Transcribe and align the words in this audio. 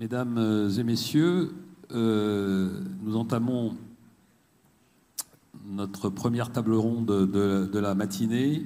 Mesdames 0.00 0.70
et 0.78 0.82
messieurs, 0.82 1.52
euh, 1.92 2.70
nous 3.02 3.16
entamons 3.16 3.76
notre 5.66 6.08
première 6.08 6.50
table 6.50 6.72
ronde 6.72 7.04
de, 7.30 7.78
la 7.78 7.94
matinée. 7.94 8.64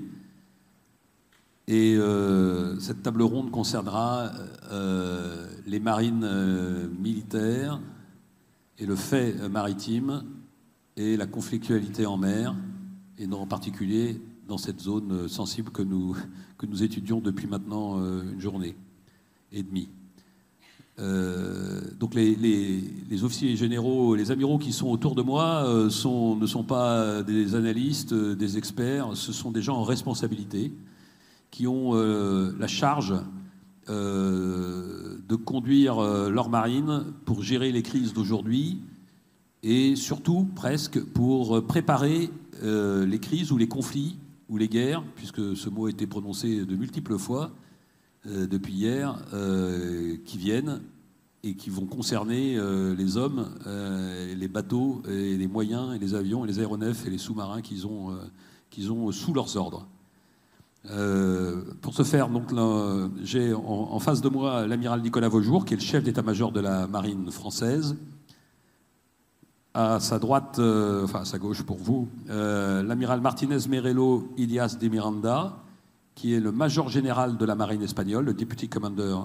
Et 1.66 1.96
euh, 1.96 2.78
cette 2.78 3.02
table 3.02 3.22
ronde 3.22 3.50
concernera 3.50 4.30
euh, 4.70 5.48
les 5.66 5.80
marines 5.80 6.22
euh, 6.22 6.88
militaires 7.00 7.80
et 8.78 8.86
le 8.86 8.94
fait 8.94 9.48
maritime 9.48 10.22
et 10.96 11.16
la 11.16 11.26
conflictualité 11.26 12.06
en 12.06 12.16
mer, 12.16 12.54
et 13.18 13.26
en 13.26 13.46
particulier 13.48 14.22
dans 14.46 14.58
cette 14.58 14.80
zone 14.80 15.26
sensible 15.26 15.72
que 15.72 15.82
nous 15.82 16.14
étudions 16.80 17.18
depuis 17.18 17.48
maintenant 17.48 17.98
une 18.22 18.40
journée 18.40 18.76
et 19.50 19.64
demie. 19.64 19.88
Donc 20.98 22.14
les, 22.14 23.24
officiers 23.24 23.56
généraux, 23.56 24.14
les 24.14 24.30
amiraux 24.30 24.58
qui 24.58 24.72
sont 24.72 24.88
autour 24.88 25.14
de 25.14 25.22
moi 25.22 25.66
sont, 25.90 26.36
ne 26.36 26.46
sont 26.46 26.62
pas 26.62 27.22
des 27.22 27.54
analystes, 27.54 28.14
des 28.14 28.58
experts, 28.58 29.10
ce 29.14 29.32
sont 29.32 29.50
des 29.50 29.62
gens 29.62 29.76
en 29.76 29.82
responsabilité 29.82 30.72
qui 31.54 31.68
ont 31.68 31.94
euh, 31.94 32.52
la 32.58 32.66
charge 32.66 33.14
euh, 33.88 35.18
de 35.28 35.36
conduire 35.36 36.00
euh, 36.00 36.28
leur 36.28 36.48
marine 36.48 37.04
pour 37.24 37.44
gérer 37.44 37.70
les 37.70 37.84
crises 37.84 38.12
d'aujourd'hui 38.12 38.80
et 39.62 39.94
surtout 39.94 40.48
presque 40.56 41.00
pour 41.00 41.64
préparer 41.64 42.28
les 42.62 43.18
crises 43.18 43.52
ou 43.52 43.56
les 43.56 43.68
conflits 43.68 44.16
ou 44.48 44.56
les 44.56 44.68
guerres, 44.68 45.02
puisque 45.16 45.56
ce 45.56 45.68
mot 45.68 45.86
a 45.86 45.90
été 45.90 46.06
prononcé 46.06 46.64
de 46.64 46.76
multiples 46.76 47.18
fois 47.18 47.50
depuis 48.26 48.72
hier, 48.72 49.16
qui 50.24 50.38
viennent 50.38 50.80
et 51.42 51.54
qui 51.56 51.68
vont 51.70 51.86
concerner 51.86 52.58
les 52.96 53.16
hommes, 53.16 53.48
les 53.66 54.48
bateaux, 54.48 55.02
et 55.08 55.36
les 55.36 55.46
moyens, 55.46 55.94
et 55.94 55.98
les 55.98 56.14
avions, 56.14 56.44
et 56.44 56.48
les 56.48 56.58
aéronefs 56.60 57.06
et 57.06 57.10
les 57.10 57.18
sous-marins 57.18 57.60
qu'ils 57.60 57.86
ont, 57.86 58.16
qu'ils 58.70 58.90
ont 58.92 59.12
sous 59.12 59.34
leurs 59.34 59.56
ordres. 59.56 59.86
Euh, 60.90 61.62
pour 61.80 61.94
ce 61.94 62.02
faire, 62.02 62.28
j'ai 63.22 63.54
en, 63.54 63.98
face 64.00 64.20
de 64.20 64.28
moi 64.28 64.66
l'amiral 64.66 65.00
Nicolas 65.00 65.28
Vaujour, 65.28 65.64
qui 65.64 65.74
est 65.74 65.76
le 65.78 65.82
chef 65.82 66.04
d'état-major 66.04 66.52
de 66.52 66.60
la 66.60 66.86
marine 66.86 67.30
française. 67.30 67.96
À 69.72 69.98
sa 69.98 70.18
droite, 70.18 70.58
euh, 70.58 71.04
enfin 71.04 71.22
à 71.22 71.24
sa 71.24 71.38
gauche 71.38 71.62
pour 71.62 71.78
vous, 71.78 72.08
euh, 72.30 72.82
l'amiral 72.82 73.20
Martinez 73.20 73.66
Merelo 73.68 74.28
Ilias 74.36 74.76
de 74.80 74.88
Miranda, 74.88 75.63
qui 76.14 76.34
est 76.34 76.40
le 76.40 76.52
major 76.52 76.88
général 76.88 77.36
de 77.36 77.44
la 77.44 77.54
marine 77.54 77.82
espagnole, 77.82 78.26
le 78.26 78.34
deputy 78.34 78.68
commander, 78.68 79.16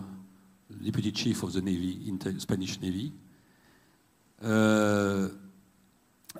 deputy 0.81 1.13
chief 1.13 1.43
of 1.43 1.53
the 1.53 1.63
Navy, 1.63 2.13
Spanish 2.39 2.79
Navy. 2.81 3.11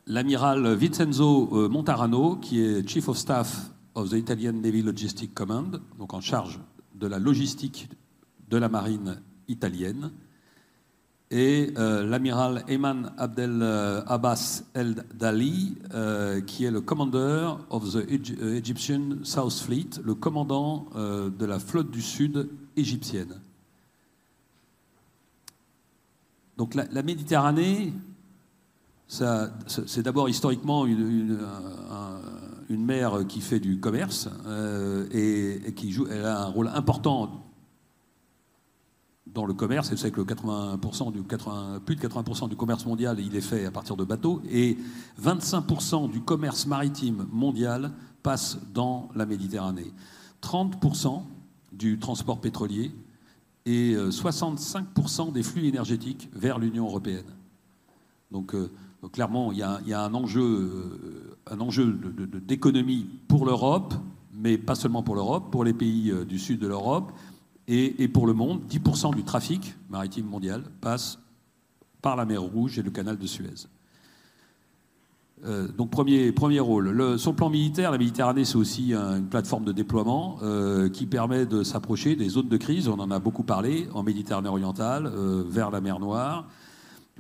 l'amiral 0.06 0.76
Vincenzo 0.76 1.70
Montarano, 1.70 2.36
qui 2.38 2.62
est 2.62 2.88
chief 2.88 3.08
of 3.08 3.18
staff 3.18 3.72
of 3.96 4.10
the 4.10 4.14
Italian 4.14 4.54
Navy 4.54 4.82
Logistic 4.82 5.34
Command, 5.34 5.82
donc 5.98 6.14
en 6.14 6.22
charge 6.22 6.60
de 6.96 7.08
la 7.08 7.20
logistique 7.20 7.90
de 8.50 8.58
la 8.58 8.70
marine 8.70 9.22
italienne, 9.48 10.12
et 11.32 11.74
euh, 11.78 12.04
l'amiral 12.06 12.64
Ayman 12.68 13.14
Abdel 13.18 13.60
euh, 13.62 14.02
Abbas 14.08 14.64
El 14.74 15.06
Dali, 15.14 15.78
euh, 15.94 16.42
qui 16.42 16.66
est 16.66 16.72
le 16.72 16.82
commander 16.82 17.52
of 17.70 17.94
the 17.94 18.10
Egyptian 18.10 19.20
South 19.24 19.54
Fleet, 19.54 19.90
le 20.04 20.16
commandant 20.16 20.88
de 20.96 21.46
la 21.46 21.60
flotte 21.60 21.92
du 21.92 22.02
Sud 22.02 22.50
égyptienne. 22.76 23.42
Donc 26.58 26.76
la, 26.76 27.04
Méditerranée, 27.04 27.94
c'est 29.08 30.02
d'abord 30.02 30.28
historiquement 30.28 30.86
une, 30.86 31.38
un, 31.90 32.20
une 32.70 32.86
mer 32.86 33.26
qui 33.28 33.42
fait 33.42 33.60
du 33.60 33.80
commerce 33.80 34.30
euh, 34.46 35.08
et, 35.12 35.74
qui 35.74 35.92
joue, 35.92 36.08
elle 36.10 36.26
a 36.26 36.44
un 36.44 36.46
rôle 36.46 36.70
important 36.74 37.49
dans 39.34 39.46
le 39.46 39.54
commerce. 39.54 39.92
Et 39.92 39.98
savez 39.98 40.12
que 40.12 40.22
le 40.22 40.26
80% 40.26 41.12
du 41.12 41.24
80, 41.24 41.82
plus 41.86 41.96
de 41.96 42.02
80% 42.02 42.50
du 42.50 42.56
commerce 42.56 42.86
mondial, 42.86 43.20
est 43.20 43.42
fait 43.42 43.66
à 43.66 43.72
partir 43.72 43.96
de 43.96 44.04
bateaux. 44.04 44.42
Et 44.50 44.78
25% 45.22 46.10
du 46.12 46.22
commerce 46.22 46.66
maritime 46.66 47.28
mondial 47.32 47.92
passe 48.24 48.58
dans 48.74 49.10
la 49.16 49.26
Méditerranée. 49.26 49.92
30% 50.42 51.24
du 51.72 52.00
transport 52.00 52.40
pétrolier 52.40 52.92
et 53.66 53.96
65% 53.96 55.30
euh, 55.30 55.32
des 55.32 55.44
flux 55.44 55.68
énergétiques 55.68 56.30
vers 56.34 56.60
l'Union 56.60 56.86
européenne. 56.86 57.26
Donc, 58.32 58.56
euh, 58.56 58.70
clairement, 59.12 59.52
il 59.52 59.60
y, 59.60 59.64
a, 59.64 60.04
un 60.04 60.14
enjeu 60.14 61.00
enjeu 61.60 62.00
d'économie 62.46 63.08
pour 63.28 63.46
l'Europe, 63.46 63.94
mais 64.34 64.58
pas 64.58 64.76
seulement 64.76 65.04
pour 65.04 65.16
l'Europe, 65.16 65.52
pour 65.52 65.64
les 65.64 65.74
pays 65.74 66.12
euh, 66.12 66.26
du 66.26 66.40
sud 66.40 66.60
de 66.60 66.68
l'Europe 66.68 67.12
et, 67.70 68.08
pour 68.08 68.28
le 68.28 68.34
monde. 68.34 68.62
10% 68.70 69.16
du 69.16 69.24
trafic 69.24 69.76
maritime 69.90 70.26
mondial 70.26 70.64
passe 70.82 71.20
par 72.02 72.16
la 72.16 72.26
mer 72.26 72.42
Rouge 72.42 72.80
et 72.80 72.82
le 72.82 72.92
canal 72.92 73.18
de 73.18 73.28
Suez. 73.28 73.68
Euh, 75.46 75.70
donc 75.70 75.90
premier, 75.90 76.34
premier 76.34 76.60
rôle. 76.60 76.90
Le, 76.90 77.18
son 77.18 77.34
plan 77.34 77.50
militaire, 77.50 77.92
la 77.92 77.98
Méditerranée, 77.98 78.44
c'est 78.44 78.58
aussi 78.58 78.94
une 78.94 79.28
plateforme 79.30 79.64
de 79.64 79.72
déploiement 79.72 80.38
euh, 80.42 80.90
qui 80.90 81.06
permet 81.06 81.46
de 81.46 81.64
s'approcher 81.64 82.16
des 82.16 82.28
zones 82.28 82.50
de 82.50 82.58
crise. 82.58 82.90
On 82.90 83.00
en 83.00 83.12
a 83.12 83.20
beaucoup 83.20 83.44
parlé 83.44 83.88
en 83.94 84.04
Méditerranée 84.04 84.50
orientale, 84.50 85.10
vers 85.48 85.72
la 85.72 85.80
mer 85.80 86.00
Noire, 86.00 86.48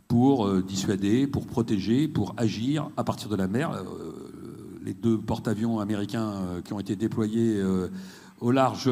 pour 0.09 0.47
euh, 0.47 0.61
dissuader, 0.61 1.27
pour 1.27 1.45
protéger, 1.45 2.07
pour 2.07 2.33
agir 2.35 2.89
à 2.97 3.03
partir 3.05 3.29
de 3.29 3.35
la 3.35 3.47
mer. 3.47 3.71
Euh, 3.71 3.85
les 4.83 4.93
deux 4.93 5.19
porte-avions 5.19 5.79
américains 5.79 6.31
euh, 6.31 6.61
qui 6.61 6.73
ont 6.73 6.79
été 6.79 6.95
déployés 6.95 7.61
au 8.39 8.51
large 8.51 8.89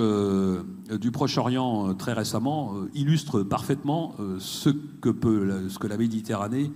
du 0.99 1.11
Proche-Orient 1.11 1.93
très 1.95 2.13
récemment 2.13 2.73
illustrent 2.93 3.43
parfaitement 3.43 4.15
ce 4.39 4.69
que, 4.69 5.09
peut, 5.09 5.69
ce 5.69 5.79
que 5.79 5.87
la 5.87 5.97
Méditerranée 5.97 6.71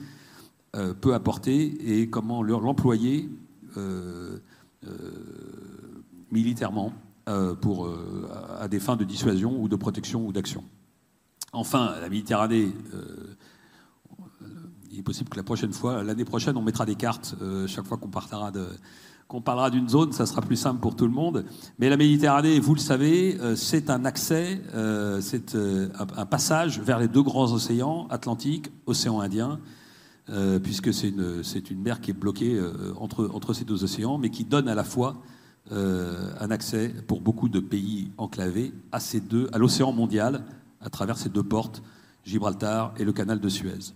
peut 1.02 1.14
apporter 1.14 2.02
et 2.02 2.10
comment 2.10 2.44
l'employer 2.44 3.30
militairement 6.32 6.94
pour, 7.62 7.90
à 8.60 8.68
des 8.68 8.80
fins 8.80 8.96
de 8.96 9.04
dissuasion 9.04 9.62
ou 9.62 9.68
de 9.68 9.76
protection 9.76 10.26
ou 10.26 10.32
d'action. 10.32 10.64
Enfin, 11.54 11.96
la 12.00 12.10
Méditerranée 12.10 12.70
il 14.92 15.00
est 15.00 15.04
possible 15.04 15.30
que 15.30 15.38
la 15.38 15.44
prochaine 15.44 15.74
fois, 15.74 16.04
l'année 16.04 16.26
prochaine, 16.26 16.58
on 16.58 16.62
mettra 16.62 16.86
des 16.86 16.96
cartes 16.96 17.36
euh, 17.42 17.66
chaque 17.68 17.86
fois 17.86 17.98
qu'on 17.98 18.10
parlera 18.10 18.52
de 18.52 18.68
qu'on 19.32 19.40
parlera 19.40 19.70
d'une 19.70 19.88
zone, 19.88 20.12
ça 20.12 20.26
sera 20.26 20.42
plus 20.42 20.58
simple 20.58 20.82
pour 20.82 20.94
tout 20.94 21.06
le 21.06 21.14
monde. 21.14 21.46
Mais 21.80 21.90
la 21.90 21.96
Méditerranée, 21.96 22.60
vous 22.60 22.76
le 22.76 22.82
savez, 22.82 23.40
euh, 23.40 23.56
c'est 23.56 23.90
un 23.90 24.04
accès, 24.04 24.62
euh, 24.76 25.22
c'est 25.22 25.56
un, 25.56 26.26
passage 26.26 26.82
vers 26.82 27.00
les 27.00 27.08
deux 27.08 27.22
grands 27.24 27.54
océans, 27.54 28.08
Atlantique, 28.10 28.70
Océan 28.88 29.22
Indien, 29.22 29.60
puisque 30.64 30.94
c'est 30.94 31.10
une, 31.10 31.44
c'est 31.44 31.72
une 31.72 31.82
mer 31.82 32.00
qui 32.02 32.12
est 32.12 32.14
bloquée 32.14 32.58
entre, 32.98 33.30
entre 33.34 33.54
ces 33.54 33.66
deux 33.66 33.84
océans, 33.84 34.18
mais 34.18 34.30
qui 34.30 34.46
donne 34.46 34.70
à 34.70 34.76
la 34.76 34.86
fois 34.86 35.18
un 35.72 36.52
accès 36.52 36.94
pour 37.08 37.20
beaucoup 37.20 37.50
de 37.50 37.60
pays 37.60 38.12
enclavés 38.18 38.74
à 38.94 39.02
ces 39.02 39.20
deux, 39.20 39.50
à 39.52 39.58
l'océan 39.58 39.92
mondial, 39.92 40.46
à 40.80 40.90
travers 40.90 41.18
ces 41.18 41.28
deux 41.28 41.44
portes, 41.44 41.84
Gibraltar 42.24 42.94
et 42.98 43.04
le 43.04 43.12
canal 43.12 43.42
de 43.42 43.50
Suez. 43.50 43.94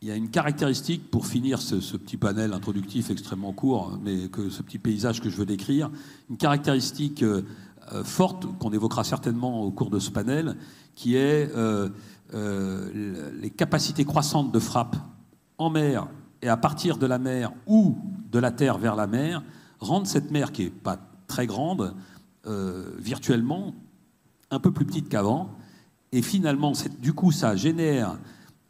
Il 0.00 0.06
y 0.06 0.12
a 0.12 0.14
une 0.14 0.30
caractéristique 0.30 1.10
pour 1.10 1.26
finir 1.26 1.60
ce, 1.60 1.96
petit 1.96 2.16
panel 2.16 2.52
introductif 2.52 3.10
extrêmement 3.10 3.52
court, 3.52 3.98
mais 4.00 4.28
que 4.28 4.48
ce 4.48 4.62
petit 4.62 4.78
paysage 4.78 5.20
que 5.20 5.28
je 5.28 5.36
veux 5.36 5.46
décrire, 5.46 5.90
une 6.30 6.36
caractéristique 6.36 7.24
euh, 7.24 7.42
euh, 7.92 8.04
forte 8.04 8.46
qu'on 8.58 8.70
évoquera 8.70 9.02
certainement 9.02 9.62
au 9.62 9.72
cours 9.72 9.90
de 9.90 9.98
ce 9.98 10.10
panel, 10.10 10.56
qui 10.94 11.16
est 11.16 11.50
euh, 11.56 11.88
les 13.40 13.50
capacités 13.50 14.04
croissantes 14.04 14.52
de 14.52 14.58
frappe 14.60 14.94
en 15.56 15.70
mer 15.70 16.06
et 16.42 16.48
à 16.48 16.56
partir 16.56 16.96
de 16.98 17.06
la 17.06 17.18
mer 17.18 17.52
ou 17.66 17.96
de 18.30 18.38
la 18.38 18.52
terre 18.52 18.78
vers 18.78 18.94
la 18.94 19.08
mer, 19.08 19.42
rendent 19.80 20.06
cette 20.06 20.30
mer 20.30 20.52
qui 20.52 20.64
n'est 20.64 20.70
pas 20.70 20.98
très 21.26 21.46
grande, 21.46 21.94
virtuellement 22.98 23.74
un 24.50 24.60
peu 24.60 24.70
plus 24.70 24.84
petite 24.84 25.08
qu'avant. 25.08 25.50
Et 26.12 26.22
finalement, 26.22 26.72
du 27.00 27.12
coup, 27.12 27.32
ça 27.32 27.56
génère 27.56 28.18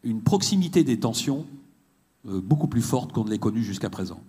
une 0.03 0.23
proximité 0.23 0.85
des 0.85 1.01
tensions 1.01 1.47
euh, 2.27 2.41
beaucoup 2.41 2.69
plus 2.69 2.83
forte 2.83 3.13
qu'on 3.13 3.25
ne 3.25 3.31
l'ait 3.31 3.39
connue 3.39 3.63
jusqu'à 3.63 3.91
présent. 3.91 4.21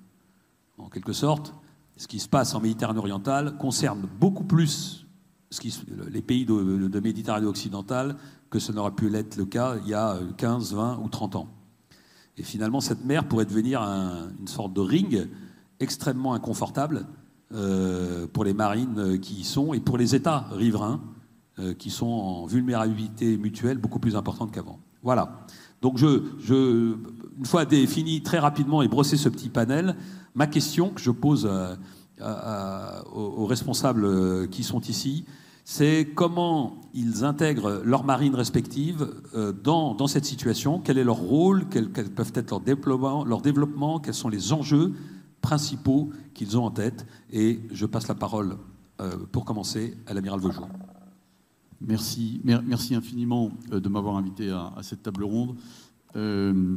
En 0.77 0.89
quelque 0.89 1.13
sorte, 1.13 1.53
ce 1.97 2.07
qui 2.07 2.19
se 2.19 2.29
passe 2.29 2.55
en 2.55 2.61
Méditerranée 2.61 2.99
orientale 2.99 3.57
concerne 3.57 4.07
beaucoup 4.19 4.43
plus 4.43 5.05
les 6.11 6.21
pays 6.21 6.45
de, 6.45 6.99
Méditerranée 6.99 7.47
occidentale 7.47 8.15
que 8.51 8.59
ce 8.59 8.71
n'aurait 8.71 8.91
pu 8.91 9.09
l'être 9.09 9.35
le 9.35 9.45
cas 9.45 9.77
il 9.83 9.89
y 9.89 9.95
a 9.95 10.19
15, 10.37 10.73
20 10.75 10.99
ou 11.03 11.09
30 11.09 11.35
ans. 11.35 11.47
Et 12.37 12.43
finalement, 12.43 12.81
cette 12.81 13.03
mer 13.03 13.27
pourrait 13.27 13.45
devenir 13.45 13.81
une 13.81 14.47
sorte 14.47 14.73
de 14.73 14.81
ring 14.81 15.27
extrêmement 15.79 16.35
inconfortable 16.35 17.07
euh, 17.51 18.27
pour 18.27 18.43
les 18.43 18.53
marines 18.53 19.19
qui 19.19 19.41
y 19.41 19.43
sont 19.43 19.73
et 19.73 19.79
pour 19.79 19.97
les 19.97 20.15
États 20.15 20.47
riverains 20.51 21.01
qui 21.77 21.89
sont 21.89 22.05
en 22.05 22.45
vulnérabilité 22.45 23.37
mutuelle 23.37 23.79
beaucoup 23.79 23.99
plus 23.99 24.15
importante 24.15 24.53
qu'avant. 24.53 24.79
Voilà. 25.03 25.45
Donc, 25.81 25.97
je, 25.97 26.95
une 27.37 27.45
fois 27.45 27.65
défini 27.65 28.21
très 28.21 28.39
rapidement 28.39 28.81
et 28.81 28.87
brossé 28.87 29.17
ce 29.17 29.29
petit 29.29 29.49
panel, 29.49 29.95
ma 30.35 30.47
question 30.47 30.89
que 30.89 31.01
je 31.01 31.11
pose 31.11 31.49
aux, 33.13 33.45
responsables 33.45 34.49
qui 34.49 34.63
sont 34.63 34.81
ici, 34.81 35.25
c'est 35.71 36.09
comment 36.15 36.81
ils 36.95 37.23
intègrent 37.23 37.83
leurs 37.85 38.03
marines 38.03 38.33
respectives 38.33 39.07
euh, 39.35 39.51
dans, 39.51 40.07
cette 40.07 40.25
situation, 40.25 40.79
quel 40.79 40.97
est 40.97 41.03
leur 41.03 41.17
rôle, 41.17 41.69
quels, 41.69 41.91
peuvent 41.91 42.31
être 42.33 42.49
leur 42.49 42.59
développement, 42.59 43.23
leur 43.23 43.41
développement, 43.41 43.99
quels 43.99 44.15
sont 44.15 44.29
les 44.29 44.51
enjeux 44.51 44.93
principaux 45.41 46.09
qu'ils 46.33 46.57
ont 46.57 46.65
en 46.65 46.71
tête? 46.71 47.05
Et 47.31 47.59
je 47.71 47.85
passe 47.85 48.07
la 48.07 48.15
parole, 48.15 48.57
euh, 48.99 49.15
pour 49.31 49.45
commencer, 49.45 49.95
à 50.07 50.15
l'amiral 50.15 50.39
Veugeot. 50.39 50.65
Merci, 51.81 52.41
infiniment 52.95 53.51
euh, 53.71 53.79
de 53.79 53.89
m'avoir 53.89 54.17
invité 54.17 54.49
à, 54.49 54.73
cette 54.81 55.03
table 55.03 55.23
ronde. 55.23 55.55
je 56.13 56.73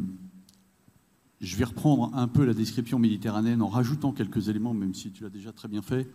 vais 1.56 1.64
reprendre 1.64 2.10
un 2.14 2.28
peu 2.28 2.44
la 2.44 2.54
description 2.54 2.98
méditerranéenne 2.98 3.62
en 3.62 3.68
rajoutant 3.68 4.12
quelques 4.12 4.48
éléments, 4.48 4.74
même 4.74 4.94
si 4.94 5.10
tu 5.10 5.24
l'as 5.24 5.30
déjà 5.30 5.52
très 5.52 5.68
bien 5.68 5.82
fait. 5.82 6.08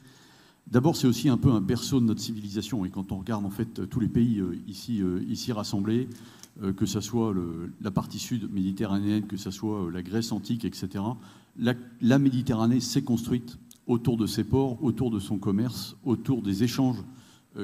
D'abord, 0.69 0.97
c'est 0.97 1.07
aussi 1.07 1.29
un 1.29 1.37
peu 1.37 1.51
un 1.51 1.61
berceau 1.61 2.01
de 2.01 2.05
notre 2.05 2.19
civilisation. 2.19 2.83
Et 2.83 2.89
quand 2.89 3.13
on 3.13 3.19
regarde 3.19 3.45
en 3.45 3.49
fait 3.49 3.87
tous 3.89 4.01
les 4.01 4.09
pays 4.09 4.39
euh, 4.39 4.57
ici, 4.67 5.01
euh, 5.01 5.53
rassemblés, 5.53 6.09
euh, 6.61 6.73
que 6.73 6.85
ce 6.85 6.99
soit 6.99 7.33
la 7.81 7.91
partie 7.91 8.19
sud 8.19 8.51
méditerranéenne, 8.51 9.27
que 9.27 9.37
ce 9.37 9.49
soit 9.49 9.89
la 9.91 10.01
Grèce 10.01 10.31
antique, 10.31 10.65
etc., 10.65 11.03
la, 11.57 12.19
Méditerranée 12.19 12.81
s'est 12.81 13.01
construite 13.01 13.57
autour 13.87 14.17
de 14.17 14.27
ses 14.27 14.43
ports, 14.43 14.83
autour 14.83 15.09
de 15.09 15.19
son 15.19 15.37
commerce, 15.37 15.95
autour 16.03 16.41
des 16.41 16.63
échanges, 16.63 16.97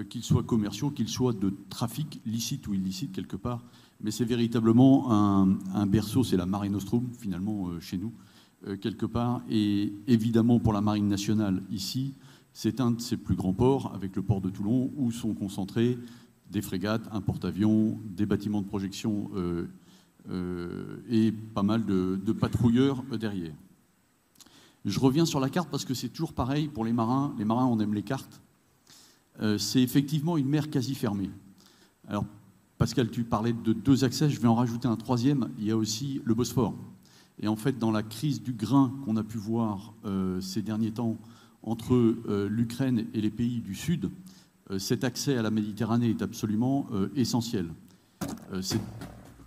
qu'ils 0.09 0.23
soient 0.23 0.43
commerciaux, 0.43 0.89
qu'ils 0.89 1.09
soient 1.09 1.33
de 1.33 1.53
trafic 1.69 2.21
licite 2.25 2.67
ou 2.67 2.73
illicite 2.73 3.11
quelque 3.11 3.35
part. 3.35 3.63
Mais 4.01 4.11
c'est 4.11 4.25
véritablement 4.25 5.11
un, 5.11 5.85
berceau, 5.85 6.23
c'est 6.23 6.37
la 6.37 6.45
Mare 6.45 6.69
Nostrum 6.69 7.07
finalement 7.19 7.79
chez 7.79 7.97
nous, 7.97 8.11
quelque 8.81 9.05
part. 9.05 9.41
Et 9.49 9.93
évidemment 10.07 10.59
pour 10.59 10.73
la 10.73 10.81
Marine 10.81 11.07
nationale 11.07 11.61
ici, 11.71 12.15
c'est 12.53 12.79
un 12.79 12.91
de 12.91 13.01
ses 13.01 13.17
plus 13.17 13.35
grands 13.35 13.53
ports, 13.53 13.91
avec 13.93 14.15
le 14.15 14.21
port 14.21 14.39
de 14.39 14.49
Toulon, 14.49 14.91
où 14.95 15.11
sont 15.11 15.33
concentrés 15.33 15.97
des 16.51 16.61
frégates, 16.61 17.01
un 17.11 17.19
porte-avions, 17.19 17.99
des 18.05 18.27
bâtiments 18.27 18.61
de 18.61 18.67
projection 18.67 19.31
euh, 19.35 19.67
euh, 20.29 20.97
et 21.09 21.31
pas 21.31 21.63
mal 21.63 21.83
de, 21.83 22.31
patrouilleurs 22.31 23.03
derrière. 23.19 23.55
Je 24.85 24.99
reviens 24.99 25.25
sur 25.25 25.39
la 25.39 25.49
carte 25.49 25.69
parce 25.69 25.83
que 25.83 25.95
c'est 25.95 26.09
toujours 26.09 26.33
pareil 26.33 26.67
pour 26.67 26.85
les 26.85 26.93
marins. 26.93 27.33
Les 27.39 27.45
marins, 27.45 27.65
on 27.65 27.79
aime 27.79 27.95
les 27.95 28.03
cartes. 28.03 28.41
Euh, 29.41 29.57
c'est 29.57 29.81
effectivement 29.81 30.37
une 30.37 30.47
mer 30.47 30.69
quasi 30.69 30.95
fermée. 30.95 31.29
Alors, 32.07 32.25
Pascal, 32.77 33.09
tu 33.09 33.23
parlais 33.23 33.53
de 33.53 33.73
deux 33.73 34.03
accès, 34.03 34.29
je 34.29 34.39
vais 34.39 34.47
en 34.47 34.55
rajouter 34.55 34.87
un 34.87 34.95
troisième. 34.95 35.49
Il 35.57 35.65
y 35.65 35.71
a 35.71 35.77
aussi 35.77 36.21
le 36.25 36.33
Bosphore. 36.33 36.75
Et 37.41 37.47
en 37.47 37.55
fait, 37.55 37.77
dans 37.77 37.91
la 37.91 38.03
crise 38.03 38.43
du 38.43 38.53
grain 38.53 38.93
qu'on 39.05 39.17
a 39.17 39.23
pu 39.23 39.37
voir 39.37 39.93
ces 40.41 40.61
derniers 40.61 40.91
temps 40.91 41.17
entre 41.63 41.93
euh, 41.95 42.47
l'Ukraine 42.49 43.07
et 43.13 43.21
les 43.21 43.29
pays 43.29 43.59
du 43.59 43.73
Sud, 43.73 44.11
euh, 44.69 44.79
cet 44.79 45.03
accès 45.03 45.37
à 45.37 45.41
la 45.41 45.51
Méditerranée 45.51 46.09
est 46.09 46.21
absolument 46.21 46.87
euh, 46.91 47.09
essentiel. 47.15 47.67
C'est 48.61 48.79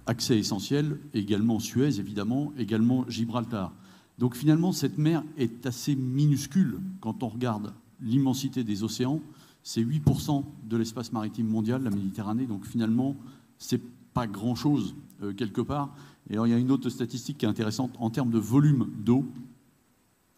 accès 0.05 0.39
essentiel, 0.39 0.99
également 1.15 1.61
Suez, 1.61 1.99
évidemment, 1.99 2.53
également 2.59 3.09
Gibraltar. 3.09 3.73
Donc 4.19 4.35
finalement, 4.35 4.73
cette 4.73 4.99
mer 4.99 5.23
est 5.39 5.65
assez 5.65 5.95
minuscule 5.95 6.81
quand 7.01 7.23
on 7.23 7.29
regarde 7.29 7.73
l'immensité 8.03 8.65
des 8.65 8.83
océans. 8.83 9.21
C'est 9.69 9.83
8% 9.83 10.45
de 10.63 10.77
l'espace 10.77 11.11
maritime 11.11 11.49
mondial, 11.49 11.83
la 11.83 11.91
Méditerranée. 11.91 12.47
Donc 12.47 12.65
finalement, 12.65 13.17
c'est 13.59 13.83
pas 14.15 14.29
grand-chose 14.29 14.95
quelque 15.37 15.61
part. 15.61 15.93
Et 16.31 16.35
alors, 16.35 16.47
il 16.47 16.51
y 16.51 16.53
a 16.53 16.57
une 16.57 16.71
autre 16.71 16.89
statistique 16.89 17.39
qui 17.39 17.47
est 17.47 17.49
intéressante 17.49 17.91
en 17.99 18.09
termes 18.09 18.31
de 18.31 18.39
volume 18.39 18.89
d'eau. 19.05 19.25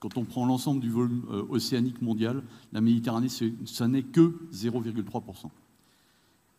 Quand 0.01 0.17
on 0.17 0.25
prend 0.25 0.47
l'ensemble 0.47 0.81
du 0.81 0.89
volume 0.89 1.27
euh, 1.31 1.45
océanique 1.51 2.01
mondial, 2.01 2.43
la 2.73 2.81
Méditerranée, 2.81 3.29
ça 3.29 3.87
n'est 3.87 4.03
que 4.03 4.35
0,3%. 4.51 5.51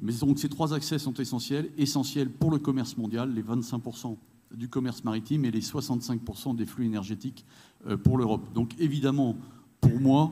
Mais 0.01 0.13
donc 0.13 0.37
ces 0.37 0.47
trois 0.47 0.71
accès 0.75 0.99
sont 0.99 1.15
essentiels, 1.15 1.71
essentiels 1.75 2.29
pour 2.29 2.51
le 2.51 2.59
commerce 2.59 2.97
mondial, 2.97 3.33
les 3.33 3.41
25% 3.41 4.15
du 4.51 4.69
commerce 4.69 5.03
maritime 5.03 5.43
et 5.43 5.49
les 5.49 5.61
65% 5.61 6.55
des 6.55 6.67
flux 6.67 6.85
énergétiques 6.85 7.47
euh, 7.87 7.97
pour 7.97 8.19
l'Europe. 8.19 8.53
Donc 8.53 8.75
évidemment, 8.77 9.37
pour 9.81 9.99
moi, 9.99 10.31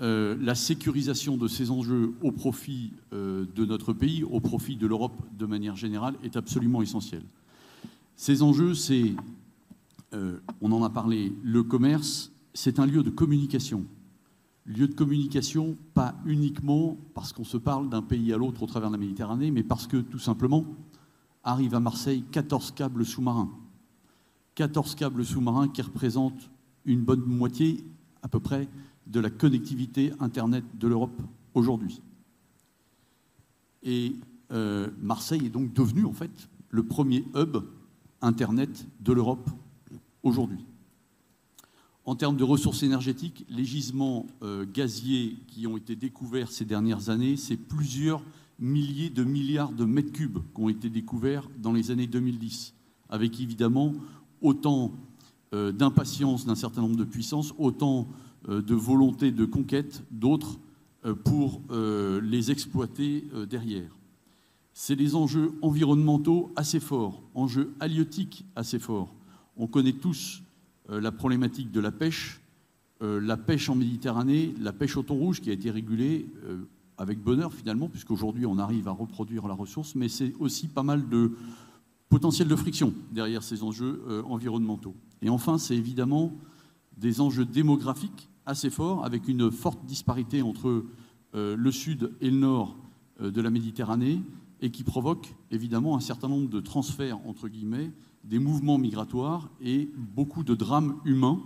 euh, 0.00 0.36
la 0.40 0.54
sécurisation 0.54 1.36
de 1.36 1.48
ces 1.48 1.70
enjeux 1.70 2.14
au 2.22 2.32
profit 2.32 2.92
de 3.12 3.64
notre 3.64 3.92
pays, 3.92 4.24
au 4.24 4.40
profit 4.40 4.76
de 4.76 4.86
l'Europe 4.86 5.22
de 5.38 5.46
manière 5.46 5.76
générale, 5.76 6.16
est 6.22 6.36
absolument 6.36 6.82
essentielle. 6.82 7.24
Ces 8.16 8.42
enjeux, 8.42 8.74
c'est, 8.74 9.12
on 10.60 10.72
en 10.72 10.82
a 10.82 10.90
parlé, 10.90 11.32
le 11.42 11.62
commerce, 11.62 12.32
c'est 12.54 12.78
un 12.78 12.86
lieu 12.86 13.02
de 13.02 13.10
communication. 13.10 13.84
Lieu 14.66 14.88
de 14.88 14.94
communication, 14.94 15.76
pas 15.92 16.14
uniquement 16.24 16.96
parce 17.12 17.32
qu'on 17.32 17.44
se 17.44 17.58
parle 17.58 17.90
d'un 17.90 18.00
pays 18.00 18.32
à 18.32 18.38
l'autre 18.38 18.62
au 18.62 18.66
travers 18.66 18.88
de 18.88 18.94
la 18.94 19.00
Méditerranée, 19.00 19.50
mais 19.50 19.62
parce 19.62 19.86
que, 19.86 19.98
tout 19.98 20.18
simplement, 20.18 20.64
arrivent 21.42 21.74
à 21.74 21.80
Marseille 21.80 22.24
14 22.30 22.70
câbles 22.70 23.04
sous-marins. 23.04 23.50
14 24.54 24.94
câbles 24.94 25.24
sous-marins 25.24 25.68
qui 25.68 25.82
représentent 25.82 26.50
une 26.86 27.02
bonne 27.02 27.24
moitié, 27.26 27.84
à 28.22 28.28
peu 28.28 28.40
près, 28.40 28.68
de 29.06 29.20
la 29.20 29.30
connectivité 29.30 30.12
Internet 30.20 30.64
de 30.78 30.88
l'Europe 30.88 31.20
aujourd'hui. 31.54 32.00
Et 33.82 34.16
euh, 34.50 34.88
Marseille 35.00 35.46
est 35.46 35.50
donc 35.50 35.72
devenu, 35.72 36.04
en 36.04 36.12
fait, 36.12 36.48
le 36.70 36.82
premier 36.82 37.24
hub 37.34 37.58
Internet 38.22 38.86
de 39.00 39.12
l'Europe 39.12 39.50
aujourd'hui. 40.22 40.64
En 42.06 42.16
termes 42.16 42.36
de 42.36 42.44
ressources 42.44 42.82
énergétiques, 42.82 43.46
les 43.48 43.64
gisements 43.64 44.26
euh, 44.42 44.66
gaziers 44.70 45.36
qui 45.46 45.66
ont 45.66 45.76
été 45.76 45.96
découverts 45.96 46.50
ces 46.50 46.64
dernières 46.64 47.08
années, 47.08 47.36
c'est 47.36 47.56
plusieurs 47.56 48.22
milliers 48.58 49.10
de 49.10 49.24
milliards 49.24 49.72
de 49.72 49.84
mètres 49.84 50.12
cubes 50.12 50.38
qui 50.54 50.60
ont 50.60 50.68
été 50.68 50.90
découverts 50.90 51.48
dans 51.58 51.72
les 51.72 51.90
années 51.90 52.06
2010, 52.06 52.74
avec 53.08 53.40
évidemment 53.40 53.94
autant 54.42 54.92
euh, 55.54 55.72
d'impatience 55.72 56.44
d'un 56.44 56.54
certain 56.54 56.82
nombre 56.82 56.96
de 56.96 57.04
puissances, 57.04 57.54
autant 57.58 58.06
de 58.48 58.74
volonté 58.74 59.30
de 59.30 59.44
conquête 59.44 60.02
d'autres 60.10 60.58
pour 61.24 61.60
les 61.70 62.50
exploiter 62.50 63.24
derrière. 63.48 63.96
C'est 64.74 64.96
des 64.96 65.14
enjeux 65.14 65.52
environnementaux 65.62 66.52
assez 66.56 66.80
forts, 66.80 67.22
enjeux 67.34 67.72
halieutiques 67.78 68.44
assez 68.56 68.80
forts. 68.80 69.14
On 69.56 69.68
connaît 69.68 69.92
tous 69.92 70.42
euh, 70.90 71.00
la 71.00 71.12
problématique 71.12 71.70
de 71.70 71.80
la 71.80 71.92
pêche, 71.92 72.40
euh, 73.00 73.20
la 73.20 73.36
pêche 73.36 73.68
en 73.68 73.76
Méditerranée, 73.76 74.52
la 74.60 74.72
pêche 74.72 74.96
au 74.96 75.02
thon 75.02 75.14
rouge 75.14 75.40
qui 75.40 75.50
a 75.50 75.52
été 75.52 75.70
régulée 75.70 76.26
euh, 76.44 76.64
avec 76.98 77.22
bonheur 77.22 77.54
finalement, 77.54 77.88
puisqu'aujourd'hui 77.88 78.46
on 78.46 78.58
arrive 78.58 78.88
à 78.88 78.90
reproduire 78.90 79.46
la 79.46 79.54
ressource, 79.54 79.94
mais 79.94 80.08
c'est 80.08 80.34
aussi 80.40 80.66
pas 80.68 80.82
mal 80.82 81.08
de 81.08 81.32
potentiel 82.08 82.48
de 82.48 82.56
friction 82.56 82.92
derrière 83.12 83.42
ces 83.42 83.62
enjeux 83.62 84.04
environnementaux. 84.26 84.94
Et 85.22 85.28
enfin, 85.28 85.58
c'est 85.58 85.74
évidemment 85.76 86.32
des 86.96 87.20
enjeux 87.20 87.44
démographiques 87.44 88.28
assez 88.46 88.70
forts, 88.70 89.04
avec 89.04 89.28
une 89.28 89.50
forte 89.50 89.84
disparité 89.86 90.42
entre 90.42 90.84
le 91.32 91.70
sud 91.72 92.12
et 92.20 92.30
le 92.30 92.36
nord 92.36 92.76
de 93.20 93.40
la 93.40 93.50
Méditerranée, 93.50 94.20
et 94.60 94.70
qui 94.70 94.84
provoque 94.84 95.34
évidemment 95.50 95.96
un 95.96 96.00
certain 96.00 96.28
nombre 96.28 96.48
de 96.48 96.60
transferts, 96.60 97.18
entre 97.26 97.48
guillemets, 97.48 97.90
des 98.24 98.38
mouvements 98.38 98.78
migratoires 98.78 99.50
et 99.60 99.90
beaucoup 99.96 100.42
de 100.42 100.54
drames 100.54 100.98
humains 101.04 101.42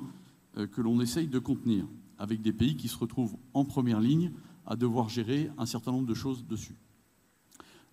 euh, 0.57 0.67
que 0.67 0.81
l'on 0.81 1.01
essaye 1.01 1.27
de 1.27 1.39
contenir, 1.39 1.85
avec 2.19 2.41
des 2.41 2.53
pays 2.53 2.77
qui 2.77 2.89
se 2.89 2.97
retrouvent 2.97 3.37
en 3.55 3.65
première 3.65 4.01
ligne 4.01 4.31
à 4.67 4.77
devoir 4.77 5.09
gérer 5.09 5.51
un 5.59 5.67
certain 5.67 5.93
nombre 5.93 6.07
de 6.07 6.15
choses 6.15 6.47
dessus. 6.47 6.77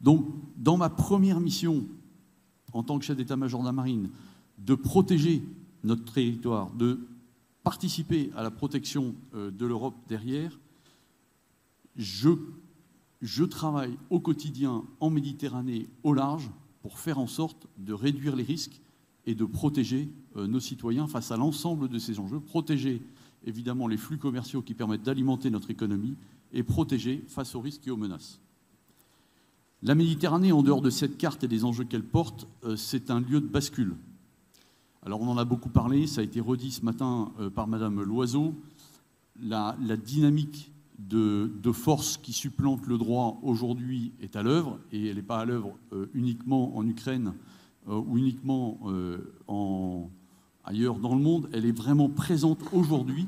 Donc, 0.02 0.28
dans 0.58 0.78
ma 0.78 0.90
première 0.90 1.40
mission 1.40 1.86
en 2.74 2.84
tant 2.84 3.00
que 3.00 3.06
chef 3.06 3.18
d'état-major 3.18 3.62
de 3.62 3.66
la 3.66 3.72
marine, 3.72 4.10
de 4.60 4.76
protéger 4.76 5.44
notre 5.84 6.14
territoire, 6.14 6.72
de 6.72 7.00
participer 7.66 8.32
à 8.36 8.44
la 8.44 8.52
protection 8.52 9.16
euh, 9.34 9.50
de 9.50 9.66
l'Europe 9.66 9.96
derrière, 10.08 10.60
je, 11.98 12.30
travaille 13.50 13.98
au 14.12 14.20
quotidien 14.20 14.84
en 15.00 15.10
Méditerranée 15.10 15.90
au 16.04 16.14
large 16.14 16.52
pour 16.84 17.00
faire 17.00 17.18
en 17.18 17.26
sorte 17.26 17.66
de 17.80 17.92
réduire 17.92 18.36
les 18.36 18.44
risques 18.44 18.80
et 19.26 19.34
de 19.34 19.46
protéger 19.46 20.10
euh, 20.38 20.46
nos 20.46 20.60
citoyens 20.60 21.08
face 21.08 21.32
à 21.32 21.38
l'ensemble 21.38 21.90
de 21.90 21.98
ces 21.98 22.20
enjeux, 22.20 22.40
protéger 22.40 23.02
évidemment 23.46 23.88
les 23.88 23.98
flux 23.98 24.20
commerciaux 24.20 24.62
qui 24.62 24.76
permettent 24.76 25.04
d'alimenter 25.04 25.50
notre 25.50 25.72
économie 25.72 26.16
et 26.54 26.62
protéger 26.62 27.26
face 27.28 27.56
aux 27.56 27.62
risques 27.62 27.88
et 27.88 27.92
aux 27.92 27.98
menaces. 27.98 28.40
La 29.82 29.96
Méditerranée, 29.96 30.52
en 30.52 30.62
dehors 30.62 30.82
de 30.82 30.92
cette 30.92 31.18
carte 31.18 31.44
et 31.44 31.48
des 31.48 31.66
enjeux 31.66 31.84
qu'elle 31.84 32.04
porte, 32.04 32.48
euh, 32.64 32.76
c'est 32.76 33.10
un 33.10 33.22
lieu 33.22 33.42
de 33.42 33.48
bascule. 33.48 33.96
Alors 35.06 35.22
on 35.22 35.28
en 35.28 35.38
a 35.38 35.46
beaucoup 35.46 35.70
parlé, 35.70 36.08
ça 36.08 36.22
a 36.22 36.24
été 36.24 36.42
redit 36.42 36.72
ce 36.72 36.84
matin 36.84 37.32
euh, 37.40 37.52
par 37.52 37.68
Madame 37.68 38.02
Loiseau, 38.02 38.56
la, 39.40 39.78
dynamique 40.04 40.72
de, 40.98 41.52
force 41.72 42.18
qui 42.18 42.34
supplante 42.34 42.88
le 42.88 42.98
droit 42.98 43.40
aujourd'hui 43.44 44.14
est 44.20 44.36
à 44.36 44.42
l'œuvre, 44.42 44.80
et 44.92 45.10
elle 45.10 45.18
n'est 45.18 45.22
pas 45.22 45.42
à 45.42 45.46
l'œuvre 45.46 45.78
euh, 45.94 46.08
uniquement 46.16 46.76
en 46.76 46.88
Ukraine 46.88 47.34
euh, 47.88 48.02
ou 48.02 48.18
uniquement 48.18 48.80
en, 49.48 50.10
ailleurs 50.64 50.98
dans 50.98 51.14
le 51.14 51.22
monde, 51.22 51.50
elle 51.54 51.68
est 51.68 51.78
vraiment 51.78 52.10
présente 52.10 52.64
aujourd'hui, 52.74 53.28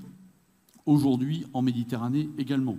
aujourd'hui 0.88 1.46
en 1.54 1.62
Méditerranée 1.62 2.28
également. 2.40 2.78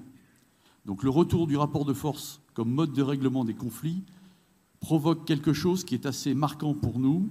Donc 0.87 1.05
le 1.05 1.11
retour 1.11 1.47
du 1.47 1.57
rapport 1.57 1.85
de 1.85 1.93
force 1.93 2.41
comme 2.53 2.73
mode 2.73 2.95
de 2.95 3.03
règlement 3.03 3.45
des 3.45 3.55
conflits 3.55 4.03
provoque 4.81 5.25
quelque 5.25 5.53
chose 5.53 5.85
qui 5.85 5.95
est 5.95 6.07
assez 6.07 6.35
marquant 6.35 6.75
pour 6.75 6.99
nous, 6.99 7.29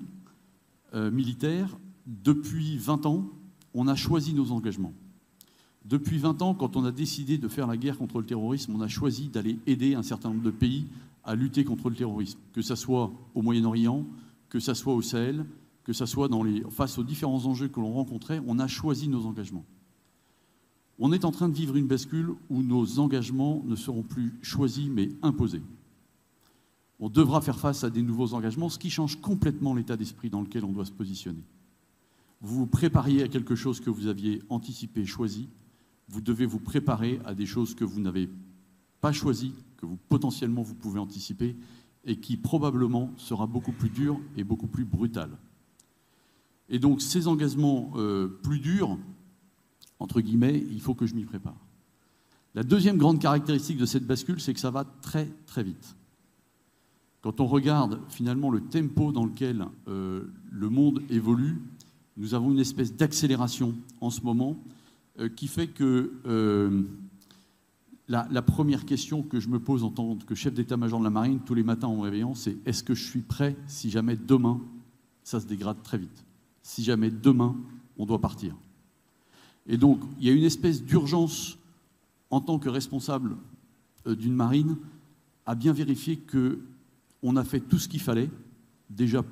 militaires. 0.93 1.77
Depuis 2.05 2.77
20 2.77 3.05
ans, 3.05 3.29
on 3.73 3.87
a 3.87 3.95
choisi 3.95 4.33
nos 4.33 4.51
engagements. 4.51 4.93
Depuis 5.85 6.17
20 6.17 6.41
ans, 6.41 6.53
quand 6.53 6.75
on 6.75 6.83
a 6.83 6.91
décidé 6.91 7.37
de 7.37 7.47
faire 7.47 7.67
la 7.67 7.77
guerre 7.77 7.97
contre 7.97 8.19
le 8.19 8.25
terrorisme, 8.25 8.75
on 8.75 8.81
a 8.81 8.87
choisi 8.87 9.29
d'aller 9.29 9.59
aider 9.67 9.95
un 9.95 10.03
certain 10.03 10.29
nombre 10.29 10.43
de 10.43 10.51
pays 10.51 10.87
à 11.23 11.35
lutter 11.35 11.63
contre 11.63 11.89
le 11.89 11.95
terrorisme, 11.95 12.39
que 12.53 12.61
ce 12.61 12.75
soit 12.75 13.11
au 13.35 13.41
Moyen-Orient, 13.41 14.05
que 14.49 14.59
ce 14.59 14.73
soit 14.73 14.93
au 14.93 15.01
Sahel, 15.01 15.45
que 15.83 15.93
ce 15.93 16.05
soit 16.05 16.29
face 16.69 16.97
aux 16.97 17.03
différents 17.03 17.45
enjeux 17.45 17.69
que 17.69 17.79
l'on 17.79 17.93
rencontrait, 17.93 18.41
on 18.47 18.59
a 18.59 18.67
choisi 18.67 19.07
nos 19.07 19.25
engagements. 19.25 19.65
On 20.99 21.13
est 21.13 21.25
en 21.25 21.31
train 21.31 21.47
de 21.47 21.55
vivre 21.55 21.75
une 21.75 21.87
bascule 21.87 22.31
où 22.49 22.63
nos 22.63 22.99
engagements 22.99 23.63
ne 23.65 23.75
seront 23.75 24.03
plus 24.03 24.33
choisis 24.41 24.89
mais 24.89 25.09
imposés. 25.21 25.61
On 26.99 27.09
devra 27.09 27.41
faire 27.41 27.59
face 27.59 27.83
à 27.83 27.89
des 27.89 28.01
nouveaux 28.01 28.33
engagements, 28.33 28.69
ce 28.69 28.79
qui 28.79 28.89
change 28.89 29.21
complètement 29.21 29.73
l'état 29.73 29.97
d'esprit 29.97 30.29
dans 30.29 30.41
lequel 30.41 30.65
on 30.65 30.71
doit 30.71 30.85
se 30.85 30.91
positionner. 30.91 31.43
Vous 32.41 32.55
vous 32.55 32.67
prépariez 32.67 33.23
à 33.23 33.27
quelque 33.27 33.55
chose 33.55 33.79
que 33.79 33.89
vous 33.89 34.07
aviez 34.07 34.41
anticipé, 34.49 35.05
choisi, 35.05 35.49
vous 36.09 36.21
devez 36.21 36.45
vous 36.45 36.59
préparer 36.59 37.19
à 37.25 37.35
des 37.35 37.45
choses 37.45 37.75
que 37.75 37.83
vous 37.83 37.99
n'avez 37.99 38.29
pas 39.01 39.11
choisies, 39.11 39.53
que 39.77 39.85
vous 39.85 39.97
potentiellement 40.09 40.63
vous 40.63 40.75
pouvez 40.75 40.99
anticiper, 40.99 41.55
et 42.05 42.19
qui 42.19 42.37
probablement 42.37 43.11
sera 43.17 43.47
beaucoup 43.47 43.73
plus 43.73 43.89
dur 43.89 44.19
et 44.37 44.43
beaucoup 44.43 44.67
plus 44.67 44.85
brutal. 44.85 45.29
Et 46.69 46.79
donc 46.79 47.01
ces 47.01 47.27
engagements 47.27 47.91
euh, 47.95 48.27
plus 48.27 48.59
durs, 48.59 48.97
entre 49.99 50.21
guillemets, 50.21 50.63
il 50.71 50.81
faut 50.81 50.95
que 50.95 51.05
je 51.05 51.15
m'y 51.15 51.25
prépare. 51.25 51.57
La 52.55 52.63
deuxième 52.63 52.97
grande 52.97 53.19
caractéristique 53.19 53.77
de 53.77 53.85
cette 53.85 54.05
bascule, 54.05 54.39
c'est 54.39 54.53
que 54.53 54.59
ça 54.59 54.71
va 54.71 54.83
très 54.83 55.27
très 55.45 55.63
vite. 55.63 55.95
Quand 57.21 57.39
on 57.39 57.47
regarde 57.47 57.99
finalement 58.09 58.51
le 58.51 58.61
tempo 58.61 59.11
dans 59.11 59.25
lequel 59.25 59.65
euh, 59.87 60.23
le 60.51 60.69
monde 60.69 61.01
évolue, 61.09 61.61
nous 62.15 62.33
avons 62.33 62.51
une 62.51 62.59
espèce 62.59 62.95
d'accélération 62.95 63.75
en 64.01 64.09
ce 64.09 64.21
moment 64.21 64.55
euh, 65.19 65.29
qui 65.29 65.47
fait 65.47 65.67
que 65.67 66.13
euh, 66.27 66.83
la, 68.07 68.41
première 68.41 68.85
question 68.85 69.23
que 69.23 69.39
je 69.39 69.49
me 69.49 69.59
pose 69.59 69.83
en 69.83 69.89
tant 69.89 70.15
que 70.15 70.35
chef 70.35 70.53
d'état-major 70.53 70.99
de 70.99 71.03
la 71.03 71.09
marine 71.09 71.39
tous 71.39 71.55
les 71.55 71.63
matins 71.63 71.87
en 71.87 71.97
me 71.97 72.01
réveillant, 72.01 72.35
c'est 72.35 72.55
est-ce 72.65 72.83
que 72.83 72.93
je 72.93 73.03
suis 73.03 73.21
prêt 73.21 73.55
si 73.67 73.89
jamais 73.89 74.15
demain 74.15 74.61
ça 75.23 75.39
se 75.39 75.47
dégrade 75.47 75.81
très 75.83 75.97
vite? 75.97 76.23
Si 76.61 76.83
jamais 76.83 77.09
demain 77.09 77.55
on 77.97 78.05
doit 78.05 78.21
partir. 78.21 78.55
Et 79.65 79.77
donc 79.77 79.99
il 80.19 80.27
y 80.27 80.29
a 80.29 80.33
une 80.33 80.43
espèce 80.43 80.83
d'urgence 80.83 81.57
en 82.29 82.41
tant 82.41 82.59
que 82.59 82.69
responsable 82.69 83.35
d'une 84.05 84.35
marine 84.35 84.77
à 85.45 85.55
bien 85.55 85.73
vérifier 85.73 86.17
que 86.17 86.59
on 87.23 87.35
a 87.35 87.43
fait 87.43 87.59
tout 87.59 87.79
ce 87.79 87.87
qu'il 87.87 88.01
fallait 88.01 88.29
déjà 88.89 89.23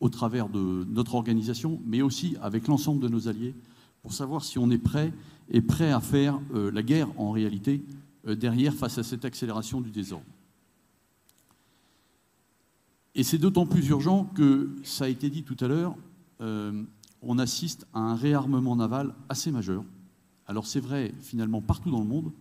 au 0.00 0.08
travers 0.08 0.48
de 0.48 0.84
notre 0.88 1.14
organisation, 1.14 1.80
mais 1.84 2.02
aussi 2.02 2.36
avec 2.40 2.68
l'ensemble 2.68 3.02
de 3.02 3.08
nos 3.08 3.28
alliés 3.28 3.54
pour 4.02 4.12
savoir 4.12 4.44
si 4.44 4.58
on 4.58 4.70
est 4.70 4.78
prêt 4.78 5.12
et 5.50 5.60
prêt 5.60 5.90
à 5.90 6.00
faire 6.00 6.40
euh, 6.54 6.70
la 6.70 6.82
guerre 6.82 7.08
en 7.20 7.30
réalité 7.30 7.84
euh, 8.26 8.34
derrière 8.34 8.74
face 8.74 8.98
à 8.98 9.02
cette 9.02 9.24
accélération 9.24 9.80
du 9.80 9.90
désordre. 9.90 10.26
Et 13.14 13.24
c'est 13.24 13.38
d'autant 13.38 13.66
plus 13.66 13.88
urgent 13.88 14.24
que, 14.34 14.70
ça 14.84 15.06
a 15.06 15.08
été 15.08 15.30
dit 15.30 15.42
tout 15.42 15.56
à 15.60 15.66
l'heure, 15.66 15.96
euh, 16.40 16.84
on 17.20 17.38
assiste 17.38 17.86
à 17.92 17.98
un 17.98 18.14
réarmement 18.14 18.76
naval 18.76 19.14
assez 19.28 19.50
majeur. 19.50 19.84
Alors 20.46 20.66
c'est 20.66 20.80
vrai 20.80 21.12
finalement 21.20 21.60
partout 21.60 21.90
dans 21.90 22.00
le 22.00 22.06
monde, 22.06 22.32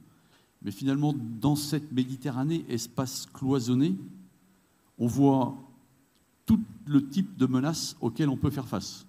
mais 0.61 0.71
finalement 0.71 1.15
dans 1.41 1.55
cette 1.55 1.91
Méditerranée, 1.91 2.65
espace 2.69 3.25
cloisonné, 3.33 3.95
on 4.97 5.07
voit 5.07 5.55
tout 6.45 6.59
le 6.85 7.07
type 7.07 7.37
de 7.37 7.45
menaces 7.45 7.97
auxquelles 8.01 8.29
on 8.29 8.37
peut 8.37 8.49
faire 8.49 8.67
face. 8.67 9.05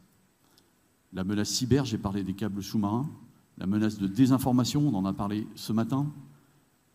La 1.12 1.25
menace 1.25 1.49
cyber, 1.49 1.85
j'ai 1.85 1.99
parlé 1.99 2.23
des 2.23 2.35
câbles 2.35 2.62
sous-marins, 2.62 3.09
la 3.57 3.66
menace 3.66 3.99
de 3.99 4.07
désinformation, 4.07 4.87
on 4.87 4.95
en 4.95 5.04
a 5.04 5.12
parlé 5.12 5.47
ce 5.54 5.73
matin, 5.73 6.12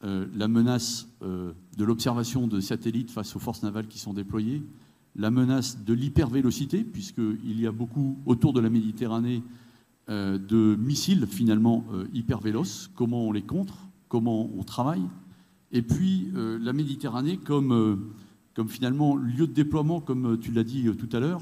euh, 0.03 0.27
la 0.35 0.47
menace 0.47 1.07
euh, 1.21 1.53
de 1.77 1.85
l'observation 1.85 2.47
de 2.47 2.59
satellites 2.59 3.09
face 3.09 3.35
aux 3.35 3.39
forces 3.39 3.63
navales 3.63 3.87
qui 3.87 3.99
sont 3.99 4.13
déployées, 4.13 4.61
la 5.15 5.31
menace 5.31 5.83
de 5.83 5.93
l'hypervélocité, 5.93 6.83
puisqu'il 6.83 7.59
y 7.59 7.65
a 7.65 7.71
beaucoup 7.71 8.17
autour 8.25 8.51
de 8.53 8.59
la 8.59 8.69
Méditerranée 8.69 9.43
euh, 10.09 10.37
de 10.37 10.75
missiles 10.75 11.25
finalement 11.25 11.85
hypervéloces, 12.13 12.91
comment 12.95 13.27
on 13.27 13.31
les 13.31 13.43
contre, 13.43 13.77
comment 14.09 14.49
on 14.57 14.63
travaille, 14.63 15.07
et 15.71 15.81
puis 15.81 16.27
la 16.35 16.71
Méditerranée 16.71 17.37
comme, 17.37 18.13
comme 18.53 18.69
finalement 18.69 19.15
lieu 19.15 19.47
de 19.47 19.53
déploiement, 19.53 19.99
comme 19.99 20.37
tu 20.39 20.51
l'as 20.51 20.63
dit 20.63 20.89
tout 20.97 21.09
à 21.15 21.19
l'heure, 21.19 21.41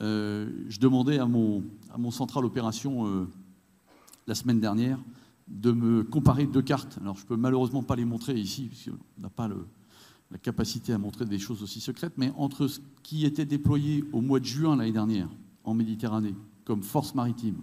euh, 0.00 0.48
je 0.68 0.78
demandais 0.78 1.18
à 1.18 1.26
mon, 1.26 1.64
à 1.92 1.98
mon 1.98 2.10
central 2.10 2.44
opération 2.44 3.06
euh, 3.06 3.28
la 4.26 4.34
semaine 4.34 4.60
dernière 4.60 4.98
de 5.48 5.72
me 5.72 6.04
comparer 6.04 6.46
deux 6.46 6.62
cartes. 6.62 6.98
Alors 7.00 7.16
je 7.16 7.22
ne 7.22 7.26
peux 7.26 7.36
malheureusement 7.36 7.82
pas 7.82 7.96
les 7.96 8.04
montrer 8.04 8.34
ici, 8.38 8.68
puisqu'on 8.68 9.22
n'a 9.22 9.30
pas 9.30 9.48
la 10.30 10.38
capacité 10.38 10.92
à 10.92 10.98
montrer 10.98 11.24
des 11.24 11.38
choses 11.38 11.62
aussi 11.62 11.80
secrètes, 11.80 12.14
mais 12.16 12.32
entre 12.36 12.68
ce 12.68 12.80
qui 13.02 13.24
était 13.24 13.46
déployé 13.46 14.04
au 14.12 14.20
mois 14.20 14.40
de 14.40 14.44
juin 14.44 14.76
l'année 14.76 14.92
dernière 14.92 15.28
en 15.64 15.74
Méditerranée 15.74 16.34
comme 16.64 16.82
force 16.82 17.14
maritime 17.14 17.56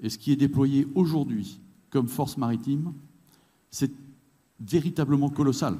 et 0.00 0.10
ce 0.10 0.18
qui 0.18 0.32
est 0.32 0.36
déployé 0.36 0.86
aujourd'hui 0.94 1.60
comme 1.90 2.08
force 2.08 2.36
maritime, 2.36 2.92
c'est 3.70 3.92
véritablement 4.60 5.30
colossal. 5.30 5.78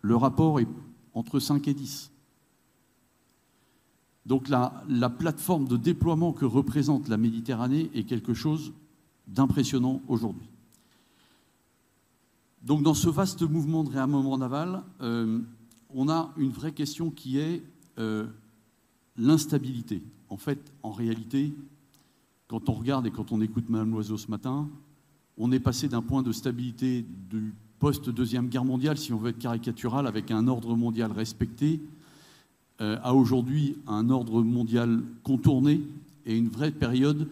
Le 0.00 0.16
rapport 0.16 0.60
est 0.60 0.68
entre 1.16 1.40
5 1.40 1.66
et 1.66 1.74
10. 1.74 2.12
Donc 4.26 4.48
la, 4.48 5.10
plateforme 5.18 5.66
de 5.66 5.76
déploiement 5.76 6.32
que 6.32 6.44
représente 6.44 7.08
la 7.08 7.16
Méditerranée 7.16 7.90
est 7.94 8.04
quelque 8.04 8.34
chose 8.34 8.72
d'impressionnant 9.26 10.02
aujourd'hui. 10.08 10.48
Donc 12.62 12.82
dans 12.82 12.94
ce 12.94 13.08
vaste 13.08 13.42
mouvement 13.42 13.82
de 13.82 13.90
réarmement 13.90 14.36
naval, 14.36 14.82
euh, 15.00 15.40
on 15.90 16.08
a 16.08 16.32
une 16.36 16.50
vraie 16.50 16.72
question 16.72 17.10
qui 17.10 17.38
est 17.38 17.62
euh, 17.98 18.26
l'instabilité. 19.16 20.02
En 20.28 20.36
fait, 20.36 20.72
en 20.82 20.90
réalité, 20.90 21.54
quand 22.46 22.68
on 22.68 22.72
regarde 22.72 23.06
et 23.06 23.10
quand 23.10 23.32
on 23.32 23.40
écoute 23.40 23.70
Mme 23.70 23.92
Loiseau 23.92 24.18
ce 24.18 24.30
matin, 24.30 24.68
on 25.38 25.50
est 25.50 25.60
passé 25.60 25.88
d'un 25.88 26.02
point 26.02 26.22
de 26.22 26.32
stabilité 26.32 27.06
du 27.30 27.54
post-deuxième 27.78 28.48
guerre 28.48 28.64
mondiale, 28.64 28.98
si 28.98 29.12
on 29.12 29.18
veut 29.18 29.30
être 29.30 29.38
caricatural, 29.38 30.06
avec 30.06 30.30
un 30.30 30.48
ordre 30.48 30.76
mondial 30.76 31.12
respecté, 31.12 31.80
euh, 32.80 32.98
a 33.02 33.14
aujourd'hui 33.14 33.76
un 33.86 34.10
ordre 34.10 34.42
mondial 34.42 35.02
contourné 35.22 35.80
et 36.26 36.36
une 36.36 36.48
vraie 36.48 36.70
période 36.70 37.28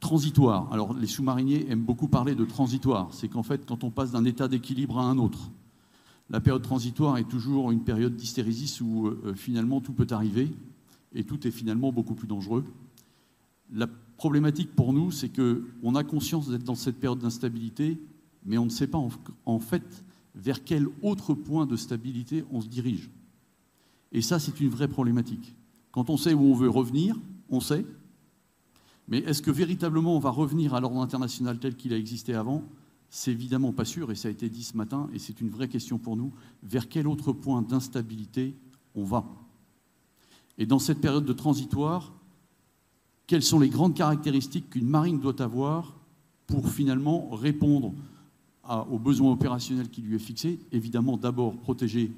transitoire. 0.00 0.72
Alors 0.72 0.94
les 0.94 1.06
sous-mariniers 1.06 1.70
aiment 1.70 1.84
beaucoup 1.84 2.08
parler 2.08 2.34
de 2.34 2.44
transitoire. 2.44 3.08
C'est 3.12 3.28
qu'en 3.28 3.42
fait, 3.42 3.64
quand 3.66 3.84
on 3.84 3.90
passe 3.90 4.12
d'un 4.12 4.24
état 4.24 4.48
d'équilibre 4.48 4.98
à 4.98 5.04
un 5.04 5.18
autre, 5.18 5.50
la 6.30 6.40
période 6.40 6.62
transitoire 6.62 7.18
est 7.18 7.28
toujours 7.28 7.70
une 7.70 7.82
période 7.82 8.16
d'hystérésis 8.16 8.80
où 8.80 9.08
euh, 9.08 9.34
finalement 9.34 9.80
tout 9.80 9.92
peut 9.92 10.06
arriver 10.10 10.50
et 11.14 11.24
tout 11.24 11.46
est 11.46 11.50
finalement 11.50 11.92
beaucoup 11.92 12.14
plus 12.14 12.28
dangereux. 12.28 12.64
La 13.72 13.88
problématique 14.16 14.74
pour 14.74 14.92
nous, 14.92 15.10
c'est 15.10 15.30
qu'on 15.30 15.94
a 15.94 16.04
conscience 16.04 16.48
d'être 16.48 16.64
dans 16.64 16.74
cette 16.74 17.00
période 17.00 17.18
d'instabilité, 17.18 17.98
mais 18.44 18.58
on 18.58 18.64
ne 18.64 18.70
sait 18.70 18.86
pas 18.86 18.98
en 19.44 19.58
fait 19.58 20.04
vers 20.34 20.64
quel 20.64 20.88
autre 21.02 21.34
point 21.34 21.66
de 21.66 21.76
stabilité 21.76 22.44
on 22.50 22.60
se 22.60 22.68
dirige. 22.68 23.10
Et 24.12 24.22
ça, 24.22 24.38
c'est 24.38 24.60
une 24.60 24.68
vraie 24.68 24.88
problématique. 24.88 25.54
Quand 25.92 26.10
on 26.10 26.16
sait 26.16 26.34
où 26.34 26.42
on 26.42 26.54
veut 26.54 26.70
revenir, 26.70 27.16
on 27.48 27.60
sait. 27.60 27.84
Mais 29.08 29.18
est-ce 29.18 29.42
que 29.42 29.50
véritablement 29.50 30.16
on 30.16 30.20
va 30.20 30.30
revenir 30.30 30.74
à 30.74 30.80
l'ordre 30.80 31.00
international 31.00 31.58
tel 31.58 31.76
qu'il 31.76 31.92
a 31.92 31.98
existé 31.98 32.34
avant? 32.34 32.64
C'est 33.08 33.32
évidemment 33.32 33.72
pas 33.72 33.84
sûr, 33.84 34.12
et 34.12 34.14
ça 34.14 34.28
a 34.28 34.30
été 34.30 34.48
dit 34.48 34.62
ce 34.62 34.76
matin, 34.76 35.10
et 35.12 35.18
c'est 35.18 35.40
une 35.40 35.48
vraie 35.48 35.68
question 35.68 35.98
pour 35.98 36.16
nous. 36.16 36.32
Vers 36.62 36.88
quel 36.88 37.08
autre 37.08 37.32
point 37.32 37.60
d'instabilité 37.60 38.54
on 38.94 39.02
va? 39.02 39.24
Et 40.58 40.66
dans 40.66 40.78
cette 40.78 41.00
période 41.00 41.24
de 41.24 41.32
transitoire, 41.32 42.12
quelles 43.26 43.42
sont 43.42 43.58
les 43.58 43.68
grandes 43.68 43.94
caractéristiques 43.94 44.70
qu'une 44.70 44.88
marine 44.88 45.18
doit 45.18 45.42
avoir 45.42 45.96
pour 46.46 46.68
finalement 46.68 47.30
répondre 47.30 47.94
aux 48.90 48.98
besoins 48.98 49.32
opérationnels 49.32 49.88
qui 49.88 50.02
lui 50.02 50.16
est 50.16 50.20
fixé 50.20 50.58
Évidemment, 50.72 51.16
d'abord 51.16 51.56
protéger 51.58 52.12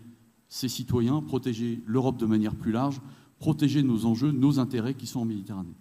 ses 0.48 0.68
citoyens, 0.68 1.22
protéger 1.22 1.82
l'Europe 1.86 2.18
de 2.18 2.26
manière 2.26 2.54
plus 2.54 2.72
large, 2.72 3.00
protéger 3.38 3.82
nos 3.82 4.04
enjeux, 4.04 4.32
nos 4.32 4.58
intérêts 4.58 4.94
qui 4.94 5.06
sont 5.06 5.20
en 5.20 5.24
Méditerranée. 5.24 5.74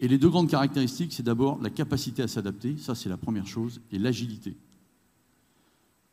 Et 0.00 0.06
les 0.06 0.18
deux 0.18 0.28
grandes 0.28 0.48
caractéristiques, 0.48 1.12
c'est 1.12 1.24
d'abord 1.24 1.60
la 1.60 1.70
capacité 1.70 2.22
à 2.22 2.28
s'adapter, 2.28 2.76
ça 2.78 2.94
c'est 2.94 3.08
la 3.08 3.16
première 3.16 3.46
chose, 3.46 3.80
et 3.90 3.98
l'agilité. 3.98 4.56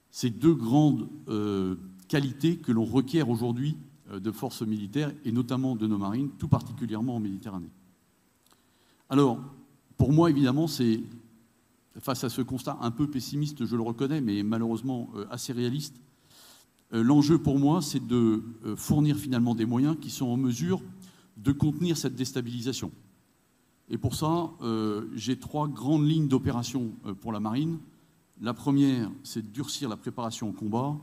Ces 0.10 0.32
deux 0.32 0.56
grandes 0.56 1.08
euh, 1.28 1.76
qualités 2.08 2.58
que 2.58 2.72
l'on 2.72 2.86
requiert 2.86 3.30
aujourd'hui 3.30 3.78
euh, 4.12 4.20
de 4.20 4.32
forces 4.32 4.64
militaires, 4.64 5.12
et 5.24 5.32
notamment 5.32 5.76
de 5.76 5.86
nos 5.86 6.00
marines, 6.00 6.30
tout 6.40 6.48
particulièrement 6.48 7.18
en 7.18 7.20
Méditerranée. 7.20 7.70
Alors, 9.10 9.40
pour 9.98 10.12
moi, 10.12 10.32
évidemment, 10.32 10.68
c'est 10.68 11.04
face 12.00 12.24
à 12.24 12.30
ce 12.30 12.42
constat 12.42 12.78
un 12.82 12.92
peu 12.92 13.10
pessimiste, 13.10 13.66
je 13.66 13.75
le 13.75 13.82
reconnais, 13.82 14.22
mais 14.22 14.44
malheureusement 14.44 15.10
euh, 15.16 15.25
assez 15.30 15.54
réaliste, 15.54 15.96
l'enjeu 16.92 17.38
pour 17.40 17.60
moi, 17.60 17.82
c'est 17.82 18.06
de 18.06 18.44
fournir 18.78 19.18
finalement 19.18 19.56
des 19.56 19.66
moyens 19.66 19.98
qui 20.00 20.10
sont 20.10 20.28
en 20.28 20.38
mesure 20.38 20.82
de 21.38 21.52
contenir 21.52 21.98
cette 21.98 22.16
déstabilisation. 22.16 22.92
Et 23.90 23.98
pour 23.98 24.16
ça, 24.16 24.50
euh, 24.62 25.08
j'ai 25.14 25.38
trois 25.38 25.68
grandes 25.68 26.08
lignes 26.08 26.28
d'opération 26.28 26.94
euh, 27.06 27.14
pour 27.14 27.32
la 27.32 27.40
marine. 27.40 27.78
La 28.42 28.54
première, 28.54 29.12
c'est 29.24 29.42
de 29.42 29.48
durcir 29.48 29.90
la 29.90 29.98
préparation 29.98 30.50
au 30.50 30.54
combat. 30.54 30.98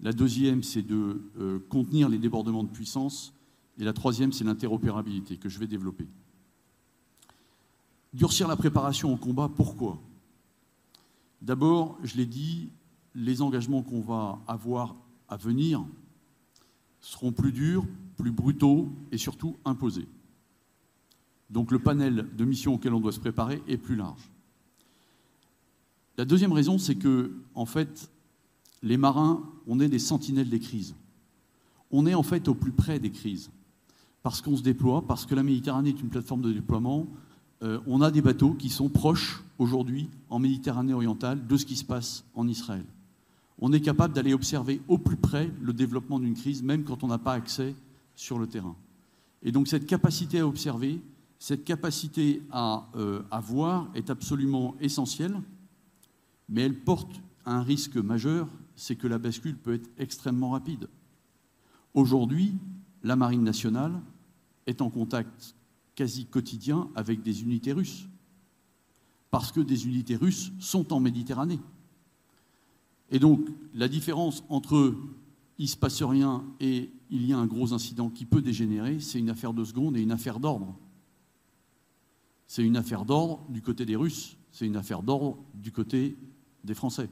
La 0.00 0.12
deuxième, 0.12 0.62
c'est 0.62 0.82
de 0.82 1.22
euh, 1.38 1.58
contenir 1.68 2.08
les 2.08 2.18
débordements 2.18 2.64
de 2.64 2.70
puissance. 2.70 3.34
Et 3.78 3.84
la 3.84 3.92
troisième, 3.92 4.32
c'est 4.32 4.44
l'interopérabilité 4.44 5.36
que 5.36 5.48
je 5.48 5.58
vais 5.58 5.66
développer. 5.66 6.08
Durcir 8.14 8.48
la 8.48 8.56
préparation 8.56 9.12
au 9.12 9.16
combat, 9.16 9.50
pourquoi? 9.54 10.00
D'abord, 11.44 11.98
je 12.02 12.16
l'ai 12.16 12.24
dit, 12.24 12.70
les 13.14 13.42
engagements 13.42 13.82
qu'on 13.82 14.00
va 14.00 14.40
avoir 14.46 14.96
à 15.28 15.36
venir 15.36 15.84
seront 17.00 17.32
plus 17.32 17.52
durs, 17.52 17.84
plus 18.16 18.30
brutaux 18.30 18.90
et 19.12 19.18
surtout 19.18 19.54
imposés. 19.66 20.08
Donc 21.50 21.70
le 21.70 21.78
panel 21.78 22.34
de 22.34 22.44
missions 22.46 22.72
auxquelles 22.72 22.94
on 22.94 23.00
doit 23.00 23.12
se 23.12 23.20
préparer 23.20 23.62
est 23.68 23.76
plus 23.76 23.94
large. 23.94 24.30
La 26.16 26.24
deuxième 26.24 26.52
raison, 26.52 26.78
c'est 26.78 26.94
que, 26.94 27.36
en 27.54 27.66
fait, 27.66 28.10
les 28.82 28.96
marins, 28.96 29.42
on 29.66 29.80
est 29.80 29.88
des 29.90 29.98
sentinelles 29.98 30.48
des 30.48 30.60
crises. 30.60 30.94
On 31.90 32.06
est 32.06 32.14
en 32.14 32.22
fait 32.22 32.48
au 32.48 32.54
plus 32.54 32.72
près 32.72 32.98
des 32.98 33.10
crises. 33.10 33.50
Parce 34.22 34.40
qu'on 34.40 34.56
se 34.56 34.62
déploie, 34.62 35.06
parce 35.06 35.26
que 35.26 35.34
la 35.34 35.42
Méditerranée 35.42 35.90
est 35.90 36.00
une 36.00 36.08
plateforme 36.08 36.40
de 36.40 36.52
déploiement, 36.52 37.06
euh, 37.62 37.80
on 37.86 38.00
a 38.00 38.10
des 38.10 38.22
bateaux 38.22 38.54
qui 38.54 38.68
sont 38.68 38.88
proches 38.88 39.42
aujourd'hui 39.58 40.08
en 40.28 40.38
Méditerranée 40.38 40.92
orientale 40.92 41.46
de 41.46 41.56
ce 41.56 41.64
qui 41.64 41.76
se 41.76 41.84
passe 41.84 42.24
en 42.34 42.48
Israël. 42.48 42.84
On 43.58 43.72
est 43.72 43.80
capable 43.80 44.14
d'aller 44.14 44.34
observer 44.34 44.80
au 44.88 44.98
plus 44.98 45.16
près 45.16 45.50
le 45.60 45.72
développement 45.72 46.18
d'une 46.18 46.34
crise, 46.34 46.62
même 46.62 46.84
quand 46.84 47.04
on 47.04 47.08
n'a 47.08 47.18
pas 47.18 47.34
accès 47.34 47.74
sur 48.16 48.38
le 48.38 48.46
terrain. 48.46 48.76
Et 49.42 49.52
donc 49.52 49.68
cette 49.68 49.86
capacité 49.86 50.40
à 50.40 50.46
observer, 50.46 51.00
cette 51.38 51.64
capacité 51.64 52.42
à, 52.50 52.88
euh, 52.96 53.22
voir 53.42 53.88
est 53.94 54.10
absolument 54.10 54.74
essentielle, 54.80 55.40
mais 56.48 56.62
elle 56.62 56.78
porte 56.80 57.20
un 57.46 57.62
risque 57.62 57.96
majeur, 57.96 58.48
c'est 58.76 58.96
que 58.96 59.06
la 59.06 59.18
bascule 59.18 59.56
peut 59.56 59.74
être 59.74 59.90
extrêmement 59.98 60.50
rapide. 60.50 60.88
Aujourd'hui, 61.92 62.54
la 63.02 63.16
Marine 63.16 63.44
nationale 63.44 64.00
est 64.66 64.80
en 64.82 64.90
contact 64.90 65.54
quasi 65.94 66.26
quotidien 66.26 66.88
avec 66.94 67.22
des 67.22 67.42
unités 67.42 67.72
russes, 67.72 68.08
parce 69.30 69.52
que 69.52 69.60
des 69.60 69.86
unités 69.86 70.16
russes 70.16 70.52
sont 70.58 70.92
en 70.92 71.00
Méditerranée. 71.00 71.60
Et 73.10 73.18
donc, 73.18 73.48
la 73.74 73.88
différence 73.88 74.44
entre 74.48 74.96
il 75.58 75.64
ne 75.64 75.68
se 75.68 75.76
passe 75.76 76.02
rien 76.02 76.44
et 76.60 76.90
il 77.10 77.26
y 77.26 77.32
a 77.32 77.38
un 77.38 77.46
gros 77.46 77.72
incident 77.72 78.10
qui 78.10 78.24
peut 78.24 78.42
dégénérer, 78.42 78.98
c'est 79.00 79.18
une 79.18 79.30
affaire 79.30 79.54
de 79.54 79.64
seconde 79.64 79.96
et 79.96 80.02
une 80.02 80.10
affaire 80.10 80.40
d'ordre. 80.40 80.76
C'est 82.46 82.64
une 82.64 82.76
affaire 82.76 83.04
d'ordre 83.04 83.44
du 83.48 83.62
côté 83.62 83.86
des 83.86 83.96
Russes, 83.96 84.36
c'est 84.50 84.66
une 84.66 84.76
affaire 84.76 85.02
d'ordre 85.02 85.38
du 85.54 85.70
côté 85.70 86.16
des 86.64 86.74
Français. 86.74 87.08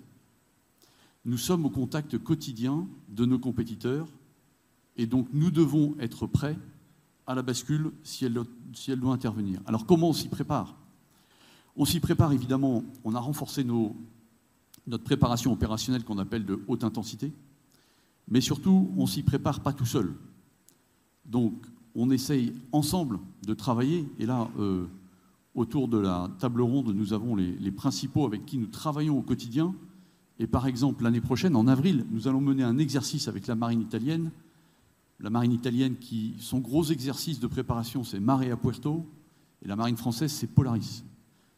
Nous 1.25 1.39
sommes 1.39 1.65
au 1.65 1.71
contact 1.71 2.19
quotidien 2.19 2.89
de 3.09 3.25
nos 3.25 3.39
compétiteurs 3.39 4.09
et 4.97 5.07
donc 5.07 5.29
nous 5.33 5.51
devons 5.51 5.95
être 6.01 6.27
prêts 6.27 6.59
à 7.27 7.35
la 7.35 7.43
bascule 7.43 7.93
si 8.03 8.25
elle, 8.25 8.35
doit 8.99 9.13
intervenir. 9.13 9.61
Alors 9.67 9.87
comment 9.87 10.11
on 10.11 10.13
s'y 10.13 10.29
prépare? 10.29 10.75
On 11.77 11.85
s'y 11.85 12.01
prépare 12.01 12.33
évidemment, 12.33 12.85
on 13.05 13.15
a 13.15 13.21
renforcé 13.21 13.65
notre 13.65 15.05
préparation 15.05 15.53
opérationnelle 15.53 16.05
qu'on 16.05 16.19
appelle 16.19 16.45
de 16.45 16.63
haute 16.67 16.85
intensité, 16.85 17.33
mais 18.29 18.41
surtout 18.41 18.91
on 18.97 19.07
s'y 19.07 19.23
prépare 19.23 19.61
pas 19.61 19.73
tout 19.73 19.87
seul. 19.87 20.15
Donc 21.25 21.55
on 21.95 22.11
essaye 22.11 22.55
ensemble 22.73 23.21
de 23.47 23.55
travailler, 23.55 24.09
et 24.19 24.27
là, 24.27 24.49
euh, 24.59 24.87
Autour 25.55 25.89
de 25.89 25.99
la 25.99 26.31
table 26.39 26.63
ronde, 26.63 26.95
nous 26.95 27.13
avons 27.13 27.37
les, 27.37 27.71
principaux 27.71 28.25
avec 28.25 28.47
qui 28.47 28.57
nous 28.57 28.69
travaillons 28.69 29.19
au 29.19 29.23
quotidien. 29.23 29.75
Et 30.39 30.47
par 30.47 30.67
exemple, 30.67 31.05
l'année 31.05 31.21
prochaine, 31.21 31.57
en 31.57 31.67
avril, 31.67 32.07
nous 32.11 32.27
allons 32.27 32.41
mener 32.41 32.63
un 32.63 32.79
exercice 32.79 33.29
avec 33.29 33.47
la 33.47 33.55
marine 33.55 33.83
italienne. 33.83 34.31
La 35.23 35.31
marine 35.31 35.53
italienne, 35.53 35.97
qui, 35.97 36.35
son 36.39 36.59
gros 36.59 36.85
exercice 36.85 37.41
de 37.41 37.47
préparation, 37.47 38.03
c'est 38.05 38.21
Mare 38.21 38.51
a 38.53 38.57
Puerto, 38.57 39.07
et 39.65 39.69
la 39.69 39.77
marine 39.77 39.97
française, 39.97 40.33
c'est 40.33 40.49
Polaris. 40.49 41.05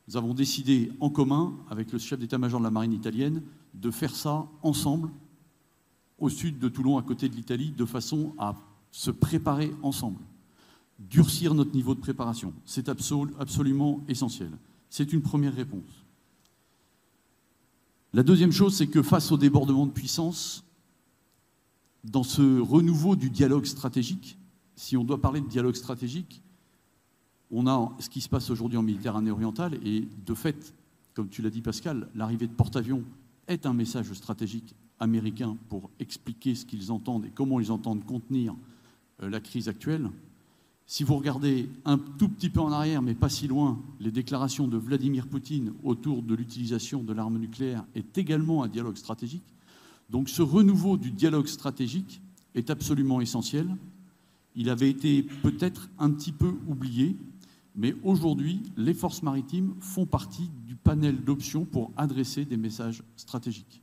Nous 0.06 0.16
avons 0.16 0.34
décidé 0.34 0.92
en 1.00 1.08
commun, 1.08 1.54
avec 1.70 1.90
le 1.90 1.98
chef 1.98 2.18
d'état-major 2.18 2.60
de 2.60 2.64
la 2.64 2.70
marine 2.70 2.92
italienne, 2.92 3.42
de 3.72 3.90
faire 3.90 4.14
ça 4.14 4.46
ensemble, 4.62 5.10
au 6.18 6.28
sud 6.28 6.58
de 6.58 6.68
Toulon, 6.68 6.98
à 6.98 7.02
côté 7.02 7.28
de 7.28 7.34
l'Italie, 7.34 7.70
de 7.70 7.86
façon 7.86 8.34
à 8.38 8.54
se 8.92 9.10
préparer 9.10 9.72
ensemble 9.82 10.20
durcir 10.98 11.54
notre 11.54 11.74
niveau 11.74 11.94
de 11.94 12.00
préparation. 12.00 12.52
C'est 12.64 12.88
absolument 12.88 14.00
essentiel. 14.08 14.50
C'est 14.90 15.12
une 15.12 15.22
première 15.22 15.54
réponse. 15.54 16.04
La 18.12 18.22
deuxième 18.22 18.52
chose, 18.52 18.76
c'est 18.76 18.86
que 18.86 19.02
face 19.02 19.32
au 19.32 19.36
débordement 19.36 19.86
de 19.86 19.90
puissance, 19.90 20.64
dans 22.04 22.22
ce 22.22 22.60
renouveau 22.60 23.16
du 23.16 23.30
dialogue 23.30 23.64
stratégique, 23.64 24.38
si 24.76 24.96
on 24.96 25.04
doit 25.04 25.20
parler 25.20 25.40
de 25.40 25.48
dialogue 25.48 25.74
stratégique, 25.74 26.42
on 27.50 27.66
a 27.66 27.92
ce 27.98 28.08
qui 28.08 28.20
se 28.20 28.28
passe 28.28 28.50
aujourd'hui 28.50 28.78
en 28.78 28.82
Méditerranée 28.82 29.30
orientale 29.30 29.78
et 29.84 30.08
de 30.26 30.34
fait, 30.34 30.74
comme 31.14 31.28
tu 31.28 31.42
l'as 31.42 31.50
dit 31.50 31.62
Pascal, 31.62 32.08
l'arrivée 32.14 32.46
de 32.46 32.52
porte-avions 32.52 33.04
est 33.46 33.66
un 33.66 33.72
message 33.72 34.12
stratégique 34.12 34.74
américain 34.98 35.56
pour 35.68 35.90
expliquer 36.00 36.54
ce 36.54 36.66
qu'ils 36.66 36.90
entendent 36.90 37.26
et 37.26 37.30
comment 37.30 37.60
ils 37.60 37.72
entendent 37.72 38.04
contenir 38.04 38.54
euh, 39.22 39.28
la 39.28 39.40
crise 39.40 39.68
actuelle. 39.68 40.10
Si 40.86 41.02
vous 41.02 41.16
regardez 41.16 41.70
un 41.84 41.96
tout 41.96 42.28
petit 42.28 42.50
peu 42.50 42.60
en 42.60 42.70
arrière, 42.70 43.00
mais 43.00 43.14
pas 43.14 43.28
si 43.28 43.48
loin, 43.48 43.80
les 44.00 44.10
déclarations 44.10 44.68
de 44.68 44.76
Vladimir 44.76 45.26
Poutine 45.26 45.72
autour 45.82 46.22
de 46.22 46.34
l'utilisation 46.34 47.02
de 47.02 47.12
l'arme 47.12 47.38
nucléaire 47.38 47.84
est 47.94 48.18
également 48.18 48.62
un 48.62 48.68
dialogue 48.68 48.96
stratégique. 48.96 49.44
Donc 50.10 50.28
ce 50.28 50.42
renouveau 50.42 50.96
du 50.96 51.10
dialogue 51.10 51.46
stratégique 51.46 52.20
est 52.54 52.70
absolument 52.70 53.20
essentiel. 53.20 53.68
Il 54.54 54.70
avait 54.70 54.90
été 54.90 55.22
peut-être 55.22 55.90
un 55.98 56.10
petit 56.10 56.32
peu 56.32 56.54
oublié, 56.68 57.16
mais 57.74 57.94
aujourd'hui, 58.04 58.62
les 58.76 58.94
forces 58.94 59.22
maritimes 59.22 59.74
font 59.80 60.06
partie 60.06 60.50
du 60.66 60.76
panel 60.76 61.24
d'options 61.24 61.64
pour 61.64 61.90
adresser 61.96 62.44
des 62.44 62.56
messages 62.56 63.02
stratégiques. 63.16 63.82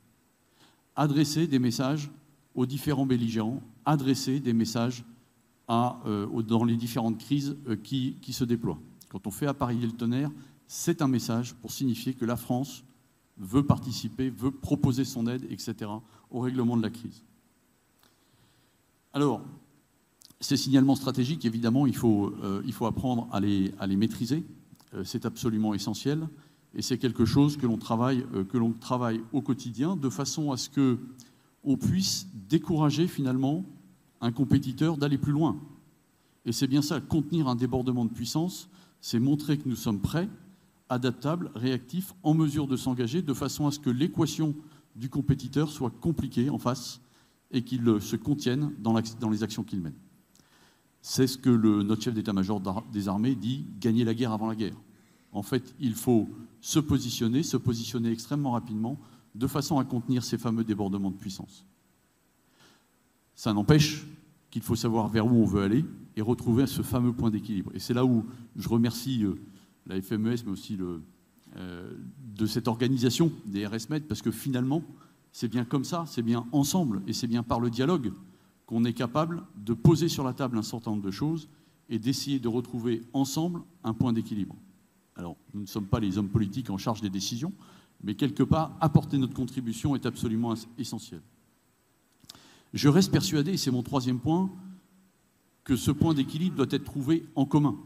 Adresser 0.96 1.46
des 1.46 1.58
messages 1.58 2.10
aux 2.54 2.66
différents 2.66 3.06
belligérants, 3.06 3.62
adresser 3.84 4.40
des 4.40 4.52
messages 4.52 5.04
euh, 5.70 6.42
dans 6.42 6.64
les 6.64 6.76
différentes 6.76 7.18
crises 7.18 7.56
euh, 7.66 7.76
qui, 7.76 8.32
se 8.32 8.44
déploient. 8.44 8.78
Quand 9.08 9.26
on 9.26 9.30
fait 9.30 9.46
appareiller 9.46 9.86
le 9.86 9.92
tonnerre, 9.92 10.30
c'est 10.66 11.00
un 11.00 11.08
message 11.08 11.54
pour 11.54 11.72
signifier 11.72 12.12
que 12.14 12.26
la 12.26 12.36
France 12.36 12.84
veut 13.38 13.64
participer, 13.64 14.30
veut 14.30 14.50
proposer 14.50 15.04
son 15.04 15.26
aide, 15.26 15.46
etc., 15.50 15.90
au 16.30 16.40
règlement 16.40 16.76
de 16.76 16.82
la 16.82 16.90
crise. 16.90 17.22
Alors, 19.12 19.42
ces 20.40 20.56
signalements 20.56 20.96
stratégiques, 20.96 21.44
évidemment, 21.44 21.86
il 21.86 21.96
faut, 21.96 22.34
euh, 22.42 22.62
il 22.66 22.72
faut 22.72 22.86
apprendre 22.86 23.28
à 23.32 23.40
les, 23.40 23.72
à 23.78 23.86
les 23.86 23.96
maîtriser. 23.96 24.44
c'est 25.04 25.24
absolument 25.24 25.74
essentiel. 25.74 26.28
Et 26.74 26.82
c'est 26.82 26.98
quelque 26.98 27.24
chose 27.24 27.56
que 27.56 27.66
l'on 27.66 27.78
travaille, 27.78 28.24
que 28.48 28.58
l'on 28.58 28.72
travaille 28.72 29.20
au 29.32 29.42
quotidien, 29.42 29.94
de 29.96 30.08
façon 30.08 30.52
à 30.52 30.56
ce 30.56 30.70
qu'on 30.70 31.76
puisse 31.76 32.26
décourager 32.48 33.06
finalement 33.06 33.64
un 34.22 34.32
compétiteur 34.32 34.96
d'aller 34.96 35.18
plus 35.18 35.32
loin. 35.32 35.60
Et 36.44 36.52
c'est 36.52 36.66
bien 36.66 36.82
ça, 36.82 37.00
contenir 37.00 37.48
un 37.48 37.56
débordement 37.56 38.04
de 38.04 38.10
puissance, 38.10 38.68
c'est 39.00 39.18
montrer 39.18 39.58
que 39.58 39.68
nous 39.68 39.76
sommes 39.76 40.00
prêts, 40.00 40.28
adaptables, 40.92 41.50
réactifs, 41.54 42.14
en 42.22 42.34
mesure 42.34 42.66
de 42.66 42.76
s'engager 42.76 43.22
de 43.22 43.34
façon 43.34 43.66
à 43.66 43.70
ce 43.70 43.78
que 43.78 43.90
l'équation 43.90 44.54
du 44.94 45.08
compétiteur 45.08 45.70
soit 45.70 45.90
compliquée 45.90 46.50
en 46.50 46.58
face 46.58 47.00
et 47.50 47.62
qu'il 47.62 47.82
se 48.00 48.16
contienne 48.16 48.72
dans, 48.78 48.94
les 49.30 49.42
actions 49.42 49.64
qu'il 49.64 49.80
mène. 49.80 49.94
C'est 51.00 51.26
ce 51.26 51.38
que 51.38 51.50
notre 51.50 52.02
chef 52.02 52.14
d'état-major 52.14 52.62
des 52.92 53.08
armées 53.08 53.34
dit, 53.34 53.66
gagner 53.80 54.04
la 54.04 54.14
guerre 54.14 54.32
avant 54.32 54.46
la 54.46 54.54
guerre. 54.54 54.76
En 55.32 55.42
fait, 55.42 55.74
il 55.80 55.94
faut 55.94 56.28
se 56.60 56.78
positionner, 56.78 57.42
se 57.42 57.56
positionner 57.56 58.10
extrêmement 58.10 58.52
rapidement, 58.52 58.98
de 59.34 59.46
façon 59.46 59.78
à 59.78 59.84
contenir 59.84 60.22
ces 60.22 60.38
fameux 60.38 60.62
débordements 60.62 61.10
de 61.10 61.16
puissance. 61.16 61.64
Ça 63.34 63.52
n'empêche 63.52 64.06
qu'il 64.50 64.62
faut 64.62 64.76
savoir 64.76 65.08
vers 65.08 65.26
où 65.26 65.42
on 65.42 65.46
veut 65.46 65.62
aller 65.62 65.84
et 66.16 66.20
retrouver 66.20 66.66
ce 66.66 66.82
fameux 66.82 67.14
point 67.14 67.30
d'équilibre. 67.30 67.70
Et 67.74 67.78
c'est 67.78 67.94
là 67.94 68.04
où 68.04 68.26
je 68.56 68.68
remercie 68.68 69.24
euh, 69.24 69.40
la 69.86 70.00
FMES, 70.00 70.36
mais 70.44 70.50
aussi 70.50 70.76
le, 70.76 71.02
de 72.34 72.46
cette 72.46 72.68
organisation 72.68 73.32
des 73.46 73.66
RSMED, 73.66 74.06
parce 74.06 74.22
que 74.22 74.30
finalement, 74.30 74.82
c'est 75.32 75.48
bien 75.48 75.64
comme 75.64 75.84
ça, 75.84 76.04
c'est 76.06 76.22
bien 76.22 76.46
ensemble, 76.52 77.02
et 77.06 77.12
c'est 77.12 77.26
bien 77.26 77.42
par 77.42 77.60
le 77.60 77.70
dialogue 77.70 78.12
qu'on 78.66 78.84
est 78.84 78.92
capable 78.92 79.42
de 79.56 79.74
poser 79.74 80.08
sur 80.08 80.24
la 80.24 80.32
table 80.32 80.58
un 80.58 80.62
certain 80.62 80.92
nombre 80.92 81.02
de 81.02 81.10
choses 81.10 81.48
et 81.88 81.98
d'essayer 81.98 82.38
de 82.38 82.48
retrouver 82.48 83.02
ensemble 83.12 83.62
un 83.84 83.92
point 83.92 84.12
d'équilibre. 84.12 84.56
Alors, 85.16 85.36
nous 85.52 85.62
ne 85.62 85.66
sommes 85.66 85.86
pas 85.86 86.00
les 86.00 86.16
hommes 86.16 86.30
politiques 86.30 86.70
en 86.70 86.78
charge 86.78 87.00
des 87.00 87.10
décisions, 87.10 87.52
mais 88.02 88.14
quelque 88.14 88.42
part, 88.42 88.76
apporter 88.80 89.18
notre 89.18 89.34
contribution 89.34 89.94
est 89.94 90.06
absolument 90.06 90.54
essentiel. 90.78 91.20
Je 92.72 92.88
reste 92.88 93.12
persuadé, 93.12 93.52
et 93.52 93.56
c'est 93.58 93.70
mon 93.70 93.82
troisième 93.82 94.20
point, 94.20 94.50
que 95.64 95.76
ce 95.76 95.90
point 95.90 96.14
d'équilibre 96.14 96.56
doit 96.56 96.66
être 96.70 96.84
trouvé 96.84 97.26
en 97.34 97.44
commun. 97.44 97.76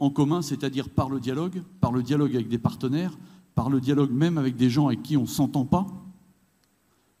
En 0.00 0.10
commun, 0.10 0.42
c'est-à-dire 0.42 0.88
par 0.88 1.10
le 1.10 1.20
dialogue, 1.20 1.62
par 1.80 1.92
le 1.92 2.02
dialogue 2.02 2.34
avec 2.34 2.48
des 2.48 2.58
partenaires, 2.58 3.18
par 3.54 3.70
le 3.70 3.80
dialogue 3.80 4.12
même 4.12 4.38
avec 4.38 4.56
des 4.56 4.70
gens 4.70 4.86
avec 4.86 5.02
qui 5.02 5.16
on 5.16 5.22
ne 5.22 5.26
s'entend 5.26 5.64
pas, 5.64 5.86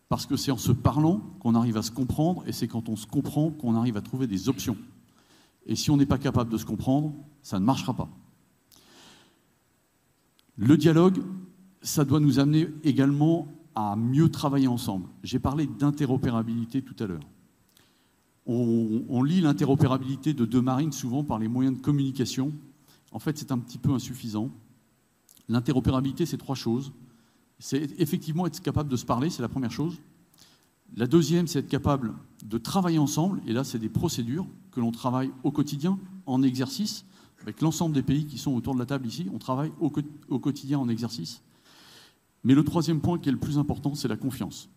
parce 0.08 0.24
que 0.24 0.36
c'est 0.36 0.50
en 0.50 0.56
se 0.56 0.72
parlant 0.72 1.20
qu'on 1.40 1.54
arrive 1.54 1.76
à 1.76 1.82
se 1.82 1.90
comprendre, 1.90 2.42
et 2.46 2.52
c'est 2.52 2.68
quand 2.68 2.88
on 2.88 2.96
se 2.96 3.06
comprend 3.06 3.50
qu'on 3.50 3.74
arrive 3.74 3.96
à 3.96 4.00
trouver 4.00 4.26
des 4.26 4.48
options. 4.48 4.76
Et 5.66 5.76
si 5.76 5.90
on 5.90 5.96
n'est 5.96 6.06
pas 6.06 6.18
capable 6.18 6.50
de 6.50 6.56
se 6.56 6.64
comprendre, 6.64 7.12
ça 7.42 7.60
ne 7.60 7.64
marchera 7.64 7.94
pas. 7.94 8.08
Le 10.56 10.76
dialogue, 10.76 11.22
ça 11.82 12.04
doit 12.04 12.20
nous 12.20 12.38
amener 12.38 12.68
également 12.84 13.48
à 13.74 13.94
mieux 13.94 14.28
travailler 14.28 14.66
ensemble. 14.66 15.08
J'ai 15.22 15.38
parlé 15.38 15.66
d'interopérabilité 15.66 16.82
tout 16.82 16.96
à 16.98 17.06
l'heure. 17.06 17.28
On, 18.46 19.04
on, 19.08 19.22
lit 19.22 19.42
l'interopérabilité 19.42 20.32
de 20.32 20.46
deux 20.46 20.62
marines 20.62 20.90
souvent 20.90 21.22
par 21.22 21.38
les 21.38 21.48
moyens 21.48 21.76
de 21.76 21.82
communication. 21.82 22.52
En 23.12 23.18
fait, 23.18 23.38
c'est 23.38 23.52
un 23.52 23.58
petit 23.58 23.78
peu 23.78 23.92
insuffisant. 23.92 24.50
L'interopérabilité, 25.48 26.26
c'est 26.26 26.36
trois 26.36 26.54
choses. 26.54 26.92
C'est 27.58 27.90
effectivement 28.00 28.46
être 28.46 28.60
capable 28.60 28.88
de 28.88 28.96
se 28.96 29.04
parler, 29.04 29.30
c'est 29.30 29.42
la 29.42 29.48
première 29.48 29.72
chose. 29.72 29.98
La 30.96 31.06
deuxième, 31.06 31.46
c'est 31.46 31.60
être 31.60 31.68
capable 31.68 32.14
de 32.44 32.58
travailler 32.58 32.98
ensemble, 32.98 33.40
et 33.46 33.52
là, 33.52 33.64
c'est 33.64 33.78
des 33.78 33.88
procédures 33.88 34.46
que 34.70 34.80
l'on 34.80 34.92
travaille 34.92 35.30
au 35.42 35.50
quotidien, 35.50 35.98
en 36.26 36.42
exercice, 36.42 37.04
avec 37.42 37.60
l'ensemble 37.60 37.94
des 37.94 38.02
pays 38.02 38.26
qui 38.26 38.38
sont 38.38 38.54
autour 38.54 38.74
de 38.74 38.78
la 38.78 38.86
table 38.86 39.06
ici, 39.06 39.26
on 39.32 39.38
travaille 39.38 39.72
au, 39.80 39.90
quotidien 40.38 40.78
en 40.78 40.88
exercice. 40.88 41.42
Mais 42.44 42.54
le 42.54 42.64
troisième 42.64 43.00
point 43.00 43.18
qui 43.18 43.28
est 43.28 43.32
le 43.32 43.38
plus 43.38 43.58
important, 43.58 43.94
c'est 43.94 44.08
la 44.08 44.16
confiance. 44.16 44.68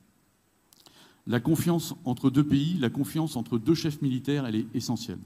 La 1.28 1.40
confiance 1.40 1.94
entre 2.06 2.30
deux 2.30 2.44
pays, 2.44 2.78
la 2.80 2.90
confiance 2.90 3.36
entre 3.36 3.58
deux 3.58 3.76
chefs 3.76 4.02
militaires, 4.02 4.46
elle 4.46 4.56
est 4.56 4.68
essentielle. 4.74 5.20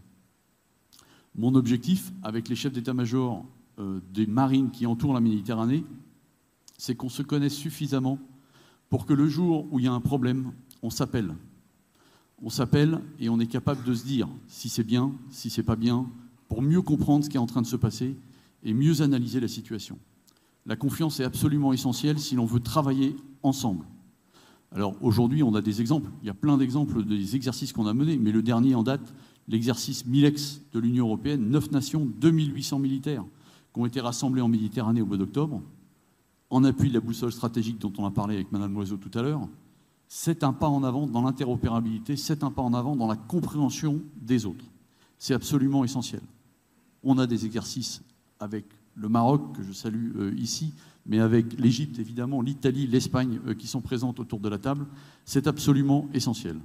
Mon 1.38 1.56
objectif, 1.56 2.13
avec 2.24 2.48
les 2.48 2.56
chefs 2.56 2.71
d'état-major 2.71 3.45
euh, 3.80 4.00
des 4.13 4.26
marines 4.26 4.71
qui 4.71 4.86
entourent 4.86 5.13
la 5.13 5.19
Méditerranée, 5.19 5.84
c'est 6.78 6.95
qu'on 6.95 7.10
se 7.10 7.21
connaisse 7.21 7.56
suffisamment 7.56 8.19
pour 8.89 9.06
que 9.06 9.13
le 9.13 9.28
jour 9.28 9.67
où 9.71 9.80
il 9.80 9.86
y 9.86 9.88
a 9.88 9.91
un 9.91 10.00
problème, 10.00 10.54
on 10.82 10.89
s'appelle. 10.89 11.36
On 12.41 12.50
s'appelle 12.50 13.02
et 13.19 13.28
on 13.28 13.39
est 13.39 13.48
capable 13.48 13.84
de 13.84 13.93
se 13.93 14.06
dire 14.06 14.30
si 14.48 14.69
c'est 14.69 14.84
bien, 14.84 15.13
si 15.30 15.50
c'est 15.50 15.63
pas 15.63 15.76
bien, 15.76 16.10
pour 16.48 16.62
mieux 16.62 16.82
comprendre 16.82 17.26
ce 17.26 17.30
qui 17.30 17.38
est 17.38 17.39
en 17.39 17.48
train 17.48 17.62
de 17.62 17.67
se 17.67 17.76
passer 17.76 18.15
et 18.63 18.74
mieux 18.74 19.02
analyser 19.02 19.39
la 19.39 19.48
situation. 19.48 19.98
La 20.65 20.76
confiance 20.76 21.19
est 21.19 21.24
absolument 21.24 21.74
essentielle 21.74 22.19
si 22.19 22.36
l'on 22.36 22.45
veut 22.45 22.60
travailler 22.60 23.15
ensemble. 23.43 23.86
Alors 24.71 24.95
aujourd'hui, 25.02 25.43
on 25.43 25.54
a 25.56 25.62
des 25.62 25.82
exemples. 25.82 26.10
Il 26.21 26.28
y 26.28 26.30
a 26.30 26.34
plein 26.34 26.58
d'exemples 26.58 27.04
des 27.04 27.36
exercices 27.36 27.71
qu'on 27.71 27.88
a 27.88 27.93
menés, 27.93 28.17
mais 28.17 28.32
le 28.32 28.41
dernier 28.41 28.76
en 28.76 28.84
date, 28.84 29.13
l'exercice 29.48 30.06
Milex 30.06 30.62
de 30.74 30.80
l'Union 30.80 31.06
européenne, 31.08 31.50
neuf 31.50 31.72
nations, 31.72 32.06
2800 32.06 32.80
militaires 32.80 33.26
qui 33.74 33.80
ont 33.80 33.86
été 33.86 34.00
rassemblés 34.00 34.42
en 34.42 34.48
Méditerranée 34.48 35.02
au 35.02 35.06
mois 35.06 35.18
d'octobre, 35.18 35.62
en 36.50 36.64
appui 36.64 36.90
de 36.90 36.94
la 36.94 37.00
boussole 37.02 37.32
stratégique 37.32 37.80
dont 37.80 37.94
on 37.98 38.06
a 38.06 38.12
parlé 38.12 38.36
avec 38.36 38.52
Mme 38.52 38.74
Loiseau 38.74 38.98
tout 38.98 39.18
à 39.18 39.22
l'heure, 39.22 39.48
c'est 40.08 40.44
un 40.44 40.54
pas 40.54 40.70
en 40.70 40.84
avant 40.84 41.08
dans 41.08 41.22
l'interopérabilité, 41.22 42.16
c'est 42.16 42.44
un 42.44 42.52
pas 42.52 42.62
en 42.62 42.74
avant 42.74 42.96
dans 42.96 43.08
la 43.08 43.16
compréhension 43.16 44.02
des 44.22 44.46
autres. 44.46 44.66
C'est 45.18 45.34
absolument 45.34 45.84
essentiel. 45.84 46.22
On 47.04 47.18
a 47.18 47.28
des 47.28 47.46
exercices 47.46 48.02
avec 48.40 48.66
le 48.96 49.10
Maroc, 49.10 49.58
que 49.58 49.64
je 49.64 49.74
salue 49.74 50.16
euh, 50.18 50.34
ici, 50.38 50.74
mais 51.06 51.20
avec 51.20 51.60
l'Égypte, 51.60 52.00
évidemment, 52.00 52.42
l'Italie, 52.42 52.88
l'Espagne, 52.88 53.40
euh, 53.48 53.54
qui 53.54 53.68
sont 53.68 53.82
présentes 53.82 54.20
autour 54.20 54.40
de 54.40 54.50
la 54.50 54.58
table. 54.58 54.88
C'est 55.26 55.48
absolument 55.48 56.08
essentiel. 56.14 56.58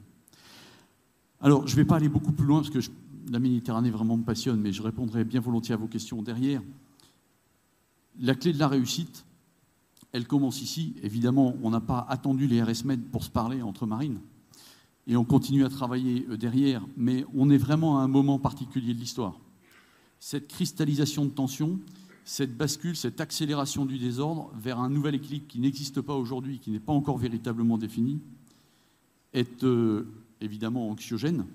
Alors, 1.41 1.67
je 1.67 1.73
ne 1.73 1.77
vais 1.77 1.85
pas 1.87 1.97
aller 1.97 2.09
beaucoup 2.09 2.33
plus 2.33 2.47
loin, 2.47 2.61
parce 2.61 2.71
que 2.71 2.93
la 3.31 3.39
Méditerranée 3.39 3.91
vraiment 3.91 4.17
me 4.17 4.25
passionne, 4.25 4.61
mais 4.61 4.73
je 4.73 4.83
répondrai 4.83 5.25
bien 5.25 5.41
volontiers 5.41 5.75
à 5.75 5.79
vos 5.79 5.87
questions 5.87 6.21
derrière. 6.23 6.63
La 8.21 8.35
clé 8.35 8.53
de 8.53 8.59
la 8.59 8.69
réussite, 8.69 9.25
elle 10.13 10.27
commence 10.27 10.61
ici. 10.61 10.95
Évidemment, 11.03 11.55
on 11.63 11.71
n'a 11.71 11.81
pas 11.81 12.07
attendu 12.09 12.47
les 12.47 12.63
RSMED 12.63 13.05
pour 13.11 13.25
se 13.25 13.31
parler 13.31 13.63
entre 13.63 13.87
marines. 13.87 14.19
Et 15.07 15.17
on 15.17 15.25
continue 15.25 15.65
à 15.65 15.71
travailler 15.71 16.27
euh, 16.29 16.37
derrière, 16.37 16.87
mais 16.97 17.25
on 17.35 17.49
est 17.49 17.59
vraiment 17.59 17.99
à 17.99 18.03
un 18.03 18.09
moment 18.09 18.39
particulier 18.39 18.93
de 18.93 18.99
l'histoire. 18.99 19.39
Cette 20.19 20.49
cristallisation 20.49 21.25
de 21.25 21.31
tension, 21.31 21.81
cette 22.25 22.55
bascule, 22.57 22.97
cette 22.97 23.21
accélération 23.21 23.87
du 23.87 23.99
désordre 23.99 24.53
vers 24.61 24.79
un 24.79 24.91
nouvel 24.91 25.15
équilibre 25.15 25.47
qui 25.49 25.59
n'existe 25.59 26.03
pas 26.03 26.15
aujourd'hui, 26.15 26.59
qui 26.59 26.71
n'est 26.71 26.81
pas 26.81 26.93
encore 26.93 27.17
véritablement 27.17 27.79
défini, 27.79 28.21
est 29.33 29.65
euh, 29.65 30.07
évidemment 30.41 30.91
anxiogène. 30.91 31.47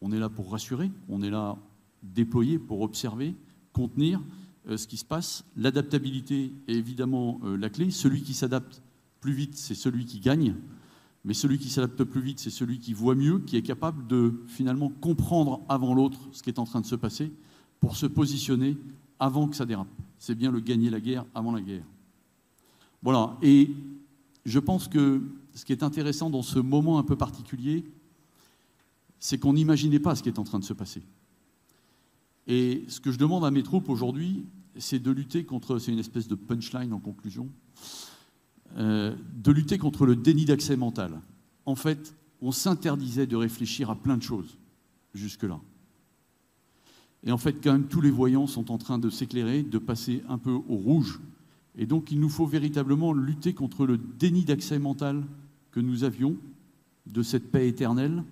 On 0.00 0.12
est 0.12 0.18
là 0.18 0.28
pour 0.28 0.50
rassurer, 0.50 0.90
on 1.08 1.22
est 1.22 1.30
là 1.30 1.56
déployé 2.02 2.58
pour 2.58 2.82
observer, 2.82 3.34
contenir, 3.72 4.22
euh, 4.68 4.76
ce 4.76 4.86
qui 4.86 4.96
se 4.96 5.04
passe. 5.04 5.44
L'adaptabilité 5.56 6.52
est 6.68 6.74
évidemment 6.74 7.40
euh, 7.44 7.56
la 7.56 7.68
clé. 7.68 7.90
Celui 7.90 8.22
qui 8.22 8.34
s'adapte 8.34 8.82
plus 9.20 9.32
vite, 9.32 9.56
c'est 9.56 9.74
celui 9.74 10.04
qui 10.04 10.20
gagne. 10.20 10.54
Mais 11.24 11.34
celui 11.34 11.58
qui 11.58 11.70
s'adapte 11.70 12.04
plus 12.04 12.20
vite, 12.20 12.38
c'est 12.38 12.50
celui 12.50 12.78
qui 12.78 12.92
voit 12.92 13.14
mieux, 13.14 13.38
qui 13.38 13.56
est 13.56 13.62
capable 13.62 14.06
de 14.06 14.34
finalement 14.46 14.90
comprendre 15.00 15.62
avant 15.68 15.94
l'autre 15.94 16.18
ce 16.32 16.42
qui 16.42 16.50
est 16.50 16.58
en 16.58 16.64
train 16.64 16.80
de 16.80 16.86
se 16.86 16.96
passer 16.96 17.32
pour 17.80 17.96
se 17.96 18.06
positionner 18.06 18.76
avant 19.18 19.48
que 19.48 19.56
ça 19.56 19.64
dérape. 19.64 19.88
C'est 20.18 20.34
bien 20.34 20.50
le 20.50 20.60
gagner 20.60 20.90
la 20.90 21.00
guerre 21.00 21.24
avant 21.34 21.52
la 21.52 21.62
guerre. 21.62 21.84
Voilà. 23.02 23.36
Et 23.42 23.70
je 24.44 24.58
pense 24.58 24.88
que 24.88 25.22
ce 25.54 25.64
qui 25.64 25.72
est 25.72 25.82
intéressant 25.82 26.30
dans 26.30 26.42
ce 26.42 26.58
moment 26.58 26.98
un 26.98 27.02
peu 27.02 27.16
particulier, 27.16 27.84
c'est 29.24 29.38
qu'on 29.38 29.54
n'imaginait 29.54 30.00
pas 30.00 30.14
ce 30.14 30.22
qui 30.22 30.28
est 30.28 30.38
en 30.38 30.44
train 30.44 30.58
de 30.58 30.64
se 30.64 30.74
passer. 30.74 31.02
Et 32.46 32.84
ce 32.88 33.00
que 33.00 33.10
je 33.10 33.16
demande 33.16 33.42
à 33.42 33.50
mes 33.50 33.62
troupes 33.62 33.88
aujourd'hui, 33.88 34.44
c'est 34.76 34.98
de 34.98 35.10
lutter 35.10 35.46
contre, 35.46 35.78
c'est 35.78 35.92
une 35.92 35.98
espèce 35.98 36.28
de 36.28 36.34
punchline 36.34 36.92
en 36.92 36.98
conclusion, 36.98 37.48
euh, 38.76 39.16
de 39.34 39.50
lutter 39.50 39.78
contre 39.78 40.04
le 40.04 40.14
déni 40.14 40.44
d'accès 40.44 40.76
mental. 40.76 41.22
En 41.64 41.74
fait, 41.74 42.14
on 42.42 42.52
s'interdisait 42.52 43.26
de 43.26 43.34
réfléchir 43.34 43.88
à 43.88 43.96
plein 43.96 44.18
de 44.18 44.22
choses 44.22 44.58
jusque-là. 45.14 45.58
Et 47.22 47.32
en 47.32 47.38
fait, 47.38 47.64
quand 47.64 47.72
même, 47.72 47.88
tous 47.88 48.02
les 48.02 48.10
voyants 48.10 48.46
sont 48.46 48.70
en 48.70 48.76
train 48.76 48.98
de 48.98 49.08
s'éclairer, 49.08 49.62
de 49.62 49.78
passer 49.78 50.22
un 50.28 50.36
peu 50.36 50.52
au 50.52 50.76
rouge. 50.76 51.18
Et 51.78 51.86
donc, 51.86 52.12
il 52.12 52.20
nous 52.20 52.28
faut 52.28 52.46
véritablement 52.46 53.14
lutter 53.14 53.54
contre 53.54 53.86
le 53.86 53.96
déni 53.96 54.44
d'accès 54.44 54.78
mental 54.78 55.24
que 55.70 55.80
nous 55.80 56.04
avions 56.04 56.36
de 57.06 57.22
cette 57.22 57.50
paix 57.50 57.66
éternelle 57.68 58.22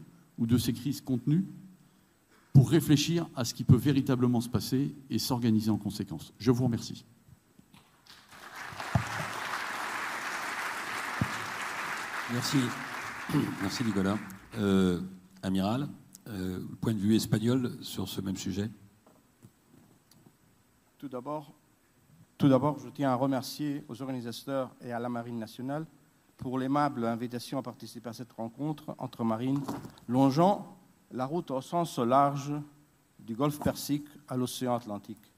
ou 0.42 0.46
de 0.46 0.58
ces 0.58 0.72
crises 0.72 1.00
contenues 1.00 1.46
pour 2.52 2.68
réfléchir 2.68 3.28
à 3.36 3.44
ce 3.44 3.54
qui 3.54 3.62
peut 3.62 3.76
véritablement 3.76 4.40
se 4.40 4.48
passer 4.48 4.92
et 5.08 5.20
s'organiser 5.20 5.70
en 5.70 5.78
conséquence. 5.78 6.34
Je 6.36 6.50
vous 6.50 6.64
remercie. 6.64 7.04
Merci. 12.32 12.58
Merci 13.60 13.84
Nicolas. 13.84 14.18
Euh, 14.58 15.00
amiral, 15.44 15.88
euh, 16.26 16.58
point 16.80 16.92
de 16.92 16.98
vue 16.98 17.14
espagnol 17.14 17.70
sur 17.80 18.08
ce 18.08 18.20
même 18.20 18.36
sujet 18.36 18.68
Tout 20.98 21.08
d'abord, 21.08 21.54
tout 22.36 22.48
d'abord, 22.48 22.80
je 22.80 22.88
tiens 22.88 23.10
à 23.10 23.14
remercier 23.14 23.84
aux 23.88 24.02
organisateurs 24.02 24.74
et 24.80 24.90
à 24.90 24.98
la 24.98 25.08
Marine 25.08 25.38
nationale 25.38 25.86
pour 26.36 26.58
l'aimable 26.58 27.04
invitation 27.04 27.58
à 27.58 27.62
participer 27.62 28.08
à 28.08 28.12
cette 28.12 28.32
rencontre 28.32 28.94
entre 28.98 29.24
marines 29.24 29.62
longeant 30.08 30.76
la 31.12 31.26
route 31.26 31.50
au 31.50 31.60
sens 31.60 31.98
large 31.98 32.52
du 33.18 33.34
golfe 33.34 33.60
Persique 33.60 34.08
à 34.28 34.36
l'océan 34.36 34.74
Atlantique. 34.74 35.32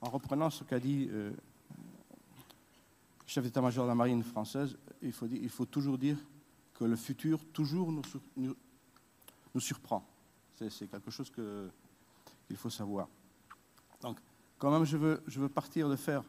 En 0.00 0.10
reprenant 0.10 0.50
ce 0.50 0.64
qu'a 0.64 0.80
dit 0.80 1.08
euh, 1.10 1.30
le 1.30 1.36
chef 3.26 3.44
d'état-major 3.44 3.84
de 3.84 3.88
la 3.88 3.94
marine 3.94 4.22
française, 4.22 4.76
il 5.00 5.12
faut, 5.12 5.66
toujours 5.66 5.98
dire 5.98 6.18
que 6.74 6.84
le 6.84 6.96
futur 6.96 7.44
toujours 7.52 7.92
nous 7.92 9.60
surprend. 9.60 10.06
C'est 10.56 10.88
quelque 10.88 11.10
chose 11.10 11.30
qu'il 11.30 12.56
faut 12.56 12.70
savoir. 12.70 13.08
Donc, 14.00 14.18
quand 14.58 14.70
même, 14.70 14.84
je 14.84 14.96
veux, 14.96 15.22
je 15.26 15.40
veux, 15.40 15.48
partir 15.48 15.88
de 15.88 15.96
faire 15.96 16.22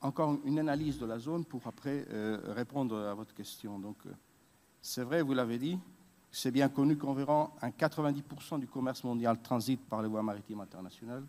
encore 0.00 0.38
une 0.44 0.58
analyse 0.58 0.98
de 0.98 1.06
la 1.06 1.18
zone 1.18 1.44
pour 1.44 1.66
après 1.66 2.06
euh, 2.10 2.38
répondre 2.48 2.96
à 2.96 3.14
votre 3.14 3.34
question. 3.34 3.78
Donc, 3.78 3.96
euh, 4.06 4.10
c'est 4.80 5.02
vrai, 5.02 5.22
vous 5.22 5.34
l'avez 5.34 5.58
dit, 5.58 5.78
C'est 6.30 6.50
bien 6.50 6.68
connu 6.68 6.96
qu'environ 6.96 7.50
un 7.62 7.70
90% 7.70 8.60
du 8.60 8.66
commerce 8.66 9.02
mondial 9.02 9.40
transite 9.40 9.80
par 9.88 10.02
les 10.02 10.08
voies 10.08 10.22
maritimes 10.22 10.60
internationales. 10.60 11.24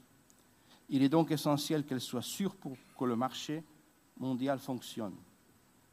Il 0.90 1.04
est 1.04 1.10
donc 1.10 1.32
essentiel 1.32 1.86
qu'elle 1.86 2.02
soit 2.02 2.22
sûre 2.22 2.56
pour 2.56 2.76
que 2.98 3.06
le 3.06 3.16
marché 3.16 3.64
mondial 4.20 4.60
fonctionne. 4.60 5.16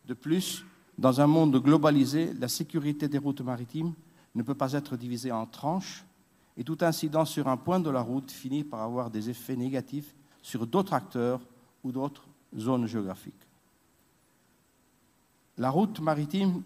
De 0.04 0.14
plus, 0.14 0.64
dans 0.98 1.20
un 1.20 1.26
monde 1.26 1.56
globalisé, 1.62 2.32
la 2.34 2.48
sécurité 2.48 3.08
des 3.08 3.18
routes 3.18 3.42
maritimes 3.42 3.94
ne 4.34 4.42
peut 4.42 4.54
pas 4.54 4.72
être 4.72 4.96
divisée 4.96 5.32
en 5.32 5.46
tranches 5.46 6.04
et 6.56 6.64
tout 6.64 6.78
incident 6.80 7.24
sur 7.24 7.48
un 7.48 7.56
point 7.56 7.80
de 7.80 7.90
la 7.90 8.00
route 8.00 8.30
finit 8.30 8.64
par 8.64 8.80
avoir 8.80 9.10
des 9.10 9.28
effets 9.30 9.56
négatifs 9.56 10.14
sur 10.42 10.66
d'autres 10.66 10.94
acteurs 10.94 11.40
ou 11.84 11.92
d'autres 11.92 12.26
zones 12.58 12.86
géographiques. 12.86 13.34
La 15.58 15.70
route 15.70 16.00
maritime 16.00 16.62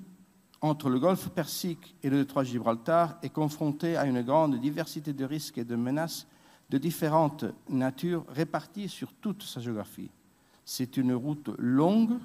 entre 0.61 0.90
le 0.90 0.98
golfe 0.98 1.29
Persique 1.31 1.94
et 2.03 2.11
le 2.11 2.18
détroit 2.18 2.42
de 2.42 2.48
Gibraltar 2.48 3.18
est 3.22 3.31
confrontée 3.31 3.96
à 3.96 4.05
une 4.05 4.22
grande 4.22 4.61
diversité 4.61 5.12
de 5.12 5.24
risques 5.24 5.59
et 5.59 5.64
de 5.64 5.76
menaces 5.76 6.26
de 6.68 6.79
différentes 6.79 7.44
natures 7.68 8.24
réparties 8.29 8.88
sur 8.88 9.12
toute 9.14 9.42
sa 9.42 9.61
géographie. 9.61 10.11
C'est 10.64 10.96
une 10.96 11.14
route 11.14 11.50
longue 11.59 12.18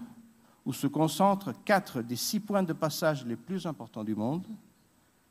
où 0.65 0.73
se 0.73 0.87
concentrent 0.87 1.53
quatre 1.63 2.01
des 2.01 2.15
six 2.15 2.39
points 2.39 2.63
de 2.63 2.73
passage 2.73 3.25
les 3.25 3.35
plus 3.35 3.65
importants 3.65 4.03
du 4.03 4.15
monde. 4.15 4.45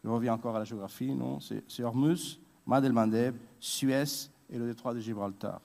Je 0.03 0.09
reviens 0.09 0.35
encore 0.35 0.57
à 0.57 0.61
la 0.61 0.64
géographie, 0.64 1.12
non 1.12 1.38
C'est 1.40 1.83
Hormuz, 1.83 2.38
Mad 2.66 2.85
el-Mandeb, 2.85 3.37
Suez 3.61 4.31
et 4.51 4.59
le 4.59 4.66
détroit 4.66 4.94
de 4.94 5.01
Gibraltar, 5.01 5.61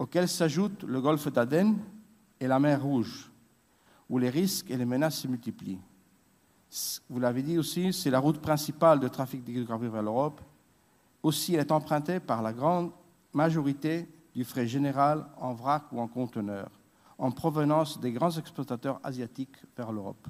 auxquels 0.00 0.30
s'ajoutent 0.30 0.84
le 0.84 0.98
golfe 0.98 1.30
d'Aden 1.30 1.76
et 2.40 2.46
la 2.46 2.58
mer 2.58 2.82
Rouge, 2.82 3.30
où 4.08 4.16
les 4.16 4.30
risques 4.30 4.70
et 4.70 4.76
les 4.78 4.86
menaces 4.86 5.18
se 5.18 5.28
multiplient. 5.28 5.78
Vous 7.10 7.20
l'avez 7.20 7.42
dit 7.42 7.58
aussi, 7.58 7.92
c'est 7.92 8.08
la 8.08 8.18
route 8.18 8.40
principale 8.40 8.98
de 8.98 9.08
trafic 9.08 9.44
d'hydrocarbures 9.44 9.92
vers 9.92 10.02
l'Europe. 10.02 10.40
Aussi, 11.22 11.52
elle 11.52 11.60
est 11.60 11.70
empruntée 11.70 12.18
par 12.18 12.40
la 12.40 12.54
grande 12.54 12.92
majorité 13.34 14.08
du 14.34 14.42
frais 14.42 14.66
général 14.66 15.26
en 15.36 15.52
vrac 15.52 15.84
ou 15.92 16.00
en 16.00 16.08
conteneur, 16.08 16.70
en 17.18 17.30
provenance 17.30 18.00
des 18.00 18.12
grands 18.12 18.38
exploitateurs 18.38 19.00
asiatiques 19.04 19.58
vers 19.76 19.92
l'Europe. 19.92 20.28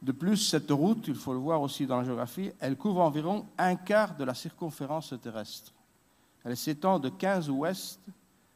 De 0.00 0.12
plus, 0.12 0.38
cette 0.38 0.70
route, 0.70 1.08
il 1.08 1.14
faut 1.14 1.34
le 1.34 1.40
voir 1.40 1.60
aussi 1.60 1.84
dans 1.84 1.98
la 1.98 2.04
géographie, 2.04 2.52
elle 2.58 2.78
couvre 2.78 3.00
environ 3.00 3.44
un 3.58 3.76
quart 3.76 4.16
de 4.16 4.24
la 4.24 4.32
circonférence 4.32 5.12
terrestre. 5.20 5.73
Elle 6.44 6.56
s'étend 6.56 6.98
de 6.98 7.08
15 7.08 7.50
ouest 7.50 8.00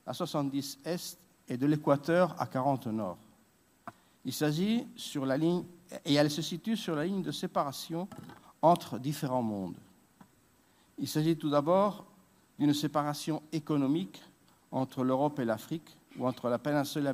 à 0.07 0.13
70 0.13 0.79
est 0.85 1.19
et 1.49 1.57
de 1.57 1.67
l'équateur 1.67 2.41
à 2.41 2.47
40 2.47 2.89
nord. 2.89 3.19
Il 4.25 4.33
s'agit 4.33 4.87
sur 4.95 5.25
la 5.25 5.39
ligne, 5.39 5.65
et 6.05 6.15
elle 6.15 6.31
se 6.31 6.43
situe 6.43 6.77
sur 6.77 6.95
la 6.95 7.07
ligne 7.07 7.23
de 7.23 7.33
séparation 7.33 8.09
entre 8.61 8.99
différents 8.99 9.43
mondes. 9.43 9.79
Il 10.99 11.09
s'agit 11.09 11.37
tout 11.37 11.49
d'abord 11.49 12.05
d'une 12.59 12.75
séparation 12.75 13.43
économique 13.53 14.21
entre 14.71 15.05
l'Europe 15.05 15.39
et 15.39 15.45
l'Afrique, 15.45 15.97
ou 16.19 16.27
entre 16.27 16.49
la 16.49 16.59
péninsule 16.59 17.07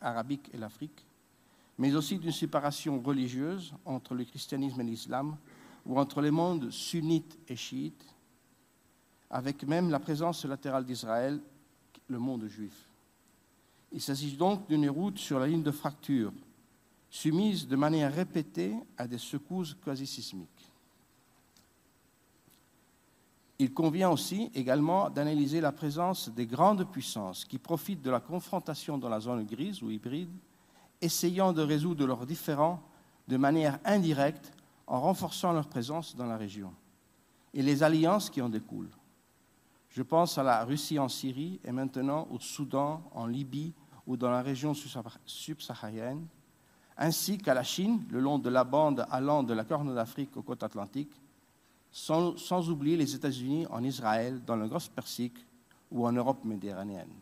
arabique 0.00 0.50
et 0.54 0.58
l'Afrique, 0.58 1.04
mais 1.76 1.94
aussi 1.94 2.18
d'une 2.18 2.32
séparation 2.32 3.00
religieuse 3.00 3.74
entre 3.84 4.14
le 4.14 4.24
christianisme 4.24 4.80
et 4.80 4.84
l'islam, 4.84 5.36
ou 5.84 5.98
entre 5.98 6.22
les 6.22 6.30
mondes 6.30 6.70
sunnites 6.70 7.38
et 7.48 7.56
chiites, 7.56 8.06
avec 9.30 9.62
même 9.64 9.90
la 9.90 9.98
présence 9.98 10.44
latérale 10.44 10.84
d'Israël, 10.84 11.40
le 12.08 12.18
monde 12.18 12.46
juif. 12.46 12.88
Il 13.92 14.00
s'agit 14.00 14.36
donc 14.36 14.66
d'une 14.68 14.88
route 14.88 15.18
sur 15.18 15.38
la 15.38 15.46
ligne 15.46 15.62
de 15.62 15.70
fracture, 15.70 16.32
soumise 17.10 17.66
de 17.66 17.76
manière 17.76 18.12
répétée 18.12 18.74
à 18.96 19.06
des 19.06 19.18
secousses 19.18 19.76
quasi 19.84 20.06
sismiques. 20.06 20.70
Il 23.58 23.74
convient 23.74 24.10
aussi 24.10 24.50
également 24.54 25.10
d'analyser 25.10 25.60
la 25.60 25.72
présence 25.72 26.28
des 26.28 26.46
grandes 26.46 26.88
puissances 26.90 27.44
qui 27.44 27.58
profitent 27.58 28.02
de 28.02 28.10
la 28.10 28.20
confrontation 28.20 28.98
dans 28.98 29.08
la 29.08 29.20
zone 29.20 29.44
grise 29.44 29.82
ou 29.82 29.90
hybride, 29.90 30.30
essayant 31.00 31.52
de 31.52 31.62
résoudre 31.62 32.06
leurs 32.06 32.24
différends 32.24 32.80
de 33.26 33.36
manière 33.36 33.78
indirecte 33.84 34.52
en 34.86 35.00
renforçant 35.00 35.52
leur 35.52 35.68
présence 35.68 36.14
dans 36.14 36.26
la 36.26 36.36
région, 36.36 36.72
et 37.52 37.62
les 37.62 37.82
alliances 37.82 38.30
qui 38.30 38.40
en 38.40 38.48
découlent. 38.48 38.88
Je 39.88 40.02
pense 40.02 40.38
à 40.38 40.42
la 40.42 40.64
Russie 40.64 40.98
en 40.98 41.08
Syrie 41.08 41.60
et 41.64 41.72
maintenant 41.72 42.28
au 42.30 42.38
Soudan, 42.38 43.02
en 43.12 43.26
Libye 43.26 43.72
ou 44.06 44.16
dans 44.16 44.30
la 44.30 44.42
région 44.42 44.74
subsaharienne, 45.24 46.26
ainsi 46.96 47.38
qu'à 47.38 47.54
la 47.54 47.62
Chine, 47.62 48.04
le 48.10 48.20
long 48.20 48.38
de 48.38 48.50
la 48.50 48.64
bande 48.64 49.06
allant 49.10 49.42
de 49.42 49.54
la 49.54 49.64
Corne 49.64 49.94
d'Afrique 49.94 50.36
aux 50.36 50.42
côtes 50.42 50.62
atlantiques, 50.62 51.14
sans, 51.90 52.70
oublier 52.70 52.96
les 52.96 53.14
États-Unis 53.14 53.66
en 53.70 53.82
Israël, 53.82 54.42
dans 54.44 54.56
le 54.56 54.68
Golfe 54.68 54.90
Persique 54.90 55.46
ou 55.90 56.06
en 56.06 56.12
Europe 56.12 56.44
méditerranéenne. 56.44 57.12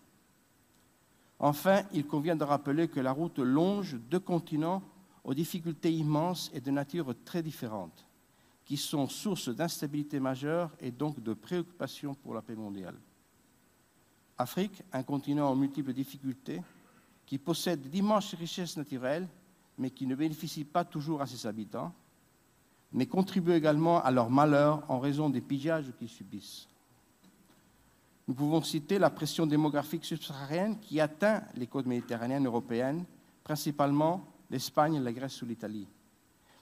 Enfin, 1.38 1.82
il 1.92 2.06
convient 2.06 2.36
de 2.36 2.44
rappeler 2.44 2.88
que 2.88 3.00
la 3.00 3.12
route 3.12 3.38
longe 3.38 3.96
deux 4.10 4.20
continents 4.20 4.82
aux 5.22 5.34
difficultés 5.34 5.92
immenses 5.92 6.50
et 6.54 6.60
de 6.60 6.70
nature 6.70 7.14
très 7.24 7.42
différentes 7.42 8.05
qui 8.66 8.76
sont 8.76 9.08
source 9.08 9.48
d'instabilité 9.48 10.18
majeure 10.18 10.70
et 10.80 10.90
donc 10.90 11.22
de 11.22 11.32
préoccupation 11.32 12.14
pour 12.14 12.34
la 12.34 12.42
paix 12.42 12.56
mondiale. 12.56 12.96
Afrique, 14.36 14.82
un 14.92 15.04
continent 15.04 15.50
aux 15.50 15.54
multiples 15.54 15.92
difficultés, 15.92 16.60
qui 17.24 17.38
possède 17.38 17.80
d'immenses 17.88 18.34
richesses 18.34 18.76
naturelles, 18.76 19.26
mais 19.78 19.90
qui 19.90 20.06
ne 20.06 20.16
bénéficie 20.16 20.64
pas 20.64 20.84
toujours 20.84 21.22
à 21.22 21.26
ses 21.26 21.46
habitants, 21.46 21.94
mais 22.92 23.06
contribue 23.06 23.52
également 23.52 24.02
à 24.02 24.10
leur 24.10 24.30
malheur 24.30 24.82
en 24.90 24.98
raison 24.98 25.30
des 25.30 25.40
pillages 25.40 25.92
qu'ils 25.98 26.08
subissent. 26.08 26.68
Nous 28.26 28.34
pouvons 28.34 28.62
citer 28.62 28.98
la 28.98 29.10
pression 29.10 29.46
démographique 29.46 30.04
subsaharienne 30.04 30.80
qui 30.80 31.00
atteint 31.00 31.44
les 31.54 31.68
côtes 31.68 31.86
méditerranéennes 31.86 32.46
européennes, 32.46 33.04
principalement 33.44 34.26
l'Espagne, 34.50 35.00
la 35.00 35.12
Grèce 35.12 35.40
ou 35.42 35.46
l'Italie. 35.46 35.86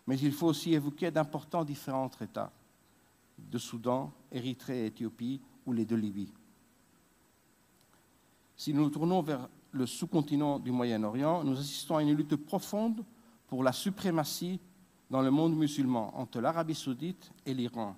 Mais 0.07 0.19
il 0.19 0.33
faut 0.33 0.49
aussi 0.49 0.75
évoquer 0.75 1.11
d'importants 1.11 1.65
différents 1.65 2.11
États, 2.21 2.53
de 3.39 3.59
Soudan, 3.59 4.13
Érythrée 4.31 4.83
et 4.83 4.87
Éthiopie, 4.87 5.41
ou 5.67 5.73
les 5.73 5.85
deux 5.85 5.97
Libyes. 5.97 6.33
Si 8.57 8.73
nous 8.73 8.83
nous 8.83 8.91
tournons 8.91 9.23
vers 9.23 9.49
le 9.73 9.87
sous-continent 9.87 10.59
du 10.59 10.71
Moyen-Orient, 10.71 11.43
nous 11.43 11.59
assistons 11.59 11.97
à 11.97 12.03
une 12.03 12.13
lutte 12.13 12.37
profonde 12.37 13.05
pour 13.49 13.65
la 13.65 13.73
suprématie 13.73 14.61
dans 15.11 15.23
le 15.23 15.31
monde 15.31 15.57
musulman 15.57 16.17
entre 16.19 16.41
l'Arabie 16.41 16.75
saoudite 16.75 17.33
et 17.45 17.55
l'Iran, 17.55 17.97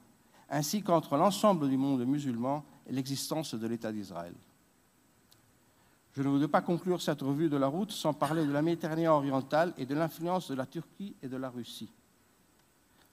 ainsi 0.48 0.82
qu'entre 0.82 1.16
l'ensemble 1.16 1.68
du 1.68 1.76
monde 1.76 2.04
musulman 2.04 2.64
et 2.86 2.92
l'existence 2.92 3.54
de 3.54 3.66
l'État 3.66 3.92
d'Israël. 3.92 4.34
Je 6.12 6.22
ne 6.22 6.28
voudrais 6.28 6.48
pas 6.48 6.62
conclure 6.62 7.02
cette 7.02 7.20
revue 7.20 7.50
de 7.50 7.58
la 7.58 7.66
route 7.66 7.92
sans 7.92 8.14
parler 8.14 8.46
de 8.46 8.52
la 8.52 8.62
Méditerranée 8.62 9.06
orientale 9.06 9.74
et 9.76 9.84
de 9.84 9.94
l'influence 9.94 10.48
de 10.48 10.54
la 10.54 10.64
Turquie 10.64 11.14
et 11.22 11.28
de 11.28 11.36
la 11.36 11.50
Russie. 11.50 11.90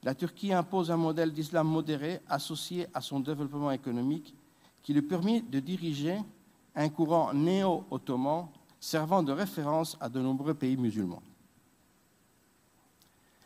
La 0.04 0.14
Turquie 0.14 0.52
impose 0.52 0.92
un 0.92 0.98
modèle 0.98 1.32
d'islam 1.32 1.68
modéré 1.68 2.22
associé 2.28 2.88
à 2.94 3.00
son 3.00 3.22
développement 3.22 3.72
économique 3.72 4.36
qui 4.82 4.94
lui 4.94 5.02
permet 5.02 5.42
de 5.42 5.60
diriger 5.60 6.20
un 6.76 6.90
courant 6.90 7.34
néo-ottoman 7.34 8.48
servant 8.80 9.24
de 9.24 9.32
référence 9.32 9.96
à 10.02 10.10
de 10.10 10.20
nombreux 10.20 10.54
pays 10.54 10.76
musulmans. 10.76 11.24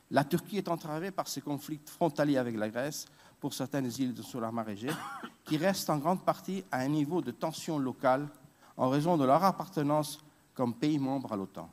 La 0.09 0.23
Turquie 0.23 0.57
est 0.57 0.69
entravée 0.69 1.11
par 1.11 1.27
ses 1.27 1.41
conflits 1.41 1.79
frontaliers 1.85 2.37
avec 2.37 2.55
la 2.55 2.69
Grèce 2.69 3.05
pour 3.39 3.53
certaines 3.53 3.91
îles 3.99 4.13
de 4.13 4.39
la 4.39 4.51
mer 4.51 4.67
Égée, 4.69 4.89
qui 5.45 5.57
restent 5.57 5.89
en 5.91 5.97
grande 5.97 6.23
partie 6.23 6.63
à 6.71 6.79
un 6.79 6.87
niveau 6.87 7.21
de 7.21 7.31
tension 7.31 7.77
locale 7.77 8.27
en 8.77 8.89
raison 8.89 9.15
de 9.15 9.25
leur 9.25 9.43
appartenance 9.43 10.19
comme 10.55 10.73
pays 10.73 10.97
membre 10.97 11.33
à 11.33 11.35
l'OTAN. 11.35 11.69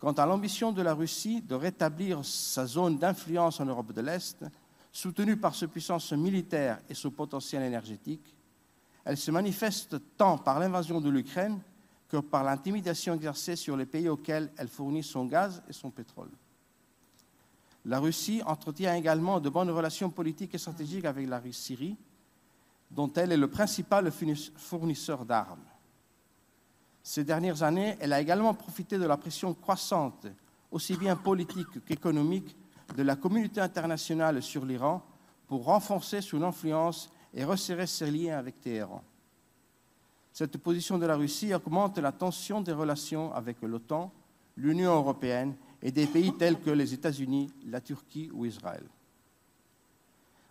Quant 0.00 0.12
à 0.12 0.24
l'ambition 0.24 0.72
de 0.72 0.80
la 0.80 0.94
Russie 0.94 1.42
de 1.42 1.54
rétablir 1.54 2.24
sa 2.24 2.66
zone 2.66 2.96
d'influence 2.96 3.60
en 3.60 3.66
Europe 3.66 3.92
de 3.92 4.00
l'Est, 4.00 4.44
soutenue 4.90 5.36
par 5.36 5.54
sa 5.54 5.68
puissance 5.68 6.12
militaire 6.12 6.80
et 6.88 6.94
son 6.94 7.10
potentiel 7.10 7.62
énergétique, 7.62 8.34
elle 9.04 9.18
se 9.18 9.30
manifeste 9.30 9.96
tant 10.16 10.38
par 10.38 10.58
l'invasion 10.58 11.02
de 11.02 11.10
l'Ukraine 11.10 11.60
que 12.08 12.16
par 12.16 12.42
l'intimidation 12.44 13.14
exercée 13.14 13.56
sur 13.56 13.76
les 13.76 13.86
pays 13.86 14.08
auxquels 14.08 14.50
elle 14.56 14.68
fournit 14.68 15.02
son 15.02 15.26
gaz 15.26 15.62
et 15.68 15.72
son 15.74 15.90
pétrole. 15.90 16.30
La 17.84 18.00
Russie 18.00 18.42
entretient 18.44 18.94
également 18.94 19.38
de 19.38 19.50
bonnes 19.50 19.70
relations 19.70 20.10
politiques 20.10 20.54
et 20.54 20.58
stratégiques 20.58 21.04
avec 21.04 21.28
la 21.28 21.40
Syrie, 21.52 21.96
dont 22.90 23.12
elle 23.14 23.32
est 23.32 23.36
le 23.36 23.48
principal 23.48 24.10
fournisseur 24.56 25.24
d'armes. 25.26 25.69
Ces 27.02 27.24
dernières 27.24 27.62
années, 27.62 27.96
elle 28.00 28.12
a 28.12 28.20
également 28.20 28.54
profité 28.54 28.98
de 28.98 29.06
la 29.06 29.16
pression 29.16 29.54
croissante, 29.54 30.26
aussi 30.70 30.96
bien 30.96 31.16
politique 31.16 31.84
qu'économique, 31.84 32.56
de 32.96 33.02
la 33.02 33.16
communauté 33.16 33.60
internationale 33.60 34.42
sur 34.42 34.64
l'Iran 34.64 35.02
pour 35.46 35.64
renforcer 35.64 36.20
son 36.20 36.42
influence 36.42 37.10
et 37.32 37.44
resserrer 37.44 37.86
ses 37.86 38.10
liens 38.10 38.38
avec 38.38 38.60
Téhéran. 38.60 39.02
Cette 40.32 40.58
position 40.58 40.98
de 40.98 41.06
la 41.06 41.16
Russie 41.16 41.54
augmente 41.54 41.98
la 41.98 42.12
tension 42.12 42.60
des 42.60 42.72
relations 42.72 43.32
avec 43.32 43.62
l'OTAN, 43.62 44.12
l'Union 44.56 44.94
européenne 44.94 45.54
et 45.82 45.90
des 45.90 46.06
pays 46.06 46.32
tels 46.36 46.60
que 46.60 46.70
les 46.70 46.94
États-Unis, 46.94 47.50
la 47.66 47.80
Turquie 47.80 48.30
ou 48.32 48.44
Israël. 48.44 48.84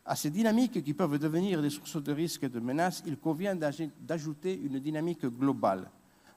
À 0.05 0.15
ces 0.15 0.31
dynamiques 0.31 0.83
qui 0.83 0.93
peuvent 0.93 1.19
devenir 1.19 1.61
des 1.61 1.69
sources 1.69 2.01
de 2.01 2.11
risques 2.11 2.43
et 2.43 2.49
de 2.49 2.59
menaces, 2.59 3.03
il 3.05 3.17
convient 3.17 3.55
d'ajouter 3.55 4.59
une 4.59 4.79
dynamique 4.79 5.25
globale, 5.25 5.89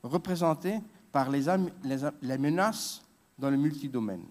représentée 0.02 0.80
par 1.10 1.30
les, 1.30 2.38
menaces 2.38 3.02
dans 3.38 3.50
le 3.50 3.56
multidomaine. 3.56 4.24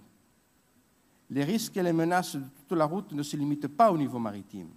Les 1.30 1.44
risques 1.44 1.78
et 1.78 1.84
les 1.84 1.94
menaces 1.94 2.36
de 2.36 2.44
toute 2.68 2.78
la 2.78 2.86
route 2.86 3.12
ne 3.14 3.24
se 3.24 3.38
limitent 3.38 3.68
pas 3.68 3.92
au 3.92 3.98
niveau 3.98 4.20
maritime. 4.20 4.70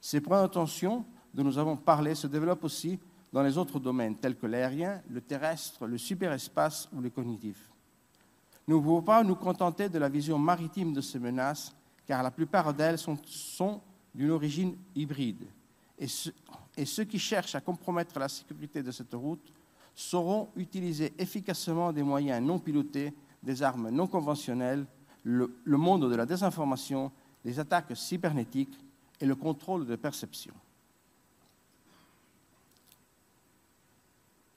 Ces 0.00 0.20
points 0.20 0.42
d'attention 0.42 1.04
dont 1.32 1.44
nous 1.44 1.58
avons 1.58 1.76
parlé 1.76 2.14
se 2.14 2.26
développent 2.26 2.64
aussi 2.64 2.98
dans 3.32 3.42
les 3.42 3.56
autres 3.58 3.78
domaines, 3.78 4.16
tels 4.16 4.36
que 4.36 4.46
l'aérien, 4.46 5.02
le 5.10 5.20
terrestre, 5.20 5.86
le 5.86 5.98
cyberespace 5.98 6.88
ou 6.92 7.00
le 7.00 7.10
cognitif. 7.10 7.70
Nous 8.66 8.78
ne 8.78 8.82
pouvons 8.82 9.02
pas 9.02 9.22
nous 9.22 9.36
contenter 9.36 9.88
de 9.88 9.98
la 9.98 10.08
vision 10.08 10.38
maritime 10.38 10.92
de 10.92 11.00
ces 11.00 11.18
menaces, 11.18 11.74
car 12.06 12.22
la 12.22 12.30
plupart 12.30 12.72
d'elles 12.74 12.98
sont, 12.98 13.80
d'une 14.14 14.30
origine 14.30 14.76
hybride. 14.94 15.44
Et 15.98 16.86
ceux 16.86 17.04
qui 17.04 17.18
cherchent 17.18 17.54
à 17.54 17.60
compromettre 17.60 18.18
la 18.18 18.28
sécurité 18.28 18.82
de 18.82 18.90
cette 18.90 19.14
route 19.14 19.52
sauront 19.96 20.50
utiliser 20.56 21.14
efficacement 21.18 21.92
des 21.92 22.02
moyens 22.02 22.44
non 22.44 22.58
pilotés, 22.58 23.14
des 23.42 23.62
armes 23.62 23.88
non 23.88 24.06
conventionnelles, 24.06 24.86
le, 25.24 25.56
le 25.64 25.76
monde 25.78 26.08
de 26.08 26.14
la 26.14 26.26
désinformation, 26.26 27.10
les 27.44 27.58
attaques 27.58 27.96
cybernétiques 27.96 28.78
et 29.20 29.26
le 29.26 29.34
contrôle 29.34 29.86
de 29.86 29.96
perception. 29.96 30.52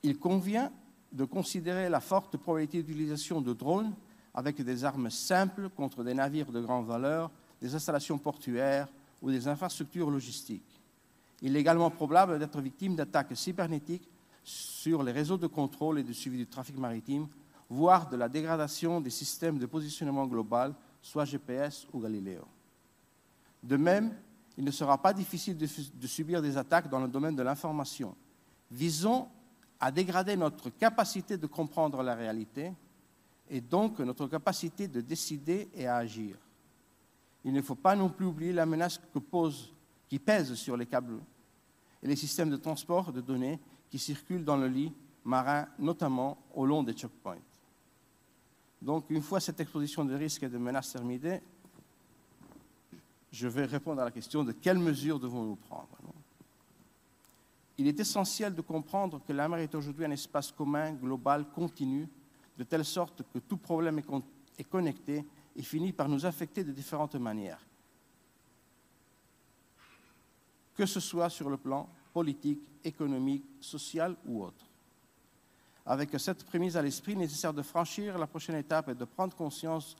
Il 0.04 0.20
convient 0.20 0.72
de 1.12 1.24
considérer 1.24 1.90
la 1.90 2.02
forte 2.02 2.38
probabilité 2.38 2.84
d'utilisation 2.84 3.42
de 3.42 3.54
drones 3.54 3.94
avec 4.34 4.62
des 4.62 4.84
armes 4.84 5.10
simples 5.10 5.70
contre 5.70 6.04
des 6.04 6.14
navires 6.14 6.52
de 6.52 6.62
grande 6.62 6.86
valeur, 6.86 7.32
des 7.62 7.74
installations 7.74 8.18
portuaires 8.18 8.88
ou 9.22 9.32
des 9.32 9.48
infrastructures 9.48 10.12
logistiques. 10.12 10.80
Il 11.42 11.56
est 11.56 11.60
également 11.60 11.90
probable 11.90 12.38
d'être 12.40 12.62
victime 12.62 12.96
d'attaques 12.96 13.36
cybernétiques 13.36 14.08
sur 14.44 15.04
les 15.04 15.12
réseaux 15.12 15.38
de 15.38 15.48
contrôle 15.48 16.00
et 16.00 16.04
de 16.04 16.14
suivi 16.14 16.38
du 16.38 16.48
trafic 16.48 16.78
maritime, 16.78 17.28
voire 17.70 18.10
de 18.10 18.18
la 18.18 18.30
dégradation 18.30 19.00
des 19.00 19.10
systèmes 19.10 19.60
de 19.60 19.66
positionnement 19.66 20.26
global, 20.26 20.74
soit 21.02 21.26
GPS 21.26 21.88
ou 21.94 22.00
Galileo. 22.00 22.46
De 23.64 23.78
même, 23.78 24.14
il 24.58 24.66
ne 24.66 24.72
sera 24.72 24.98
pas 25.02 25.14
difficile 25.14 25.58
de, 25.58 25.66
subir 26.08 26.42
des 26.42 26.58
attaques 26.58 26.90
dans 26.90 27.00
le 27.00 27.08
domaine 27.08 27.36
de 27.36 27.44
l'information. 27.44 28.16
Visons 28.72 29.28
à 29.80 29.92
dégrader 29.92 30.36
notre 30.36 30.70
capacité 30.70 31.38
de 31.38 31.48
comprendre 31.48 32.04
la 32.04 32.16
réalité 32.16 32.74
et 33.50 33.62
donc 33.62 34.00
notre 34.00 34.28
capacité 34.28 34.88
de 34.88 35.02
décider 35.02 35.70
et 35.74 35.88
à 35.88 35.98
agir. 35.98 36.36
Il 37.46 37.54
ne 37.54 37.62
faut 37.62 37.76
pas 37.76 37.96
non 37.96 38.10
plus 38.10 38.26
oublier 38.26 38.52
la 38.52 38.66
menace 38.66 39.00
que 39.14 39.20
pose, 39.20 39.74
qui 40.10 40.20
pèse 40.20 40.54
sur 40.56 40.76
les 40.76 40.86
câbles 40.86 41.20
et 42.04 42.08
les 42.08 42.16
systèmes 42.18 42.50
de 42.50 42.58
transport 42.58 43.14
de 43.14 43.22
données 43.22 43.60
qui 43.90 44.00
circulent 44.00 44.46
dans 44.46 44.58
le 44.58 44.68
lit 44.68 44.94
marin, 45.24 45.68
notamment 45.78 46.38
au 46.54 46.66
long 46.66 46.84
des 46.84 46.94
checkpoints. 46.94 47.38
Donc, 48.82 49.06
une 49.10 49.22
fois 49.22 49.40
cette 49.40 49.60
exposition 49.60 50.06
de 50.06 50.16
risques 50.16 50.44
et 50.44 50.50
de 50.50 50.58
menaces 50.58 50.94
terminée, 50.94 51.42
je 53.32 53.48
vais 53.48 53.66
répondre 53.66 54.02
à 54.02 54.06
la 54.06 54.12
question 54.12 54.44
de 54.44 54.54
quelles 54.54 54.80
mesures 54.80 55.20
devons-nous 55.20 55.56
prendre. 55.56 55.88
Il 57.78 57.88
est 57.88 58.00
essentiel 58.00 58.54
de 58.54 58.62
comprendre 58.62 59.22
que 59.26 59.32
la 59.32 59.48
mer 59.48 59.60
est 59.60 59.74
aujourd'hui 59.76 60.06
un 60.06 60.12
espace 60.12 60.52
commun, 60.52 60.92
global, 60.94 61.46
continu, 61.50 62.10
de 62.58 62.64
telle 62.64 62.84
sorte 62.84 63.24
que 63.34 63.40
tout 63.40 63.58
problème 63.58 64.02
est 64.58 64.64
connecté 64.66 65.26
et 65.56 65.64
finit 65.64 65.94
par 65.94 66.10
nous 66.10 66.26
affecter 66.26 66.64
de 66.64 66.72
différentes 66.72 67.16
manières. 67.16 67.66
Que 70.76 70.86
ce 70.86 71.00
soit 71.00 71.30
sur 71.30 71.50
le 71.50 71.58
plan 71.58 71.88
politique, 72.14 72.62
économique, 72.84 73.46
social 73.60 74.16
ou 74.26 74.44
autre. 74.44 74.66
Avec 75.86 76.10
cette 76.20 76.44
prémisse 76.44 76.76
à 76.76 76.82
l'esprit, 76.82 77.16
nécessaire 77.16 77.54
de 77.54 77.62
franchir 77.62 78.18
la 78.18 78.28
prochaine 78.28 78.56
étape 78.56 78.90
et 78.90 78.96
de 78.96 79.06
prendre 79.06 79.36
conscience 79.36 79.96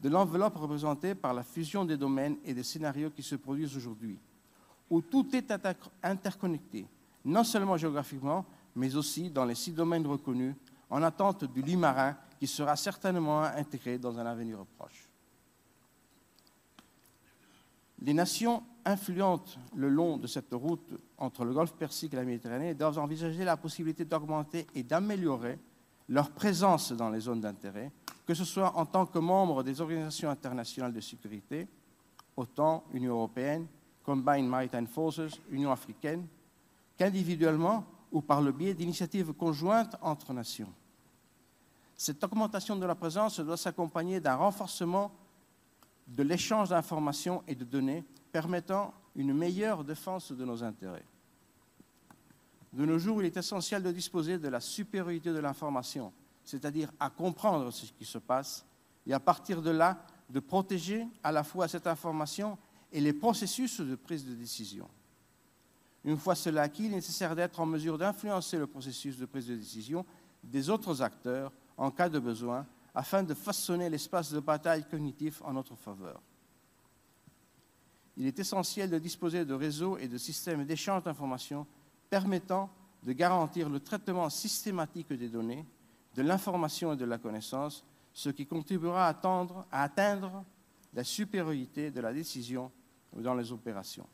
de 0.00 0.08
l'enveloppe 0.08 0.56
représentée 0.56 1.14
par 1.14 1.34
la 1.34 1.42
fusion 1.42 1.84
des 1.84 1.96
domaines 1.96 2.36
et 2.44 2.54
des 2.54 2.62
scénarios 2.62 3.10
qui 3.10 3.22
se 3.22 3.34
produisent 3.34 3.76
aujourd'hui, 3.76 4.18
où 4.90 5.00
tout 5.00 5.28
est 5.34 5.52
interconnecté, 6.02 6.86
non 7.24 7.44
seulement 7.44 7.76
géographiquement, 7.76 8.44
mais 8.74 8.94
aussi 8.94 9.30
dans 9.30 9.44
les 9.44 9.54
six 9.54 9.72
domaines 9.72 10.06
reconnus, 10.06 10.54
en 10.90 11.02
attente 11.02 11.44
du 11.44 11.62
lit 11.62 11.76
marin 11.76 12.16
qui 12.38 12.46
sera 12.46 12.76
certainement 12.76 13.42
intégré 13.42 13.98
dans 13.98 14.18
un 14.18 14.26
avenir 14.26 14.64
proche. 14.78 15.07
Les 18.00 18.14
nations 18.14 18.62
influentes 18.84 19.58
le 19.74 19.88
long 19.88 20.16
de 20.16 20.26
cette 20.26 20.52
route 20.52 20.94
entre 21.18 21.44
le 21.44 21.52
golfe 21.52 21.72
Persique 21.72 22.14
et 22.14 22.16
la 22.16 22.24
Méditerranée 22.24 22.74
doivent 22.74 22.98
envisager 22.98 23.44
la 23.44 23.56
possibilité 23.56 24.04
d'augmenter 24.04 24.66
et 24.74 24.82
d'améliorer 24.82 25.58
leur 26.08 26.30
présence 26.30 26.92
dans 26.92 27.10
les 27.10 27.20
zones 27.20 27.40
d'intérêt, 27.40 27.90
que 28.26 28.34
ce 28.34 28.44
soit 28.44 28.76
en 28.76 28.86
tant 28.86 29.04
que 29.04 29.18
membres 29.18 29.62
des 29.62 29.80
organisations 29.80 30.30
internationales 30.30 30.92
de 30.92 31.00
sécurité, 31.00 31.68
OTAN, 32.36 32.84
Union 32.92 33.14
européenne, 33.14 33.66
Combined 34.04 34.48
Maritime 34.48 34.86
Forces, 34.86 35.38
Union 35.50 35.70
africaine, 35.70 36.26
qu'individuellement 36.96 37.84
ou 38.10 38.22
par 38.22 38.40
le 38.40 38.52
biais 38.52 38.74
d'initiatives 38.74 39.32
conjointes 39.32 39.96
entre 40.00 40.32
nations. 40.32 40.72
Cette 41.94 42.22
augmentation 42.22 42.76
de 42.76 42.86
la 42.86 42.94
présence 42.94 43.40
doit 43.40 43.56
s'accompagner 43.56 44.20
d'un 44.20 44.36
renforcement 44.36 45.10
de 46.08 46.22
l'échange 46.22 46.70
d'informations 46.70 47.42
et 47.46 47.54
de 47.54 47.64
données 47.64 48.04
permettant 48.32 48.94
une 49.14 49.34
meilleure 49.34 49.84
défense 49.84 50.32
de 50.32 50.44
nos 50.44 50.62
intérêts. 50.64 51.04
De 52.72 52.84
nos 52.84 52.98
jours, 52.98 53.22
il 53.22 53.26
est 53.26 53.36
essentiel 53.36 53.82
de 53.82 53.92
disposer 53.92 54.38
de 54.38 54.48
la 54.48 54.60
supériorité 54.60 55.32
de 55.32 55.38
l'information, 55.38 56.12
c'est-à-dire 56.44 56.90
à 57.00 57.10
comprendre 57.10 57.70
ce 57.70 57.86
qui 57.92 58.04
se 58.04 58.18
passe, 58.18 58.64
et 59.06 59.12
à 59.12 59.20
partir 59.20 59.62
de 59.62 59.70
là, 59.70 60.04
de 60.28 60.40
protéger 60.40 61.06
à 61.24 61.32
la 61.32 61.42
fois 61.42 61.66
cette 61.66 61.86
information 61.86 62.58
et 62.92 63.00
les 63.00 63.12
processus 63.12 63.80
de 63.80 63.94
prise 63.94 64.26
de 64.26 64.34
décision. 64.34 64.88
Une 66.04 66.16
fois 66.16 66.34
cela 66.34 66.62
acquis, 66.62 66.84
il 66.86 66.92
est 66.92 66.96
nécessaire 66.96 67.34
d'être 67.34 67.58
en 67.60 67.66
mesure 67.66 67.98
d'influencer 67.98 68.58
le 68.58 68.66
processus 68.66 69.16
de 69.16 69.26
prise 69.26 69.46
de 69.46 69.56
décision 69.56 70.04
des 70.44 70.70
autres 70.70 71.02
acteurs 71.02 71.52
en 71.76 71.90
cas 71.90 72.08
de 72.08 72.18
besoin, 72.18 72.66
afin 72.98 73.22
de 73.22 73.32
façonner 73.32 73.88
l'espace 73.88 74.32
de 74.32 74.40
bataille 74.40 74.84
cognitif 74.84 75.40
en 75.44 75.52
notre 75.52 75.76
faveur. 75.76 76.20
Il 78.16 78.26
est 78.26 78.40
essentiel 78.40 78.90
de 78.90 78.98
disposer 78.98 79.44
de 79.44 79.54
réseaux 79.54 79.96
et 79.98 80.08
de 80.08 80.18
systèmes 80.18 80.64
d'échange 80.64 81.04
d'informations 81.04 81.64
permettant 82.10 82.68
de 83.04 83.12
garantir 83.12 83.68
le 83.68 83.78
traitement 83.78 84.28
systématique 84.28 85.12
des 85.12 85.28
données, 85.28 85.64
de 86.16 86.22
l'information 86.22 86.92
et 86.92 86.96
de 86.96 87.04
la 87.04 87.18
connaissance, 87.18 87.84
ce 88.12 88.30
qui 88.30 88.46
contribuera 88.46 89.06
à, 89.06 89.82
atteindre 89.84 90.44
la 90.92 91.04
supériorité 91.04 91.92
de 91.92 92.00
la 92.00 92.12
décision 92.12 92.72
dans 93.12 93.34
les 93.34 93.52
opérations 93.52 94.08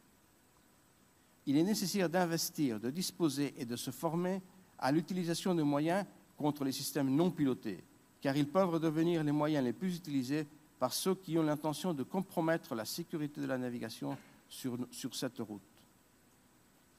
il 1.47 1.57
est 1.57 1.62
nécessaire 1.62 2.09
d'investir, 2.09 2.81
de 2.81 2.90
disposer 2.90 3.55
et 3.59 3.66
de 3.66 3.77
se 3.77 3.90
former 3.90 4.40
à 4.79 4.90
l'utilisation 4.90 5.55
de 5.55 5.62
moyens 5.62 6.07
contre 6.37 6.64
les 6.64 6.73
systèmes 6.73 7.11
non 7.11 7.31
pilotés, 7.31 7.85
car 8.24 8.34
ils 8.38 8.48
peuvent 8.48 8.80
devenir 8.80 9.22
les 9.22 9.32
moyens 9.32 9.62
les 9.62 9.74
plus 9.74 9.96
utilisés 9.96 10.46
par 10.78 10.94
ceux 10.94 11.14
qui 11.14 11.37
ont 11.37 11.42
l'intention 11.42 11.92
de 11.92 12.02
compromettre 12.04 12.74
la 12.74 12.87
sécurité 12.87 13.38
de 13.38 13.46
la 13.46 13.58
navigation 13.58 14.16
sur, 14.48 14.78
sur 14.90 15.14
cette 15.14 15.40
route. 15.40 15.60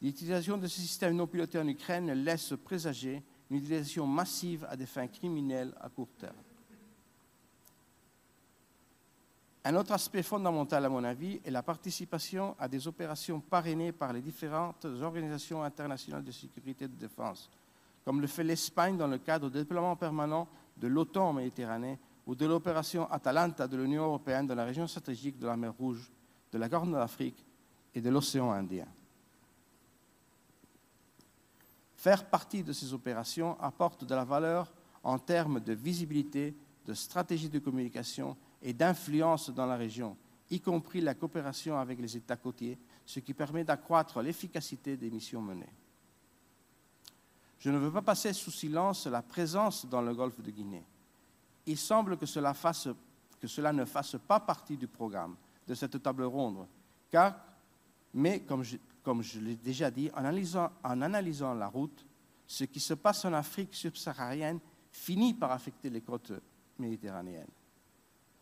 L'utilisation 0.03 0.55
de 0.55 0.67
ces 0.67 0.81
systèmes 0.81 1.15
non 1.15 1.25
pilotés 1.25 1.57
en 1.57 1.67
Ukraine 1.67 2.11
laisse 2.11 2.53
présager 2.63 3.23
une 3.49 3.57
utilisation 3.57 4.05
massive 4.05 4.67
à 4.69 4.77
des 4.77 4.85
fins 4.85 5.07
criminelles 5.07 5.73
à 5.81 5.89
court 5.89 6.09
terme. 6.19 6.35
Un 9.63 9.75
autre 9.77 9.93
aspect 9.93 10.21
fondamental, 10.21 10.85
à 10.85 10.89
mon 10.89 11.03
avis, 11.03 11.41
est 11.43 11.49
la 11.49 11.63
participation 11.63 12.55
à 12.59 12.67
des 12.67 12.87
opérations 12.87 13.39
parrainées 13.39 13.91
par 13.91 14.13
les 14.13 14.21
différentes 14.21 14.85
organisations 15.01 15.63
internationales 15.63 16.23
de 16.23 16.31
sécurité 16.31 16.85
et 16.85 16.87
de 16.87 16.93
défense, 16.93 17.49
comme 18.03 18.21
le 18.21 18.27
fait 18.27 18.43
l'Espagne 18.43 18.95
dans 18.95 19.07
le 19.07 19.17
cadre 19.17 19.49
du 19.49 19.57
déploiement 19.57 19.95
permanent 19.95 20.47
de 20.77 20.87
l'OTAN 20.87 21.29
en 21.29 21.33
Méditerranée 21.33 21.99
ou 22.25 22.35
de 22.35 22.45
l'opération 22.45 23.09
Atalanta 23.11 23.67
de 23.67 23.77
l'Union 23.77 24.05
européenne 24.05 24.47
dans 24.47 24.55
la 24.55 24.65
région 24.65 24.87
stratégique 24.87 25.37
de 25.37 25.47
la 25.47 25.55
mer 25.55 25.73
Rouge, 25.73 26.11
de 26.51 26.57
la 26.57 26.69
Corne 26.69 26.93
d'Afrique 26.93 27.45
et 27.93 28.01
de 28.01 28.09
l'océan 28.09 28.51
Indien. 28.51 28.87
Faire 31.95 32.25
partie 32.29 32.63
de 32.63 32.73
ces 32.73 32.93
opérations 32.93 33.59
apporte 33.59 34.03
de 34.03 34.13
la 34.15 34.25
valeur 34.25 34.71
en 35.03 35.17
termes 35.17 35.59
de 35.59 35.73
visibilité, 35.73 36.55
de 36.85 36.93
stratégie 36.93 37.49
de 37.49 37.59
communication 37.59 38.35
et 38.61 38.73
d'influence 38.73 39.49
dans 39.49 39.65
la 39.65 39.75
région, 39.75 40.17
y 40.49 40.59
compris 40.59 41.01
la 41.01 41.15
coopération 41.15 41.77
avec 41.77 41.99
les 41.99 42.17
États 42.17 42.35
côtiers, 42.35 42.77
ce 43.05 43.19
qui 43.19 43.33
permet 43.33 43.63
d'accroître 43.63 44.21
l'efficacité 44.21 44.97
des 44.97 45.09
missions 45.09 45.41
menées. 45.41 45.73
Je 47.59 47.69
ne 47.69 47.77
veux 47.77 47.91
pas 47.91 48.01
passer 48.01 48.33
sous 48.33 48.51
silence 48.51 49.07
la 49.07 49.21
présence 49.21 49.85
dans 49.85 50.01
le 50.01 50.13
golfe 50.13 50.41
de 50.41 50.51
Guinée, 50.51 50.83
Il 51.65 51.77
semble 51.77 52.17
que 52.17 52.25
cela, 52.25 52.53
ne 53.73 53.85
fasse 53.85 54.17
pas 54.27 54.39
partie 54.39 54.77
du 54.77 54.87
programme 54.87 55.35
de 55.67 55.73
cette 55.73 56.01
table 56.01 56.23
ronde, 56.23 56.67
car, 57.09 57.35
mais 58.13 58.41
comme 58.41 58.63
je, 58.63 59.39
l'ai 59.39 59.55
déjà 59.55 59.89
dit, 59.89 60.11
en 60.13 61.01
analysant 61.01 61.53
la 61.53 61.67
route, 61.67 62.05
ce 62.47 62.65
qui 62.65 62.79
se 62.79 62.93
passe 62.93 63.25
en 63.25 63.33
Afrique 63.33 63.73
subsaharienne 63.73 64.59
finit 64.91 65.33
par 65.33 65.51
affecter 65.51 65.89
les 65.89 66.01
côtes 66.01 66.33
méditerranéennes. 66.77 67.47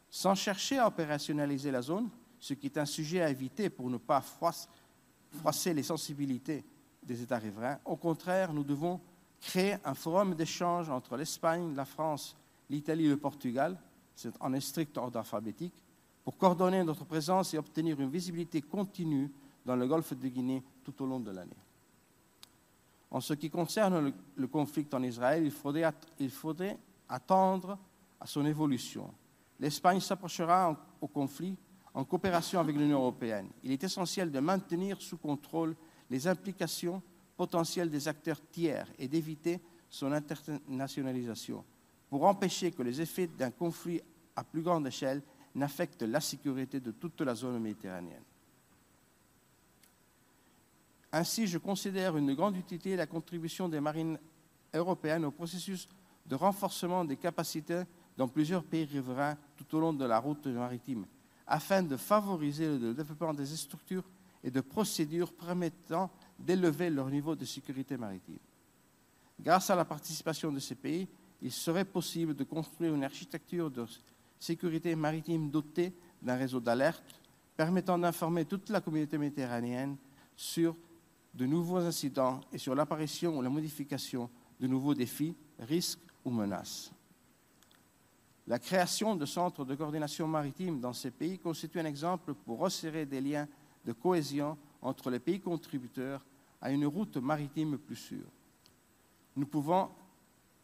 Sans 0.09 0.35
chercher 0.35 0.77
à 0.77 0.87
opérationnaliser 0.87 1.71
la 1.71 1.81
zone, 1.81 2.09
ce 2.39 2.53
qui 2.53 2.67
est 2.67 2.77
un 2.77 2.85
sujet 2.85 3.21
à 3.21 3.29
éviter 3.29 3.69
pour 3.69 3.89
ne 3.89 3.97
pas 3.97 4.21
froisser 4.21 5.73
les 5.73 5.83
sensibilités 5.83 6.63
des 7.05 7.21
États 7.21 7.37
riverains, 7.37 7.79
au 7.85 7.95
contraire, 7.95 8.53
nous 8.53 8.63
devons 8.63 8.99
créer 9.41 9.75
un 9.83 9.93
forum 9.93 10.35
d'échange 10.35 10.89
entre 10.89 11.17
l'Espagne, 11.17 11.73
la 11.75 11.85
France, 11.85 12.35
l'Italie 12.69 13.05
et 13.05 13.09
le 13.09 13.17
Portugal, 13.17 13.77
c'est 14.15 14.33
en 14.39 14.59
strict 14.59 14.97
ordre 14.97 15.19
alphabétique, 15.19 15.73
pour 16.23 16.37
coordonner 16.37 16.83
notre 16.83 17.05
présence 17.05 17.53
et 17.53 17.57
obtenir 17.57 17.99
une 17.99 18.09
visibilité 18.09 18.61
continue 18.61 19.29
dans 19.65 19.75
le 19.75 19.87
golfe 19.87 20.13
de 20.13 20.27
Guinée 20.27 20.63
tout 20.83 21.03
au 21.03 21.05
long 21.05 21.19
de 21.19 21.31
l'année. 21.31 21.51
En 23.11 23.19
ce 23.19 23.33
qui 23.33 23.49
concerne 23.49 24.13
le, 24.35 24.47
conflit 24.47 24.87
en 24.93 25.03
Israël, 25.03 25.43
il 25.45 25.51
faudrait, 25.51 25.91
il 26.19 26.31
faudrait, 26.31 26.77
attendre 27.09 27.77
à 28.19 28.25
son 28.25 28.45
évolution. 28.45 29.13
L'Espagne 29.59 29.99
s'approchera 29.99 30.75
au 30.99 31.07
conflit 31.07 31.55
en 31.93 32.03
coopération 32.05 32.59
avec 32.59 32.75
l'Union 32.75 32.99
européenne. 32.99 33.49
Il 33.63 33.71
est 33.71 33.83
essentiel 33.83 34.31
de 34.31 34.39
maintenir 34.39 34.99
sous 34.99 35.17
contrôle 35.17 35.75
les 36.09 36.27
implications 36.27 37.01
potentielles 37.35 37.89
des 37.89 38.07
acteurs 38.07 38.41
tiers 38.51 38.87
et 38.97 39.07
d'éviter 39.07 39.59
son 39.89 40.11
internationalisation 40.11 41.63
pour 42.09 42.25
empêcher 42.25 42.71
que 42.71 42.83
les 42.83 43.01
effets 43.01 43.27
d'un 43.27 43.51
conflit 43.51 44.01
à 44.35 44.43
plus 44.43 44.61
grande 44.61 44.87
échelle 44.87 45.21
n'affectent 45.55 46.03
la 46.03 46.19
sécurité 46.19 46.79
de 46.79 46.91
toute 46.91 47.21
la 47.21 47.35
zone 47.35 47.59
méditerranéenne. 47.59 48.23
Ainsi, 51.11 51.45
je 51.45 51.59
considère 51.59 52.17
une 52.17 52.33
grande 52.33 52.57
utilité 52.57 52.95
la 52.95 53.05
contribution 53.05 53.69
des 53.69 53.79
marines 53.79 54.17
européennes 54.73 55.25
au 55.25 55.31
processus 55.31 55.87
de 56.25 56.35
renforcement 56.35 57.05
des 57.05 57.17
capacités 57.17 57.83
dans 58.17 58.27
plusieurs 58.27 58.63
pays 58.63 58.85
riverains 58.85 59.37
tout 59.55 59.75
au 59.75 59.79
long 59.79 59.93
de 59.93 60.05
la 60.05 60.19
route 60.19 60.47
maritime, 60.47 61.05
afin 61.45 61.83
de 61.83 61.97
favoriser 61.97 62.79
le 62.79 62.93
développement 62.93 63.33
des 63.33 63.45
structures 63.45 64.03
et 64.43 64.51
de 64.51 64.61
procédures 64.61 65.33
permettant 65.33 66.11
d'élever 66.37 66.89
leur 66.89 67.09
niveau 67.09 67.35
de 67.35 67.45
sécurité 67.45 67.97
maritime. 67.97 68.39
Grâce 69.39 69.69
à 69.69 69.75
la 69.75 69.85
participation 69.85 70.51
de 70.51 70.59
ces 70.59 70.75
pays, 70.75 71.07
il 71.41 71.51
serait 71.51 71.85
possible 71.85 72.33
de 72.33 72.43
construire 72.43 72.93
une 72.93 73.03
architecture 73.03 73.69
de 73.69 73.85
sécurité 74.39 74.95
maritime 74.95 75.49
dotée 75.49 75.93
d'un 76.21 76.35
réseau 76.35 76.59
d'alerte 76.59 77.21
permettant 77.55 77.97
d'informer 77.97 78.45
toute 78.45 78.69
la 78.69 78.81
communauté 78.81 79.17
méditerranéenne 79.17 79.97
sur 80.35 80.75
de 81.33 81.45
nouveaux 81.45 81.77
incidents 81.77 82.41
et 82.51 82.57
sur 82.57 82.75
l'apparition 82.75 83.37
ou 83.37 83.41
la 83.41 83.49
modification 83.49 84.29
de 84.59 84.67
nouveaux 84.67 84.93
défis, 84.93 85.35
risques 85.59 85.99
ou 86.23 86.29
menaces. 86.29 86.91
La 88.47 88.59
création 88.59 89.15
de 89.15 89.25
centres 89.25 89.63
de 89.63 89.75
coordination 89.75 90.27
maritime 90.27 90.79
dans 90.79 90.93
ces 90.93 91.11
pays 91.11 91.39
constitue 91.39 91.79
un 91.79 91.85
exemple 91.85 92.33
pour 92.33 92.59
resserrer 92.59 93.05
des 93.05 93.21
liens 93.21 93.47
de 93.85 93.93
cohésion 93.93 94.57
entre 94.81 95.09
les 95.09 95.19
pays 95.19 95.39
contributeurs 95.39 96.25
à 96.61 96.71
une 96.71 96.85
route 96.85 97.17
maritime 97.17 97.77
plus 97.77 97.95
sûre. 97.95 98.27
Nous 99.35 99.45
pouvons 99.45 99.89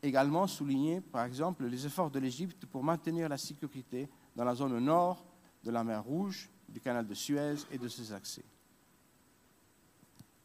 également 0.02 0.48
souligner, 0.48 1.02
par 1.02 1.26
exemple, 1.26 1.66
les 1.66 1.86
efforts 1.86 2.10
de 2.10 2.20
l'Égypte 2.20 2.66
pour 2.66 2.84
maintenir 2.84 3.28
la 3.28 3.38
sécurité 3.38 4.08
dans 4.36 4.44
la 4.46 4.56
zone 4.56 4.80
nord 4.80 5.26
de 5.64 5.72
la 5.72 5.84
mer 5.84 6.04
Rouge, 6.04 6.50
du 6.70 6.80
canal 6.80 7.06
de 7.06 7.14
Suez 7.14 7.56
et 7.72 7.78
de 7.78 7.88
ses 7.88 8.14
accès. 8.14 8.44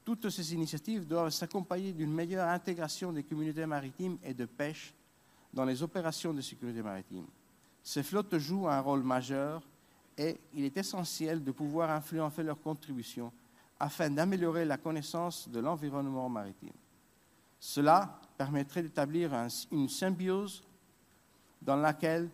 Toutes 0.05 0.29
ces 0.29 0.53
initiatives 0.53 1.07
doivent 1.07 1.31
s'accompagner 1.31 1.93
d'une 1.93 2.12
meilleure 2.12 2.49
intégration 2.49 3.12
des 3.12 3.22
communautés 3.22 3.66
maritimes 3.66 4.18
et 4.22 4.35
de 4.35 4.45
pêche 4.45 4.93
dans 5.53 5.64
les 5.64 5.83
opérations 5.83 6.35
de 6.35 6.41
sécurité 6.41 6.83
maritime. 6.83 7.27
Ces 7.83 8.03
flottes 8.03 8.39
jouent 8.39 8.68
un 8.68 8.81
rôle 8.81 9.03
majeur 9.03 9.62
et 10.16 10.38
il 10.54 10.64
est 10.64 10.76
essentiel 10.76 11.42
de 11.42 11.50
pouvoir 11.50 11.90
influencer 11.90 12.42
leurs 12.42 12.60
contributions 12.60 13.32
afin 13.78 14.10
d'améliorer 14.10 14.64
la 14.64 14.76
connaissance 14.76 15.48
de 15.48 15.60
l'environnement 15.60 16.28
maritime. 16.28 16.72
Cela 17.58 18.20
permettrait 18.36 18.82
d'établir 18.82 19.32
une 19.72 19.88
symbiose 19.88 20.62
dans 21.60 21.76
laquelle 21.76 22.28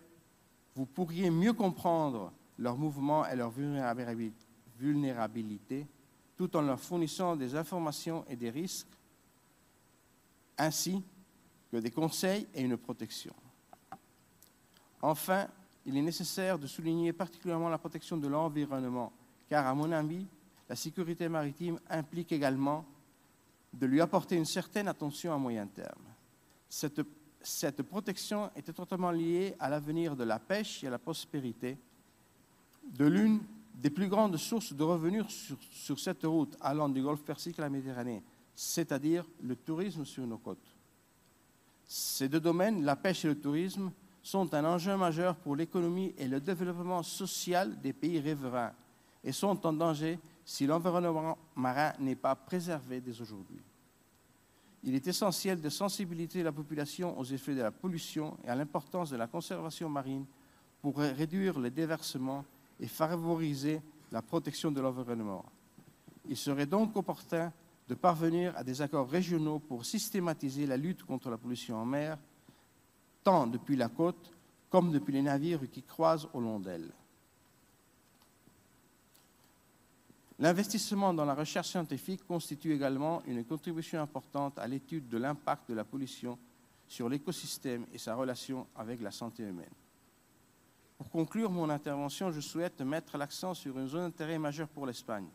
vous 0.75 0.87
pourriez 0.87 1.31
mieux 1.31 1.53
comprendre 1.53 2.33
leurs 2.59 2.77
mouvements 2.77 3.27
et 3.27 3.37
leur 3.37 3.53
vulnérabilité 4.79 5.87
tout 6.37 6.57
en 6.57 6.63
leur 6.63 6.81
fournissant 6.81 7.37
des 7.37 7.55
informations 7.55 8.25
et 8.29 8.35
des 8.35 8.51
risques, 8.51 8.89
ainsi 10.57 11.03
que 11.71 11.77
des 11.77 11.91
conseils 11.91 12.47
et 12.55 12.63
une 12.63 12.77
protection. 12.77 13.35
Enfin, 15.03 15.49
il 15.91 15.97
est 15.97 16.03
nécessaire 16.03 16.59
de 16.59 16.69
souligner 16.69 17.13
particulièrement 17.13 17.69
la 17.69 17.79
protection 17.79 18.17
de 18.17 18.29
l'environnement, 18.29 19.13
car 19.49 19.67
à 19.67 19.75
mon 19.75 19.91
avis, 19.91 20.25
la 20.69 20.77
sécurité 20.77 21.29
maritime 21.29 21.81
implique 21.89 22.31
également 22.31 22.85
de 23.73 23.87
lui 23.87 24.01
apporter 24.01 24.37
une 24.37 24.45
certaine 24.45 24.87
attention 24.87 25.35
à 25.35 25.39
moyen 25.39 25.67
terme. 25.67 26.05
Cette, 26.69 27.83
protection 27.83 28.51
est 28.55 28.69
étroitement 28.69 29.11
liée 29.11 29.57
à 29.59 29.69
l'avenir 29.69 30.15
de 30.15 30.23
la 30.23 30.39
pêche 30.39 30.85
et 30.85 30.87
à 30.87 30.91
la 30.91 30.99
prospérité 30.99 31.77
de 32.85 33.07
l'une 33.07 33.41
des 33.75 33.91
plus 33.91 34.09
grandes 34.09 34.37
sources 34.37 34.73
de 34.73 34.85
revenus 34.85 35.25
sur, 35.71 35.99
cette 35.99 36.23
route 36.23 36.57
allant 36.61 36.89
du 36.89 37.03
Golfe 37.03 37.23
Persique 37.23 37.59
à 37.59 37.63
la 37.63 37.71
Méditerranée, 37.71 38.23
c'est-à-dire 38.55 39.25
le 39.43 39.57
tourisme 39.57 40.05
sur 40.05 40.25
nos 40.25 40.39
côtes. 40.39 40.77
Ces 41.85 42.29
deux 42.29 42.41
domaines, 42.41 42.85
la 42.85 42.95
pêche 42.95 43.25
et 43.25 43.29
le 43.29 43.41
tourisme, 43.41 43.91
sont 44.23 44.53
un 44.55 44.65
enjeu 44.65 44.97
majeur 44.97 45.37
pour 45.37 45.57
l'économie 45.57 46.15
et 46.19 46.29
le 46.29 46.41
développement 46.41 47.03
social 47.03 47.81
des 47.81 47.93
pays 47.93 48.21
riverains 48.21 48.73
et 49.25 49.33
sont 49.33 49.67
en 49.67 49.73
danger 49.73 50.19
si 50.45 50.67
l'environnement 50.67 51.39
marin 51.55 51.93
n'est 51.99 52.17
pas 52.17 52.35
préservé 52.35 53.01
dès 53.01 53.21
aujourd'hui. 53.21 53.61
Il 54.83 54.95
est 54.95 55.07
essentiel 55.07 55.61
de 55.61 55.69
sensibiliser 55.69 56.43
la 56.43 56.53
population 56.53 57.19
aux 57.19 57.25
effets 57.25 57.55
de 57.55 57.63
la 57.63 57.71
pollution 57.71 58.37
et 58.45 58.49
à 58.49 58.55
l'importance 58.55 59.11
de 59.11 59.17
la 59.17 59.27
conservation 59.27 59.89
marine 59.89 60.25
pour 60.81 60.97
réduire 60.99 61.59
les 61.59 61.71
déversements 61.71 62.45
et 62.79 62.87
favoriser 62.87 63.83
la 64.11 64.23
protection 64.23 64.73
de 64.73 64.81
l'environnement. 64.81 65.45
Il 66.29 66.37
serait 66.37 66.67
donc 66.67 66.97
opportun 66.97 67.53
de 67.89 67.95
parvenir 67.95 68.57
à 68.57 68.65
des 68.65 68.81
accords 68.81 69.11
régionaux 69.11 69.59
pour 69.59 69.85
systématiser 69.85 70.67
la 70.67 70.77
lutte 70.77 71.03
contre 71.03 71.29
la 71.29 71.37
pollution 71.37 71.77
en 71.77 71.85
mer, 71.85 72.17
tant 73.23 73.47
depuis 73.47 73.77
la 73.77 73.89
côte 73.89 74.33
comme 74.71 74.93
depuis 74.93 75.13
les 75.13 75.23
navires 75.23 75.69
qui 75.71 75.83
croisent 75.83 76.29
au 76.33 76.41
long 76.41 76.61
d'elle. 76.61 76.93
L'investissement 80.39 81.13
dans 81.13 81.27
la 81.27 81.35
recherche 81.35 81.69
scientifique 81.69 82.27
constitue 82.27 82.73
également 82.73 83.23
une 83.27 83.45
contribution 83.45 84.01
importante 84.01 84.59
à 84.59 84.67
l'étude 84.67 85.09
de 85.09 85.19
l'impact 85.19 85.69
de 85.69 85.75
la 85.75 85.85
pollution 85.85 86.39
sur 86.89 87.09
l'écosystème 87.09 87.85
et 87.93 87.99
sa 87.99 88.15
relation 88.15 88.67
avec 88.75 89.03
la 89.03 89.11
santé 89.11 89.43
humaine. 89.43 89.69
Pour 90.97 91.11
conclure 91.11 91.51
mon 91.51 91.69
intervention, 91.69 92.31
je 92.31 92.41
souhaite 92.41 92.81
mettre 92.81 93.19
l'accent 93.19 93.53
sur 93.55 93.79
une 93.79 93.89
zone 93.89 94.03
d'intérêt 94.03 94.39
majeur 94.39 94.69
pour 94.69 94.87
l'Espagne, 94.87 95.29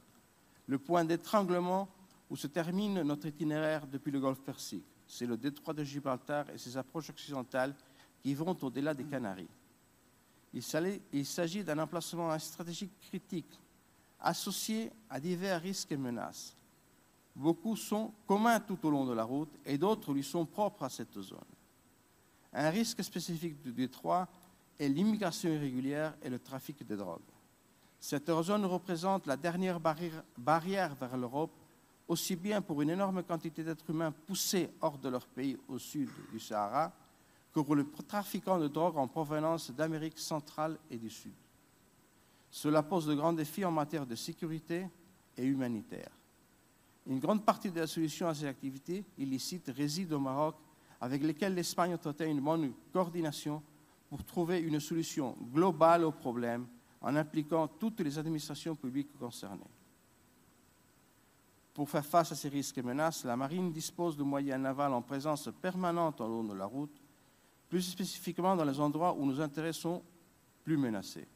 le 0.68 0.80
point 0.80 1.06
d'étranglement 1.06 1.88
où 2.30 2.36
se 2.36 2.48
termine 2.48 3.04
notre 3.04 3.28
itinéraire 3.28 3.86
depuis 3.86 4.12
le 4.12 4.20
golfe 4.20 4.42
Persique. 4.42 4.95
C'est 5.08 5.26
le 5.26 5.38
détroit 5.38 5.74
de 5.74 5.84
Gibraltar 5.84 6.50
et 6.50 6.58
ses 6.58 6.78
approches 6.78 7.10
occidentales 7.10 7.76
qui 8.22 8.34
vont 8.34 8.58
au-delà 8.62 8.94
des 8.94 9.06
Canaries. 9.06 9.50
Il 10.54 11.26
s'agit 11.26 11.64
d'un 11.64 11.80
emplacement 11.80 12.38
stratégique 12.40 12.98
critique, 13.08 13.60
associé 14.20 14.92
à 15.10 15.20
divers 15.20 15.62
risques 15.62 15.92
et 15.92 15.98
menaces. 15.98 16.56
Beaucoup 17.36 17.76
sont 17.76 18.14
communs 18.26 18.62
tout 18.62 18.80
au 18.86 18.90
long 18.90 19.06
de 19.06 19.14
la 19.14 19.26
route 19.26 19.52
et 19.66 19.78
d'autres 19.78 20.14
lui 20.14 20.24
sont 20.24 20.46
propres 20.46 20.84
à 20.84 20.90
cette 20.90 21.20
zone. 21.20 21.40
Un 22.54 22.70
risque 22.70 23.04
spécifique 23.04 23.62
du 23.62 23.74
détroit 23.74 24.30
et 24.80 24.88
l'immigration 24.88 25.50
irrégulière 25.50 26.16
et 26.22 26.30
le 26.30 26.40
trafic 26.40 26.88
de 26.88 26.96
drogue. 26.96 27.20
Cette 28.00 28.32
zone 28.44 28.66
représente 28.66 29.28
la 29.28 29.36
dernière 29.36 29.80
barrière 29.80 30.96
vers 30.96 31.18
l'Europe, 31.18 31.52
aussi 32.08 32.36
bien 32.36 32.62
pour 32.62 32.82
une 32.82 32.92
énorme 32.92 33.24
quantité 33.24 33.64
d'êtres 33.64 33.90
humains 33.90 34.12
poussés 34.12 34.70
hors 34.82 34.98
de 34.98 35.10
leur 35.10 35.26
pays 35.28 35.58
au 35.68 35.78
sud 35.80 36.10
du 36.32 36.40
Sahara, 36.40 36.94
que 37.54 37.60
pour 37.62 37.76
le 37.76 37.90
trafiquant 37.90 38.60
de 38.60 38.68
drogue 38.68 38.98
en 38.98 39.08
provenance 39.08 39.72
d'Amérique 39.72 40.20
centrale 40.20 40.78
et 40.92 40.98
du 40.98 41.10
Sud. 41.10 41.34
Cela 42.52 42.84
pose 42.84 43.06
de 43.06 43.16
grands 43.16 43.34
défis 43.34 43.64
en 43.64 43.72
matière 43.72 44.06
de 44.06 44.16
sécurité 44.16 44.88
et 45.38 45.46
humanitaire. 45.46 46.12
Une 47.08 47.20
grande 47.20 47.46
partie 47.46 47.72
de 47.72 47.80
la 47.80 47.88
solution 47.88 48.28
à 48.28 48.34
ces 48.34 48.46
activités 48.46 49.06
illicites 49.18 49.72
réside 49.76 50.12
au 50.14 50.20
Maroc, 50.20 50.56
avec 51.00 51.24
lesquelles 51.24 51.54
l'Espagne 51.54 51.96
a 51.96 52.26
une 52.26 52.42
bonne 52.42 52.74
coordination 52.92 53.62
pour 54.10 54.24
trouver 54.24 54.60
une 54.60 54.80
solution 54.80 55.38
globale 55.54 56.04
au 56.04 56.12
problème 56.12 56.68
en 57.02 57.16
impliquant 57.16 57.68
toutes 57.68 58.00
les 58.02 58.18
administrations 58.18 58.76
publiques 58.76 59.18
concernées. 59.18 59.75
Pour 61.76 61.90
faire 61.90 62.06
face 62.06 62.32
à 62.32 62.36
ces 62.36 62.48
risques 62.48 62.78
et 62.78 62.82
menaces, 62.82 63.26
la 63.26 63.36
marine 63.36 63.74
dispose 63.74 64.16
de 64.16 64.24
moyens 64.24 64.62
navals 64.62 64.94
en 64.94 65.02
présence 65.02 65.50
permanente 65.62 66.22
en 66.22 66.28
long 66.28 66.44
de 66.46 66.54
la 66.54 66.66
route, 66.66 67.02
plus 67.68 67.82
spécifiquement 67.82 68.56
dans 68.56 68.64
les 68.64 68.80
endroits 68.80 69.14
où 69.14 69.26
nos 69.26 69.42
intérêts 69.42 69.74
sont 69.74 70.02
plus 70.64 70.78
menacés. 70.78 71.28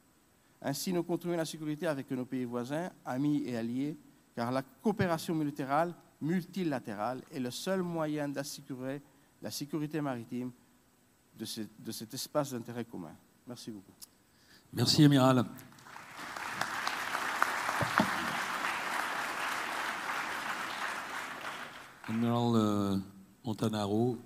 Ainsi, 0.62 0.94
nous 0.94 1.04
contribuons 1.04 1.36
à 1.36 1.40
la 1.40 1.46
sécurité 1.46 1.88
avec 1.88 2.10
nos 2.12 2.24
pays 2.24 2.46
voisins, 2.46 2.90
amis 3.06 3.44
et 3.46 3.58
alliés, 3.58 3.98
car 4.34 4.50
la 4.50 4.62
coopération 4.62 5.36
multilatérale, 5.36 5.94
multilatérale 6.22 7.22
est 7.34 7.40
le 7.40 7.52
seul 7.52 7.84
moyen 7.84 8.30
d'assurer 8.30 9.02
la 9.42 9.52
sécurité 9.52 10.00
maritime 10.00 10.52
de, 11.38 11.46
de 11.80 11.92
cet 11.92 12.14
espace 12.14 12.52
d'intérêt 12.52 12.86
commun. 12.86 13.16
Merci 13.46 13.72
beaucoup. 13.72 13.92
Merci, 14.72 15.04
Amiral. 15.04 15.44
Admiral 22.10 22.56
uh, 22.56 22.98
Montanaro, 23.46 24.18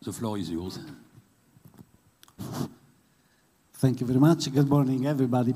the 0.00 0.12
floor 0.12 0.38
is 0.38 0.48
yours. 0.48 0.78
Thank 3.74 4.00
you 4.00 4.06
very 4.06 4.20
much. 4.20 4.52
Good 4.52 4.68
morning, 4.68 5.06
everybody. 5.06 5.54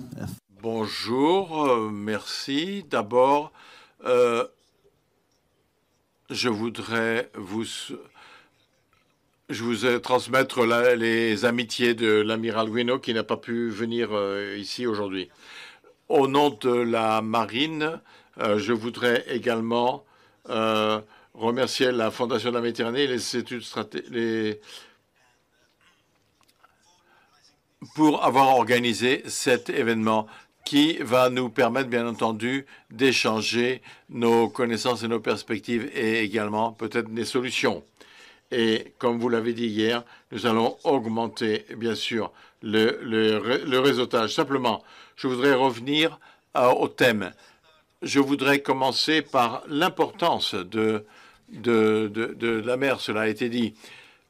Bonjour, 0.61 1.65
euh, 1.65 1.91
merci. 1.91 2.85
D'abord, 2.91 3.53
euh, 4.05 4.45
je 6.29 6.49
voudrais 6.49 7.31
vous, 7.37 7.65
je 9.49 9.63
vous 9.63 10.01
transmettre 10.01 10.67
la, 10.67 10.97
les 10.97 11.45
amitiés 11.45 11.95
de 11.95 12.21
l'amiral 12.21 12.69
Guino 12.69 12.99
qui 12.99 13.15
n'a 13.15 13.23
pas 13.23 13.37
pu 13.37 13.71
venir 13.71 14.09
euh, 14.11 14.57
ici 14.59 14.89
aujourd'hui. 14.89 15.29
Au 16.09 16.27
nom 16.27 16.51
de 16.51 16.75
la 16.75 17.23
marine, 17.23 18.01
euh, 18.39 18.59
je 18.59 18.73
voudrais 18.73 19.25
également 19.29 20.05
euh, 20.49 21.01
remercier 21.35 21.93
la 21.93 22.11
Fondation 22.11 22.51
de 22.51 22.57
la 22.57 22.61
Méditerranée 22.61 23.03
et 23.05 23.07
les 23.07 23.37
études 23.37 23.63
les 24.11 24.61
pour 27.95 28.25
avoir 28.25 28.57
organisé 28.57 29.23
cet 29.27 29.69
événement 29.69 30.27
qui 30.65 30.99
va 30.99 31.29
nous 31.29 31.49
permettre, 31.49 31.89
bien 31.89 32.07
entendu, 32.07 32.67
d'échanger 32.91 33.83
nos 34.09 34.49
connaissances 34.49 35.03
et 35.03 35.09
nos 35.09 35.21
perspectives 35.21 35.91
et 35.95 36.21
également 36.21 36.73
peut-être 36.73 37.13
des 37.13 37.25
solutions. 37.25 37.85
Et 38.53 38.93
comme 38.99 39.19
vous 39.19 39.29
l'avez 39.29 39.55
dit 39.55 39.67
hier, 39.67 40.05
nous 40.31 40.47
allons 40.47 40.77
augmenter, 40.85 41.65
bien 41.77 41.95
sûr, 41.95 42.31
le, 42.63 43.01
le, 43.03 43.65
le 43.65 43.79
réseautage. 43.81 44.35
Simplement, 44.35 44.85
je 45.17 45.27
voudrais 45.27 45.55
revenir 45.55 46.21
euh, 46.57 46.71
au 46.71 46.87
thème. 46.87 47.33
Je 48.03 48.19
voudrais 48.19 48.61
commencer 48.61 49.23
par 49.23 49.63
l'importance 49.69 50.57
de, 50.57 51.05
la 51.49 52.77
mer, 52.77 53.01
cela 53.01 53.23
a 53.23 53.29
été 53.29 53.49
dit. 53.49 53.75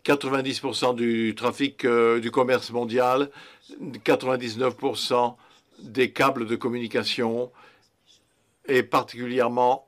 90% 0.05 0.95
du 0.95 1.35
trafic 1.35 1.85
euh, 1.85 2.21
du 2.21 2.31
commerce 2.31 2.71
mondial, 2.71 3.31
99% 3.81 5.37
des 5.79 6.11
câbles 6.11 6.47
de 6.47 6.57
communication 6.57 7.51
et 8.67 8.83
particulièrement, 8.83 9.87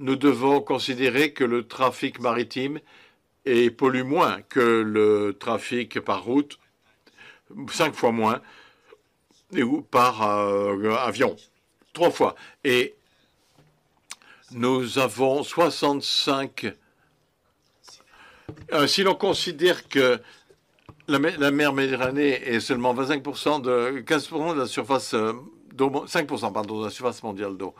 nous 0.00 0.16
devons 0.16 0.60
considérer 0.60 1.32
que 1.32 1.44
le 1.44 1.66
trafic 1.66 2.20
maritime 2.20 2.78
est 3.46 3.70
pollue 3.70 4.02
moins 4.02 4.42
que 4.42 4.82
le 4.82 5.36
trafic 5.38 6.00
par 6.00 6.24
route, 6.24 6.58
cinq 7.70 7.94
fois 7.94 8.12
moins, 8.12 8.42
ou 9.56 9.82
par 9.82 10.28
euh, 10.28 10.96
avion, 10.96 11.36
trois 11.94 12.10
fois. 12.10 12.34
Et 12.62 12.94
nous 14.50 14.98
avons 14.98 15.42
65. 15.42 16.74
Euh, 18.72 18.86
si 18.86 19.02
l'on 19.02 19.14
considère 19.14 19.88
que 19.88 20.20
la, 21.08 21.18
mer 21.18 21.72
Méditerranée 21.72 22.42
est 22.42 22.60
seulement 22.60 22.94
25% 22.94 23.62
de 23.62 24.02
15% 24.02 24.54
de 24.54 24.60
la 24.60 24.66
surface 24.66 25.14
euh, 25.14 25.32
d'eau, 25.72 25.90
5% 26.06 26.52
pardon, 26.52 26.80
de 26.80 26.84
la 26.84 26.90
surface 26.90 27.22
mondiale 27.22 27.56
d'eau. 27.56 27.74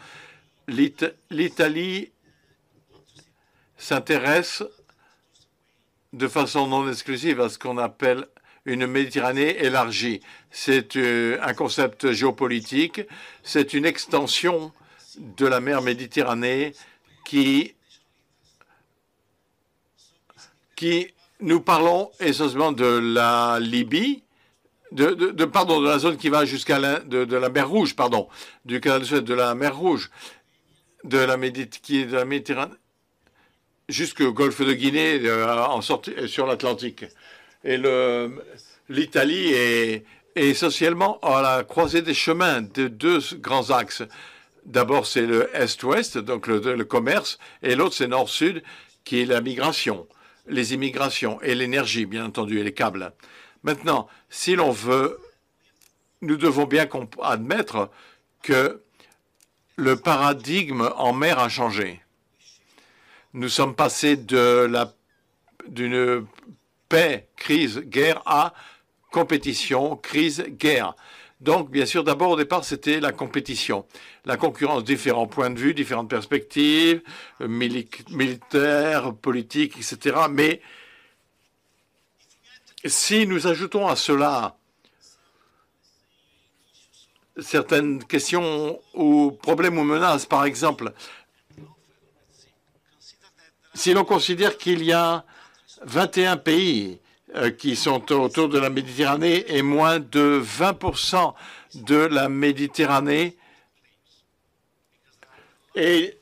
L'Italie 0.69 2.11
s'intéresse 3.77 4.63
de 6.15 6.29
façon 6.29 6.67
non 6.67 6.89
exclusive 6.89 7.41
à 7.41 7.49
ce 7.49 7.59
qu'on 7.59 7.77
appelle 7.77 8.27
une 8.65 8.87
Méditerranée 8.87 9.65
élargie. 9.65 10.21
C'est 10.51 10.97
euh, 10.97 11.39
un 11.43 11.55
concept 11.55 12.13
géopolitique, 12.13 13.03
c'est 13.43 13.75
une 13.75 13.85
extension 13.85 14.73
de 15.19 15.47
la 15.47 15.61
mer 15.61 15.83
Méditerranée 15.83 16.75
qui, 17.25 17.75
qui 20.77 21.09
nous 21.41 21.61
parlons 21.61 22.11
essentiellement 22.21 22.73
de 22.73 22.87
la 22.87 23.59
Libye, 23.61 24.23
de, 24.93 25.45
pardon, 25.45 25.81
de 25.81 25.89
la 25.89 25.99
zone 25.99 26.17
qui 26.17 26.29
va 26.29 26.45
jusqu'à 26.45 26.79
la, 26.79 27.01
de, 27.01 27.37
la 27.37 27.49
mer 27.49 27.69
Rouge, 27.69 27.97
pardon, 27.97 28.29
du 28.65 28.81
canal 28.81 29.01
de 29.01 29.07
Suez, 29.07 29.23
de 29.23 29.35
la 29.35 29.55
mer 29.55 29.77
Rouge, 29.77 30.11
de 31.03 31.19
la, 31.19 31.37
qui 31.37 32.01
est 32.01 32.07
de 32.07 32.17
la 32.17 32.25
Méditerranée, 32.25 32.75
jusqu'au 33.89 34.33
golfe 34.33 34.63
de 34.63 34.73
Guinée, 34.73 35.21
euh, 35.25 35.65
en 35.65 35.81
sortie, 35.81 36.13
sur 36.27 36.47
l'Atlantique. 36.47 37.05
Et 37.65 37.81
l'Italie 38.89 39.53
est, 39.53 40.05
essentiellement 40.37 41.21
à 41.21 41.43
la 41.43 41.63
croisée 41.63 42.03
des 42.03 42.15
chemins 42.15 42.61
de 42.61 42.89
deux 42.89 43.21
grands 43.35 43.71
axes. 43.71 44.03
D'abord, 44.67 45.07
c'est 45.07 45.27
le 45.27 45.49
Est-Ouest, 45.55 46.19
donc 46.19 46.49
le, 46.49 46.59
le 46.59 46.85
commerce, 46.85 47.39
et 47.63 47.77
l'autre, 47.77 47.95
c'est 47.95 48.09
Nord-Sud, 48.09 48.65
qui 49.05 49.21
est 49.21 49.27
la 49.27 49.41
migration 49.41 50.09
les 50.47 50.75
immigrations 50.75 51.41
et 51.43 51.55
l'énergie, 51.55 52.07
bien 52.07 52.27
entendu, 52.27 52.59
et 52.59 52.65
les 52.65 52.75
câbles. 52.75 53.13
Maintenant, 53.63 54.09
si 54.29 54.55
l'on 54.55 54.71
veut, 54.71 55.19
nous 56.21 56.37
devons 56.37 56.67
bien 56.67 56.89
admettre 57.23 57.91
que 58.43 58.83
le 59.77 59.97
paradigme 59.97 60.91
en 60.97 61.13
mer 61.13 61.39
a 61.39 61.49
changé. 61.49 62.03
Nous 63.33 63.49
sommes 63.49 63.75
passés 63.75 64.17
d'une 64.17 64.87
paix, 66.89 67.29
crise, 67.37 67.79
guerre 67.81 68.23
à 68.27 68.55
compétition, 69.11 69.97
crise, 69.97 70.45
guerre. 70.49 70.95
Donc, 71.41 71.71
bien 71.71 71.87
sûr, 71.87 72.05
d'abord, 72.05 72.31
au 72.31 72.37
départ, 72.37 72.65
c'était 72.65 73.01
la 73.01 73.13
compétition, 73.13 73.87
la 74.25 74.37
concurrence, 74.37 74.83
différents 74.83 75.27
points 75.27 75.51
de 75.51 75.59
vue, 75.59 75.75
différentes 75.75 76.09
perspectives, 76.09 77.03
euh, 77.41 77.49
militaires, 77.49 79.15
politiques, 79.15 79.77
etc. 79.77 80.17
Mais 80.31 80.63
si 82.85 83.27
nous 83.27 83.47
ajoutons 83.47 83.87
à 83.87 83.97
cela 83.97 84.57
certaines 87.39 88.05
questions 88.05 88.81
ou 88.95 89.33
problèmes 89.33 89.79
ou 89.79 89.85
menaces, 89.85 90.27
par 90.27 90.45
exemple, 90.45 90.93
si 93.75 93.93
l'on 93.93 94.05
considère 94.05 94.57
qu'il 94.57 94.85
y 94.85 94.93
a 94.93 95.25
21 95.85 96.37
pays 96.37 96.99
euh, 97.37 97.51
qui 97.51 97.77
sont 97.77 98.13
autour 98.13 98.49
de 98.49 98.59
la 98.59 98.71
Méditerranée 98.71 99.45
et 99.49 99.63
moins 99.63 99.99
de 99.99 100.41
20% 100.43 101.35
de 101.75 101.97
la 101.97 102.29
Méditerranée. 102.29 103.37
Et 105.75 106.17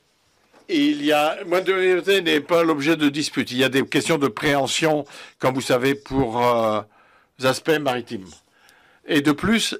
il 0.68 1.04
y 1.04 1.12
a, 1.12 1.44
moins 1.44 1.60
de 1.60 1.72
Méditerranée 1.72 2.22
n'est 2.22 2.40
pas 2.40 2.62
l'objet 2.62 2.96
de 2.96 3.08
dispute. 3.08 3.50
Il 3.50 3.58
y 3.58 3.64
a 3.64 3.68
des 3.68 3.86
questions 3.86 4.18
de 4.18 4.28
préhension, 4.28 5.04
comme 5.38 5.54
vous 5.54 5.60
savez, 5.60 5.94
pour 5.94 6.42
euh, 6.42 6.80
les 7.38 7.46
aspects 7.46 7.78
maritimes. 7.78 8.28
Et 9.06 9.20
de 9.20 9.32
plus, 9.32 9.76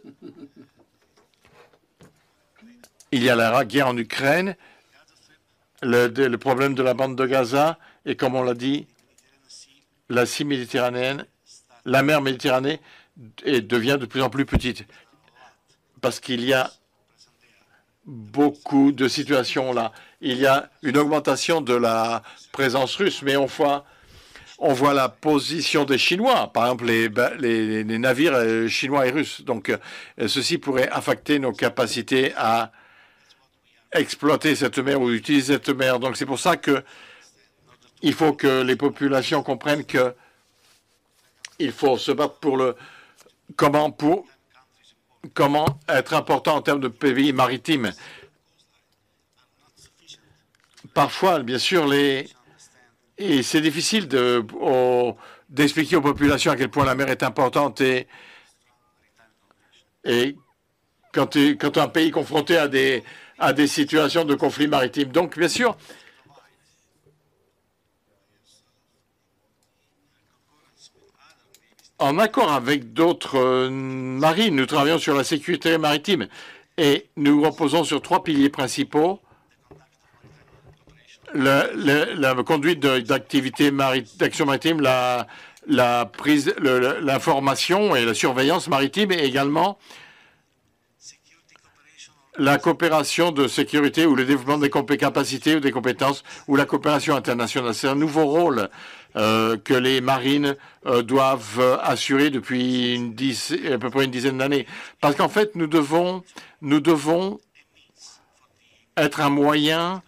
il 3.11 3.23
y 3.23 3.31
a 3.31 3.37
la 3.37 3.65
guerre 3.65 3.89
en 3.89 3.97
Ukraine, 3.97 4.57
le 5.83 6.37
problème 6.37 6.75
de 6.75 6.83
la 6.83 6.95
bande 6.95 7.17
de 7.17 7.27
Gaza, 7.27 7.79
et 8.05 8.17
comme 8.17 8.35
on 8.35 8.43
l'a 8.43 8.55
dit, 8.55 8.87
méditerranéenne, 10.45 11.27
la 11.85 12.03
mer 12.03 12.21
Méditerranée 12.21 12.81
devient 13.45 13.99
de 14.01 14.07
plus 14.07 14.23
en 14.23 14.31
plus 14.31 14.47
petite 14.47 14.85
parce 16.01 16.21
qu'il 16.21 16.45
y 16.45 16.53
a 16.53 16.71
beaucoup 18.05 18.93
de 18.93 19.09
situations 19.09 19.73
là. 19.73 19.93
Il 20.21 20.37
y 20.37 20.47
a 20.47 20.69
une 20.83 20.99
augmentation 20.99 21.61
de 21.61 21.75
la 21.75 22.23
présence 22.53 22.97
russe, 22.97 23.23
mais 23.23 23.37
on 23.37 23.47
voit, 23.47 23.85
on 24.59 24.73
voit 24.73 24.95
la 24.95 25.09
position 25.09 25.85
des 25.85 25.99
Chinois, 25.99 26.53
par 26.53 26.65
exemple 26.65 26.87
les, 26.87 27.09
les, 27.39 27.85
les 27.85 27.99
navires 27.99 28.35
euh, 28.35 28.69
chinois 28.69 29.07
et 29.07 29.11
russes. 29.11 29.43
Donc, 29.43 29.69
euh, 29.69 29.79
ceci 30.29 30.59
pourrait 30.59 30.89
affecter 30.89 31.39
nos 31.39 31.53
capacités 31.53 32.33
à 32.37 32.73
exploiter 33.93 34.55
cette 34.57 34.79
mer 34.79 35.01
ou 35.01 35.11
utiliser 35.11 35.55
cette 35.55 35.69
mer. 35.71 35.99
Donc, 36.01 36.17
c'est 36.17 36.27
pour 36.27 36.39
ça 36.39 36.57
que 36.57 36.83
il 38.03 38.15
faut 38.15 38.33
que 38.33 38.63
les 38.63 38.77
populations 38.77 39.43
comprennent 39.43 39.85
qu'il 39.85 40.15
il 41.59 41.73
faut 41.73 41.97
se 41.99 42.13
battre 42.13 42.35
pour 42.35 42.57
le 42.57 42.77
comment 43.57 43.91
pour 43.91 44.27
comment 45.35 45.79
être 45.89 46.15
important 46.15 46.57
en 46.57 46.63
termes 46.63 46.81
de 46.81 46.89
pays 46.89 47.33
maritimes. 47.33 47.93
Parfois, 50.95 51.39
bien 51.41 51.59
sûr, 51.59 51.87
les 51.87 52.29
et 53.19 53.43
c'est 53.43 53.61
difficile 53.61 54.09
de, 54.09 54.45
d'expliquer 55.49 55.97
aux 55.97 56.01
populations 56.03 56.51
à 56.51 56.57
quel 56.57 56.71
point 56.71 56.85
la 56.85 56.95
mer 56.95 57.09
est 57.09 57.23
importante 57.23 57.81
et, 57.81 58.09
et 60.05 60.37
quand, 61.13 61.37
quand 61.61 61.79
un 61.79 61.89
pays 61.89 62.09
est 62.09 62.11
confronté 62.11 62.57
à 62.57 62.67
des, 62.69 63.05
à 63.39 63.53
des 63.53 63.67
situations 63.69 64.25
de 64.25 64.35
conflit 64.35 64.67
maritime. 64.67 65.11
Donc, 65.13 65.39
bien 65.39 65.49
sûr, 65.49 65.77
en 72.03 72.19
accord 72.19 72.53
avec 72.53 72.93
d'autres 72.93 73.39
euh, 73.39 73.71
marines, 73.71 74.57
nous 74.57 74.67
travaillons 74.67 74.99
sur 74.99 75.15
la 75.15 75.25
sécurité 75.25 75.79
maritime 75.79 76.27
et 76.77 77.07
nous 77.17 77.43
reposons 77.43 77.85
sur 77.85 78.03
trois 78.03 78.25
piliers 78.25 78.49
principaux. 78.49 79.21
La, 81.35 81.65
conduite 82.45 82.81
d'activité 82.81 83.71
d'action 84.19 84.45
maritime, 84.45 84.81
la, 84.81 85.27
la 85.67 86.05
prise, 86.05 86.55
l'information 86.61 87.97
et 87.97 88.05
la 88.05 88.13
surveillance 88.13 88.69
maritime 88.69 89.13
et 89.13 89.25
également 89.25 89.79
la 92.39 92.59
coopération 92.59 93.31
de 93.31 93.47
sécurité 93.47 94.07
ou 94.07 94.15
le 94.15 94.25
développement 94.25 94.59
des 94.59 94.97
capacités 94.97 95.57
ou 95.57 95.61
des 95.61 95.71
compétences 95.71 96.23
ou 96.49 96.57
la 96.57 96.65
coopération 96.65 97.15
internationale. 97.15 97.75
C'est 97.75 97.89
un 97.89 97.95
nouveau 97.95 98.25
rôle 98.25 98.71
euh, 99.17 99.59
que 99.59 99.75
les 99.75 100.01
marines 100.01 100.57
euh, 100.87 101.03
doivent 101.03 101.79
assurer 101.83 102.31
depuis 102.31 103.15
à 103.71 103.79
peu 103.79 103.91
près 103.91 104.07
une 104.07 104.11
dizaine 104.11 104.39
d'années. 104.39 104.67
Parce 105.01 105.15
qu'en 105.15 105.29
fait, 105.29 105.55
nous 105.57 105.67
devons 105.67 106.23
être 108.97 109.21
un 109.21 109.31
moyen 109.31 110.03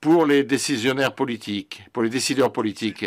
pour 0.00 0.26
les 0.26 0.42
décisionnaires 0.44 1.14
politiques, 1.14 1.82
pour 1.92 2.02
les 2.02 2.10
décideurs 2.10 2.52
politiques, 2.52 3.06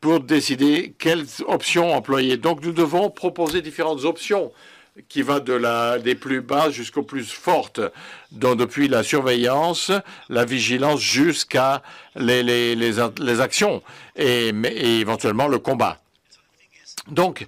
pour 0.00 0.20
décider 0.20 0.94
quelles 0.98 1.26
options 1.46 1.92
employer. 1.92 2.36
Donc 2.36 2.64
nous 2.64 2.72
devons 2.72 3.10
proposer 3.10 3.62
différentes 3.62 4.04
options 4.04 4.52
qui 5.08 5.22
vont 5.22 5.38
de 5.38 5.52
la, 5.52 5.98
des 5.98 6.14
plus 6.14 6.40
basses 6.40 6.72
jusqu'aux 6.72 7.02
plus 7.02 7.30
fortes, 7.30 7.80
donc 8.32 8.58
depuis 8.58 8.88
la 8.88 9.02
surveillance, 9.02 9.92
la 10.28 10.44
vigilance 10.44 11.00
jusqu'à 11.00 11.82
les, 12.16 12.42
les, 12.42 12.74
les, 12.74 13.40
actions 13.40 13.82
et, 14.16 14.48
éventuellement 14.48 15.48
le 15.48 15.58
combat. 15.58 16.00
Donc, 17.06 17.46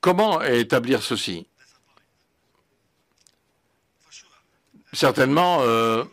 comment 0.00 0.42
établir 0.42 1.02
ceci? 1.02 1.46
Certainement, 4.92 5.58
euh, 5.60 6.04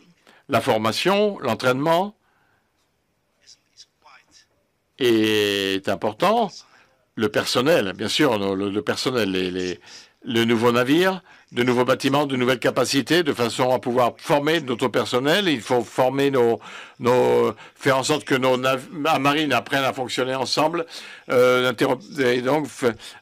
la 0.48 0.60
formation, 0.60 1.38
l'entraînement 1.40 2.14
est 4.98 5.88
important. 5.88 6.50
Le 7.16 7.28
personnel, 7.28 7.92
bien 7.94 8.08
sûr, 8.08 8.38
le, 8.56 8.82
personnel, 8.82 9.30
les, 9.30 9.80
le 10.24 10.44
nouveau 10.44 10.72
navire, 10.72 11.22
de 11.52 11.62
nouveaux 11.62 11.84
bâtiments, 11.84 12.26
de 12.26 12.36
nouvelles 12.36 12.58
capacités, 12.58 13.22
de 13.22 13.32
façon 13.32 13.72
à 13.72 13.78
pouvoir 13.78 14.14
former 14.16 14.60
notre 14.60 14.88
personnel. 14.88 15.48
Il 15.48 15.60
faut 15.60 15.82
former 15.82 16.30
nos, 16.30 16.58
nos 16.98 17.54
faire 17.76 17.98
en 17.98 18.02
sorte 18.02 18.24
que 18.24 18.34
nos 18.34 18.56
marines 19.20 19.52
apprennent 19.52 19.84
à 19.84 19.92
fonctionner 19.92 20.34
ensemble, 20.34 20.86
euh, 21.30 21.72
et 22.18 22.42
donc 22.42 22.66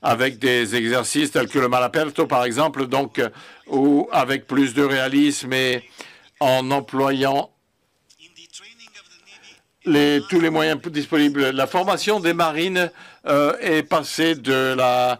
avec 0.00 0.38
des 0.38 0.76
exercices 0.76 1.32
tels 1.32 1.48
que 1.48 1.58
le 1.58 1.68
malaperto, 1.68 2.26
par 2.26 2.44
exemple, 2.44 2.86
donc 2.86 3.20
ou 3.66 4.08
avec 4.12 4.46
plus 4.46 4.72
de 4.74 4.82
réalisme 4.82 5.52
et 5.52 5.82
en 6.40 6.70
employant 6.70 7.50
tous 9.84 10.40
les 10.40 10.50
moyens 10.50 10.80
disponibles. 10.80 11.50
La 11.50 11.66
formation 11.66 12.20
des 12.20 12.34
marines 12.34 12.90
euh, 13.26 13.54
est 13.60 13.82
passée 13.82 14.34
de 14.34 14.74
la, 14.76 15.18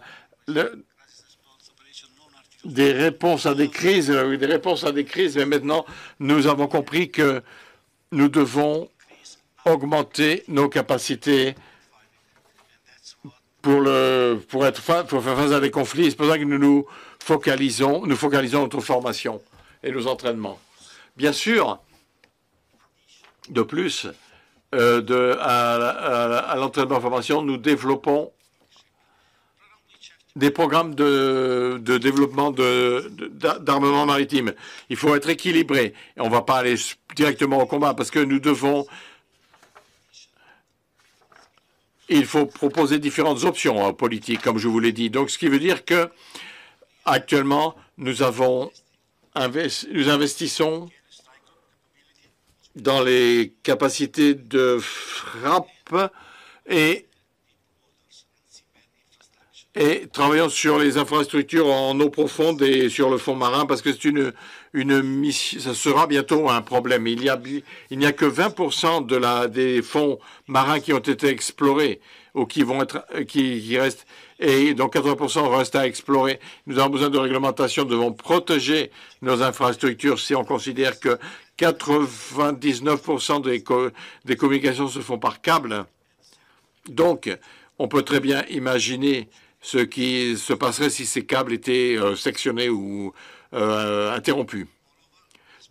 des 2.63 2.91
réponses 2.91 3.45
à 3.45 3.53
des 3.53 3.69
crises, 3.69 4.09
euh, 4.11 4.37
des 4.37 4.45
réponses 4.45 4.83
à 4.83 4.91
des 4.91 5.05
crises, 5.05 5.35
mais 5.37 5.45
maintenant 5.45 5.85
nous 6.19 6.47
avons 6.47 6.67
compris 6.67 7.09
que 7.09 7.41
nous 8.11 8.29
devons 8.29 8.89
augmenter 9.65 10.43
nos 10.47 10.69
capacités 10.69 11.55
pour, 13.61 13.79
le, 13.79 14.39
pour, 14.49 14.65
être, 14.65 14.81
faire 14.81 15.07
face 15.07 15.51
à 15.51 15.59
des 15.59 15.71
conflits. 15.71 16.11
C'est 16.11 16.17
pour 16.17 16.29
ça 16.29 16.37
que 16.37 16.43
nous 16.43 16.59
nous 16.59 16.85
focalisons, 17.19 18.05
nous 18.05 18.15
focalisons 18.15 18.63
notre 18.63 18.81
formation 18.81 19.41
et 19.81 19.91
nos 19.91 20.07
entraînements. 20.07 20.59
Bien 21.15 21.31
sûr, 21.31 21.79
de 23.49 23.61
plus, 23.61 24.07
euh, 24.75 25.01
de, 25.01 25.37
à, 25.39 26.55
l'entraînement 26.57 26.99
formation, 26.99 27.41
nous 27.41 27.57
développons 27.57 28.31
des 30.35 30.49
programmes 30.49 30.95
de, 30.95 31.79
développement 31.97 32.51
d'armement 32.51 34.05
maritime. 34.05 34.53
Il 34.89 34.97
faut 34.97 35.15
être 35.15 35.29
équilibré. 35.29 35.93
On 36.17 36.25
ne 36.25 36.31
va 36.31 36.41
pas 36.41 36.57
aller 36.57 36.75
directement 37.15 37.61
au 37.61 37.65
combat 37.65 37.93
parce 37.93 38.11
que 38.11 38.19
nous 38.19 38.39
devons... 38.39 38.85
Il 42.09 42.25
faut 42.25 42.45
proposer 42.45 42.99
différentes 42.99 43.43
options 43.43 43.77
en 43.77 43.93
politique, 43.93 44.41
comme 44.41 44.57
je 44.57 44.67
vous 44.67 44.79
l'ai 44.79 44.91
dit. 44.91 45.09
Donc, 45.09 45.29
ce 45.29 45.37
qui 45.37 45.47
veut 45.47 45.59
dire 45.59 45.85
que 45.85 46.09
actuellement, 47.05 47.75
nous 47.97 48.21
avons 48.21 48.71
nous 49.35 50.09
investissons 50.09 50.89
dans 52.75 53.01
les 53.01 53.53
capacités 53.63 54.35
de 54.35 54.77
frappe 54.79 56.11
et, 56.69 57.07
et 59.75 60.07
travaillons 60.11 60.49
sur 60.49 60.77
les 60.77 60.97
infrastructures 60.97 61.67
en 61.67 61.99
eau 61.99 62.09
profonde 62.09 62.61
et 62.61 62.89
sur 62.89 63.09
le 63.09 63.17
fond 63.17 63.35
marin 63.35 63.65
parce 63.65 63.81
que 63.81 63.91
c'est 63.91 64.05
une, 64.05 64.31
une 64.73 65.01
mission, 65.01 65.59
ça 65.59 65.73
sera 65.73 66.05
bientôt 66.05 66.49
un 66.49 66.61
problème. 66.61 67.07
Il 67.07 67.19
n'y 67.19 67.29
a, 67.29 67.39
il 67.89 67.97
n'y 67.97 68.05
a 68.05 68.11
que 68.11 68.25
20% 68.25 69.07
de 69.07 69.15
la, 69.15 69.47
des 69.47 69.81
fonds 69.81 70.19
marins 70.47 70.79
qui 70.79 70.93
ont 70.93 70.99
été 70.99 71.27
explorés 71.27 72.01
ou 72.35 72.45
qui 72.45 72.61
vont 72.63 72.83
être, 72.83 73.05
qui, 73.27 73.61
qui 73.61 73.77
restent, 73.79 74.05
et 74.39 74.73
donc 74.73 74.95
80% 74.95 75.55
restent 75.55 75.75
à 75.75 75.87
explorer. 75.87 76.39
Nous 76.67 76.79
avons 76.79 76.89
besoin 76.89 77.09
de 77.09 77.17
réglementation, 77.17 77.83
nous 77.83 77.91
devons 77.91 78.11
protéger 78.11 78.91
nos 79.21 79.41
infrastructures 79.41 80.19
si 80.19 80.35
on 80.35 80.43
considère 80.43 80.99
que 80.99 81.17
99% 81.59 83.43
des, 83.43 83.63
des 84.25 84.35
communications 84.35 84.87
se 84.87 84.99
font 84.99 85.19
par 85.19 85.41
câble. 85.41 85.85
Donc, 86.89 87.29
on 87.79 87.87
peut 87.87 88.01
très 88.01 88.19
bien 88.19 88.43
imaginer 88.49 89.29
ce 89.63 89.77
qui 89.79 90.37
se 90.37 90.53
passerait 90.53 90.89
si 90.89 91.05
ces 91.05 91.25
câbles 91.25 91.53
étaient 91.53 91.97
euh, 91.97 92.15
sectionnés 92.15 92.69
ou 92.69 93.13
euh, 93.53 94.13
interrompus. 94.13 94.67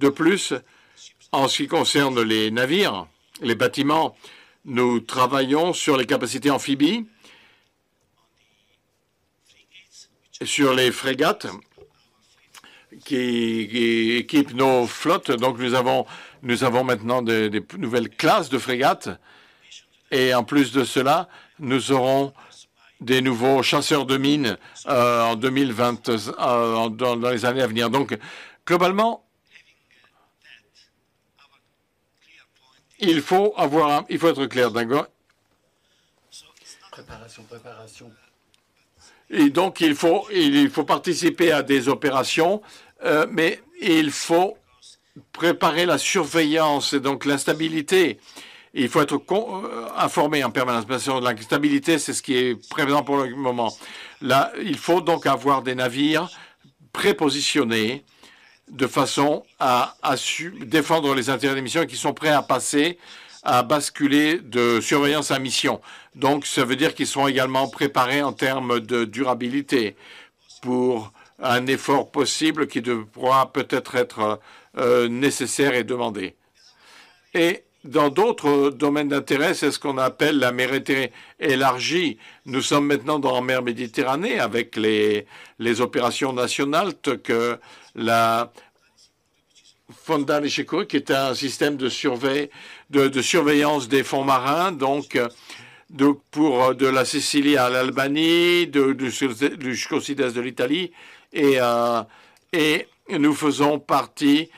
De 0.01 0.09
plus, 0.09 0.55
en 1.31 1.47
ce 1.47 1.59
qui 1.59 1.69
concerne 1.69 2.21
les 2.23 2.51
navires, 2.51 3.07
les 3.43 3.55
bâtiments, 3.55 4.17
nous 4.65 4.99
travaillons 5.01 5.75
sur 5.75 5.97
les 5.97 6.07
capacités 6.07 6.51
amphibies, 6.51 7.07
sur 10.43 10.75
les 10.75 10.91
frégates 10.91 11.47
qui, 13.05 14.17
équipent 14.17 14.55
nos 14.55 14.87
flottes. 14.87 15.33
Donc 15.33 15.59
nous 15.59 15.75
avons, 15.75 16.07
nous 16.43 16.65
avons 16.65 16.83
maintenant 16.83 17.21
des, 17.21 17.63
nouvelles 17.77 18.09
classes 18.09 18.49
de 18.49 18.59
frégates. 18.59 19.11
Et 20.11 20.35
en 20.35 20.45
plus 20.45 20.73
de 20.73 20.85
cela, 20.85 21.29
nous 21.59 21.93
aurons 21.93 22.33
des 23.03 23.21
nouveaux 23.21 23.63
chasseurs 23.63 24.07
de 24.07 24.17
mines 24.17 24.57
euh, 24.87 25.23
en 25.23 25.37
2020, 25.37 26.09
euh, 26.09 26.89
dans, 26.89 27.17
les 27.31 27.45
années 27.45 27.63
à 27.63 27.67
venir. 27.67 27.91
Donc, 27.91 28.17
globalement, 28.67 29.25
il 32.99 33.21
faut 33.21 33.53
avoir, 33.57 34.05
il 34.09 34.19
faut 34.19 34.29
être 34.29 34.47
clair, 34.47 34.71
d'accord 34.71 35.07
Préparation, 36.91 37.43
préparation. 37.45 38.11
Et 39.31 39.49
donc, 39.49 39.81
il 39.81 39.95
faut, 39.95 40.27
il 40.31 40.69
faut 40.71 40.85
participer 40.85 41.53
à 41.53 41.63
des 41.63 41.89
opérations, 41.89 42.61
euh, 43.03 43.27
mais 43.31 43.63
il 43.81 44.11
faut 44.11 44.59
préparer 45.33 45.87
la 45.87 45.99
surveillance 45.99 46.93
et 46.93 47.01
donc 47.01 47.25
l'instabilité. 47.25 48.21
Il 48.75 48.89
faut 48.89 49.03
être 49.03 49.21
euh, 49.31 49.89
informé 49.97 50.43
en 50.45 50.51
permanence. 50.51 50.87
Bien 50.87 51.21
la 51.21 51.37
stabilité, 51.37 51.99
c'est 51.99 52.13
ce 52.13 52.23
qui 52.23 52.35
est 52.35 52.69
présent 52.71 53.03
pour 53.03 53.19
le 53.19 53.35
moment. 53.35 53.75
Il 54.63 54.79
faut 54.79 55.01
donc 55.01 55.27
avoir 55.27 55.63
des 55.63 55.75
navires 55.75 56.31
prépositionnés 56.93 58.05
de 58.71 58.87
façon 58.87 59.45
à, 59.59 59.95
défendre 60.63 61.15
les 61.15 61.29
intérêts 61.29 61.55
des 61.55 61.63
missions 61.63 61.83
et 61.83 61.87
qui 61.87 61.97
sont 61.97 62.15
prêts 62.15 62.31
à 62.31 62.43
passer 62.43 62.99
à 63.43 63.63
basculer 63.63 64.39
de 64.39 64.81
surveillance 64.81 65.33
à 65.33 65.39
mission. 65.39 65.81
Donc, 66.15 66.47
ça 66.47 66.65
veut 66.65 66.77
dire 66.77 66.95
qu'ils 66.95 67.09
seront 67.09 67.27
également 67.27 67.69
préparés 67.69 68.23
en 68.23 68.33
termes 68.33 68.79
de 68.81 69.05
durabilité 69.05 69.97
pour 70.63 71.13
un 71.41 71.67
effort 71.67 72.11
possible 72.11 72.69
qui 72.69 72.81
devra 72.81 73.53
peut-être 73.53 73.97
être, 73.97 74.41
euh, 74.79 75.09
nécessaire 75.09 75.75
et 75.75 75.83
demandé. 75.83 76.37
Dans 77.85 78.11
d'autres 78.11 78.71
domaines 78.71 79.09
d'intérêt, 79.09 79.55
c'est 79.55 79.73
ce 79.73 79.79
qu'on 79.79 79.99
appelle 79.99 80.39
la 80.39 80.53
mer 80.53 80.71
élargie. 81.41 82.19
Nous 82.47 82.63
sommes 82.63 82.87
maintenant 82.87 83.19
dans 83.19 83.35
la 83.35 83.41
mer 83.41 83.63
Méditerranée 83.63 84.39
avec 84.39 84.77
les, 84.77 85.27
les 85.59 85.81
opérations 85.81 86.33
nationales 86.33 86.93
que 87.25 87.59
la 87.95 88.53
Fonda 89.91 90.45
Chico, 90.47 90.85
qui 90.85 90.97
est 90.97 91.11
un 91.11 91.35
système 91.35 91.77
de, 91.77 91.89
de, 92.91 93.23
surveillance 93.23 93.89
des 93.89 94.05
fonds 94.05 94.25
marins, 94.25 94.73
donc 94.73 95.19
pour 96.31 96.75
de 96.75 96.87
la 96.87 97.05
Sicile 97.05 97.59
à 97.59 97.69
l'Albanie, 97.69 98.69
du 98.69 99.11
sud-est 99.11 99.57
de 100.35 100.41
l'Italie, 100.41 100.93
et, 101.33 101.57
euh, 101.61 102.03
et 102.53 102.87
nous 103.11 103.35
faisons 103.35 103.79
partie, 103.79 104.51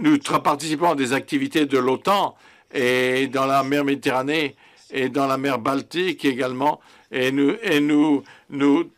nous 0.00 0.18
participons 0.18 0.90
à 0.90 0.94
des 0.94 1.12
activités 1.12 1.66
de 1.66 1.78
l'OTAN 1.78 2.36
et 2.74 3.28
dans 3.28 3.46
la 3.46 3.62
mer 3.62 3.84
Méditerranée 3.84 4.56
et 4.90 5.08
dans 5.08 5.26
la 5.26 5.38
mer 5.38 5.58
Baltique 5.58 6.24
également. 6.24 6.80
Et 7.10 7.30
nous, 7.30 7.56
et 7.62 7.80
nous, 7.80 8.24
nous, 8.50 8.90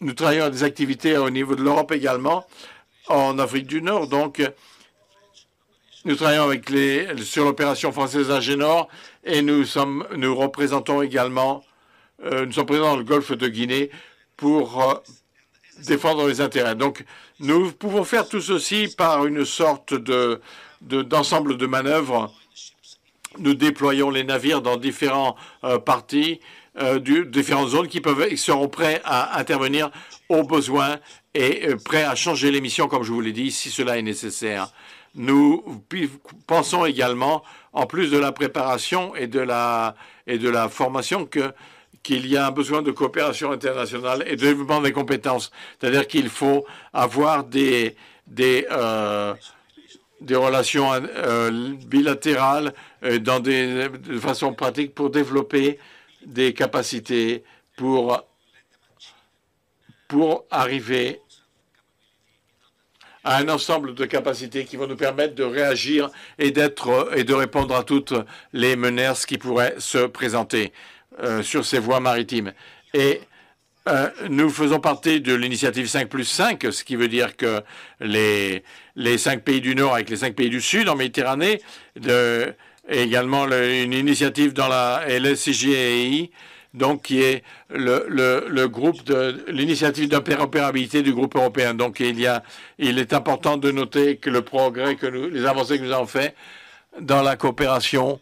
nous 0.00 0.12
travaillons 0.12 0.44
à 0.44 0.50
des 0.50 0.62
activités 0.62 1.16
au 1.16 1.30
niveau 1.30 1.56
de 1.56 1.62
l'Europe 1.62 1.90
également, 1.92 2.46
en 3.08 3.38
Afrique 3.38 3.66
du 3.66 3.80
Nord. 3.80 4.08
Donc, 4.08 4.42
nous 6.04 6.14
travaillons 6.14 6.44
avec 6.44 6.70
les, 6.70 7.08
sur 7.24 7.44
l'opération 7.44 7.90
française 7.90 8.30
Agénor 8.30 8.88
et 9.24 9.42
nous, 9.42 9.64
sommes, 9.64 10.06
nous 10.14 10.36
représentons 10.36 11.02
également, 11.02 11.64
euh, 12.24 12.46
nous 12.46 12.52
sommes 12.52 12.66
présents 12.66 12.92
dans 12.92 12.96
le 12.96 13.04
golfe 13.04 13.32
de 13.32 13.48
Guinée 13.48 13.90
pour 14.36 14.82
euh, 14.82 14.94
défendre 15.86 16.28
les 16.28 16.40
intérêts. 16.40 16.74
Donc, 16.74 17.04
nous 17.40 17.72
pouvons 17.72 18.04
faire 18.04 18.28
tout 18.28 18.40
ceci 18.40 18.94
par 18.96 19.26
une 19.26 19.44
sorte 19.44 19.94
de 19.94 20.40
d'ensemble 20.86 21.56
de, 21.56 21.66
manœuvres. 21.66 22.32
Nous 23.38 23.54
déployons 23.54 24.10
les 24.10 24.24
navires 24.24 24.62
dans 24.62 24.76
différents 24.76 25.36
euh, 25.64 25.78
parties, 25.78 26.40
euh, 26.80 26.98
différentes 27.24 27.68
zones 27.68 27.88
qui 27.88 28.00
peuvent, 28.00 28.34
seront 28.36 28.68
prêts 28.68 29.00
à 29.04 29.38
intervenir 29.38 29.90
au 30.28 30.42
besoin 30.42 30.96
et 31.34 31.68
euh, 31.68 31.76
prêts 31.76 32.04
à 32.04 32.14
changer 32.14 32.50
les 32.50 32.60
missions, 32.60 32.88
comme 32.88 33.02
je 33.02 33.12
vous 33.12 33.20
l'ai 33.20 33.32
dit, 33.32 33.50
si 33.50 33.70
cela 33.70 33.98
est 33.98 34.02
nécessaire. 34.02 34.68
Nous 35.14 35.64
pensons 36.46 36.84
également, 36.84 37.42
en 37.72 37.86
plus 37.86 38.10
de 38.10 38.18
la 38.18 38.32
préparation 38.32 39.14
et 39.16 39.26
de 39.26 39.40
la, 39.40 39.94
et 40.26 40.38
de 40.38 40.48
la 40.48 40.68
formation, 40.68 41.26
que 41.26 41.52
qu'il 42.02 42.28
y 42.28 42.36
a 42.36 42.46
un 42.46 42.52
besoin 42.52 42.82
de 42.82 42.92
coopération 42.92 43.50
internationale 43.50 44.22
et 44.28 44.36
de 44.36 44.40
développement 44.46 44.80
des 44.80 44.92
compétences. 44.92 45.50
C'est-à-dire 45.80 46.06
qu'il 46.06 46.28
faut 46.28 46.64
avoir 46.92 47.42
des, 47.42 47.96
des, 48.28 48.64
des 50.20 50.36
relations 50.36 50.92
euh, 50.92 51.74
bilatérales 51.86 52.72
euh, 53.02 53.18
dans 53.18 53.40
des, 53.40 53.88
de 53.88 54.18
façon 54.18 54.54
pratique 54.54 54.94
pour 54.94 55.10
développer 55.10 55.78
des 56.24 56.54
capacités 56.54 57.44
pour, 57.76 58.24
pour 60.08 60.44
arriver 60.50 61.20
à 63.24 63.38
un 63.38 63.48
ensemble 63.48 63.94
de 63.94 64.04
capacités 64.04 64.64
qui 64.64 64.76
vont 64.76 64.86
nous 64.86 64.96
permettre 64.96 65.34
de 65.34 65.42
réagir 65.42 66.10
et 66.38 66.52
d'être 66.52 67.10
et 67.14 67.24
de 67.24 67.34
répondre 67.34 67.74
à 67.74 67.82
toutes 67.82 68.14
les 68.52 68.76
menaces 68.76 69.26
qui 69.26 69.36
pourraient 69.36 69.74
se 69.78 70.06
présenter 70.06 70.72
euh, 71.20 71.42
sur 71.42 71.64
ces 71.64 71.80
voies 71.80 72.00
maritimes. 72.00 72.52
Et 72.94 73.20
euh, 73.88 74.10
nous 74.28 74.50
faisons 74.50 74.80
partie 74.80 75.20
de 75.20 75.34
l'initiative 75.34 75.86
5 75.86 76.08
plus 76.08 76.24
5, 76.24 76.66
ce 76.70 76.84
qui 76.84 76.96
veut 76.96 77.08
dire 77.08 77.36
que 77.36 77.62
les, 78.00 78.64
les 78.96 79.18
cinq 79.18 79.42
pays 79.42 79.60
du 79.60 79.74
Nord 79.74 79.94
avec 79.94 80.10
les 80.10 80.16
cinq 80.16 80.34
pays 80.34 80.50
du 80.50 80.60
Sud 80.60 80.88
en 80.88 80.96
Méditerranée, 80.96 81.60
également 82.88 83.46
une 83.46 83.92
initiative 83.92 84.52
dans 84.52 84.68
la 84.68 85.04
LSCGI, 85.08 86.30
donc 86.74 87.02
qui 87.02 87.22
est 87.22 87.42
le, 87.70 88.06
le 88.08 88.68
groupe 88.68 89.02
de 89.04 89.44
l'initiative 89.48 90.08
d'interopérabilité 90.08 91.02
du 91.02 91.12
groupe 91.12 91.34
européen. 91.36 91.74
Donc 91.74 92.00
il 92.00 92.20
y 92.20 92.26
a, 92.26 92.42
il 92.78 92.98
est 92.98 93.12
important 93.12 93.56
de 93.56 93.70
noter 93.70 94.16
que 94.16 94.30
le 94.30 94.42
progrès 94.42 94.96
que 94.96 95.06
nous, 95.06 95.30
les 95.30 95.46
avancées 95.46 95.78
que 95.78 95.84
nous 95.84 95.92
avons 95.92 96.06
fait 96.06 96.34
dans 97.00 97.22
la 97.22 97.36
coopération 97.36 98.20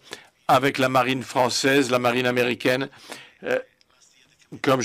avec 0.49 0.79
la 0.79 0.89
marine 0.89 1.23
française, 1.23 1.91
la 1.91 1.99
marine 1.99 2.27
américaine, 2.27 2.89
euh, 3.45 3.59
comme 4.63 4.81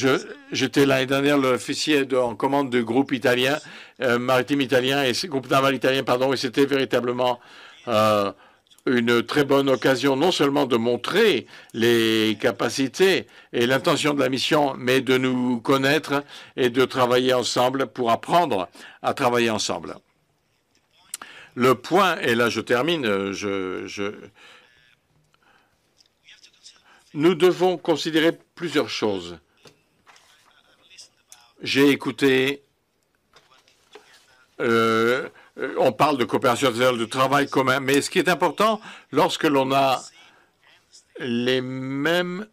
j'étais 0.51 0.85
l'année 0.85 1.05
dernière 1.05 1.37
l'officier 1.37 2.07
en 2.15 2.35
commande 2.35 2.69
du 2.69 2.83
groupe 2.83 3.11
italien, 3.11 3.57
euh, 4.01 4.17
maritime 4.17 4.61
italien 4.61 5.03
et 5.03 5.13
groupe 5.27 5.49
naval 5.49 5.75
italien, 5.75 6.03
pardon, 6.03 6.33
et 6.33 6.37
c'était 6.37 6.65
véritablement 6.65 7.39
euh, 7.87 8.31
une 8.85 9.23
très 9.23 9.43
bonne 9.43 9.69
occasion 9.69 10.15
non 10.15 10.31
seulement 10.31 10.65
de 10.65 10.77
montrer 10.77 11.45
les 11.73 12.37
capacités 12.39 13.27
et 13.53 13.67
l'intention 13.67 14.13
de 14.13 14.19
la 14.19 14.29
mission, 14.29 14.73
mais 14.77 15.01
de 15.01 15.17
nous 15.17 15.59
connaître 15.59 16.23
et 16.55 16.69
de 16.69 16.85
travailler 16.85 17.33
ensemble 17.33 17.87
pour 17.87 18.11
apprendre 18.11 18.69
à 19.01 19.13
travailler 19.13 19.49
ensemble. 19.49 19.95
Le 21.55 21.75
point, 21.75 22.17
et 22.19 22.35
là 22.35 22.49
je 22.49 22.61
termine, 22.61 23.31
je, 23.31 23.85
je, 23.85 24.13
nous 27.13 27.35
devons 27.35 27.77
considérer 27.77 28.37
plusieurs 28.55 28.89
choses. 28.89 29.39
J'ai 31.61 31.89
écouté, 31.89 32.63
euh, 34.61 35.27
on 35.77 35.91
parle 35.91 36.17
de 36.17 36.23
coopération 36.23 36.71
de 36.71 37.05
travail 37.05 37.49
commun, 37.49 37.81
mais 37.81 38.01
ce 38.01 38.09
qui 38.09 38.19
est 38.19 38.29
important, 38.29 38.79
lorsque 39.11 39.43
l'on 39.43 39.73
a 39.73 40.01
les 41.19 41.59
mêmes 41.59 42.47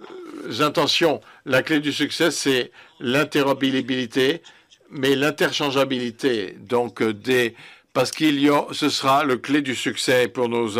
euh, 0.00 0.60
intentions, 0.60 1.22
la 1.46 1.62
clé 1.62 1.80
du 1.80 1.94
succès, 1.94 2.30
c'est 2.30 2.72
l'interopérabilité, 3.00 4.42
mais 4.90 5.16
l'interchangeabilité. 5.16 6.56
Donc, 6.58 7.02
des, 7.02 7.54
parce 7.94 8.10
qu'il 8.10 8.38
y 8.38 8.50
a, 8.50 8.66
ce 8.72 8.90
sera 8.90 9.24
le 9.24 9.38
clé 9.38 9.62
du 9.62 9.74
succès 9.74 10.28
pour 10.28 10.50
nos. 10.50 10.78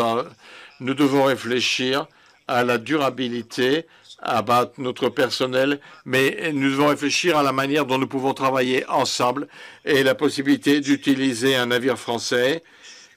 Nous 0.81 0.95
devons 0.95 1.25
réfléchir 1.25 2.07
à 2.47 2.65
la 2.65 2.77
durabilité 2.77 3.87
abattre 4.21 4.73
notre 4.79 5.09
personnel, 5.09 5.81
mais 6.05 6.53
nous 6.53 6.71
devons 6.71 6.89
réfléchir 6.89 7.37
à 7.37 7.43
la 7.43 7.53
manière 7.53 7.87
dont 7.87 7.99
nous 7.99 8.09
pouvons 8.09 8.35
travailler 8.35 8.87
ensemble 8.89 9.49
et 9.85 10.03
la 10.03 10.15
possibilité 10.15 10.81
d'utiliser 10.81 11.55
un 11.55 11.67
navire 11.67 11.99
français 11.99 12.63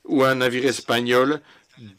ou 0.06 0.24
un 0.24 0.36
navire 0.36 0.66
espagnol 0.66 1.42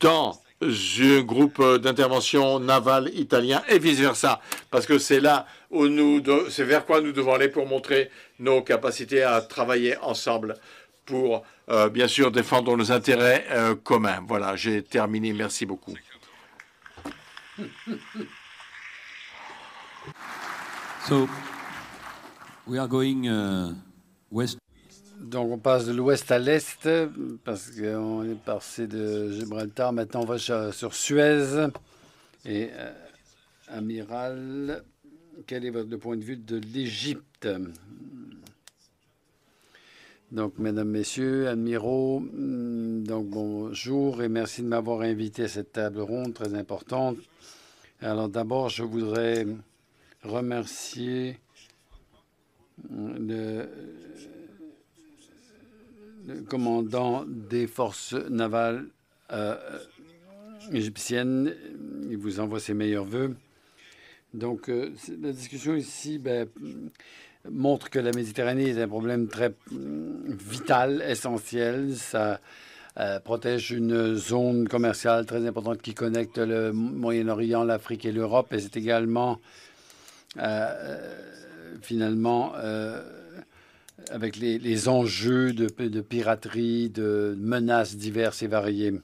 dans 0.01 0.41
un 0.63 1.21
groupe 1.23 1.63
d'intervention 1.79 2.61
navale 2.61 3.11
italien 3.15 3.63
et 3.69 3.79
vice-versa, 3.79 4.41
parce 4.71 4.87
que 4.87 4.99
c'est 4.99 5.21
là 5.21 5.47
où 5.71 5.89
nous, 5.89 6.23
c'est 6.51 6.65
vers 6.65 6.85
quoi 6.87 7.01
nous 7.01 7.13
devons 7.13 7.35
aller 7.35 7.49
pour 7.49 7.67
montrer 7.67 8.11
nos 8.39 8.63
capacités 8.63 9.23
à 9.25 9.41
travailler 9.41 9.97
ensemble 9.99 10.55
pour, 11.05 11.45
euh, 11.69 11.89
bien 11.89 12.07
sûr, 12.07 12.31
défendre 12.31 12.77
nos 12.77 12.93
intérêts 12.93 13.45
euh, 13.51 13.75
communs. 13.75 14.23
Voilà, 14.27 14.55
j'ai 14.55 14.83
terminé. 14.83 15.33
Merci 15.33 15.67
beaucoup. 15.67 15.95
So, 21.09 21.29
we 22.67 22.79
are 22.79 22.87
going 22.87 23.27
uh, 23.27 23.75
west. 24.31 24.59
Donc 25.21 25.51
on 25.51 25.59
passe 25.59 25.85
de 25.87 25.93
l'ouest 25.93 26.31
à 26.31 26.39
l'est 26.39 26.89
parce 27.45 27.71
qu'on 27.71 28.23
est 28.23 28.35
passé 28.45 28.87
de 28.87 29.33
Gibraltar. 29.33 29.93
Maintenant 29.93 30.23
on 30.23 30.25
va 30.25 30.39
sur 30.39 30.95
Suez. 30.95 31.67
Et 32.45 32.71
euh, 32.73 32.93
amiral, 33.69 34.85
quel 35.47 35.65
est 35.65 35.71
votre 35.71 35.97
point 35.97 36.17
de 36.17 36.23
vue 36.23 36.37
de 36.37 36.61
l'Égypte? 36.73 37.49
Donc, 40.31 40.55
mesdames, 40.59 40.89
messieurs, 40.89 41.49
admiraux, 41.49 42.21
hmm, 42.21 43.05
donc 43.05 43.27
bonjour 43.27 44.23
et 44.23 44.29
merci 44.29 44.63
de 44.63 44.67
m'avoir 44.67 45.03
invité 45.03 45.45
à 45.45 45.49
cette 45.49 45.73
table 45.73 46.01
ronde 46.01 46.33
très 46.33 46.55
importante. 46.55 47.19
Alors, 48.01 48.29
d'abord, 48.29 48.71
je 48.71 48.83
voudrais 48.83 49.47
remercier 50.23 51.39
le, 52.91 53.69
commandant 56.49 57.25
des 57.27 57.67
forces 57.67 58.15
navales 58.31 58.87
euh, 59.33 59.57
égyptiennes. 60.73 61.55
Il 62.11 62.17
vous 62.17 62.41
envoie 62.41 62.61
ses 62.61 62.75
meilleurs 62.75 63.05
voeux. 63.05 63.37
Donc, 64.35 64.69
euh, 64.69 64.93
la 65.21 65.33
discussion 65.33 65.75
ici 65.75 66.19
ben, 66.19 66.49
montre 67.51 67.91
que 67.91 67.99
la 67.99 68.13
Méditerranée 68.13 68.71
est 68.71 68.81
un 68.81 68.89
problème 68.89 69.29
très 69.29 69.53
vital, 69.71 71.03
essentiel. 71.07 71.97
Ça 71.97 72.41
protège 73.25 73.71
une 73.71 74.15
zone 74.15 74.69
commerciale 74.69 75.25
très 75.27 75.47
importante 75.47 75.81
qui 75.81 75.95
connecte 75.95 76.39
le 76.39 76.73
Moyen-Orient, 76.73 77.65
l'Afrique 77.65 78.05
et 78.05 78.13
l'Europe. 78.13 78.53
Et 78.53 78.61
c'est 78.61 78.77
également, 78.77 79.41
finalement, 81.83 82.53
avec 84.11 84.37
les, 84.37 84.89
enjeux 84.89 85.53
de, 85.53 85.67
de, 85.67 86.01
piraterie, 86.01 86.91
de 86.91 87.37
menaces 87.39 87.97
diverses 87.97 88.43
et 88.43 88.47
variées. 88.47 88.95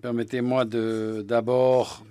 Permettez-moi 0.00 0.64
d'abord 0.64 2.06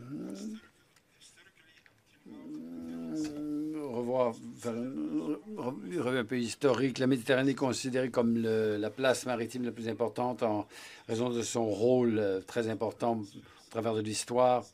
revoir, 4.06 4.36
faire 4.66 6.18
un 6.18 6.24
peu 6.24 6.40
historique. 6.40 7.00
La 7.00 7.08
Méditerranée 7.08 7.52
est 7.52 7.56
considérée 7.56 8.10
comme 8.10 8.38
la 8.38 8.90
place 8.90 9.26
maritime 9.26 9.64
la 9.64 9.72
plus 9.72 9.88
importante 9.88 10.44
en 10.44 10.68
raison 11.08 11.30
de 11.30 11.42
son 11.42 11.66
rôle 11.66 12.18
euh, 12.18 12.42
très 12.42 12.70
important 12.70 13.20
au 13.20 13.70
travers 13.70 13.94
de 13.94 14.02
l'histoire 14.02 14.66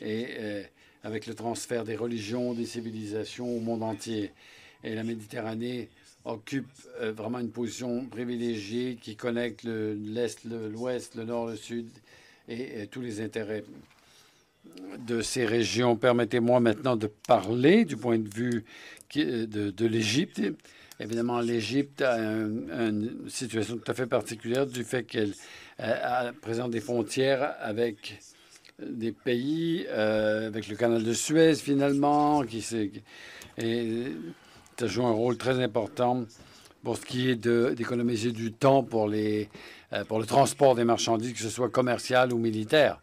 et 0.00 0.26
euh, 0.38 0.62
avec 1.04 1.26
le 1.26 1.34
transfert 1.34 1.84
des 1.84 1.96
religions, 1.96 2.54
des 2.54 2.66
civilisations 2.66 3.48
au 3.48 3.60
monde 3.60 3.82
entier. 3.82 4.32
Et 4.84 4.94
la 4.94 5.02
Méditerranée 5.02 5.88
occupe 6.24 6.70
euh, 7.00 7.12
vraiment 7.12 7.38
une 7.38 7.50
position 7.50 8.06
privilégiée 8.06 8.98
qui 9.00 9.16
connecte 9.16 9.64
l'Est, 9.64 10.44
l'Ouest, 10.44 11.14
le 11.14 11.24
Nord, 11.24 11.48
le 11.48 11.56
Sud 11.56 11.88
et, 12.48 12.86
tous 12.86 13.00
les 13.00 13.20
intérêts 13.20 13.64
de 14.98 15.22
ces 15.22 15.44
régions. 15.44 15.96
Permettez-moi 15.96 16.60
maintenant 16.60 16.96
de 16.96 17.06
parler 17.26 17.84
du 17.84 17.96
point 17.96 18.18
de 18.18 18.28
vue 18.28 18.64
de, 19.16 19.70
de 19.70 19.86
l'Égypte. 19.86 20.42
Évidemment, 21.00 21.40
l'Égypte 21.40 22.02
a 22.02 22.18
une 22.18 23.28
situation 23.28 23.76
tout 23.78 23.90
à 23.90 23.94
fait 23.94 24.06
particulière 24.06 24.66
du 24.66 24.82
fait 24.82 25.04
qu'elle 25.04 25.32
euh, 25.80 26.32
présente 26.40 26.72
des 26.72 26.80
frontières 26.80 27.54
avec 27.60 28.18
des 28.80 29.12
pays, 29.12 29.86
euh, 29.88 30.48
avec 30.48 30.68
le 30.68 30.76
canal 30.76 31.04
de 31.04 31.12
Suez 31.12 31.54
finalement, 31.54 32.42
qui, 32.42 32.64
et, 33.58 34.04
ça 34.78 34.86
joue 34.86 35.06
un 35.06 35.12
rôle 35.12 35.36
très 35.36 35.62
important 35.62 36.24
pour 36.82 36.96
ce 36.96 37.04
qui 37.04 37.30
est 37.30 37.36
d'économiser 37.36 38.32
du 38.32 38.52
temps 38.52 38.82
pour, 38.82 39.08
les, 39.08 39.48
euh, 39.92 40.04
pour 40.04 40.18
le 40.18 40.26
transport 40.26 40.74
des 40.74 40.84
marchandises, 40.84 41.32
que 41.32 41.40
ce 41.40 41.48
soit 41.48 41.70
commercial 41.70 42.32
ou 42.32 42.38
militaire, 42.38 43.00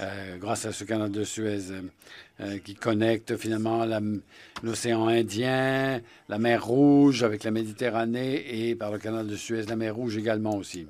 euh, 0.00 0.36
grâce 0.38 0.66
à 0.66 0.72
ce 0.72 0.84
canal 0.84 1.10
de 1.10 1.22
Suez 1.22 1.70
euh, 2.40 2.58
qui 2.58 2.74
connecte 2.74 3.36
finalement 3.36 3.86
l'océan 4.62 5.06
Indien, 5.06 6.00
la 6.28 6.38
mer 6.38 6.64
Rouge 6.64 7.22
avec 7.22 7.44
la 7.44 7.52
Méditerranée 7.52 8.68
et 8.68 8.74
par 8.74 8.90
le 8.90 8.98
canal 8.98 9.26
de 9.26 9.36
Suez, 9.36 9.62
la 9.66 9.76
mer 9.76 9.94
Rouge 9.94 10.16
également 10.16 10.56
aussi. 10.56 10.86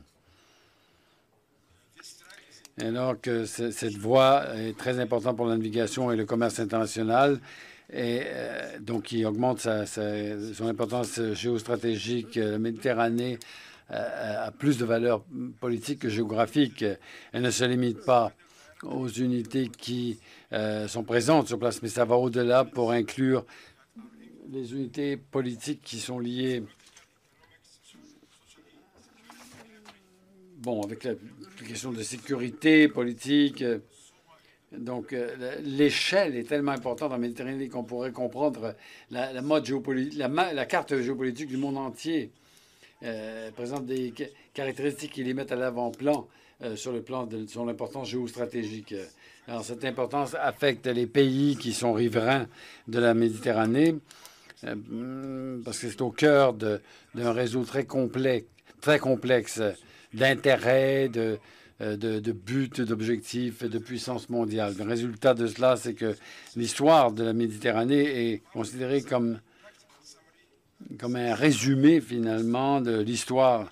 Alors 2.80 3.20
que 3.20 3.44
cette 3.44 3.96
voie 3.96 4.46
est 4.56 4.76
très 4.76 4.98
importante 4.98 5.36
pour 5.36 5.46
la 5.46 5.56
navigation 5.56 6.10
et 6.10 6.16
le 6.16 6.24
commerce 6.24 6.58
international, 6.58 7.38
et 7.92 8.22
euh, 8.24 8.78
donc 8.80 9.04
qui 9.04 9.24
augmente 9.24 9.60
son 9.60 10.66
importance 10.66 11.20
géostratégique. 11.34 12.36
La 12.36 12.58
Méditerranée 12.58 13.38
euh, 13.90 14.46
a 14.46 14.50
plus 14.50 14.78
de 14.78 14.84
valeur 14.84 15.22
politique 15.60 16.00
que 16.00 16.08
géographique. 16.08 16.84
Elle 17.32 17.42
ne 17.42 17.50
se 17.50 17.64
limite 17.64 18.04
pas 18.04 18.32
aux 18.84 19.08
unités 19.08 19.68
qui 19.68 20.18
euh, 20.52 20.86
sont 20.88 21.04
présentes 21.04 21.48
sur 21.48 21.58
place, 21.58 21.82
mais 21.82 21.88
ça 21.88 22.04
va 22.04 22.16
au-delà 22.16 22.64
pour 22.64 22.92
inclure 22.92 23.44
les 24.50 24.72
unités 24.72 25.16
politiques 25.16 25.80
qui 25.82 25.98
sont 25.98 26.18
liées 26.18 26.62
bon, 30.58 30.82
avec 30.82 31.04
la, 31.04 31.14
question 31.66 31.92
de 31.92 32.02
sécurité 32.02 32.88
politique, 32.88 33.64
donc, 34.78 35.12
euh, 35.12 35.56
l'échelle 35.62 36.36
est 36.36 36.48
tellement 36.48 36.72
importante 36.72 37.12
en 37.12 37.18
Méditerranée 37.18 37.68
qu'on 37.68 37.84
pourrait 37.84 38.12
comprendre 38.12 38.74
la, 39.10 39.40
mode 39.42 39.68
la, 40.16 40.66
carte 40.66 41.00
géopolitique 41.00 41.48
du 41.48 41.56
monde 41.56 41.78
entier 41.78 42.30
euh, 43.02 43.50
présente 43.52 43.86
des 43.86 44.12
caractéristiques 44.52 45.12
qui 45.12 45.24
les 45.24 45.34
mettent 45.34 45.52
à 45.52 45.56
l'avant-plan 45.56 46.26
euh, 46.62 46.76
sur 46.76 46.92
le 46.92 47.02
plan 47.02 47.26
de 47.26 47.46
son 47.46 47.68
importance 47.68 48.08
géostratégique. 48.08 48.94
Alors, 49.48 49.64
cette 49.64 49.84
importance 49.84 50.34
affecte 50.34 50.86
les 50.86 51.06
pays 51.06 51.56
qui 51.56 51.72
sont 51.72 51.92
riverains 51.92 52.46
de 52.88 52.98
la 52.98 53.14
Méditerranée 53.14 53.96
parce 55.64 55.78
que 55.78 55.90
c'est 55.90 56.00
au 56.00 56.10
cœur 56.10 56.54
d'un 56.54 57.32
réseau 57.32 57.64
très 57.64 57.84
complexe, 57.84 58.46
très 58.80 58.98
complexe 58.98 59.60
d'intérêts, 60.14 61.08
de, 61.08 61.38
euh, 61.80 61.96
de, 61.96 62.32
buts, 62.32 62.70
d'objectifs 62.78 63.62
et 63.62 63.68
de 63.68 63.78
puissance 63.78 64.28
mondiale. 64.30 64.74
Le 64.78 64.84
résultat 64.84 65.34
de 65.34 65.46
cela, 65.46 65.76
c'est 65.76 65.94
que 65.94 66.14
l'histoire 66.54 67.12
de 67.12 67.24
la 67.24 67.32
Méditerranée 67.32 68.32
est 68.32 68.42
considérée 68.52 69.02
comme, 69.02 69.40
comme 70.98 71.16
un 71.16 71.34
résumé 71.34 72.00
finalement 72.00 72.80
de 72.80 73.00
l'histoire 73.00 73.68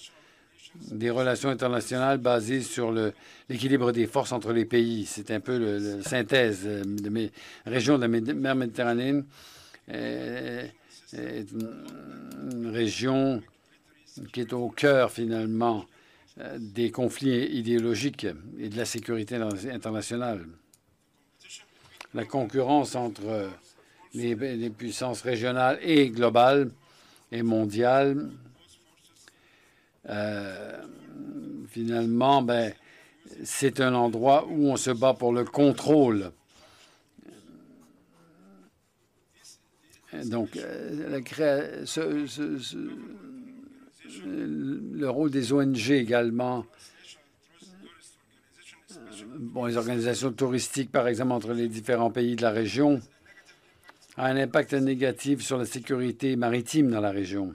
des 0.90 1.10
relations 1.10 1.50
internationales 1.50 2.18
basées 2.18 2.62
sur 2.62 2.92
l'équilibre 3.48 3.92
des 3.92 4.06
forces 4.06 4.32
entre 4.32 4.52
les 4.52 4.64
pays. 4.64 5.06
C'est 5.06 5.30
un 5.30 5.40
peu 5.40 5.58
la 5.58 6.02
synthèse 6.02 6.64
de 6.64 7.08
mes 7.08 7.30
régions 7.66 7.98
de 7.98 8.02
la 8.02 8.08
mer 8.08 8.54
Méditerranée. 8.54 9.22
Euh, 9.90 10.66
est 11.14 11.50
une 11.50 12.70
région 12.72 13.42
qui 14.32 14.40
est 14.40 14.52
au 14.52 14.68
cœur 14.68 15.10
finalement 15.10 15.84
euh, 16.38 16.56
des 16.58 16.90
conflits 16.90 17.44
idéologiques 17.46 18.26
et 18.58 18.68
de 18.68 18.76
la 18.76 18.84
sécurité 18.84 19.36
internationale. 19.70 20.46
La 22.14 22.24
concurrence 22.24 22.94
entre 22.94 23.50
les, 24.14 24.70
puissances 24.70 25.22
régionales 25.22 25.78
et 25.82 26.10
globales 26.10 26.70
et 27.30 27.42
mondiales, 27.42 28.30
euh, 30.08 30.82
finalement, 31.68 32.42
ben, 32.42 32.72
c'est 33.44 33.80
un 33.80 33.94
endroit 33.94 34.46
où 34.48 34.68
on 34.68 34.76
se 34.76 34.90
bat 34.90 35.14
pour 35.14 35.32
le 35.32 35.44
contrôle. 35.44 36.32
Donc, 40.24 40.56
euh, 40.56 41.20
le 44.24 45.08
rôle 45.08 45.30
des 45.30 45.52
ONG 45.52 45.90
également. 45.90 46.66
Bon, 49.38 49.64
les 49.64 49.76
organisations 49.76 50.32
touristiques, 50.32 50.92
par 50.92 51.08
exemple, 51.08 51.32
entre 51.32 51.52
les 51.54 51.68
différents 51.68 52.10
pays 52.10 52.36
de 52.36 52.42
la 52.42 52.50
région, 52.50 53.00
a 54.16 54.26
un 54.26 54.36
impact 54.36 54.74
négatif 54.74 55.40
sur 55.40 55.56
la 55.56 55.64
sécurité 55.64 56.36
maritime 56.36 56.90
dans 56.90 57.00
la 57.00 57.10
région. 57.10 57.54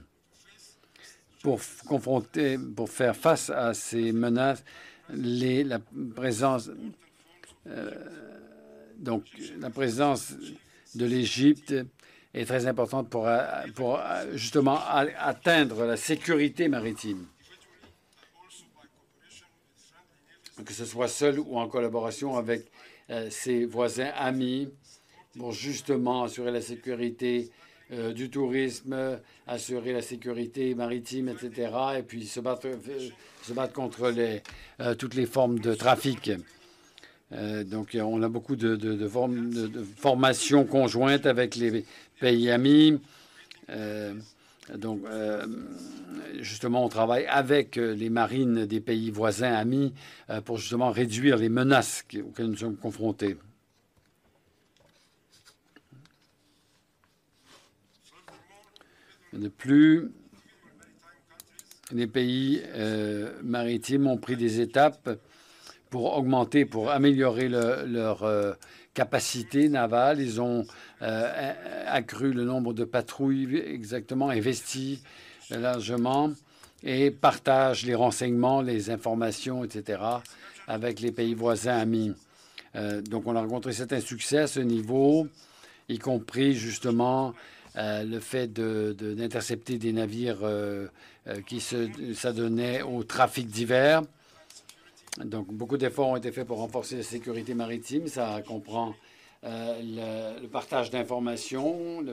Pour 1.44 1.62
confronter, 1.88 2.58
pour 2.58 2.90
faire 2.90 3.16
face 3.16 3.50
à 3.50 3.74
ces 3.74 4.12
menaces, 4.12 4.64
la 5.10 5.80
présence, 6.16 6.70
euh, 7.68 7.92
donc 8.98 9.24
la 9.60 9.70
présence 9.70 10.34
de 10.96 11.06
l'Égypte 11.06 11.74
est 12.34 12.46
très 12.46 12.66
importante 12.66 13.10
pour, 13.10 13.28
euh, 13.28 13.38
euh, 13.80 14.38
justement 14.38 14.80
atteindre 14.86 15.86
la 15.86 15.98
sécurité 15.98 16.68
maritime. 16.68 17.26
Que 20.66 20.74
ce 20.74 20.86
soit 20.86 21.08
seul 21.08 21.40
ou 21.40 21.58
en 21.60 21.68
collaboration 21.68 22.36
avec 22.36 22.66
ses 23.30 23.66
voisins 23.66 24.12
amis 24.18 24.70
pour 25.38 25.52
justement 25.52 26.24
assurer 26.24 26.52
la 26.52 26.62
sécurité 26.62 27.52
du 27.90 28.30
tourisme, 28.30 29.20
assurer 29.48 29.94
la 29.94 30.02
sécurité 30.02 30.76
maritime, 30.76 31.30
etc. 31.30 31.72
Et 32.00 32.04
puis 32.04 32.26
se 32.26 32.40
battre, 32.40 32.68
battre 33.54 33.74
contre 33.74 34.10
les, 34.10 34.42
toutes 34.98 35.16
les 35.16 35.26
formes 35.26 35.60
de 35.60 35.74
trafic. 35.74 36.32
donc, 37.32 37.98
on 38.00 38.22
a 38.24 38.30
beaucoup 38.30 38.56
de, 38.58 38.76
de, 38.76 38.94
de, 38.94 39.84
formations 39.98 40.66
conjointes 40.66 41.26
avec 41.26 41.56
les 41.56 41.86
pays 42.20 42.50
amis. 42.50 43.00
Euh, 43.70 44.14
donc, 44.76 45.02
euh, 45.06 45.46
justement, 46.40 46.84
on 46.84 46.90
travaille 46.90 47.26
avec 47.28 47.78
euh, 47.78 47.94
les 47.94 48.10
marines 48.10 48.66
des 48.66 48.80
pays 48.82 49.12
voisins 49.12 49.54
amis 49.54 49.94
pour 50.46 50.58
justement 50.58 50.92
réduire 50.92 51.38
les 51.38 51.50
menaces 51.50 52.04
auxquelles 52.16 52.48
nous 52.48 52.58
sommes 52.58 52.76
confrontés. 52.76 53.38
De 59.38 59.50
plus, 59.50 60.10
les 61.92 62.08
pays 62.08 62.64
maritimes 63.44 64.08
ont 64.08 64.18
pris 64.18 64.36
des 64.36 64.62
étapes 64.62 65.10
pour 65.90 66.18
augmenter, 66.18 66.66
pour 66.66 66.90
améliorer 66.90 67.48
leur 67.48 68.58
capacités 68.94 69.70
navales. 69.70 70.20
Ils 70.20 70.42
ont 70.42 70.66
accru 71.00 72.34
le 72.34 72.46
nombre 72.46 72.74
de 72.74 72.84
patrouilles 72.84 73.58
exactement, 73.58 74.30
investi 74.30 75.04
largement 75.52 76.32
et 76.84 77.12
partagent 77.12 77.86
les 77.86 77.96
renseignements, 77.96 78.62
les 78.62 78.90
informations, 78.90 79.64
etc., 79.64 80.02
avec 80.68 81.00
les 81.00 81.12
pays 81.12 81.36
voisins 81.36 81.78
amis. 81.78 82.14
donc, 83.06 83.28
on 83.28 83.36
a 83.36 83.42
rencontré 83.42 83.72
certains 83.72 84.02
succès 84.02 84.40
à 84.40 84.48
ce 84.48 84.60
niveau, 84.60 85.28
y 85.90 86.00
compris 86.00 86.54
justement 86.54 87.34
le 87.78 88.20
fait 88.20 88.52
d'intercepter 88.52 89.78
des 89.78 89.94
navires 89.94 90.40
qui 91.46 91.60
s'adonnaient 91.60 92.82
au 92.82 93.04
trafic 93.04 93.48
divers. 93.48 94.02
Donc, 95.24 95.48
beaucoup 95.48 95.78
d'efforts 95.78 96.10
ont 96.10 96.16
été 96.16 96.32
faits 96.32 96.46
pour 96.46 96.58
renforcer 96.58 96.98
la 96.98 97.04
sécurité 97.04 97.54
maritime. 97.54 98.08
Ça 98.08 98.42
comprend 98.48 98.94
le, 99.44 100.48
partage 100.48 100.90
d'informations, 100.90 102.04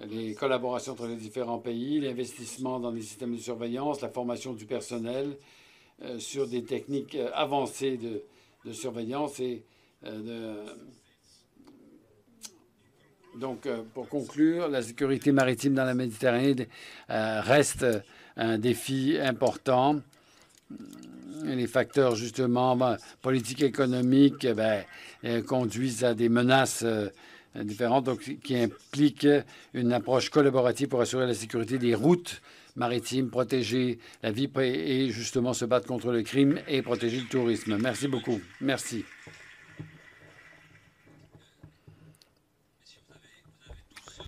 les 0.00 0.34
collaborations 0.34 0.92
entre 0.92 1.06
les 1.06 1.16
différents 1.16 1.58
pays, 1.58 2.00
l'investissement 2.00 2.80
dans 2.80 2.90
les 2.90 3.02
systèmes 3.02 3.36
de 3.36 3.40
surveillance, 3.40 4.00
la 4.00 4.08
formation 4.08 4.52
du 4.52 4.66
personnel 4.66 5.36
sur 6.18 6.46
des 6.46 6.64
techniques 6.64 7.16
avancées 7.34 7.98
de, 7.98 8.72
surveillance 8.72 9.40
et 9.40 9.62
de, 10.02 10.54
donc, 13.36 13.68
pour 13.92 14.08
conclure, 14.08 14.68
la 14.68 14.82
sécurité 14.82 15.32
maritime 15.32 15.74
dans 15.74 15.84
la 15.84 15.94
Méditerranée 15.94 16.68
reste 17.08 17.86
un 18.36 18.58
défi 18.58 19.16
important. 19.20 20.00
Les 21.44 21.66
facteurs, 21.66 22.14
justement, 22.14 22.76
ben, 22.76 22.96
politiques 23.20 23.62
économiques, 23.62 24.46
ben, 24.46 24.84
conduisent 25.46 26.04
à 26.04 26.14
des 26.14 26.28
menaces 26.28 26.84
différentes, 27.54 28.04
donc, 28.04 28.20
qui 28.42 28.56
impliquent 28.56 29.28
une 29.74 29.92
approche 29.92 30.30
collaborative 30.30 30.88
pour 30.88 31.00
assurer 31.00 31.26
la 31.26 31.34
sécurité 31.34 31.78
des 31.78 31.94
routes 31.94 32.40
maritimes, 32.76 33.30
protéger 33.30 33.98
la 34.22 34.32
vie 34.32 34.50
et 34.58 35.10
justement 35.10 35.52
se 35.52 35.64
battre 35.64 35.86
contre 35.86 36.10
le 36.10 36.22
crime 36.22 36.58
et 36.66 36.82
protéger 36.82 37.20
le 37.20 37.26
tourisme. 37.26 37.78
Merci 37.80 38.08
beaucoup. 38.08 38.40
Merci. 38.60 39.04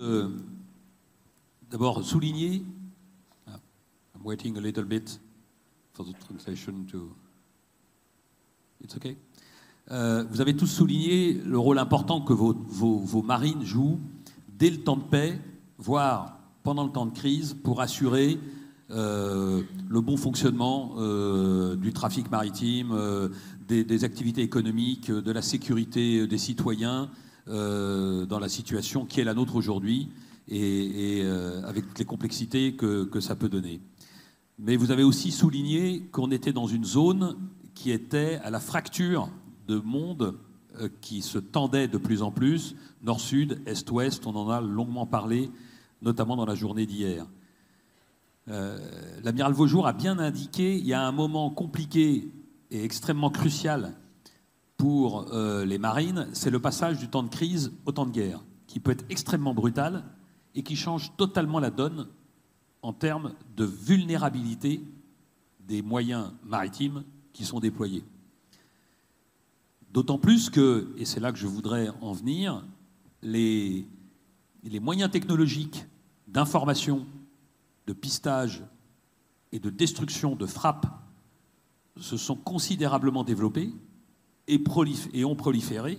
Euh, 0.01 0.28
d'abord 1.70 2.05
souligner. 2.05 2.62
I'm 3.47 4.24
waiting 4.24 4.57
a 4.59 4.61
little 4.61 4.84
bit 4.84 5.18
for 5.92 6.05
the 6.05 6.12
translation 6.18 6.84
to. 6.90 7.11
It's 8.82 8.97
okay. 8.97 9.16
Euh, 9.90 10.24
vous 10.30 10.40
avez 10.40 10.55
tous 10.55 10.66
souligné 10.66 11.34
le 11.34 11.59
rôle 11.59 11.78
important 11.78 12.20
que 12.20 12.32
vos, 12.32 12.53
vos, 12.53 13.22
marines 13.22 13.64
jouent 13.64 14.01
dès 14.49 14.70
le 14.70 14.78
temps 14.78 14.97
de 14.97 15.05
paix, 15.05 15.40
voire 15.78 16.38
pendant 16.62 16.84
le 16.84 16.90
temps 16.90 17.07
de 17.07 17.14
crise, 17.16 17.55
pour 17.55 17.80
assurer 17.80 18.38
euh, 18.90 19.62
le 19.88 20.01
bon 20.01 20.16
fonctionnement 20.16 20.97
du 21.76 21.92
trafic 21.92 22.30
maritime, 22.30 23.30
des, 23.68 24.05
activités 24.05 24.42
économiques, 24.42 25.11
de 25.11 25.32
la 25.32 25.42
sécurité 25.42 26.26
des 26.26 26.38
citoyens, 26.38 27.05
euh, 27.05 27.26
dans 27.47 28.38
la 28.40 28.49
situation 28.49 29.05
qui 29.05 29.20
est 29.20 29.24
la 29.24 29.34
nôtre 29.34 29.55
aujourd'hui 29.55 30.09
et, 30.49 31.22
euh, 31.24 31.62
avec 31.64 31.86
toutes 31.88 31.99
les 31.99 32.05
complexités 32.05 32.74
que, 32.74 33.20
ça 33.20 33.34
peut 33.34 33.49
donner. 33.49 33.80
Mais 34.59 34.76
vous 34.76 34.90
avez 34.90 35.03
aussi 35.03 35.32
souligné 35.32 36.03
qu'on 36.12 36.30
était 36.30 36.53
dans 36.53 36.66
une 36.66 36.84
zone 36.84 37.36
qui 37.74 37.90
était 37.90 38.36
à 38.42 38.51
la 38.51 38.61
fracture 38.61 39.28
de 39.66 39.78
monde 39.78 40.38
euh, 40.80 40.88
qui 41.01 41.22
se 41.22 41.38
tendait 41.38 41.88
de 41.88 41.99
plus 41.99 42.22
en 42.22 42.30
plus, 42.30 42.74
nord-sud, 43.03 43.61
est-ouest, 43.66 44.26
on 44.26 44.36
en 44.36 44.49
a 44.49 44.61
longuement 44.61 45.07
parlé, 45.07 45.51
notamment 46.03 46.36
dans 46.36 46.47
la 46.47 46.55
journée 46.55 46.86
d'hier. 46.86 47.26
L'amiral 49.24 49.55
Vaujour 49.55 49.88
a 49.88 49.92
bien 49.92 50.20
indiqué, 50.20 50.78
il 50.78 50.86
y 50.86 50.92
a 50.92 51.05
un 51.05 51.11
moment 51.11 51.51
compliqué 51.51 52.30
et 52.70 52.84
extrêmement 52.84 53.30
crucial 53.30 53.97
pour 54.77 55.33
euh, 55.33 55.64
les 55.64 55.79
marines, 55.79 56.29
c'est 56.33 56.51
le 56.51 56.61
passage 56.61 56.99
du 56.99 57.09
temps 57.09 57.22
de 57.22 57.29
crise 57.29 57.72
au 57.87 57.93
temps 57.93 58.07
de 58.07 58.11
guerre, 58.11 58.43
qui 58.66 58.81
peut 58.81 58.91
être 58.91 59.05
extrêmement 59.09 59.55
brutal 59.55 60.05
et 60.55 60.62
qui 60.62 60.77
change 60.77 61.16
totalement 61.16 61.61
la 61.61 61.70
donne 61.70 62.09
en 62.83 62.93
termes 62.93 63.35
de 63.57 63.64
vulnérabilité 63.64 64.83
des 65.61 65.83
moyens 65.83 66.33
maritimes 66.45 67.05
qui 67.33 67.45
sont 67.45 67.61
déployés. 67.61 68.05
D'autant 69.91 70.18
plus 70.18 70.51
que, 70.51 70.93
et 70.97 71.05
c'est 71.05 71.20
là 71.20 71.33
que 71.33 71.39
je 71.39 71.47
voudrais 71.47 71.91
en 72.01 72.12
venir, 72.12 72.64
les, 73.22 73.87
les 74.62 74.81
moyens 74.81 75.11
technologiques 75.11 75.87
d'information, 76.29 77.07
de 77.87 77.93
pistage 77.93 78.62
et 79.53 79.59
de 79.59 79.70
destruction 79.70 80.37
de 80.37 80.47
frappe 80.47 80.87
se 81.99 82.16
sont 82.16 82.37
considérablement 82.37 83.24
développés 83.24 83.72
et, 84.49 85.24
ont 85.24 85.36
proliféré, 85.36 85.99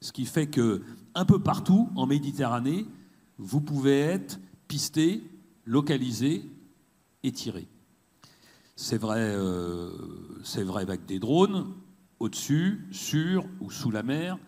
ce 0.00 0.12
qui 0.12 0.26
fait 0.26 0.46
que 0.46 0.82
un 1.14 1.24
peu 1.24 1.40
partout 1.40 1.88
en 1.96 2.06
Méditerranée, 2.06 2.86
vous 3.38 3.60
pouvez 3.60 3.98
être 4.00 4.38
pisté, 4.68 5.22
localisé 5.64 6.44
et 7.22 7.32
tiré. 7.32 7.66
C'est 8.76 8.98
vrai, 8.98 9.18
euh, 9.20 9.90
c'est 10.44 10.62
vrai 10.62 10.82
avec 10.82 11.04
des 11.06 11.18
drones 11.18 11.74
au-dessus, 12.20 12.86
sur 12.90 13.46
ou 13.60 13.70
sous 13.70 13.90
la 13.90 14.02
mer. 14.02 14.38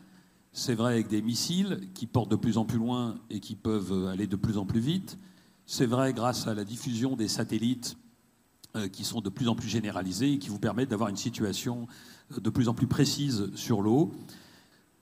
C'est 0.53 0.74
vrai 0.74 0.95
avec 0.95 1.09
des 1.09 1.22
missiles 1.22 1.89
qui 1.95 2.07
portent 2.07 2.31
de 2.31 2.37
plus 2.37 2.59
en 2.59 2.64
plus 2.64 2.78
loin 2.78 3.18
et 3.31 3.41
qui 3.41 3.55
peuvent 3.55 4.09
aller 4.09 4.26
de 4.26 4.37
plus 4.37 4.59
en 4.59 4.66
plus 4.66 4.81
vite. 4.81 5.18
C'est 5.66 5.87
vrai 5.87 6.12
grâce 6.12 6.49
à 6.49 6.55
la 6.55 6.64
diffusion 6.64 7.14
des 7.14 7.28
satellites 7.28 7.97
euh, 8.76 8.89
qui 8.89 9.05
sont 9.05 9.20
de 9.20 9.31
plus 9.31 9.49
en 9.49 9.55
plus 9.55 9.68
généralisés 9.68 10.33
et 10.33 10.39
qui 10.39 10.49
vous 10.49 10.59
permettent 10.59 10.91
d'avoir 10.91 11.09
une 11.09 11.16
situation 11.16 11.87
de 12.39 12.51
plus 12.51 12.68
en 12.68 12.74
plus 12.74 12.87
précise 12.87 13.51
sur 13.55 13.83
l'eau. 13.83 14.12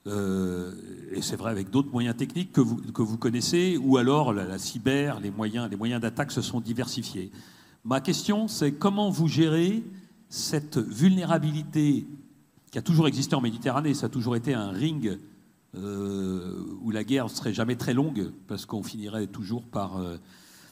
Euh, 0.07 0.73
et 1.11 1.21
c'est 1.21 1.35
vrai 1.35 1.51
avec 1.51 1.69
d'autres 1.69 1.91
moyens 1.91 2.15
techniques 2.15 2.51
que 2.51 2.61
vous, 2.61 2.77
que 2.77 3.01
vous 3.01 3.17
connaissez, 3.17 3.77
ou 3.77 3.97
alors 3.97 4.33
la, 4.33 4.57
cyber, 4.57 5.19
les 5.19 5.31
moyens, 5.31 5.69
les 5.69 5.75
moyens 5.75 6.01
d'attaque 6.01 6.31
se 6.31 6.41
sont 6.41 6.61
diversifiés. 6.61 7.31
Ma 7.83 8.01
question, 8.01 8.47
c'est 8.47 8.71
comment 8.71 9.09
vous 9.09 9.27
gérez 9.27 9.83
cette 10.29 10.77
vulnérabilité 10.77 12.05
qui 12.71 12.77
a 12.77 12.81
toujours 12.81 13.07
existé 13.07 13.35
en 13.35 13.41
Méditerranée, 13.41 13.93
ça 13.93 14.07
a 14.07 14.09
toujours 14.09 14.35
été 14.35 14.53
un 14.53 14.69
ring 14.69 15.17
euh, 15.75 16.63
où 16.81 16.91
la 16.91 17.03
guerre 17.03 17.25
ne 17.25 17.29
serait 17.29 17.53
jamais 17.53 17.75
très 17.75 17.93
longue, 17.93 18.31
parce 18.47 18.65
qu'on 18.65 18.83
finirait 18.83 19.27
toujours 19.27 19.63
par, 19.63 19.97
euh, 19.97 20.17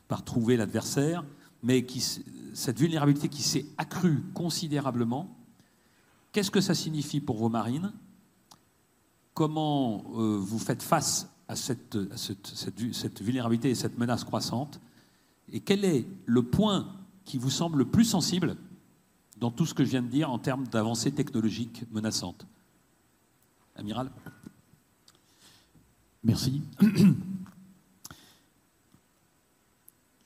par 0.08 0.24
trouver 0.24 0.58
l'adversaire, 0.58 1.24
mais 1.64 1.86
qui, 1.86 2.04
cette 2.54 2.80
vulnérabilité 2.80 3.30
qui 3.30 3.42
s'est 3.42 3.66
accrue 3.78 4.24
considérablement, 4.34 5.37
Qu'est-ce 6.32 6.52
que 6.52 6.62
ça 6.62 6.76
signifie 6.76 7.20
pour 7.20 7.38
vos 7.38 7.50
marines? 7.50 7.92
Comment 9.34 10.04
euh, 10.16 10.38
vous 10.38 10.60
faites 10.60 10.84
face 10.84 11.30
à, 11.48 11.56
cette, 11.56 11.96
vulnérabilité 13.22 13.70
et 13.70 13.76
cette 13.76 13.98
menace 13.98 14.24
croissante? 14.24 14.80
Et 15.52 15.60
quel 15.60 15.86
est 15.86 16.06
le 16.26 16.44
point 16.44 16.88
qui 17.26 17.38
vous 17.38 17.50
semble 17.50 17.80
le 17.80 17.86
plus 17.86 18.06
sensible 18.06 18.58
dans 19.40 19.52
tout 19.52 19.66
ce 19.66 19.74
que 19.74 19.84
je 19.84 19.92
viens 19.92 20.02
de 20.02 20.08
dire 20.08 20.32
en 20.32 20.40
termes 20.40 20.68
d'avancées 20.68 21.12
technologiques 21.12 21.84
menaçantes 21.92 22.46
Amiral? 23.76 24.12
Merci. 26.24 26.62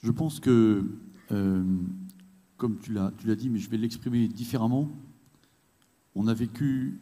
Je 0.03 0.09
pense 0.09 0.39
que, 0.39 0.83
euh, 1.31 1.63
comme 2.57 2.79
tu 2.79 2.93
l'as 2.93 3.11
dit, 3.35 3.49
mais 3.49 3.59
je 3.59 3.69
vais 3.69 3.77
l'exprimer 3.77 4.27
différemment, 4.27 4.89
on 6.15 6.27
a 6.27 6.33
vécu 6.33 6.99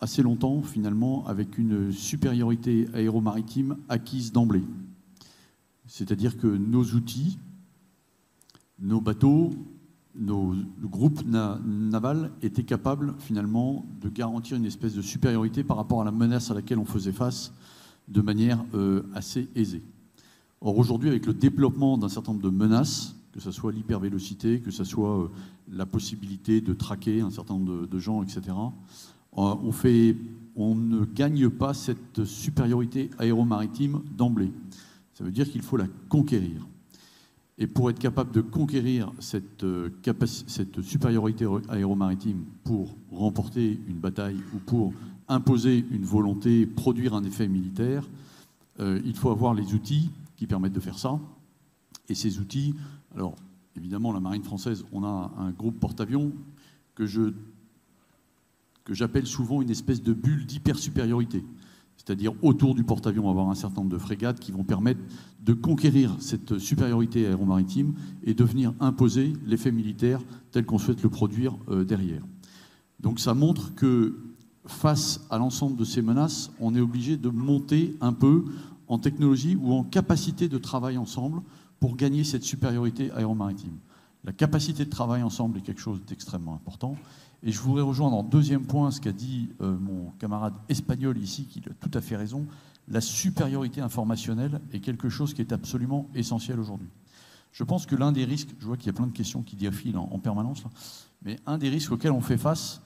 assez 0.00 0.22
longtemps 0.22 0.62
finalement 0.62 1.26
avec 1.26 1.58
une 1.58 1.92
supériorité 1.92 2.88
aéromaritime 2.94 3.76
acquise 3.88 4.32
d'emblée. 4.32 4.64
C'est-à-dire 5.86 6.36
que 6.36 6.46
nos 6.46 6.84
outils, 6.84 7.38
nos 8.78 9.00
bateaux, 9.00 9.54
nos 10.14 10.54
groupes 10.82 11.22
navals 11.24 12.32
étaient 12.42 12.64
capables 12.64 13.14
finalement 13.18 13.86
de 14.00 14.08
garantir 14.08 14.56
une 14.56 14.64
espèce 14.64 14.94
de 14.94 15.02
supériorité 15.02 15.62
par 15.64 15.76
rapport 15.76 16.02
à 16.02 16.04
la 16.04 16.10
menace 16.10 16.50
à 16.50 16.54
laquelle 16.54 16.78
on 16.78 16.84
faisait 16.84 17.12
face 17.12 17.52
de 18.08 18.20
manière 18.20 18.64
euh, 18.74 19.02
assez 19.14 19.48
aisée. 19.54 19.82
Or 20.60 20.78
aujourd'hui, 20.78 21.08
avec 21.08 21.26
le 21.26 21.34
développement 21.34 21.98
d'un 21.98 22.08
certain 22.08 22.32
nombre 22.32 22.44
de 22.44 22.50
menaces, 22.50 23.14
que 23.36 23.42
ce 23.42 23.50
soit 23.50 23.70
l'hypervélocité, 23.70 24.60
que 24.60 24.70
ce 24.70 24.82
soit 24.82 25.24
euh, 25.24 25.28
la 25.70 25.84
possibilité 25.84 26.62
de 26.62 26.72
traquer 26.72 27.20
un 27.20 27.30
certain 27.30 27.52
nombre 27.52 27.86
de, 27.86 27.98
gens, 27.98 28.22
etc. 28.22 28.40
Euh, 29.36 30.14
on, 30.56 30.74
ne 30.74 31.04
gagne 31.04 31.50
pas 31.50 31.74
cette 31.74 32.24
supériorité 32.24 33.10
aéromaritime 33.18 34.00
d'emblée. 34.16 34.50
Ça 35.12 35.22
veut 35.22 35.30
dire 35.30 35.50
qu'il 35.50 35.60
faut 35.60 35.76
la 35.76 35.86
conquérir. 36.08 36.66
Et 37.58 37.66
pour 37.66 37.90
être 37.90 37.98
capable 37.98 38.32
de 38.32 38.40
conquérir 38.40 39.12
cette, 39.18 39.64
euh, 39.64 39.90
supériorité 40.82 41.46
aéromaritime 41.68 42.42
pour 42.64 42.96
remporter 43.10 43.78
une 43.86 43.98
bataille 43.98 44.40
ou 44.54 44.58
pour 44.60 44.94
imposer 45.28 45.84
une 45.90 46.06
volonté, 46.06 46.64
produire 46.64 47.12
un 47.12 47.24
effet 47.24 47.48
militaire, 47.48 48.08
il 48.78 49.16
faut 49.16 49.30
avoir 49.30 49.54
les 49.54 49.72
outils 49.72 50.10
qui 50.36 50.46
permettent 50.46 50.74
de 50.74 50.80
faire 50.80 50.98
ça. 50.98 51.18
Et 52.08 52.14
ces 52.14 52.38
outils, 52.38 52.74
alors 53.14 53.36
évidemment, 53.76 54.12
la 54.12 54.20
marine 54.20 54.42
française, 54.42 54.84
on 54.92 55.04
a 55.04 55.32
un 55.38 55.50
groupe 55.50 55.78
porte-avions 55.80 56.32
que 56.94 57.06
je 57.06 57.32
que 58.84 58.94
j'appelle 58.94 59.26
souvent 59.26 59.60
une 59.62 59.70
espèce 59.70 60.00
de 60.00 60.12
bulle 60.12 60.46
d'hyper-supériorité. 60.46 61.44
C'est-à-dire 61.96 62.32
autour 62.42 62.76
du 62.76 62.84
porte-avions 62.84 63.28
avoir 63.28 63.50
un 63.50 63.56
certain 63.56 63.80
nombre 63.80 63.92
de 63.92 63.98
frégates 63.98 64.38
qui 64.38 64.52
vont 64.52 64.62
permettre 64.62 65.00
de 65.44 65.54
conquérir 65.54 66.16
cette 66.20 66.58
supériorité 66.58 67.26
aéromaritime 67.26 67.94
et 68.22 68.32
de 68.32 68.44
venir 68.44 68.72
imposer 68.78 69.32
l'effet 69.44 69.72
militaire 69.72 70.20
tel 70.52 70.64
qu'on 70.64 70.78
souhaite 70.78 71.02
le 71.02 71.08
produire 71.08 71.56
euh, 71.68 71.84
derrière. 71.84 72.22
Donc 73.00 73.18
ça 73.18 73.34
montre 73.34 73.74
que 73.74 74.16
face 74.66 75.26
à 75.30 75.38
l'ensemble 75.38 75.76
de 75.76 75.84
ces 75.84 76.00
menaces, 76.00 76.52
on 76.60 76.76
est 76.76 76.80
obligé 76.80 77.16
de 77.16 77.28
monter 77.28 77.96
un 78.00 78.12
peu 78.12 78.44
en 78.86 78.98
technologie 78.98 79.56
ou 79.56 79.72
en 79.72 79.82
capacité 79.82 80.48
de 80.48 80.58
travail 80.58 80.96
ensemble 80.96 81.42
pour 81.80 81.96
gagner 81.96 82.24
cette 82.24 82.42
supériorité 82.42 83.10
aéromaritime. 83.12 83.78
La 84.26 84.32
capacité 84.32 84.84
de 84.84 84.90
travail 84.90 85.22
ensemble 85.22 85.58
est 85.58 85.62
quelque 85.62 85.80
chose 85.80 86.04
d'extrêmement 86.04 86.54
important. 86.54 86.96
Et 87.42 87.52
je 87.52 87.60
voudrais 87.60 87.82
rejoindre 87.82 88.16
en 88.16 88.24
deuxième 88.24 88.64
point 88.64 88.90
ce 88.90 89.00
qu'a 89.00 89.12
dit 89.12 89.50
euh, 89.60 89.78
mon 89.78 90.10
camarade 90.18 90.54
espagnol 90.68 91.16
ici, 91.16 91.44
qui 91.44 91.60
a 91.60 91.72
tout 91.80 91.96
à 91.96 92.00
fait 92.00 92.16
raison. 92.16 92.44
La 92.88 93.00
supériorité 93.00 93.80
informationnelle 93.80 94.60
est 94.72 94.80
quelque 94.80 95.08
chose 95.08 95.32
qui 95.32 95.42
est 95.42 95.52
absolument 95.52 96.08
essentiel 96.14 96.58
aujourd'hui. 96.58 96.88
Je 97.52 97.62
pense 97.62 97.86
que 97.86 97.94
l'un 97.94 98.10
des 98.10 98.24
risques, 98.24 98.50
je 98.58 98.66
vois 98.66 98.76
qu'il 98.76 98.88
y 98.88 98.90
a 98.90 98.94
plein 98.94 99.06
de 99.06 99.12
questions 99.12 99.42
qui 99.42 99.54
défilent 99.54 99.96
en, 99.96 100.18
permanence, 100.18 100.64
mais 101.22 101.38
un 101.46 101.56
des 101.56 101.68
risques 101.68 101.92
auxquels 101.92 102.12
on 102.12 102.20
fait 102.20 102.36
face 102.36 102.82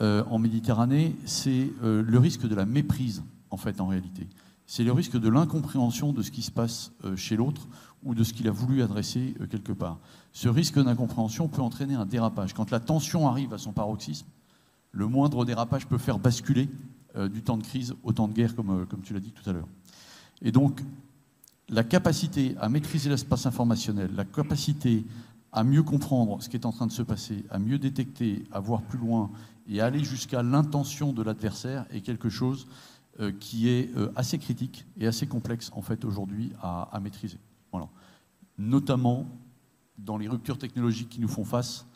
euh, 0.00 0.24
en 0.30 0.38
Méditerranée, 0.38 1.16
c'est 1.24 1.70
euh, 1.82 2.02
le 2.02 2.18
risque 2.18 2.46
de 2.46 2.54
la 2.54 2.66
méprise, 2.66 3.22
en 3.50 3.56
fait, 3.56 3.80
en 3.80 3.86
réalité. 3.86 4.26
C'est 4.66 4.84
le 4.84 4.92
risque 4.92 5.18
de 5.18 5.28
l'incompréhension 5.28 6.12
de 6.12 6.22
ce 6.22 6.30
qui 6.30 6.42
se 6.42 6.50
passe 6.50 6.92
chez 7.16 7.36
l'autre 7.36 7.68
ou 8.04 8.14
de 8.14 8.24
ce 8.24 8.32
qu'il 8.32 8.48
a 8.48 8.50
voulu 8.50 8.82
adresser 8.82 9.34
euh, 9.40 9.46
quelque 9.46 9.72
part. 9.72 9.98
Ce 10.32 10.48
risque 10.48 10.82
d'incompréhension 10.82 11.48
peut 11.48 11.62
entraîner 11.62 11.94
un 11.94 12.06
dérapage. 12.06 12.54
Quand 12.54 12.70
la 12.70 12.80
tension 12.80 13.28
arrive 13.28 13.54
à 13.54 13.58
son 13.58 13.72
paroxysme, 13.72 14.26
le 14.92 15.06
moindre 15.06 15.44
dérapage 15.44 15.86
peut 15.86 15.98
faire 15.98 16.18
basculer 16.18 16.68
euh, 17.16 17.28
du 17.28 17.42
temps 17.42 17.56
de 17.56 17.62
crise 17.62 17.94
au 18.02 18.12
temps 18.12 18.28
de 18.28 18.34
guerre, 18.34 18.54
comme, 18.54 18.82
euh, 18.82 18.84
comme 18.84 19.02
tu 19.02 19.14
l'as 19.14 19.20
dit 19.20 19.32
tout 19.32 19.48
à 19.48 19.52
l'heure. 19.52 19.68
Et 20.42 20.52
donc, 20.52 20.82
la 21.68 21.84
capacité 21.84 22.56
à 22.60 22.68
maîtriser 22.68 23.08
l'espace 23.08 23.46
informationnel, 23.46 24.10
la 24.14 24.24
capacité 24.24 25.04
à 25.52 25.64
mieux 25.64 25.82
comprendre 25.82 26.42
ce 26.42 26.48
qui 26.48 26.56
est 26.56 26.66
en 26.66 26.72
train 26.72 26.86
de 26.86 26.92
se 26.92 27.02
passer, 27.02 27.44
à 27.50 27.58
mieux 27.58 27.78
détecter, 27.78 28.44
à 28.52 28.60
voir 28.60 28.82
plus 28.82 28.98
loin 28.98 29.30
et 29.68 29.80
à 29.80 29.86
aller 29.86 30.02
jusqu'à 30.02 30.42
l'intention 30.42 31.12
de 31.12 31.22
l'adversaire 31.22 31.86
est 31.90 32.00
quelque 32.00 32.28
chose 32.28 32.66
qui 33.38 33.68
est 33.68 33.90
assez 34.16 34.38
critique 34.38 34.86
et 34.98 35.06
assez 35.06 35.26
complexe 35.26 35.70
en 35.74 35.82
fait 35.82 36.06
aujourd'hui 36.06 36.52
à 36.62 36.98
maîtriser 37.02 37.38
notamment 38.58 39.26
dans 39.98 40.16
les 40.16 40.28
ruptures 40.28 40.58
technologiques 40.58 41.08
qui 41.08 41.20
nous 41.20 41.28
font 41.28 41.44
face, 41.44 41.86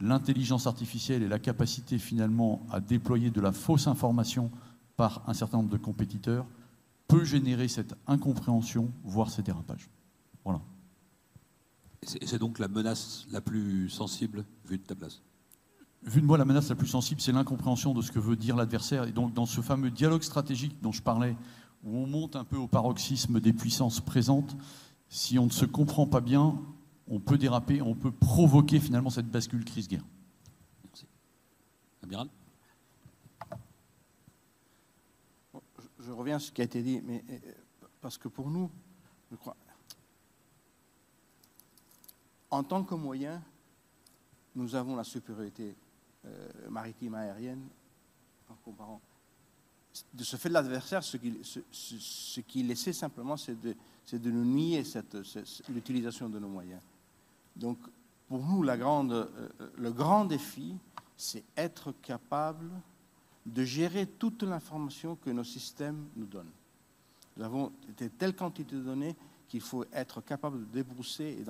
l'intelligence 0.00 0.66
artificielle 0.66 1.22
et 1.22 1.28
la 1.28 1.38
capacité 1.38 1.98
finalement 1.98 2.66
à 2.70 2.80
déployer 2.80 3.30
de 3.30 3.40
la 3.40 3.52
fausse 3.52 3.86
information 3.86 4.50
par 4.96 5.22
un 5.26 5.34
certain 5.34 5.58
nombre 5.58 5.70
de 5.70 5.76
compétiteurs 5.76 6.46
peut 7.08 7.24
générer 7.24 7.68
cette 7.68 7.94
incompréhension, 8.06 8.90
voire 9.02 9.30
ces 9.30 9.42
dérapages. 9.42 9.88
Voilà. 10.44 10.60
C'est 12.02 12.38
donc 12.38 12.58
la 12.58 12.68
menace 12.68 13.26
la 13.32 13.40
plus 13.40 13.88
sensible 13.88 14.44
vue 14.64 14.78
de 14.78 14.82
ta 14.84 14.94
place? 14.94 15.20
Vu 16.04 16.20
de 16.20 16.26
moi, 16.26 16.38
la 16.38 16.44
menace 16.44 16.68
la 16.68 16.76
plus 16.76 16.86
sensible, 16.86 17.20
c'est 17.20 17.32
l'incompréhension 17.32 17.92
de 17.92 18.02
ce 18.02 18.12
que 18.12 18.20
veut 18.20 18.36
dire 18.36 18.54
l'adversaire. 18.54 19.04
Et 19.04 19.12
donc, 19.12 19.34
dans 19.34 19.46
ce 19.46 19.60
fameux 19.60 19.90
dialogue 19.90 20.22
stratégique 20.22 20.76
dont 20.80 20.92
je 20.92 21.02
parlais, 21.02 21.36
où 21.82 21.96
on 21.96 22.06
monte 22.06 22.36
un 22.36 22.44
peu 22.44 22.56
au 22.56 22.68
paroxysme 22.68 23.40
des 23.40 23.52
puissances 23.52 24.00
présentes, 24.00 24.56
si 25.08 25.38
on 25.38 25.46
ne 25.46 25.50
se 25.50 25.64
comprend 25.64 26.06
pas 26.06 26.20
bien, 26.20 26.60
on 27.08 27.20
peut 27.20 27.38
déraper, 27.38 27.80
on 27.80 27.94
peut 27.94 28.12
provoquer 28.12 28.80
finalement 28.80 29.10
cette 29.10 29.28
bascule 29.28 29.64
crise-guerre. 29.64 30.04
Merci. 30.84 31.06
Amiral? 32.02 32.28
Je, 36.00 36.12
reviens 36.12 36.36
à 36.36 36.38
ce 36.38 36.52
qui 36.52 36.60
a 36.60 36.64
été 36.64 36.82
dit, 36.82 37.00
mais 37.02 37.24
euh, 37.30 37.38
parce 38.00 38.18
que 38.18 38.28
pour 38.28 38.50
nous, 38.50 38.70
je 39.30 39.36
crois, 39.36 39.56
en 42.50 42.62
tant 42.62 42.84
que 42.84 42.94
moyen, 42.94 43.42
nous 44.54 44.74
avons 44.74 44.96
la 44.96 45.04
supériorité 45.04 45.76
euh, 46.24 46.48
maritime 46.68 47.14
aérienne 47.14 47.66
en 48.48 48.54
comparant. 48.64 49.00
De 50.14 50.22
ce 50.24 50.36
fait 50.36 50.48
de 50.48 50.54
l'adversaire, 50.54 51.02
ce 51.02 51.16
qu'il 51.16 51.38
ce, 51.44 52.40
qui 52.40 52.62
laissait 52.62 52.92
simplement, 52.92 53.36
c'est 53.36 53.60
de, 53.60 53.74
c'est 54.08 54.22
de 54.22 54.30
nous 54.30 54.44
nier 54.44 54.82
l'utilisation 55.68 56.30
de 56.30 56.38
nos 56.38 56.48
moyens. 56.48 56.80
Donc, 57.54 57.76
pour 58.26 58.42
nous, 58.42 58.62
grande, 58.62 59.12
euh, 59.12 59.48
le 59.76 59.92
grand 59.92 60.24
défi, 60.24 60.74
c'est 61.14 61.44
être 61.54 61.92
capable 62.00 62.70
de 63.44 63.64
gérer 63.64 64.06
toute 64.06 64.44
l'information 64.44 65.16
que 65.16 65.28
nos 65.28 65.44
systèmes 65.44 66.06
nous 66.16 66.24
donnent. 66.24 66.50
Nous 67.36 67.44
avons 67.44 67.70
de 67.98 68.08
telle 68.08 68.34
quantité 68.34 68.76
de 68.76 68.80
données 68.80 69.14
qu'il 69.46 69.60
faut 69.60 69.84
être 69.92 70.22
capable 70.22 70.60
de 70.60 70.72
débrousser 70.72 71.44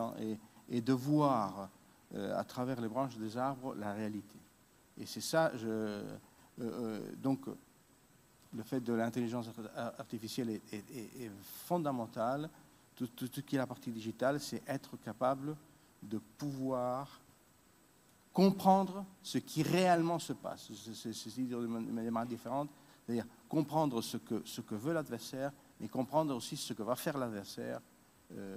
et, 0.69 0.81
de 0.81 0.93
voir 0.93 1.71
euh, 2.17 2.37
à 2.37 2.43
travers 2.43 2.81
les 2.81 2.89
branches 2.89 3.19
des 3.19 3.37
arbres 3.37 3.77
la 3.77 3.93
réalité. 3.93 4.37
Et 5.01 5.07
c'est 5.07 5.21
ça, 5.21 5.53
euh, 5.63 6.19
donc 7.23 7.47
le 8.55 8.63
fait 8.63 8.81
de 8.81 8.93
l'intelligence 8.93 9.49
artificielle 9.99 10.51
est, 10.51 11.31
fondamental. 11.67 12.49
Tout, 12.95 13.09
ce 13.17 13.41
qui 13.41 13.57
est 13.57 13.59
la 13.59 13.67
partie 13.67 13.91
digitale, 13.91 14.41
c'est 14.41 14.63
être 14.67 14.97
capable 14.97 15.57
de 16.03 16.19
pouvoir 16.19 17.21
comprendre 18.33 19.05
ce 19.23 19.39
qui 19.39 19.63
réellement 19.63 20.19
se 20.19 20.33
passe. 20.33 20.71
C'est 20.93 21.31
dit 21.31 21.47
de 21.47 21.57
manière 21.57 22.27
différente, 22.27 22.71
c'est-à-dire 23.05 23.27
comprendre 23.49 24.01
ce 24.03 24.17
que, 24.17 24.75
veut 24.75 24.93
l'adversaire, 24.93 25.53
mais 25.81 25.89
comprendre 25.89 26.35
aussi 26.35 26.57
ce 26.57 26.73
que 26.73 26.83
va 26.83 26.97
faire 26.97 27.19
l'adversaire 27.19 27.81
euh, 28.33 28.57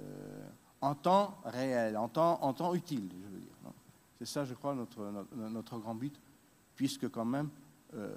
en 0.80 0.94
temps 0.94 1.38
réel, 1.44 1.96
en 1.96 2.08
temps, 2.08 2.74
utile, 2.74 3.08
je 3.10 3.28
veux 3.28 3.40
dire. 3.40 3.72
C'est 4.18 4.26
ça, 4.26 4.44
je 4.44 4.54
crois, 4.54 4.74
notre, 4.74 5.26
notre, 5.34 5.78
grand 5.78 5.94
but, 5.94 6.14
puisque 6.76 7.08
quand 7.08 7.24
même, 7.24 7.48
euh, 7.94 8.16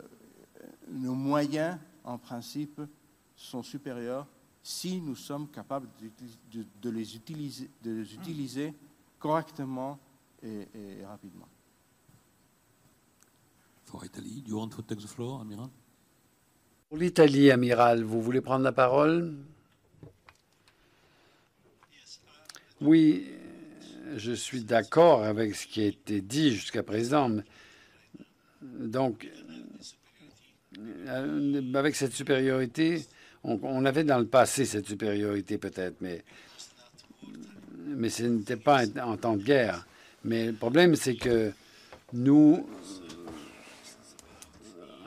nos 0.89 1.15
moyens, 1.15 1.77
en 2.03 2.17
principe, 2.17 2.81
sont 3.35 3.63
supérieurs 3.63 4.27
si 4.63 4.99
nous 4.99 5.15
sommes 5.15 5.47
capables 5.49 5.87
de, 6.81 6.89
les, 6.89 7.15
utiliser, 7.15 7.69
de 7.83 7.91
les 7.91 8.13
utiliser 8.15 8.73
correctement 9.19 9.99
et, 10.41 10.67
rapidement. 11.05 11.47
Pour 13.85 14.03
l'Italie, 14.03 14.43
you 14.47 14.57
want 14.57 14.69
to 14.69 14.81
take 14.81 15.01
the 15.01 15.07
floor, 15.07 15.41
Amiral? 15.41 15.69
Pour 16.89 16.97
l'Italie, 16.97 17.51
Amiral, 17.51 18.03
vous 18.03 18.21
voulez 18.21 18.41
prendre 18.41 18.63
la 18.63 18.71
parole? 18.71 19.35
Oui, 22.81 23.27
je 24.15 24.31
suis 24.33 24.63
d'accord 24.63 25.23
avec 25.23 25.55
ce 25.55 25.67
qui 25.67 25.81
a 25.81 25.85
été 25.85 26.21
dit 26.21 26.51
jusqu'à 26.51 26.83
présent. 26.83 27.31
Donc, 28.61 29.29
avec 31.73 31.95
cette 31.95 32.13
supériorité, 32.13 33.05
on, 33.43 33.85
avait 33.85 34.03
dans 34.03 34.19
le 34.19 34.25
passé 34.25 34.65
cette 34.65 34.87
supériorité 34.87 35.57
peut-être, 35.57 35.95
mais, 36.01 36.23
mais 37.85 38.09
ce 38.09 38.23
n'était 38.23 38.55
pas 38.55 38.83
en 39.01 39.17
temps 39.17 39.35
de 39.35 39.43
guerre. 39.43 39.85
Mais 40.23 40.47
le 40.47 40.53
problème, 40.53 40.95
c'est 40.95 41.15
que 41.15 41.51
nous, 42.13 42.67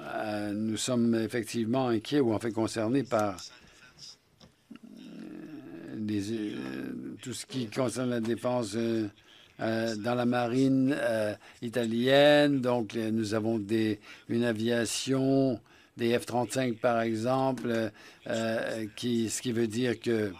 euh, 0.02 0.52
nous 0.52 0.76
sommes 0.76 1.14
effectivement 1.16 1.88
inquiets 1.88 2.20
ou 2.20 2.32
en 2.32 2.38
fait 2.38 2.52
concernés 2.52 3.02
par 3.02 3.36
euh, 6.10 6.92
tout 7.20 7.32
ce 7.32 7.44
qui 7.44 7.66
concerne 7.66 8.10
la 8.10 8.20
défense 8.20 8.76
dans 9.58 10.14
la 10.14 10.24
marine 10.24 10.96
italienne. 11.62 12.60
Donc, 12.60 12.94
nous 12.94 13.34
avons 13.34 13.60
une 14.28 14.44
aviation 14.44 15.60
des 15.98 16.16
F-35 16.16 16.76
par 16.76 17.00
exemple, 17.00 17.90
euh, 18.28 18.86
ce 18.96 19.42
qui 19.42 19.52
veut 19.52 19.66
dire 19.66 20.00
que 20.00 20.32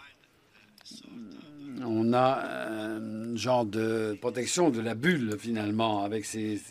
on 1.85 2.13
a 2.13 2.67
un 2.69 3.35
genre 3.35 3.65
de 3.65 4.17
protection 4.19 4.69
de 4.69 4.81
la 4.81 4.95
bulle 4.95 5.37
finalement 5.37 6.03
avec 6.03 6.25
ces 6.25 6.61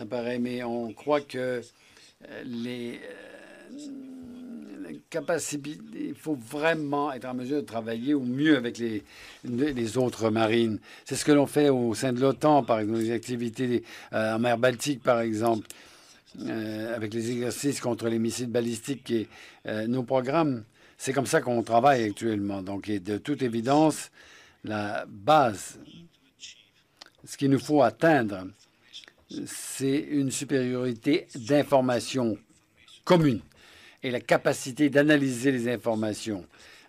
appareils, 0.00 0.40
mais 0.40 0.62
on 0.62 0.92
croit 0.92 1.20
que 1.20 1.62
les, 2.44 3.00
il 5.14 6.14
faut 6.14 6.34
vraiment 6.34 7.12
être 7.12 7.24
en 7.24 7.34
mesure 7.34 7.56
de 7.56 7.66
travailler 7.66 8.14
au 8.14 8.22
mieux 8.22 8.56
avec 8.56 8.78
les, 8.78 9.96
autres 9.96 10.30
marines. 10.30 10.78
C'est 11.04 11.16
ce 11.16 11.24
que 11.24 11.32
l'on 11.32 11.46
fait 11.46 11.68
au 11.68 11.94
sein 11.94 12.12
de 12.12 12.20
l'OTAN, 12.20 12.62
par 12.62 12.80
exemple, 12.80 12.98
les 12.98 13.12
activités 13.12 13.84
euh, 14.12 14.34
en 14.34 14.38
mer 14.38 14.58
Baltique, 14.58 15.02
par 15.02 15.20
exemple. 15.20 15.66
avec 16.94 17.12
les 17.12 17.30
exercices 17.30 17.80
contre 17.80 18.08
les 18.08 18.18
missiles 18.18 18.50
balistiques 18.50 19.10
et 19.10 19.28
nos 19.86 20.02
programmes. 20.02 20.64
C'est 20.96 21.12
comme 21.12 21.26
ça 21.26 21.40
qu'on 21.40 21.62
travaille 21.62 22.04
actuellement. 22.04 22.62
Donc, 22.62 22.88
de 22.88 23.18
toute 23.18 23.42
évidence, 23.42 24.10
la 24.64 25.04
base, 25.08 25.78
ce 27.24 27.36
qu'il 27.36 27.50
nous 27.50 27.58
faut 27.58 27.82
atteindre, 27.82 28.46
c'est 29.46 29.98
une 29.98 30.30
supériorité 30.30 31.26
d'information 31.34 32.38
commune 33.04 33.40
et 34.02 34.10
la 34.10 34.20
capacité 34.20 34.90
d'analyser 34.90 35.52
les 35.52 35.68
informations 35.68 36.44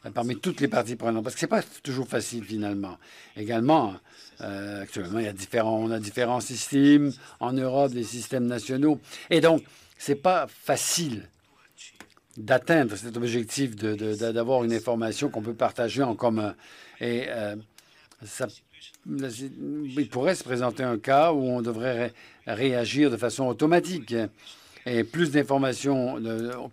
euh, 0.06 0.12
parmi 0.12 0.38
toutes 0.38 0.62
les 0.62 0.68
parties 0.68 0.96
prenantes, 0.96 1.24
parce 1.24 1.36
que 1.36 1.42
ce 1.42 1.46
n'est 1.46 1.50
pas 1.50 1.64
toujours 1.82 2.08
facile 2.08 2.44
finalement. 2.44 2.98
Également, 3.38 3.96
euh, 4.42 4.82
actuellement, 4.82 5.20
il 5.20 5.26
y 5.26 5.30
a 5.30 5.34
différents, 5.34 5.78
on 5.78 5.92
a 5.92 6.00
différents 6.00 6.42
systèmes 6.42 7.12
en 7.40 7.54
Europe, 7.54 7.92
des 7.92 8.04
systèmes 8.04 8.46
nationaux, 8.46 9.00
et 9.30 9.42
donc 9.42 9.64
ce 9.98 10.12
n'est 10.12 10.18
pas 10.18 10.48
facile 10.48 11.30
d'atteindre 12.36 12.96
cet 12.96 13.16
objectif 13.16 13.76
d'avoir 13.76 14.64
une 14.64 14.74
information 14.74 15.30
qu'on 15.30 15.44
peut 15.44 15.54
partager 15.54 16.02
en 16.02 16.16
commun. 16.16 16.56
Et 17.00 17.26
euh, 17.30 17.56
ça, 18.26 18.48
il 19.06 20.10
pourrait 20.10 20.36
se 20.36 20.44
présenter 20.44 20.84
un 20.84 20.98
cas 20.98 21.32
où 21.32 21.44
on 21.44 21.62
devrait 21.62 22.12
réagir 22.48 23.12
de 23.12 23.18
façon 23.18 23.46
automatique. 23.46 24.16
Et 24.86 25.04
plus 25.04 25.32
d'informations, 25.32 26.22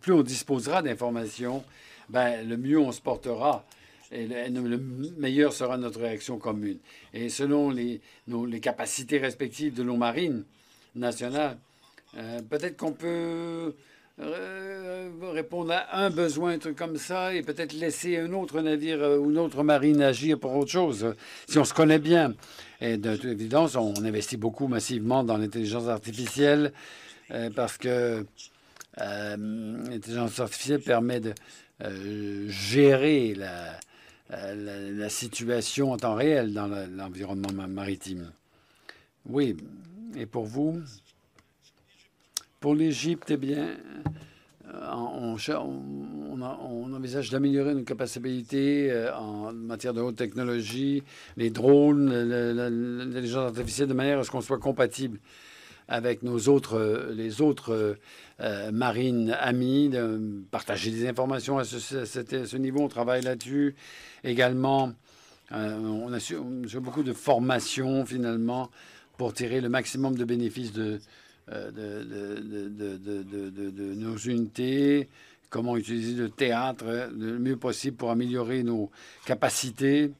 plus 0.00 0.12
on 0.12 0.22
disposera 0.22 0.82
d'informations, 0.82 1.62
ben, 2.08 2.48
le 2.48 2.56
mieux 2.56 2.78
on 2.78 2.92
se 2.92 3.00
portera 3.00 3.64
et 4.12 4.26
le, 4.26 4.80
meilleur 5.18 5.52
sera 5.52 5.76
notre 5.76 6.00
réaction 6.00 6.38
commune. 6.38 6.78
Et 7.14 7.28
selon 7.28 7.70
les, 7.70 8.00
capacités 8.60 9.18
respectives 9.18 9.74
de 9.74 9.82
nos 9.82 9.96
marines 9.96 10.44
nationales, 10.94 11.56
euh, 12.16 12.40
peut-être 12.42 12.76
qu'on 12.76 12.92
peut 12.92 13.72
euh, 14.20 15.08
répondre 15.32 15.72
à 15.72 16.04
un 16.04 16.10
besoin, 16.10 16.54
un 16.54 16.58
truc 16.58 16.76
comme 16.76 16.96
ça, 16.96 17.32
et 17.32 17.42
peut-être 17.42 17.72
laisser 17.72 18.16
un 18.18 18.32
autre 18.32 18.60
navire 18.60 19.00
euh, 19.00 19.18
ou 19.18 19.30
une 19.30 19.38
autre 19.38 19.62
marine 19.62 20.02
agir 20.02 20.38
pour 20.40 20.56
autre 20.56 20.72
chose, 20.72 21.14
si 21.48 21.58
on 21.58 21.64
se 21.64 21.72
connaît 21.72 22.00
bien. 22.00 22.34
Et 22.80 22.96
de 22.96 23.14
toute 23.14 23.30
évidence, 23.30 23.76
on 23.76 23.94
investit 24.04 24.36
beaucoup 24.36 24.66
massivement 24.66 25.22
dans 25.22 25.36
l'intelligence 25.36 25.86
artificielle, 25.86 26.72
parce 27.54 27.78
que 27.78 28.24
euh, 29.00 29.36
l'intelligence 29.88 30.40
artificielle 30.40 30.80
permet 30.80 31.20
de 31.20 31.32
euh, 31.82 32.48
gérer 32.48 33.34
la, 33.34 33.78
situation 35.08 35.92
en 35.92 35.96
temps 35.96 36.14
réel 36.14 36.52
dans 36.52 36.66
l'environnement 36.66 37.52
maritime. 37.68 38.30
Oui, 39.26 39.56
et 40.16 40.26
pour 40.26 40.44
vous? 40.44 40.80
Pour 42.60 42.74
l'Égypte, 42.74 43.30
eh 43.30 43.36
bien, 43.36 43.76
on, 44.72 45.36
on, 45.48 46.42
on, 46.42 46.92
envisage 46.92 47.30
d'améliorer 47.30 47.74
nos 47.74 47.82
capacités 47.82 48.92
en 49.16 49.52
matière 49.52 49.94
de 49.94 50.00
haute 50.00 50.16
technologie, 50.16 51.02
les 51.36 51.50
drones, 51.50 52.12
l'intelligence 52.12 53.48
artificielle, 53.48 53.88
de 53.88 53.94
manière 53.94 54.18
à 54.18 54.24
ce 54.24 54.30
qu'on 54.30 54.42
soit 54.42 54.58
compatible 54.58 55.18
avec 55.90 56.22
nos 56.22 56.48
autres, 56.48 57.10
les 57.12 57.42
autres 57.42 57.98
euh, 58.40 58.72
marines 58.72 59.36
amies, 59.38 59.90
de 59.90 60.42
partager 60.50 60.90
des 60.90 61.06
informations 61.06 61.58
à 61.58 61.64
ce, 61.64 62.56
niveau. 62.56 62.80
On 62.80 62.88
travaille 62.88 63.20
là-dessus. 63.22 63.74
Également, 64.24 64.94
euh, 65.52 65.78
on 65.78 66.10
a 66.12 66.18
beaucoup 66.80 67.02
de 67.02 67.12
formations 67.12 68.06
finalement 68.06 68.70
pour 69.18 69.34
tirer 69.34 69.60
le 69.60 69.68
maximum 69.68 70.14
de 70.14 70.24
bénéfices 70.24 70.72
de, 70.72 71.00
euh, 71.50 71.70
de, 71.72 73.94
nos 73.94 74.16
unités, 74.16 75.08
comment 75.50 75.76
utiliser 75.76 76.14
le 76.14 76.30
théâtre 76.30 77.10
le 77.12 77.38
mieux 77.40 77.56
possible 77.56 77.96
pour 77.96 78.12
améliorer 78.12 78.62
nos 78.62 78.92
capacités, 79.26 80.12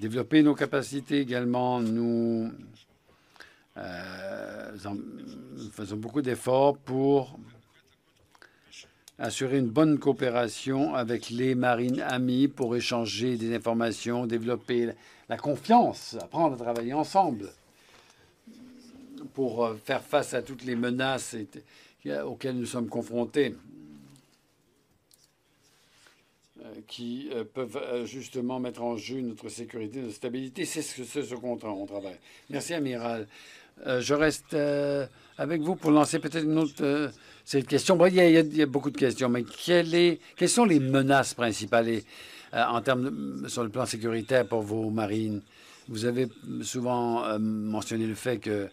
développer 0.00 0.42
nos 0.42 0.56
capacités 0.56 1.20
également, 1.20 1.80
nous 1.80 2.46
euh, 2.46 2.50
nous 3.76 5.70
faisons 5.70 5.96
beaucoup 5.96 6.22
d'efforts 6.22 6.76
pour 6.78 7.38
assurer 9.18 9.58
une 9.58 9.68
bonne 9.68 9.98
coopération 9.98 10.94
avec 10.94 11.30
les 11.30 11.54
marines 11.54 12.00
amies 12.00 12.48
pour 12.48 12.74
échanger 12.76 13.36
des 13.36 13.54
informations, 13.54 14.26
développer 14.26 14.90
la 15.28 15.36
confiance, 15.36 16.16
apprendre 16.20 16.54
à 16.54 16.58
travailler 16.58 16.92
ensemble 16.94 17.50
pour 19.32 19.64
euh, 19.64 19.74
faire 19.76 20.02
face 20.02 20.34
à 20.34 20.42
toutes 20.42 20.64
les 20.64 20.76
menaces 20.76 21.36
auxquelles 22.24 22.56
nous 22.56 22.66
sommes 22.66 22.88
confrontés, 22.88 23.54
euh, 26.60 26.74
qui 26.86 27.30
peuvent 27.54 28.04
justement 28.04 28.60
mettre 28.60 28.82
en 28.82 28.96
jeu 28.96 29.20
notre 29.20 29.48
sécurité, 29.48 30.00
notre 30.00 30.14
stabilité. 30.14 30.64
C'est 30.64 30.82
ce, 30.82 31.22
ce 31.22 31.34
qu'on 31.34 31.56
travaille. 31.56 32.18
Merci, 32.50 32.74
Amiral. 32.74 33.26
Euh, 33.86 34.00
je 34.00 34.14
reste 34.14 34.54
euh, 34.54 35.06
avec 35.36 35.60
vous 35.60 35.74
pour 35.74 35.90
lancer 35.90 36.18
peut-être 36.18 36.44
une 36.44 36.58
autre 36.58 36.82
euh, 36.82 37.08
question. 37.68 37.98
il, 38.06 38.14
y 38.14 38.62
a, 38.62 38.66
beaucoup 38.66 38.90
de 38.90 38.96
questions, 38.96 39.28
mais 39.28 39.44
quelles 39.44 40.48
sont 40.48 40.64
les 40.64 40.80
menaces 40.80 41.34
principales 41.34 42.00
en 42.52 42.80
termes 42.80 43.48
sur 43.48 43.64
le 43.64 43.68
plan 43.68 43.84
sécuritaire 43.84 44.46
pour 44.46 44.62
vos 44.62 44.90
marines? 44.90 45.42
Vous 45.88 46.06
avez 46.06 46.28
souvent 46.62 47.38
mentionné 47.38 48.06
le 48.06 48.14
fait 48.14 48.38
que 48.38 48.68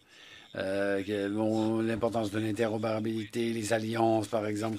l'importance 0.56 2.32
de 2.32 2.40
l'interopérabilité, 2.40 3.52
les 3.52 3.74
alliances, 3.74 4.28
par 4.28 4.46
exemple. 4.46 4.78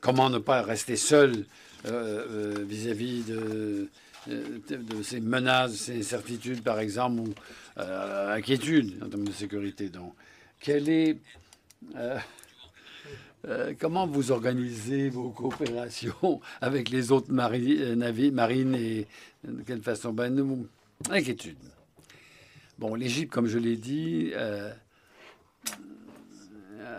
comment 0.00 0.30
ne 0.30 0.38
pas 0.38 0.62
rester 0.62 0.96
seul 0.96 1.44
vis-à-vis 1.84 3.24
de, 3.24 3.88
ces 5.02 5.20
menaces, 5.20 5.74
ces 5.74 5.98
incertitudes, 5.98 6.62
par 6.62 6.78
exemple, 6.78 7.20
euh, 7.78 8.34
inquiétude 8.34 9.02
en 9.02 9.08
termes 9.08 9.26
de 9.26 9.32
sécurité. 9.32 9.88
Donc, 9.88 10.14
est, 10.88 11.18
euh, 11.94 12.18
euh, 13.46 13.74
comment 13.78 14.06
vous 14.06 14.32
organisez 14.32 15.08
vos 15.08 15.30
coopérations 15.30 16.40
avec 16.60 16.90
les 16.90 17.12
autres 17.12 17.32
navires, 17.32 18.32
marines 18.32 18.74
et 18.74 19.06
de 19.46 19.62
quelle 19.62 19.82
façon? 19.82 20.12
Ben, 20.12 20.34
Inquiétude. 21.10 21.58
Bon, 22.78 22.94
l'Égypte, 22.94 23.32
comme 23.32 23.46
je 23.46 23.58
l'ai 23.58 23.76
dit, 23.76 24.32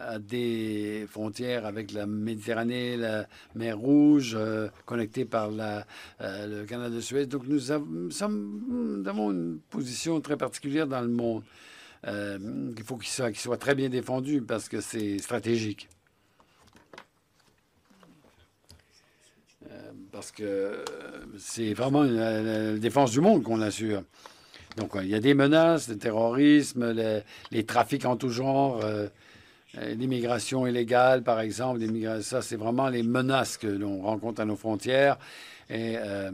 a 0.01 0.19
des 0.19 1.05
frontières 1.09 1.65
avec 1.65 1.91
la 1.91 2.05
Méditerranée, 2.05 2.97
la 2.97 3.27
mer 3.55 3.77
Rouge, 3.77 4.35
euh, 4.35 4.69
connectée 4.85 5.25
par 5.25 5.49
euh, 5.51 5.81
le 6.19 6.65
canal 6.65 6.93
de 6.93 7.01
Suez. 7.01 7.25
Donc 7.25 7.43
nous, 7.47 7.71
avons, 7.71 9.31
une 9.31 9.59
position 9.69 10.21
très 10.21 10.37
particulière 10.37 10.87
dans 10.87 11.01
le 11.01 11.07
monde. 11.07 11.43
Euh, 12.05 12.37
il 12.77 12.83
faut 12.83 12.97
qu'il 12.97 13.35
soit, 13.35 13.57
très 13.57 13.75
bien 13.75 13.89
défendu 13.89 14.41
parce 14.41 14.69
que 14.69 14.81
c'est 14.81 15.19
stratégique. 15.19 15.89
parce 20.11 20.31
que 20.31 20.83
c'est 21.37 21.73
vraiment 21.73 22.01
la, 22.01 22.73
défense 22.77 23.11
du 23.11 23.21
monde 23.21 23.43
qu'on 23.43 23.61
assure. 23.61 24.01
Donc, 24.77 24.91
il 25.01 25.07
y 25.07 25.15
a 25.15 25.19
des 25.19 25.33
menaces, 25.33 25.89
le 25.89 25.97
terrorisme, 25.97 26.91
les, 27.51 27.65
trafics 27.65 28.05
en 28.05 28.15
tout 28.15 28.29
genre, 28.29 28.79
euh, 28.83 29.07
l'immigration 29.81 30.65
illégale, 30.67 31.23
par 31.23 31.39
exemple, 31.39 31.81
ça, 32.21 32.41
c'est 32.41 32.55
vraiment 32.55 32.89
les 32.89 33.03
menaces 33.03 33.57
que 33.57 33.67
l'on 33.67 34.01
rencontre 34.01 34.41
à 34.41 34.45
nos 34.45 34.55
frontières. 34.55 35.17
Et 35.69 35.95
euh, 35.97 36.31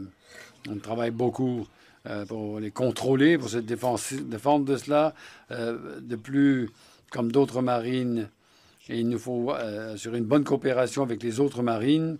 on 0.68 0.76
travaille 0.76 1.10
beaucoup 1.10 1.66
euh, 2.06 2.24
pour 2.24 2.60
les 2.60 2.70
contrôler, 2.70 3.38
pour 3.38 3.48
se 3.48 3.58
défendre 3.58 4.64
de 4.64 4.76
cela. 4.76 5.14
de 5.50 6.16
plus, 6.16 6.70
comme 7.10 7.30
d'autres 7.30 7.62
marines, 7.62 8.28
il 8.88 9.08
nous 9.08 9.18
faut 9.18 9.50
assurer 9.50 10.18
une 10.18 10.24
bonne 10.24 10.44
coopération 10.44 11.02
avec 11.02 11.22
les 11.22 11.40
autres 11.40 11.62
marines 11.62 12.18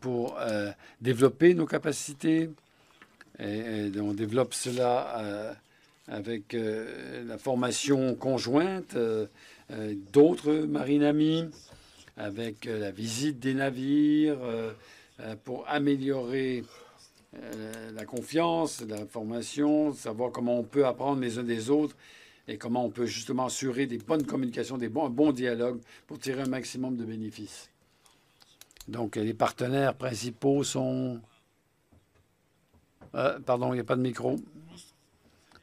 pour 0.00 0.36
développer 1.00 1.54
nos 1.54 1.66
capacités. 1.66 2.50
Et, 3.38 3.90
on 4.00 4.12
développe 4.12 4.54
cela 4.54 5.56
avec 6.10 6.56
la 7.26 7.38
formation 7.38 8.14
conjointe 8.14 8.96
euh, 8.96 9.26
d'autres 10.12 10.52
marines 10.52 11.04
amies, 11.04 11.44
avec 12.16 12.66
euh, 12.66 12.78
la 12.78 12.90
visite 12.90 13.38
des 13.38 13.54
navires, 13.54 14.38
euh, 14.42 14.72
pour 15.44 15.68
améliorer 15.68 16.64
la 17.94 18.04
confiance, 18.06 18.80
la 18.88 19.04
formation, 19.06 19.92
savoir 19.92 20.32
comment 20.32 20.58
on 20.58 20.62
peut 20.62 20.86
apprendre 20.86 21.20
les 21.20 21.38
uns 21.38 21.44
des 21.44 21.68
autres 21.68 21.94
et 22.48 22.56
comment 22.56 22.84
on 22.86 22.90
peut 22.90 23.04
justement 23.04 23.46
assurer 23.46 23.86
des 23.86 23.98
bonnes 23.98 24.24
communications, 24.24 24.78
des 24.78 24.88
bons, 24.88 25.06
un 25.06 25.10
bon 25.10 25.30
dialogue 25.30 25.78
pour 26.06 26.18
tirer 26.18 26.40
un 26.40 26.48
maximum 26.48 26.96
de 26.96 27.04
bénéfices. 27.04 27.68
Donc 28.88 29.16
les 29.16 29.34
partenaires 29.34 29.94
principaux 29.94 30.64
sont... 30.64 31.20
pardon, 33.12 33.72
il 33.72 33.74
n'y 33.74 33.80
a 33.80 33.84
pas 33.84 33.96
de 33.96 34.02
micro. 34.02 34.36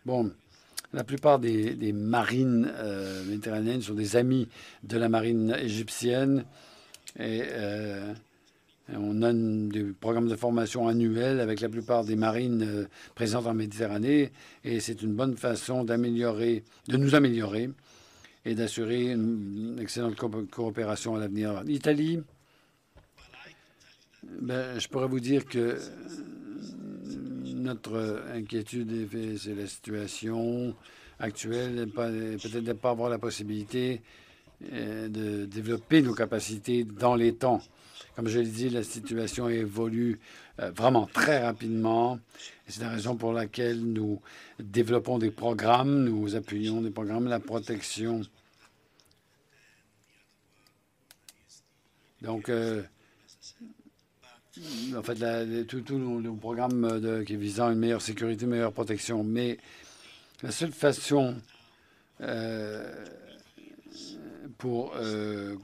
Bon, 0.06 0.32
La 0.94 1.04
plupart 1.04 1.40
des, 1.40 1.92
marines 1.92 2.72
euh, 2.76 3.24
méditerranéennes 3.26 3.82
sont 3.82 3.94
des 3.94 4.16
amis 4.16 4.48
de 4.84 4.98
la 4.98 5.10
marine 5.10 5.56
égyptienne 5.60 6.46
et 7.20 7.44
euh, 7.46 8.14
on 8.94 9.22
a 9.22 9.34
des 9.34 9.84
programmes 9.84 10.30
de 10.30 10.36
formation 10.38 10.88
annuels 10.88 11.42
avec 11.42 11.60
la 11.60 11.68
plupart 11.68 12.06
des 12.06 12.16
marines 12.16 12.64
euh, 12.64 12.86
présentes 13.16 13.48
en 13.48 13.54
Méditerranée 13.54 14.32
et 14.64 14.80
c'est 14.80 15.02
une 15.02 15.14
bonne 15.14 15.36
façon 15.36 15.84
d'améliorer, 15.84 16.64
de 16.88 16.96
nous 16.96 17.16
améliorer 17.16 17.70
et 18.46 18.56
d'assurer 18.56 19.12
une 19.12 19.78
excellente 19.82 20.16
coopération 20.16 21.18
à 21.18 21.20
l'avenir. 21.20 21.64
L'Italie, 21.66 22.22
ben, 24.24 24.80
je 24.80 24.88
pourrais 24.88 25.08
vous 25.08 25.20
dire 25.20 25.46
que 25.46 25.78
notre 27.58 28.24
inquiétude, 28.34 29.10
c'est 29.38 29.56
la 29.56 29.68
situation 29.68 30.76
actuelle, 31.20 31.90
peut-être 31.94 32.54
de 32.54 32.60
ne 32.62 32.74
pas 32.74 32.92
avoir 32.92 33.10
la 33.10 33.18
possibilité 33.18 34.02
euh, 34.74 35.08
de 35.08 35.46
développer 35.46 36.02
nos 36.02 36.16
capacités 36.16 36.84
dans 36.84 37.16
les 37.16 37.36
temps. 37.36 37.62
Comme 38.16 38.28
je 38.28 38.40
l'ai 38.40 38.48
dit, 38.48 38.70
la 38.70 38.82
situation 38.82 39.50
évolue 39.50 40.20
euh, 40.60 40.72
vraiment 40.72 41.06
très 41.06 41.44
rapidement. 41.44 42.20
C'est 42.68 42.82
la 42.82 42.90
raison 42.90 43.16
pour 43.16 43.34
laquelle 43.34 43.80
nous 43.80 44.20
développons 44.60 45.20
des 45.20 45.30
programmes, 45.30 46.04
nous 46.04 46.36
appuyons 46.36 46.82
des 46.82 46.90
programmes, 46.90 47.28
la 47.28 47.40
protection. 47.40 48.22
Donc, 52.24 52.50
euh, 52.50 52.82
en 54.96 55.04
fait, 55.04 55.66
tous 55.68 55.98
nos, 55.98 56.34
programmes 56.36 57.00
de, 57.00 57.24
qui 57.24 57.36
visant 57.36 57.72
une 57.72 57.80
meilleure 57.80 58.02
sécurité, 58.02 58.46
une 58.46 58.52
meilleure 58.52 58.74
protection. 58.74 59.24
Mais 59.24 59.58
la 60.44 60.52
seule 60.52 60.72
façon 60.72 61.36
euh, 62.22 63.06
pour 64.58 64.94
euh, 64.96 65.56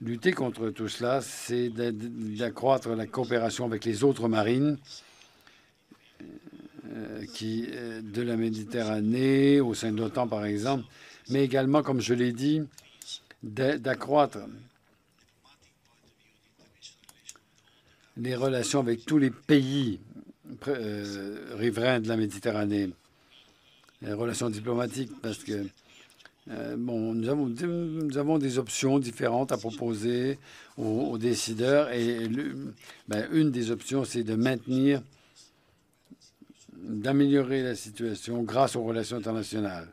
lutter 0.00 0.32
contre 0.32 0.70
tout 0.70 0.88
cela, 0.88 1.20
c'est 1.20 1.70
d'accroître 1.70 2.90
la 2.90 3.06
coopération 3.06 3.64
avec 3.64 3.84
les 3.84 4.04
autres 4.04 4.28
marines 4.28 4.78
euh, 6.94 7.24
qui, 7.32 7.68
de 7.68 8.22
la 8.22 8.36
Méditerranée, 8.36 9.60
au 9.60 9.74
sein 9.74 9.92
de 9.92 9.98
l'OTAN 9.98 10.28
par 10.28 10.44
exemple, 10.44 10.84
mais 11.30 11.44
également, 11.44 11.82
comme 11.82 12.00
je 12.00 12.14
l'ai 12.14 12.32
dit, 12.32 12.62
d'accroître 13.42 14.38
les 18.16 18.34
relations 18.34 18.80
avec 18.80 19.04
tous 19.04 19.18
les 19.18 19.30
pays 19.30 20.00
euh, 20.68 21.54
riverains 21.56 22.00
de 22.00 22.08
la 22.08 22.16
Méditerranée, 22.16 22.90
les 24.02 24.12
relations 24.12 24.50
diplomatiques, 24.50 25.12
parce 25.22 25.38
que 25.38 25.66
euh, 26.50 26.76
bon, 26.76 27.14
nous 27.14 27.28
avons, 27.28 28.38
des 28.38 28.58
options 28.58 28.98
différentes 28.98 29.52
à 29.52 29.56
proposer 29.56 30.38
aux, 30.76 31.16
décideurs 31.16 31.92
et 31.92 32.28
ben, 33.06 33.28
une 33.32 33.50
des 33.50 33.70
options, 33.70 34.04
c'est 34.04 34.24
de 34.24 34.34
maintenir, 34.34 35.00
d'améliorer 36.76 37.62
la 37.62 37.76
situation 37.76 38.42
grâce 38.42 38.74
aux 38.74 38.82
relations 38.82 39.16
internationales. 39.16 39.88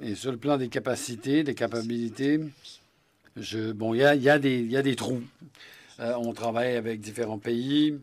Et 0.00 0.14
sur 0.14 0.30
le 0.30 0.36
plan 0.36 0.56
des 0.58 0.68
capacités, 0.68 1.42
des 1.42 1.54
capacités, 1.54 2.40
bon, 3.74 3.94
il 3.94 4.00
y 4.00 4.28
a 4.28 4.38
des 4.38 4.96
trous. 4.96 5.22
Euh, 5.98 6.14
on 6.16 6.34
travaille 6.34 6.76
avec 6.76 7.00
différents 7.00 7.38
pays, 7.38 7.98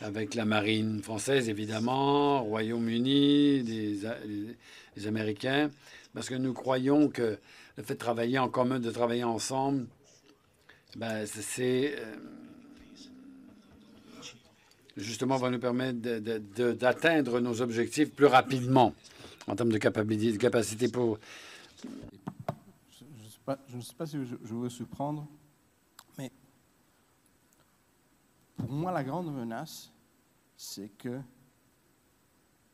avec 0.00 0.34
la 0.34 0.44
marine 0.44 1.02
française 1.02 1.48
évidemment, 1.48 2.42
Royaume-Uni, 2.44 3.62
les, 3.62 5.06
Américains, 5.06 5.70
parce 6.12 6.28
que 6.28 6.34
nous 6.34 6.52
croyons 6.52 7.08
que 7.08 7.38
le 7.76 7.82
fait 7.82 7.94
de 7.94 7.98
travailler 7.98 8.38
en 8.38 8.48
commun, 8.48 8.78
de 8.78 8.90
travailler 8.90 9.24
ensemble, 9.24 9.86
ben, 10.96 11.24
c'est 11.24 11.94
euh, 11.96 12.16
justement 14.96 15.36
va 15.36 15.48
nous 15.50 15.60
permettre 15.60 15.98
d'atteindre 16.74 17.40
nos 17.40 17.62
objectifs 17.62 18.10
plus 18.10 18.26
rapidement 18.26 18.94
en 19.46 19.56
termes 19.56 19.72
de 19.72 19.78
capacité, 19.78 20.32
de 20.32 20.36
capacité 20.36 20.88
pour. 20.88 21.18
Je 21.80 23.76
ne 23.76 23.80
sais, 23.80 23.94
pas 23.96 24.04
si 24.04 24.18
je, 24.18 24.34
je 24.44 24.54
veux 24.54 24.68
surprendre, 24.68 25.26
mais 26.18 26.30
pour 28.58 28.70
moi, 28.70 28.92
la 28.92 29.04
grande 29.04 29.32
menace, 29.32 29.90
c'est 30.56 30.90
que 30.90 31.20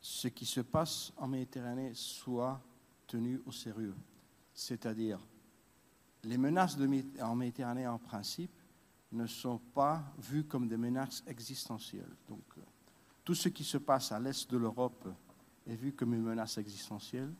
ce 0.01 0.27
qui 0.27 0.45
se 0.45 0.61
passe 0.61 1.13
en 1.17 1.27
Méditerranée 1.27 1.91
soit 1.93 2.61
tenu 3.07 3.41
au 3.45 3.51
sérieux. 3.51 3.95
C'est-à-dire, 4.53 5.19
les 6.23 6.37
menaces 6.37 6.77
en 7.21 7.35
Méditerranée, 7.35 7.87
en 7.87 7.99
principe, 7.99 8.51
ne 9.11 9.27
sont 9.27 9.59
pas 9.59 10.03
vues 10.17 10.43
comme 10.43 10.67
des 10.67 10.77
menaces 10.77 11.23
existentielles. 11.27 12.15
Donc, 12.27 12.43
euh, 12.57 12.61
tout 13.23 13.35
ce 13.35 13.49
qui 13.49 13.63
se 13.63 13.77
passe 13.77 14.11
à 14.11 14.19
l'est 14.19 14.49
de 14.49 14.57
l'Europe 14.57 15.07
est 15.67 15.75
vu 15.75 15.93
comme 15.93 16.13
une 16.13 16.23
menace 16.23 16.57
existentielle. 16.57 17.31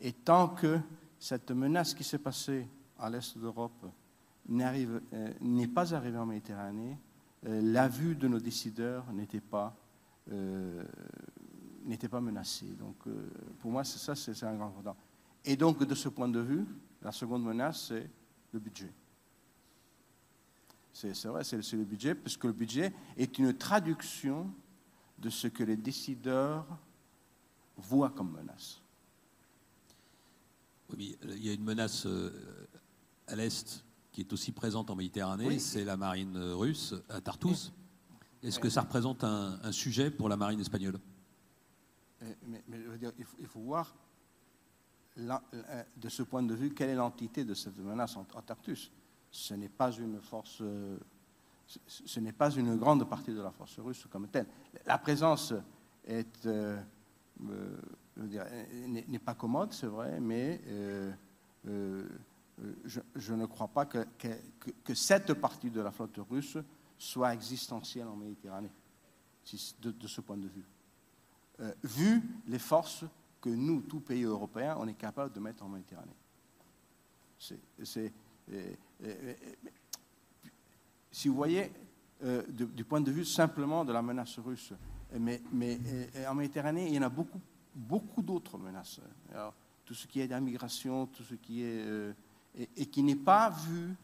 Et 0.00 0.12
tant 0.12 0.48
que 0.48 0.80
cette 1.18 1.50
menace 1.50 1.94
qui 1.94 2.04
s'est 2.04 2.18
passée 2.18 2.68
à 2.98 3.08
l'est 3.08 3.36
de 3.36 3.42
l'Europe 3.42 3.86
euh, 4.50 5.32
n'est 5.40 5.68
pas 5.68 5.94
arrivée 5.94 6.18
en 6.18 6.26
Méditerranée, 6.26 6.98
la 7.42 7.88
vue 7.88 8.14
de 8.14 8.28
nos 8.28 8.40
décideurs 8.40 9.10
n'était 9.12 9.40
pas, 9.40 9.76
euh, 10.32 10.84
menacée. 12.20 12.66
Donc, 12.78 12.96
euh, 13.06 13.30
pour 13.60 13.70
moi, 13.70 13.84
ça, 13.84 14.14
c'est 14.14 14.42
un 14.44 14.54
grand 14.54 14.66
important. 14.66 14.96
Et 15.44 15.56
donc, 15.56 15.82
de 15.82 15.94
ce 15.94 16.08
point 16.08 16.28
de 16.28 16.40
vue, 16.40 16.66
la 17.00 17.12
seconde 17.12 17.44
menace, 17.44 17.86
c'est 17.88 18.10
le 18.52 18.58
budget. 18.58 18.92
C'est 20.92 21.26
vrai, 21.26 21.44
c'est 21.44 21.56
le 21.76 21.84
budget, 21.84 22.14
puisque 22.14 22.44
le 22.44 22.52
budget 22.52 22.92
est 23.16 23.38
une 23.38 23.56
traduction 23.56 24.50
de 25.18 25.30
ce 25.30 25.46
que 25.46 25.62
les 25.62 25.76
décideurs 25.76 26.66
voient 27.76 28.10
comme 28.10 28.32
menace. 28.32 28.82
Oui, 30.90 31.16
il 31.22 31.46
y 31.46 31.50
a 31.50 31.52
une 31.52 31.62
menace 31.62 32.06
à 33.28 33.36
l'Est 33.36 33.84
qui 34.18 34.22
est 34.22 34.32
aussi 34.32 34.50
présente 34.50 34.90
en 34.90 34.96
Méditerranée, 34.96 35.60
c'est 35.60 35.84
la 35.84 35.96
marine 35.96 36.36
russe 36.36 36.92
à 37.08 37.20
Tartus. 37.20 37.72
Est-ce 38.42 38.58
que 38.58 38.68
ça 38.68 38.80
représente 38.80 39.22
un, 39.22 39.70
sujet 39.70 40.10
pour 40.10 40.28
la 40.28 40.36
marine 40.36 40.58
espagnole? 40.58 40.98
Mais, 42.48 42.64
il, 43.38 43.46
faut, 43.46 43.60
voir, 43.60 43.94
de 45.16 46.08
ce 46.08 46.24
point 46.24 46.42
de 46.42 46.52
vue, 46.52 46.74
quelle 46.74 46.90
est 46.90 46.96
l'entité 46.96 47.44
de 47.44 47.54
cette 47.54 47.78
menace 47.78 48.16
en, 48.16 48.24
Tartus? 48.24 48.90
Ce 49.30 49.54
n'est 49.54 49.68
pas 49.68 49.92
une 49.92 50.20
force, 50.20 50.64
ce 51.86 52.18
n'est 52.18 52.32
pas 52.32 52.50
une 52.50 52.74
grande 52.74 53.08
partie 53.08 53.32
de 53.32 53.40
la 53.40 53.52
force 53.52 53.78
russe 53.78 54.04
comme 54.10 54.26
telle. 54.26 54.48
La 54.84 54.98
présence 54.98 55.54
est, 56.04 56.44
euh, 56.44 56.82
euh, 57.48 57.76
n'est 58.16 59.20
pas 59.20 59.34
commode, 59.34 59.72
c'est 59.72 59.86
vrai, 59.86 60.18
mais 60.18 60.60
euh, 60.66 62.08
euh, 62.62 62.74
je, 63.14 63.34
ne 63.34 63.46
crois 63.46 63.68
pas 63.68 63.86
que, 63.86 64.04
cette 64.94 65.34
partie 65.34 65.70
de 65.70 65.80
la 65.80 65.90
flotte 65.90 66.18
russe 66.28 66.58
soit 66.96 67.32
existentielle 67.34 68.08
en 68.08 68.16
Méditerranée, 68.16 68.72
de, 69.80 70.06
ce 70.06 70.20
point 70.20 70.36
de 70.36 70.48
vue. 70.48 70.64
Euh, 71.60 71.72
vu 71.84 72.22
les 72.46 72.58
forces 72.58 73.04
que 73.40 73.50
nous, 73.50 73.82
tout 73.82 74.00
pays 74.00 74.24
européen, 74.24 74.76
on 74.78 74.88
est 74.88 74.94
capable 74.94 75.32
de 75.32 75.40
mettre 75.40 75.64
en 75.64 75.68
Méditerranée. 75.68 76.16
Euh, 77.90 79.34
si 81.10 81.28
vous 81.28 81.34
voyez, 81.34 81.70
du, 82.48 82.84
point 82.84 83.00
de 83.00 83.12
vue 83.12 83.24
simplement 83.24 83.84
de 83.84 83.92
la 83.92 84.02
menace 84.02 84.38
russe, 84.40 84.72
mais, 85.16 85.40
mais 85.52 85.78
en 86.28 86.34
Méditerranée, 86.34 86.88
il 86.88 86.94
y 86.94 86.98
en 86.98 87.02
a 87.02 87.08
beaucoup, 87.08 87.40
beaucoup 87.72 88.22
d'autres 88.22 88.58
menaces. 88.58 89.00
tout 89.84 89.94
ce 89.94 90.08
qui 90.08 90.20
est 90.20 90.26
d'immigration, 90.26 91.06
tout 91.06 91.22
ce 91.22 91.36
qui 91.36 91.62
est 91.62 92.14
et, 92.58 92.86
qui 92.86 93.02
n'est 93.02 93.16
pas 93.16 93.50
vu 93.50 93.96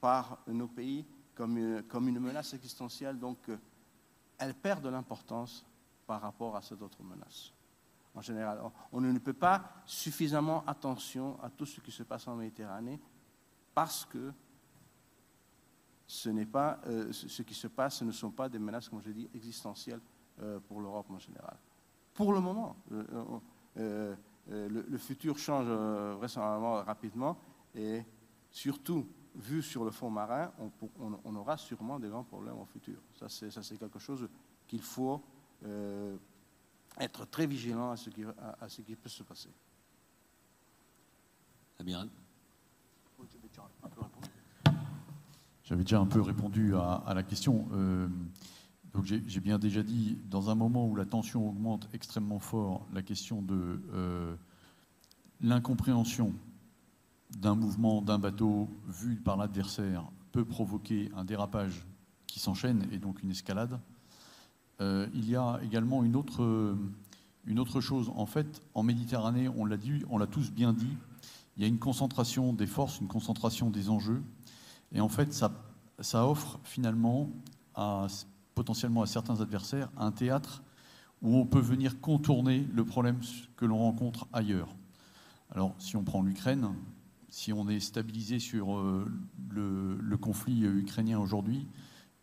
par 0.00 0.38
nos 0.46 0.66
pays 0.66 1.06
comme 1.34 1.56
une, 1.56 1.82
comme 1.84 2.08
une 2.08 2.18
menace 2.18 2.54
existentielle. 2.54 3.18
Donc, 3.18 3.48
euh, 3.48 3.56
elle 4.38 4.54
perd 4.54 4.82
de 4.82 4.88
l'importance 4.88 5.64
par 6.06 6.20
rapport 6.20 6.56
à 6.56 6.62
cette 6.62 6.82
autre 6.82 7.02
menace. 7.02 7.52
En 8.14 8.20
général, 8.20 8.60
on 8.92 9.00
ne 9.00 9.18
peut 9.18 9.32
pas 9.32 9.82
suffisamment 9.86 10.64
attention 10.66 11.38
à 11.42 11.50
tout 11.50 11.66
ce 11.66 11.80
qui 11.80 11.90
se 11.90 12.02
passe 12.04 12.28
en 12.28 12.36
Méditerranée 12.36 13.00
parce 13.74 14.04
que 14.04 14.32
ce 16.06 16.28
n'est 16.28 16.46
pas 16.46 16.80
euh, 16.86 17.12
ce 17.12 17.42
qui 17.42 17.54
se 17.54 17.66
passe, 17.66 18.02
ne 18.02 18.12
sont 18.12 18.30
pas 18.30 18.48
des 18.48 18.58
menaces, 18.58 18.88
comme 18.88 19.00
je 19.00 19.10
dis, 19.10 19.28
existentielles 19.34 20.00
euh, 20.42 20.60
pour 20.60 20.80
l'Europe 20.80 21.10
en 21.10 21.18
général. 21.18 21.56
Pour 22.12 22.32
le 22.32 22.40
moment, 22.40 22.76
le, 22.90 24.16
le, 24.46 24.98
futur 24.98 25.36
change 25.36 25.66
vraisemblablement 25.66 26.84
rapidement 26.84 27.36
et 27.74 28.02
surtout, 28.50 29.06
vu 29.34 29.62
sur 29.62 29.84
le 29.84 29.90
fond 29.90 30.10
marin, 30.10 30.52
on, 31.24 31.34
aura 31.36 31.56
sûrement 31.56 31.98
des 31.98 32.08
grands 32.08 32.24
problèmes 32.24 32.58
au 32.58 32.64
futur. 32.66 32.98
Ça, 33.18 33.28
c'est 33.28 33.78
quelque 33.78 33.98
chose 33.98 34.28
qu'il 34.66 34.82
faut, 34.82 35.22
euh, 35.64 36.16
être 36.98 37.26
très 37.26 37.46
vigilant 37.46 37.90
à 37.90 37.96
ce 37.96 38.10
qui, 38.10 38.24
à- 38.24 38.56
à 38.60 38.68
ce 38.68 38.82
qui 38.82 38.94
peut 38.94 39.08
se 39.08 39.22
passer. 39.24 39.50
Amiral 41.80 42.08
J'avais 45.64 45.82
déjà 45.82 45.98
un 45.98 46.06
peu 46.06 46.20
répondu 46.20 46.74
à, 46.76 47.02
à 47.06 47.14
la 47.14 47.22
question. 47.22 47.66
Euh, 47.72 48.06
donc 48.92 49.04
j'ai 49.06 49.22
j'ai 49.26 49.40
bien 49.40 49.58
déjà 49.58 49.82
dit, 49.82 50.16
dans 50.30 50.50
un 50.50 50.54
moment 50.54 50.86
où 50.86 50.94
la 50.94 51.06
tension 51.06 51.48
augmente 51.48 51.88
extrêmement 51.92 52.38
fort, 52.38 52.86
la 52.92 53.02
question 53.02 53.42
de 53.42 53.82
euh, 53.92 54.36
l'incompréhension 55.40 56.32
d'un 57.38 57.54
mouvement 57.54 58.02
d'un 58.02 58.18
bateau 58.18 58.68
vu 58.86 59.16
par 59.16 59.36
l'adversaire 59.36 60.04
peut 60.32 60.44
provoquer 60.44 61.10
un 61.16 61.24
dérapage 61.24 61.86
qui 62.26 62.40
s'enchaîne 62.40 62.88
et 62.90 62.98
donc 62.98 63.22
une 63.22 63.30
escalade. 63.30 63.78
Euh, 64.80 65.06
il 65.14 65.28
y 65.28 65.36
a 65.36 65.60
également 65.62 66.02
une 66.02 66.16
autre, 66.16 66.76
une 67.46 67.58
autre 67.60 67.80
chose. 67.80 68.10
En 68.16 68.26
fait, 68.26 68.62
en 68.74 68.82
Méditerranée, 68.82 69.48
on 69.48 69.64
l'a 69.64 69.76
dit, 69.76 70.02
on 70.10 70.18
l'a 70.18 70.26
tous 70.26 70.50
bien 70.50 70.72
dit, 70.72 70.96
il 71.56 71.62
y 71.62 71.64
a 71.64 71.68
une 71.68 71.78
concentration 71.78 72.52
des 72.52 72.66
forces, 72.66 73.00
une 73.00 73.06
concentration 73.06 73.70
des 73.70 73.88
enjeux. 73.88 74.22
Et 74.92 75.00
en 75.00 75.08
fait, 75.08 75.32
ça, 75.32 75.52
ça 76.00 76.26
offre 76.26 76.58
finalement 76.64 77.30
à, 77.74 78.06
potentiellement 78.54 79.02
à 79.02 79.06
certains 79.06 79.40
adversaires 79.40 79.90
un 79.96 80.12
théâtre 80.12 80.62
où 81.22 81.36
on 81.36 81.46
peut 81.46 81.60
venir 81.60 82.00
contourner 82.00 82.66
le 82.72 82.84
problème 82.84 83.20
que 83.56 83.64
l'on 83.64 83.78
rencontre 83.78 84.26
ailleurs. 84.32 84.74
Alors, 85.50 85.74
si 85.78 85.96
on 85.96 86.02
prend 86.02 86.22
l'Ukraine, 86.22 86.68
si 87.34 87.52
on 87.52 87.68
est 87.68 87.80
stabilisé 87.80 88.38
sur 88.38 88.78
euh, 88.78 89.10
le, 89.50 90.16
conflit 90.16 90.64
euh, 90.64 90.78
ukrainien 90.78 91.18
aujourd'hui, 91.18 91.66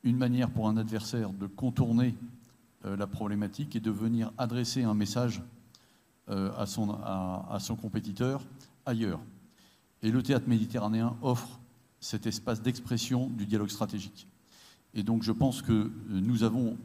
une 0.04 0.16
manière 0.16 0.50
pour 0.50 0.70
un 0.70 0.78
adversaire 0.78 1.34
de 1.34 1.48
contourner 1.48 2.16
euh, 2.86 2.96
la 2.96 3.08
problématique 3.08 3.76
est 3.76 3.82
de 3.82 3.92
venir 3.92 4.32
adresser 4.38 4.84
un 4.84 4.94
message 4.94 5.44
à, 6.28 6.66
son, 6.66 7.76
compétiteur 7.76 8.42
ailleurs. 8.86 9.20
Et 10.02 10.12
le 10.12 10.24
théâtre 10.24 10.48
méditerranéen 10.48 11.18
offre 11.22 11.60
cet 12.00 12.26
espace 12.26 12.62
d'expression 12.62 13.28
du 13.28 13.46
dialogue 13.46 13.70
stratégique. 13.70 14.28
Et 14.94 15.04
donc 15.04 15.24
je 15.24 15.34
pense 15.34 15.62
que 15.62 15.92
nous 16.08 16.44
avons 16.44 16.78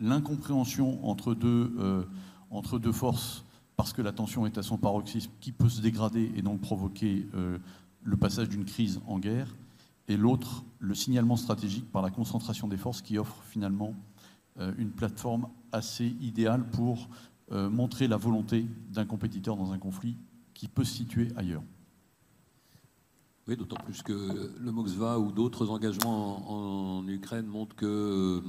l'incompréhension 0.00 1.08
entre 1.08 1.34
deux 1.34 2.92
forces, 2.92 3.42
parce 3.76 3.92
que 3.92 4.02
la 4.02 4.12
tension 4.12 4.46
est 4.46 4.58
à 4.58 4.62
son 4.62 4.78
paroxysme, 4.78 5.30
qui 5.40 5.52
peut 5.52 5.68
se 5.68 5.80
dégrader 5.80 6.32
et 6.36 6.42
donc 6.42 6.60
provoquer 6.60 7.26
euh, 7.34 7.58
le 8.02 8.16
passage 8.16 8.48
d'une 8.48 8.64
crise 8.64 9.00
en 9.06 9.18
guerre, 9.18 9.54
et 10.08 10.16
l'autre, 10.16 10.64
le 10.78 10.94
signalement 10.94 11.36
stratégique 11.36 11.90
par 11.90 12.02
la 12.02 12.10
concentration 12.10 12.68
des 12.68 12.76
forces 12.76 13.02
qui 13.02 13.18
offre 13.18 13.42
finalement 13.44 13.94
euh, 14.58 14.72
une 14.76 14.90
plateforme 14.90 15.48
assez 15.70 16.06
idéale 16.20 16.68
pour 16.68 17.08
euh, 17.52 17.70
montrer 17.70 18.08
la 18.08 18.16
volonté 18.16 18.66
d'un 18.90 19.04
compétiteur 19.04 19.56
dans 19.56 19.72
un 19.72 19.78
conflit 19.78 20.16
qui 20.54 20.68
peut 20.68 20.84
se 20.84 20.94
situer 20.94 21.28
ailleurs. 21.36 21.62
Oui, 23.48 23.56
d'autant 23.56 23.76
plus 23.84 24.02
que 24.02 24.52
le 24.60 24.72
Moxva 24.72 25.18
ou 25.18 25.32
d'autres 25.32 25.68
engagements 25.70 26.98
en, 26.98 27.08
Ukraine 27.08 27.46
montrent 27.46 27.74
que 27.74 28.42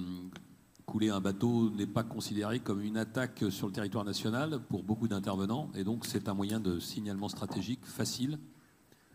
couler 0.85 1.09
un 1.09 1.21
bateau 1.21 1.69
n'est 1.71 1.87
pas 1.87 2.03
considéré 2.03 2.59
comme 2.59 2.81
une 2.81 2.97
attaque 2.97 3.43
sur 3.49 3.67
le 3.67 3.73
territoire 3.73 4.05
national 4.05 4.59
pour 4.69 4.83
beaucoup 4.83 5.07
d'intervenants. 5.07 5.71
Et 5.75 5.83
donc, 5.83 6.05
c'est 6.05 6.27
un 6.27 6.33
moyen 6.33 6.59
de 6.59 6.79
signalement 6.79 7.29
stratégique 7.29 7.85
facile, 7.85 8.39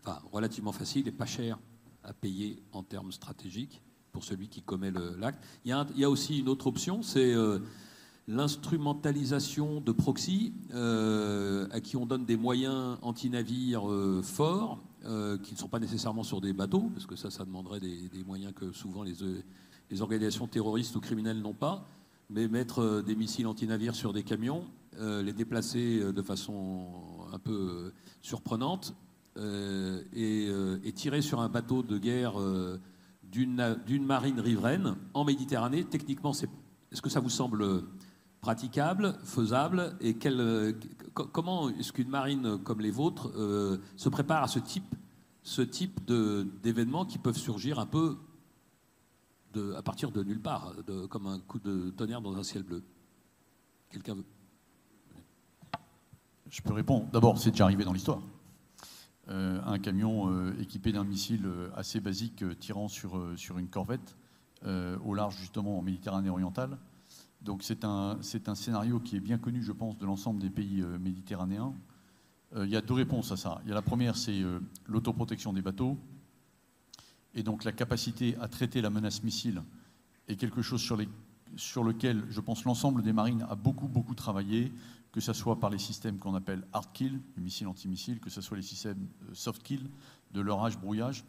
enfin 0.01 0.19
relativement 0.31 0.71
facile 0.71 1.07
et 1.07 1.11
pas 1.11 1.25
cher 1.25 1.59
à 2.03 2.13
payer 2.13 2.61
en 2.71 2.83
termes 2.83 3.11
stratégiques 3.11 3.81
pour 4.11 4.23
celui 4.23 4.47
qui 4.47 4.61
commet 4.61 4.91
l'acte. 5.17 5.43
Il, 5.65 5.75
y 5.95 6.03
a 6.03 6.09
aussi 6.09 6.39
une 6.39 6.49
autre 6.49 6.67
option, 6.67 7.03
c'est 7.03 7.33
euh, 7.33 7.59
l'instrumentalisation 8.27 9.81
de 9.81 9.91
proxy 9.91 10.53
euh, 10.73 11.67
à 11.71 11.79
qui 11.79 11.95
on 11.97 12.05
donne 12.05 12.25
des 12.25 12.37
moyens 12.37 12.97
anti-navires 13.01 13.89
euh, 13.89 14.21
forts 14.23 14.81
qui 15.43 15.53
ne 15.53 15.57
sont 15.57 15.69
pas 15.69 15.79
nécessairement 15.79 16.23
sur 16.23 16.41
des 16.41 16.51
bateaux, 16.51 16.91
parce 16.93 17.05
que 17.05 17.15
ça, 17.15 17.31
ça 17.31 17.45
demanderait 17.45 17.79
des, 17.79 18.09
des 18.09 18.21
moyens 18.25 18.51
que 18.53 18.73
souvent 18.73 19.01
les, 19.01 19.13
les 19.89 20.01
organisations 20.01 20.47
terroristes 20.47 20.95
ou 20.95 20.99
criminelles 20.99 21.41
n'ont 21.41 21.53
pas, 21.53 21.87
mais 22.29 22.47
mettre 22.47 22.79
euh, 22.79 23.01
des 23.01 23.15
missiles 23.15 23.47
anti-navires 23.47 23.95
sur 23.95 24.13
des 24.13 24.23
camions, 24.23 24.65
euh, 24.99 25.21
les 25.21 25.33
déplacer 25.33 25.99
euh, 25.99 26.11
de 26.11 26.21
façon 26.21 26.87
un 27.33 27.39
peu 27.39 27.91
surprenante 28.21 28.95
et, 30.15 30.91
tirer 30.95 31.21
sur 31.21 31.39
un 31.39 31.47
bateau 31.47 31.81
de 31.81 31.97
guerre 31.97 32.33
d'une 33.23 34.05
marine 34.05 34.39
riveraine 34.41 34.95
en 35.13 35.23
Méditerranée, 35.23 35.85
techniquement, 35.85 36.33
est-ce 36.91 37.01
que 37.01 37.09
ça 37.09 37.21
vous 37.21 37.29
semble 37.29 37.83
praticable, 38.41 39.15
faisable 39.23 39.95
Et 40.01 40.15
quel, 40.15 40.75
co- 41.13 41.27
comment 41.27 41.69
est-ce 41.69 41.93
qu'une 41.93 42.09
marine 42.09 42.57
comme 42.57 42.81
les 42.81 42.91
vôtres 42.91 43.31
se 43.95 44.09
prépare 44.09 44.43
à 44.43 44.47
ce 44.49 44.59
type, 44.59 44.93
ce 45.43 45.61
type 45.61 46.01
d'événements 46.61 47.05
qui 47.05 47.17
peuvent 47.17 47.37
surgir 47.37 47.79
un 47.79 47.85
peu 47.85 48.17
à 49.75 49.81
partir 49.81 50.11
de 50.11 50.23
nulle 50.23 50.41
part, 50.41 50.73
comme 51.09 51.27
un 51.27 51.39
coup 51.39 51.59
de 51.59 51.89
tonnerre 51.91 52.21
dans 52.21 52.35
un 52.35 52.43
ciel 52.43 52.63
bleu 52.63 52.83
Quelqu'un 53.89 54.15
veut? 54.15 54.25
Je 56.49 56.61
peux 56.61 56.73
répondre. 56.73 57.07
D'abord, 57.11 57.37
c'est 57.37 57.51
déjà 57.51 57.65
arrivé 57.65 57.83
dans 57.83 57.93
l'histoire. 57.93 58.21
Euh, 59.29 59.61
un 59.65 59.77
camion 59.77 60.31
euh, 60.31 60.59
équipé 60.59 60.91
d'un 60.91 61.03
missile 61.03 61.45
euh, 61.45 61.69
assez 61.75 61.99
basique 61.99 62.43
tirant 62.59 62.87
sur, 62.87 63.21
sur 63.35 63.59
une 63.59 63.67
corvette 63.67 64.15
au 65.05 65.13
large 65.13 65.37
justement 65.37 65.79
en 65.79 65.81
Méditerranée 65.81 66.29
orientale. 66.29 66.77
Donc 67.41 67.63
c'est 67.63 67.85
un, 67.85 68.17
c'est 68.19 68.49
un 68.49 68.55
scénario 68.55 68.99
qui 68.99 69.15
est 69.15 69.21
bien 69.21 69.37
connu, 69.37 69.63
je 69.63 69.71
pense, 69.71 69.97
de 69.97 70.05
l'ensemble 70.05 70.41
des 70.41 70.49
pays 70.49 70.83
méditerranéens. 70.99 71.73
Il 72.57 72.67
y 72.67 72.75
a 72.75 72.81
deux 72.81 72.95
réponses 72.95 73.31
à 73.31 73.37
ça. 73.37 73.61
Il 73.63 73.69
y 73.69 73.71
a 73.71 73.75
la 73.75 73.81
première, 73.81 74.17
c'est 74.17 74.41
l'autoprotection 74.85 75.53
des 75.53 75.61
bateaux. 75.61 75.97
Et 77.35 77.43
donc 77.43 77.63
la 77.63 77.71
capacité 77.71 78.35
à 78.41 78.47
traiter 78.47 78.81
la 78.81 78.89
menace 78.89 79.23
missile 79.23 79.61
est 80.27 80.35
quelque 80.35 80.61
chose 80.61 80.81
sur, 80.81 81.83
lequel, 81.83 82.23
je 82.29 82.41
pense, 82.41 82.63
l'ensemble 82.63 83.01
des 83.01 83.13
marines 83.13 83.45
a 83.49 83.55
beaucoup, 83.55 83.87
beaucoup 83.87 84.15
travaillé 84.15 84.71
que 85.11 85.19
ce 85.19 85.33
soit 85.33 85.59
par 85.59 85.69
les 85.69 85.79
systèmes 85.79 86.17
qu'on 86.17 86.35
appelle 86.35 86.65
hard 86.73 86.91
kill, 86.93 87.19
les 87.35 87.41
missiles 87.41 87.67
antimissiles, 87.67 88.19
que 88.19 88.29
ce 88.29 88.41
soit 88.41 88.57
les 88.57 88.63
systèmes 88.63 89.07
euh, 89.23 89.33
soft 89.33 89.63
kill, 89.63 89.89
de 90.31 90.41
leurrage, 90.41 90.77
brouillage, 90.77 91.23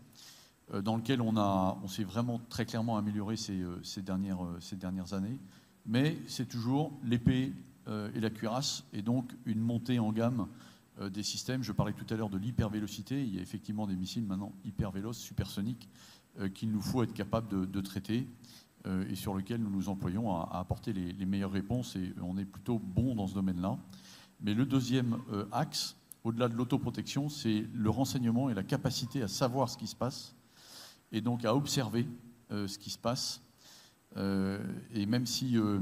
euh, 0.75 0.83
dans 0.83 0.97
lequel 0.97 1.23
on, 1.23 1.89
s'est 1.89 2.05
vraiment 2.05 2.41
très 2.51 2.67
clairement 2.67 2.99
amélioré 2.99 3.37
ces, 3.37 3.59
euh, 3.59 3.81
dernières, 4.03 5.15
années. 5.15 5.39
Mais 5.87 6.19
c'est 6.29 6.47
toujours 6.47 6.93
l'épée 7.03 7.53
et 8.15 8.21
la 8.21 8.31
cuirasse, 8.31 8.85
et 8.93 9.03
donc 9.03 9.33
une 9.47 9.59
montée 9.59 9.99
en 9.99 10.13
gamme 10.13 10.47
des 11.09 11.23
systèmes. 11.23 11.63
Je 11.63 11.73
parlais 11.73 11.93
tout 11.93 12.07
à 12.13 12.17
l'heure 12.17 12.29
de 12.29 12.39
l'hypervélocité. 12.39 13.23
Il 13.23 13.35
y 13.35 13.39
a 13.39 13.43
effectivement 13.43 13.87
des 13.87 13.97
missiles 13.97 14.27
maintenant 14.27 14.53
hypervéloces, 14.65 15.19
supersoniques, 15.19 15.89
euh, 16.39 16.49
qu'il 16.49 16.71
nous 16.71 16.83
faut 16.83 17.03
être 17.03 17.15
capable 17.15 17.71
de, 17.71 17.81
traiter 17.81 18.29
euh, 18.87 19.09
et 19.09 19.15
sur 19.15 19.35
lequel 19.35 19.61
nous 19.63 19.71
nous 19.71 19.89
employons 19.89 20.35
à, 20.35 20.59
apporter 20.59 20.93
les, 20.93 21.13
les 21.13 21.27
meilleures 21.27 21.53
réponses 21.53 21.97
et 21.97 22.13
on 22.23 22.37
est 22.37 22.45
plutôt 22.45 22.79
bon 22.79 23.15
dans 23.15 23.27
ce 23.27 23.35
domaine-là. 23.35 23.79
Mais 24.41 24.55
le 24.55 24.67
deuxième 24.67 25.19
euh, 25.33 25.47
axe, 25.53 25.97
au-delà 26.25 26.49
de 26.49 26.55
l'autoprotection, 26.55 27.29
c'est 27.29 27.67
le 27.73 27.91
renseignement 27.91 28.51
et 28.51 28.55
la 28.55 28.63
capacité 28.63 29.23
à 29.23 29.29
savoir 29.29 29.69
ce 29.69 29.79
qui 29.79 29.87
se 29.87 29.97
passe 29.97 30.35
et 31.13 31.21
donc 31.21 31.45
à 31.45 31.55
observer 31.55 32.07
euh, 32.51 32.69
ce 32.69 32.79
qui 32.79 32.91
se 32.91 32.99
passe. 32.99 33.43
Euh, 34.17 34.59
et 34.93 35.07
même 35.07 35.27
si 35.27 35.57
euh, 35.57 35.81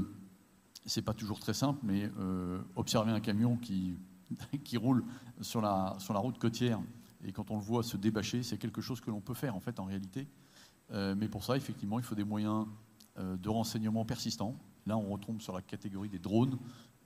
c'est 0.85 1.01
pas 1.01 1.13
toujours 1.13 1.39
très 1.39 1.53
simple, 1.53 1.79
mais 1.83 2.09
euh, 2.19 2.59
observer 2.75 3.11
un 3.11 3.19
camion 3.19 3.57
qui, 3.57 3.97
qui 4.63 4.77
roule 4.77 5.03
sur 5.41 5.61
la, 5.61 5.95
sur 5.99 6.13
la 6.13 6.19
route 6.19 6.37
côtière 6.37 6.79
et 7.23 7.31
quand 7.31 7.51
on 7.51 7.57
le 7.57 7.61
voit 7.61 7.83
se 7.83 7.97
débâcher, 7.97 8.43
c'est 8.43 8.57
quelque 8.57 8.81
chose 8.81 9.01
que 9.01 9.11
l'on 9.11 9.21
peut 9.21 9.33
faire 9.33 9.55
en 9.55 9.59
fait 9.59 9.79
en 9.79 9.85
réalité. 9.85 10.27
Euh, 10.91 11.15
mais 11.15 11.27
pour 11.27 11.43
ça, 11.43 11.57
effectivement, 11.57 11.99
il 11.99 12.05
faut 12.05 12.15
des 12.15 12.23
moyens 12.23 12.65
euh, 13.17 13.35
de 13.37 13.49
renseignement 13.49 14.05
persistants. 14.05 14.55
Là, 14.85 14.97
on 14.97 15.11
retombe 15.11 15.41
sur 15.41 15.53
la 15.53 15.61
catégorie 15.61 16.09
des 16.09 16.19
drones 16.19 16.57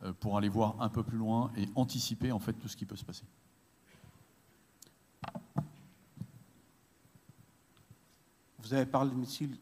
euh, 0.03 0.13
pour 0.13 0.37
aller 0.37 0.49
voir 0.49 0.79
un 0.81 0.89
peu 0.89 1.03
plus 1.03 1.17
loin 1.17 1.51
et 1.57 1.67
anticiper 1.75 2.31
en 2.31 2.39
fait 2.39 2.53
tout 2.53 2.67
ce 2.67 2.77
qui 2.77 2.85
peut 2.85 2.95
se 2.95 3.03
passer. 3.03 3.25
Vous 8.59 8.73
avez 8.73 8.85
parlé 8.85 9.11
de 9.11 9.15
missiles, 9.15 9.57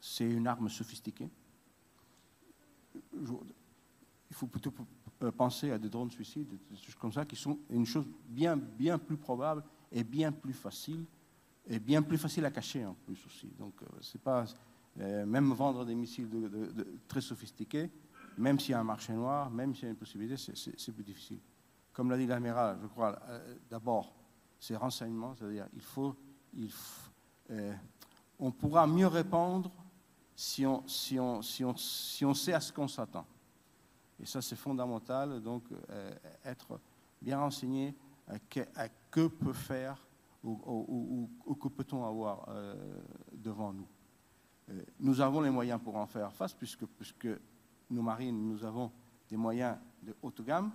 c'est 0.00 0.28
une 0.28 0.46
arme 0.46 0.68
sophistiquée. 0.68 1.30
Il 3.14 4.34
faut 4.34 4.46
plutôt 4.46 4.70
penser 5.36 5.70
à 5.70 5.78
des 5.78 5.88
drones 5.88 6.10
suicides, 6.10 6.48
des 6.70 6.76
choses 6.76 6.94
comme 6.94 7.12
ça, 7.12 7.24
qui 7.24 7.36
sont 7.36 7.58
une 7.70 7.86
chose 7.86 8.06
bien, 8.28 8.56
bien 8.56 8.98
plus 8.98 9.16
probable 9.16 9.62
et 9.90 10.04
bien 10.04 10.32
plus 10.32 10.52
facile, 10.52 11.04
et 11.66 11.78
bien 11.78 12.02
plus 12.02 12.18
facile 12.18 12.44
à 12.44 12.50
cacher 12.50 12.84
en 12.84 12.94
plus 12.94 13.18
aussi. 13.26 13.48
Donc, 13.58 13.74
euh, 13.82 13.86
c'est 14.00 14.20
pas 14.20 14.44
euh, 15.00 15.26
même 15.26 15.52
vendre 15.52 15.84
des 15.84 15.94
missiles 15.94 16.28
très 17.08 17.20
sophistiqués, 17.20 17.90
même 18.38 18.58
s'il 18.60 18.72
y 18.72 18.74
a 18.74 18.80
un 18.80 18.84
marché 18.84 19.12
noir, 19.12 19.50
même 19.50 19.74
s'il 19.74 19.84
y 19.84 19.86
a 19.86 19.90
une 19.90 19.96
possibilité, 19.96 20.36
c'est- 20.36 20.92
plus 20.92 21.04
difficile. 21.04 21.38
Comme 21.92 22.10
l'a 22.10 22.18
dit 22.18 22.26
l'amiral, 22.26 22.78
je 22.82 22.86
crois, 22.86 23.18
euh, 23.28 23.56
d'abord, 23.70 24.14
c'est 24.60 24.76
renseignement, 24.76 25.34
c'est-à-dire 25.34 25.66
il 25.74 25.80
faut, 25.82 26.14
euh, 27.50 27.74
on 28.38 28.50
pourra 28.52 28.86
mieux 28.86 29.06
répondre 29.06 29.70
si 30.34 30.66
on, 30.66 30.86
si 30.86 31.18
on, 31.18 31.40
si 31.42 31.64
on, 31.64 31.74
si 31.76 32.24
on 32.24 32.34
sait 32.34 32.52
à 32.52 32.60
ce 32.60 32.72
qu'on 32.72 32.88
s'attend. 32.88 33.26
Et 34.20 34.26
ça, 34.26 34.40
c'est 34.40 34.56
fondamental, 34.56 35.40
donc 35.42 35.64
euh, 35.90 36.14
être 36.44 36.80
bien 37.20 37.38
renseigné 37.38 37.94
à 38.26 38.38
que, 38.38 38.60
que 39.10 39.26
peut 39.28 39.52
faire 39.52 40.06
ou, 40.42 41.28
que 41.60 41.68
peut-on 41.68 42.04
avoir 42.04 42.48
euh, 42.48 43.00
devant 43.32 43.72
nous. 43.72 43.88
Euh, 44.70 44.82
nous 45.00 45.20
avons 45.20 45.40
les 45.40 45.50
moyens 45.50 45.80
pour 45.82 45.96
en 45.96 46.06
faire 46.06 46.32
face, 46.32 46.54
puisque, 46.54 46.86
puisque 46.86 47.28
nos 47.90 48.02
marines, 48.02 48.48
nous 48.48 48.64
avons 48.64 48.90
des 49.28 49.36
moyens 49.36 49.76
de 50.02 50.14
haute 50.22 50.42
gamme, 50.42 50.70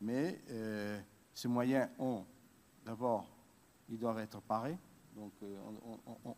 mais 0.00 0.42
ces 1.32 1.48
moyens 1.48 1.88
ont, 1.98 2.24
d'abord, 2.84 3.28
ils 3.88 3.98
doivent 3.98 4.18
être 4.18 4.40
parés, 4.40 4.76
donc 5.14 5.32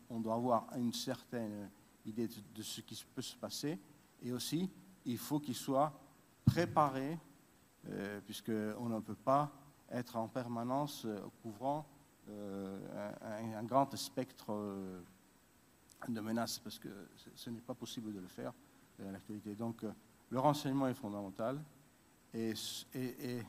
on, 0.08 0.20
doit 0.20 0.34
avoir 0.34 0.66
une 0.76 0.92
certaine 0.92 1.70
idée 2.04 2.28
de 2.54 2.62
ce 2.62 2.80
qui 2.82 3.02
peut 3.14 3.22
se 3.22 3.36
passer, 3.36 3.78
et 4.22 4.32
aussi, 4.32 4.70
il 5.04 5.18
faut 5.18 5.40
qu'ils 5.40 5.54
soient 5.54 5.92
préparés, 6.44 7.18
euh, 7.88 8.20
puisqu'on 8.20 8.88
ne 8.88 9.00
peut 9.00 9.14
pas 9.14 9.50
être 9.90 10.16
en 10.16 10.28
permanence 10.28 11.04
euh, 11.04 11.18
couvrant 11.42 11.86
euh, 12.28 13.12
un, 13.56 13.64
grand 13.64 13.94
spectre 13.96 14.46
euh, 14.52 15.00
de 16.08 16.20
menaces, 16.20 16.58
parce 16.58 16.78
que 16.78 16.88
ce, 17.34 17.50
n'est 17.50 17.60
pas 17.60 17.74
possible 17.74 18.12
de 18.12 18.20
le 18.20 18.28
faire 18.28 18.52
à 19.06 19.10
l'actualité. 19.10 19.54
Donc, 19.54 19.84
le 20.30 20.38
renseignement 20.38 20.86
est 20.86 20.94
fondamental, 20.94 21.62
et, 22.32 22.52
et- 22.94 23.36
et- 23.38 23.42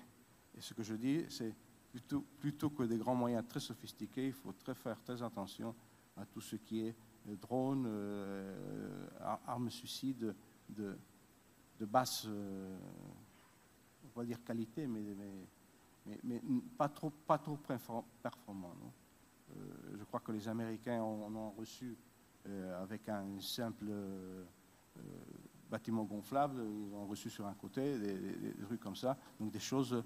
ce 0.60 0.74
que 0.74 0.84
je 0.84 0.96
dis, 0.96 1.26
c'est 1.30 1.54
plutôt, 1.92 2.22
plutôt 2.40 2.70
que 2.70 2.84
des 2.84 2.98
grands 2.98 3.16
moyens 3.16 3.46
très 3.48 3.60
sophistiqués, 3.60 4.28
il 4.28 4.34
faut 4.34 4.54
très 4.54 4.76
faire 4.76 5.00
très 5.02 5.22
attention 5.22 5.76
à 6.18 6.26
tout 6.26 6.42
ce 6.42 6.56
qui 6.56 6.88
est 6.88 6.96
drones, 7.26 7.86
euh, 7.88 9.08
ar- 9.20 9.40
armes 9.48 9.70
suicides 9.70 10.36
de, 10.70 10.98
de 11.82 11.86
basse, 11.88 12.26
euh, 12.28 12.78
on 14.06 14.20
va 14.20 14.24
dire 14.24 14.44
qualité, 14.44 14.86
mais, 14.86 15.02
mais, 15.18 15.48
mais- 16.06 16.20
mais 16.24 16.42
pas 16.78 16.88
trop, 16.90 17.10
pas 17.10 17.40
trop 17.40 17.58
perfor- 17.68 18.06
performant. 18.22 18.72
Euh, 19.50 19.98
je 19.98 20.04
crois 20.04 20.20
que 20.20 20.32
les 20.32 20.48
Américains 20.48 21.02
en 21.02 21.34
ont 21.36 21.50
reçu 21.52 21.98
euh, 22.48 22.82
avec 22.84 23.10
un 23.10 23.40
simple 23.40 23.86
bâtiment 25.70 26.04
gonflable, 26.04 26.62
ils 26.64 26.94
ont 26.94 27.08
reçu 27.08 27.30
sur 27.30 27.46
un 27.48 27.54
côté 27.56 27.98
des, 27.98 28.14
des- 28.20 28.54
des 28.54 28.64
trucs 28.66 28.80
comme 28.82 28.96
ça, 28.96 29.18
donc 29.40 29.52
des 29.52 29.60
choses 29.60 30.04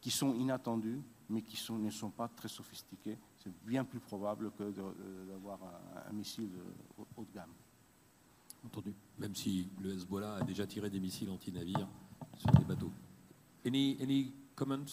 qui 0.00 0.10
sont 0.10 0.34
inattendues, 0.34 1.00
mais 1.28 1.42
qui 1.42 1.56
sont- 1.56 1.78
ne 1.78 1.90
sont 1.90 2.10
pas 2.10 2.26
très 2.28 2.48
sophistiquées. 2.48 3.18
C'est 3.38 3.52
bien 3.64 3.84
plus 3.84 4.00
probable 4.00 4.50
que 4.52 4.70
d'avoir 5.28 5.58
un, 6.08 6.12
missile 6.12 6.50
haut 7.16 7.24
de 7.24 7.32
gamme. 7.32 7.52
Entendu. 8.64 8.94
Même 9.18 9.34
si 9.34 9.68
le 9.82 9.94
Hezbollah 9.94 10.36
a 10.36 10.42
déjà 10.42 10.66
tiré 10.66 10.90
des 10.90 11.00
missiles 11.00 11.30
anti-navires 11.30 11.88
sur 12.36 12.50
des 12.52 12.64
bateaux. 12.64 12.92
Any, 13.66 13.96
any 14.02 14.32
comment 14.54 14.84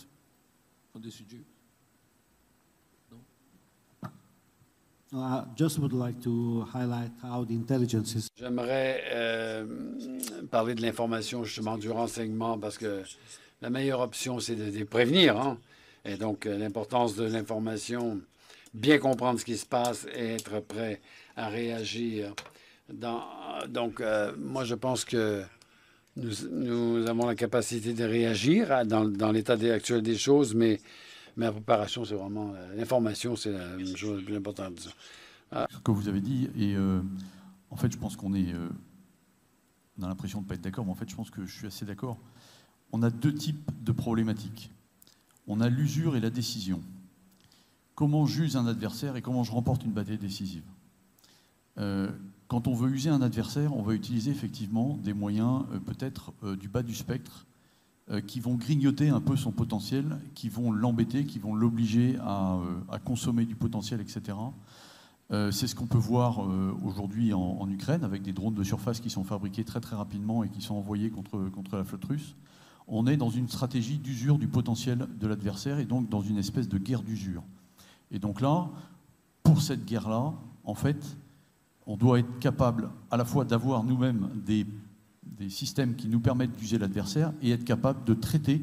on 0.95 0.99
this 0.99 1.19
issue? 1.22 1.44
No, 5.11 5.19
I 5.22 5.44
just 5.56 5.80
would 5.80 5.94
like 5.94 6.19
to 6.23 6.65
highlight 6.73 7.11
how 7.23 7.45
the 7.45 7.52
intelligence 7.52 8.14
is 8.15 8.27
J'aimerais 8.35 9.03
euh, 9.14 9.65
parler 10.52 10.76
de 10.76 10.81
l'information, 10.81 11.45
justement, 11.45 11.77
du 11.77 11.89
renseignement, 11.89 12.57
parce 12.60 12.77
que 12.77 13.03
la 13.61 13.69
meilleure 13.69 14.02
option, 14.02 14.39
c'est 14.41 14.56
de 14.56 14.65
les 14.65 14.84
prévenir. 14.84 15.39
hein. 15.39 15.57
Et 16.03 16.18
donc, 16.18 16.45
euh, 16.45 16.57
l'importance 16.57 17.15
de 17.15 17.23
l'information, 17.23 18.19
bien 18.73 18.98
comprendre 18.98 19.39
ce 19.39 19.45
qui 19.45 19.57
se 19.57 19.65
passe 19.65 20.06
et 20.14 20.34
être 20.35 20.60
prêt 20.60 21.02
à 21.38 21.48
réagir. 21.48 22.34
Donc, 22.89 24.01
euh, 24.01 24.34
moi, 24.38 24.64
je 24.64 24.76
pense 24.76 25.03
que 25.03 25.43
nous, 26.18 27.07
avons 27.07 27.27
la 27.27 27.35
capacité 27.35 27.93
de 27.93 28.03
réagir 28.03 28.85
dans, 28.85 29.31
l'état 29.31 29.53
actuel 29.53 30.01
des 30.01 30.18
choses, 30.18 30.55
mais, 30.55 30.80
mais 31.35 31.45
la 31.45 31.51
préparation, 31.51 32.05
c'est 32.05 32.15
vraiment... 32.15 32.53
euh, 32.55 32.76
L'information, 32.76 33.35
c'est 33.35 33.51
la 33.51 33.95
chose 33.95 34.19
la 34.19 34.26
plus 34.26 34.35
importante. 34.35 34.73
disons. 34.76 34.91
ce 35.51 35.80
que 35.80 35.91
vous 35.91 36.07
avez 36.07 36.22
dit. 36.22 36.49
Et 36.57 36.76
euh, 36.76 37.01
en 37.69 37.76
fait, 37.76 37.91
je 37.91 37.97
pense 37.97 38.15
qu'on 38.15 38.34
est. 38.34 38.53
euh, 38.53 38.69
on 39.99 40.03
a 40.03 40.07
l'impression 40.07 40.39
de 40.39 40.45
ne 40.45 40.49
pas 40.49 40.55
être 40.55 40.61
d'accord, 40.61 40.85
mais 40.85 40.91
en 40.91 40.95
fait, 40.95 41.09
je 41.09 41.15
pense 41.15 41.30
que 41.30 41.45
je 41.45 41.55
suis 41.55 41.68
assez 41.68 41.85
d'accord. 41.85 42.18
On 42.91 43.03
a 43.03 43.09
deux 43.09 43.34
types 43.34 43.69
de 43.84 43.91
problématiques. 43.91 44.72
On 45.47 45.59
a 45.61 45.69
l'usure 45.69 46.15
et 46.15 46.19
la 46.19 46.30
décision. 46.30 46.81
Comment 47.95 48.26
j'use 48.26 48.57
un 48.57 48.68
adversaire 48.68 49.15
et 49.15 49.22
comment 49.22 49.43
je 49.43 49.51
remporte 49.51 49.84
une 49.84 49.91
bataille 49.91 50.18
décisive? 50.19 50.64
Quand 52.48 52.68
on 52.68 52.74
veut 52.74 52.90
user 52.90 53.10
un 53.10 53.22
adversaire, 53.22 53.76
on 53.76 53.82
va 53.82 53.94
utiliser 53.94 54.32
effectivement 54.32 54.98
des 55.03 55.14
moyens, 55.14 55.64
euh, 55.74 55.80
peut-être 55.80 56.32
euh, 56.44 56.56
du 56.56 56.69
bas 56.69 56.82
du 56.82 56.95
spectre, 56.95 57.45
euh, 58.10 58.22
qui 58.22 58.40
vont 58.40 58.56
grignoter 58.56 59.10
un 59.10 59.19
peu 59.19 59.36
son 59.36 59.52
potentiel, 59.52 60.18
qui 60.34 60.48
vont 60.48 60.72
l'embêter, 60.72 61.26
qui 61.26 61.40
vont 61.40 61.53
l'obliger 61.53 62.18
à, 62.22 62.60
consommer 63.03 63.45
du 63.45 63.56
potentiel, 63.56 63.99
etc. 64.02 64.38
C'est 65.30 65.68
ce 65.68 65.76
qu'on 65.76 65.88
peut 65.88 65.98
voir 65.98 66.40
aujourd'hui 66.86 67.34
en, 67.34 67.69
Ukraine 67.69 68.06
avec 68.06 68.22
des 68.22 68.32
drones 68.32 68.53
de 68.53 68.64
surface 68.64 69.02
qui 69.02 69.10
sont 69.10 69.26
fabriqués 69.26 69.65
très 69.65 69.82
très 69.82 69.98
rapidement 69.98 70.45
et 70.45 70.49
qui 70.49 70.61
sont 70.61 70.76
envoyés 70.76 71.10
contre 71.10 71.76
la 71.76 71.84
flotte 71.84 72.06
russe. 72.06 72.34
On 72.88 73.07
est 73.07 73.18
dans 73.18 73.30
une 73.30 73.49
stratégie 73.49 73.98
d'usure 73.98 74.38
du 74.38 74.48
potentiel 74.48 75.06
de 75.19 75.28
l'adversaire 75.28 75.80
et 75.80 75.86
donc 75.86 76.07
dans 76.07 76.22
une 76.22 76.38
espèce 76.38 76.69
de 76.69 76.78
guerre 76.78 77.03
d'usure. 77.03 77.44
Et 78.10 78.19
donc 78.19 78.40
là, 78.40 78.69
pour 79.44 79.61
cette 79.61 79.84
guerre-là, 79.84 80.34
en 80.64 80.76
fait, 80.76 81.18
on 81.88 81.95
doit 81.95 82.19
être 82.19 82.39
capable 82.39 82.89
à 83.09 83.18
la 83.18 83.26
fois 83.26 83.45
d'avoir 83.45 83.84
nous-mêmes 83.84 84.30
des, 84.45 84.65
systèmes 85.49 85.95
qui 85.95 86.07
nous 86.07 86.19
permettent 86.19 86.55
d'user 86.57 86.77
l'adversaire 86.77 87.31
et 87.41 87.51
être 87.51 87.64
capable 87.64 88.03
de 88.03 88.14
traiter 88.14 88.61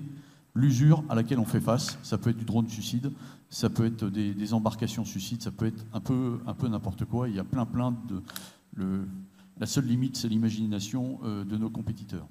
l'usure 0.54 1.04
à 1.08 1.14
laquelle 1.14 1.38
on 1.38 1.44
fait 1.44 1.60
face. 1.60 1.98
Ça 2.02 2.18
peut 2.18 2.30
être 2.30 2.36
du 2.36 2.44
drone 2.44 2.68
suicide, 2.68 3.12
ça 3.48 3.70
peut 3.70 3.86
être 3.86 4.08
des, 4.08 4.54
embarcations 4.54 5.04
suicides, 5.04 5.42
ça 5.42 5.50
peut 5.50 5.66
être 5.66 5.86
un 5.92 6.00
peu, 6.00 6.40
un 6.46 6.52
peu 6.52 6.68
n'importe 6.68 7.04
quoi. 7.04 7.28
Il 7.28 7.36
y 7.36 7.38
a 7.38 7.44
plein, 7.44 7.64
plein 7.64 7.96
de. 8.76 9.06
La 9.58 9.66
seule 9.66 9.86
limite, 9.86 10.16
c'est 10.16 10.28
l'imagination 10.28 11.20
euh, 11.22 11.44
de 11.44 11.56
nos 11.56 11.70
compétiteurs. 11.70 12.26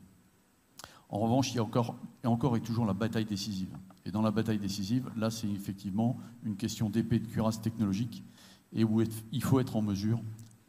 En 1.08 1.20
revanche, 1.20 1.52
il 1.54 1.56
y 1.56 1.60
a 1.60 1.64
encore, 1.64 1.96
et 2.22 2.28
encore 2.28 2.58
et 2.58 2.62
toujours 2.62 2.86
la 2.86 2.94
bataille 2.94 3.24
décisive. 3.24 3.70
Et 4.06 4.12
dans 4.12 4.22
la 4.22 4.32
bataille 4.32 4.60
décisive, 4.60 5.10
là, 5.16 5.32
c'est 5.32 5.50
effectivement 5.50 6.18
une 6.44 6.58
question 6.58 6.90
d'épée 6.90 7.20
de 7.20 7.28
cuirasse 7.28 7.62
technologique 7.62 8.24
et 8.74 8.84
où 8.84 9.02
il 9.32 9.44
faut 9.44 9.62
être 9.62 9.78
en 9.78 9.82
mesure 9.82 10.20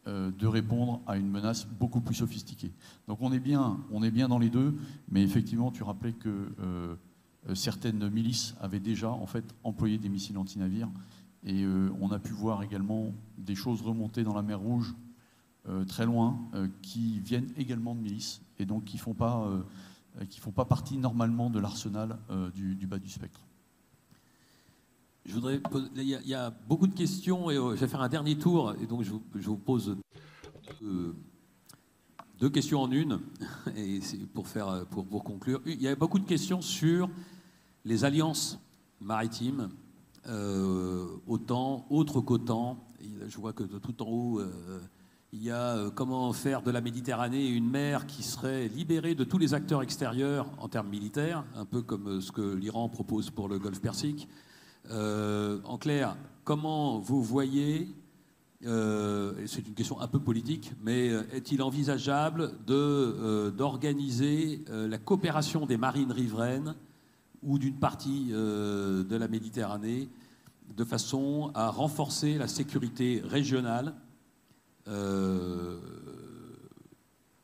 euh, 0.07 0.31
de 0.31 0.47
répondre 0.47 1.01
à 1.07 1.17
une 1.17 1.31
menace 1.31 1.67
beaucoup 1.67 2.03
plus 2.03 2.17
sophistiquée. 2.17 2.71
Donc 3.09 3.23
on 3.23 3.33
est 3.33 3.41
bien, 3.41 3.79
dans 4.29 4.39
les 4.39 4.51
deux, 4.51 4.75
mais 5.09 5.23
effectivement, 5.23 5.71
tu 5.71 5.83
rappelais 5.83 6.13
que 6.13 6.53
euh, 6.61 6.95
certaines 7.55 8.11
milices 8.11 8.55
avaient 8.61 8.81
déjà 8.81 9.11
en 9.11 9.25
fait 9.25 9.55
employé 9.65 9.97
des 9.97 10.11
missiles 10.11 10.37
anti-navires 10.37 10.91
et 11.43 11.63
euh, 11.63 11.89
on 12.03 12.11
a 12.11 12.19
pu 12.19 12.33
voir 12.33 12.63
également 12.63 13.15
des 13.39 13.55
choses 13.55 13.81
remonter 13.81 14.25
dans 14.25 14.35
la 14.35 14.43
mer 14.43 14.61
Rouge 14.61 14.95
très 15.89 16.05
loin 16.05 16.39
qui 16.83 17.21
viennent 17.21 17.51
également 17.57 17.95
de 17.95 18.01
milices 18.01 18.43
et 18.59 18.67
donc 18.67 18.85
qui 18.85 18.99
font 18.99 19.15
pas 19.15 19.49
font 20.39 20.51
pas 20.51 20.67
partie 20.67 20.99
normalement 20.99 21.49
de 21.49 21.59
l'arsenal 21.59 22.19
du 22.55 22.87
bas 22.87 22.99
du 22.99 23.09
spectre. 23.09 23.41
Je 25.27 25.33
voudrais 25.33 25.59
poser- 25.59 25.89
il 25.97 26.29
y, 26.29 26.35
a, 26.35 26.51
beaucoup 26.51 26.87
de 26.87 26.95
questions 26.95 27.51
et 27.51 27.57
euh, 27.57 27.75
je 27.75 27.81
vais 27.81 27.89
faire 27.89 28.03
un 28.03 28.11
dernier 28.11 28.37
tour 28.37 28.75
et 28.81 28.87
donc 28.87 29.03
je 29.03 29.11
vous, 29.11 29.57
pose 29.57 29.97
euh, 30.83 31.15
deux 32.39 32.51
questions 32.51 32.83
en 32.83 32.91
une 32.91 33.21
et 33.77 34.01
pour 34.35 34.47
faire 34.49 34.69
euh, 34.69 34.85
pour, 34.85 35.25
conclure. 35.25 35.63
Il 35.65 35.81
y 35.81 35.89
a 35.89 35.97
beaucoup 35.97 36.19
de 36.19 36.27
questions 36.27 36.61
sur 36.61 37.09
les 37.87 38.05
alliances 38.05 38.61
maritimes, 39.01 39.71
euh, 40.27 41.07
OTAN, 41.27 41.87
autres 41.89 42.21
qu'OTAN. 42.21 42.77
Je 43.27 43.37
vois 43.39 43.55
que 43.55 43.63
de 43.63 43.79
tout 43.79 44.03
en 44.03 44.07
haut, 44.07 44.43
il 45.33 45.43
y 45.43 45.51
a 45.51 45.91
comment 45.95 46.33
faire 46.33 46.63
de 46.63 46.71
la 46.71 46.81
Méditerranée 46.81 47.49
une 47.49 47.69
mer 47.69 48.07
qui 48.07 48.23
serait 48.23 48.69
libérée 48.69 49.15
de 49.15 49.25
tous 49.25 49.39
les 49.39 49.53
acteurs 49.55 49.83
extérieurs 49.83 50.51
en 50.59 50.69
termes 50.69 50.89
militaires, 50.89 51.45
un 51.55 51.65
peu 51.67 51.83
comme 51.83 52.21
ce 52.21 52.33
que 52.33 52.55
l'Iran 52.55 52.89
propose 52.89 53.31
pour 53.31 53.49
le 53.49 53.59
Golfe 53.59 53.81
Persique. 53.81 54.29
Euh, 54.91 55.61
en 55.65 55.79
clair, 55.79 56.17
comment 56.45 56.99
vous 56.99 57.23
voyez, 57.23 57.89
euh, 58.67 59.33
c'est 59.47 59.67
une 59.67 59.75
question 59.75 60.01
un 60.01 60.09
peu 60.09 60.19
politique, 60.21 60.73
mais 60.83 61.11
euh, 61.11 61.23
est-il 61.33 61.63
envisageable 61.63 62.53
d'organiser 62.67 64.65
la 64.69 64.99
coopération 64.99 65.67
des 65.67 65.77
marines 65.77 66.13
riveraines 66.13 66.75
ou 67.43 67.59
d'une 67.59 67.77
partie 67.79 68.29
de 68.31 69.17
la 69.17 69.29
Méditerranée 69.29 70.09
de 70.75 70.85
façon 70.85 71.51
à 71.55 71.69
renforcer 71.71 72.39
la 72.39 72.49
sécurité 72.49 73.21
régionale 73.25 73.95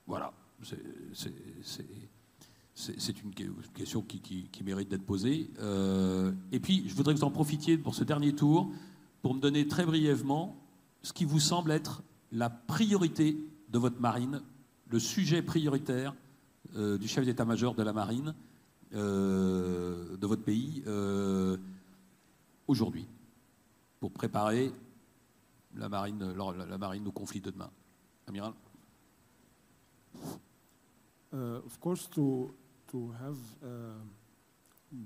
Voilà. 0.07 0.33
C'est- 0.63 1.85
c'est- 2.81 3.23
une 3.23 3.35
que- 3.35 3.45
question 3.75 4.03
qui, 4.03 4.49
mérite 4.65 4.89
d'être 4.89 5.05
posée. 5.05 5.51
Euh, 5.61 6.33
et 6.53 6.61
puis, 6.61 6.89
je 6.89 6.95
voudrais 6.95 7.15
que 7.15 7.19
vous 7.19 7.25
en 7.25 7.31
profitiez 7.31 7.77
pour 7.77 7.95
ce 7.95 8.05
dernier 8.05 8.35
tour 8.35 8.71
pour 9.23 9.35
me 9.35 9.41
donner 9.41 9.69
très 9.69 9.85
brièvement 9.85 10.57
ce 11.03 11.13
qui 11.13 11.25
vous 11.25 11.41
semble 11.41 11.71
être 11.71 12.03
la 12.33 12.49
priorité 12.49 13.37
de 13.69 13.79
votre 13.79 14.01
marine, 14.01 14.41
le 14.89 14.99
sujet 14.99 15.43
prioritaire 15.43 16.15
euh, 16.77 16.99
du 16.99 17.09
chef 17.09 17.25
d'état-major 17.25 17.75
de 17.75 17.83
la 17.83 17.93
marine 17.93 18.35
euh, 18.95 20.17
de 20.17 20.27
votre 20.27 20.43
pays 20.43 20.83
aujourd'hui 22.67 23.07
pour 24.01 24.11
préparer 24.11 24.73
la 25.77 25.89
marine, 25.89 27.07
au 27.07 27.13
conflit 27.13 27.41
de 27.41 27.51
demain 27.51 27.71
Amiral? 28.27 28.53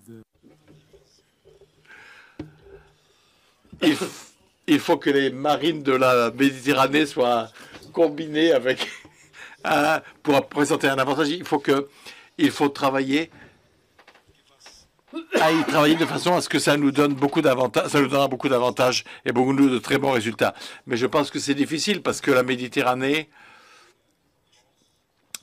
The 0.07 0.23
Il, 4.67 4.79
faut 4.79 4.97
que 4.97 5.11
les 5.11 5.31
marines 5.31 5.83
de 5.83 5.93
la 5.93 6.31
Méditerranée 6.31 7.05
soient 7.05 7.51
combinées 7.93 8.53
avec 8.53 8.89
pour 10.23 10.49
présenter 10.49 10.89
un 10.89 10.99
avantage. 10.99 11.29
Il 11.29 11.45
faut 11.45 11.59
que 11.59 11.89
il 12.39 12.51
faut 12.51 12.71
travailler 12.71 13.31
travailler 15.69 15.97
de 15.97 16.07
façon 16.07 16.35
à 16.35 16.41
ce 16.41 16.49
que 16.49 16.59
ça 16.59 16.77
nous 16.77 16.91
donne 16.91 17.15
beaucoup 17.15 17.43
d'avantages, 17.43 17.89
ça 17.89 18.01
nous 18.01 18.09
donnera 18.09 18.27
beaucoup 18.27 18.49
d'avantages 18.49 19.05
et 19.25 19.33
beaucoup 19.33 19.55
de 19.55 19.79
très 19.79 19.99
bons 19.99 20.11
résultats. 20.13 20.55
Mais 20.87 20.97
je 20.97 21.07
pense 21.07 21.31
que 21.31 21.39
c'est 21.39 21.55
difficile 21.55 22.03
parce 22.03 22.21
que 22.21 22.31
la 22.31 22.43
Méditerranée, 22.43 23.29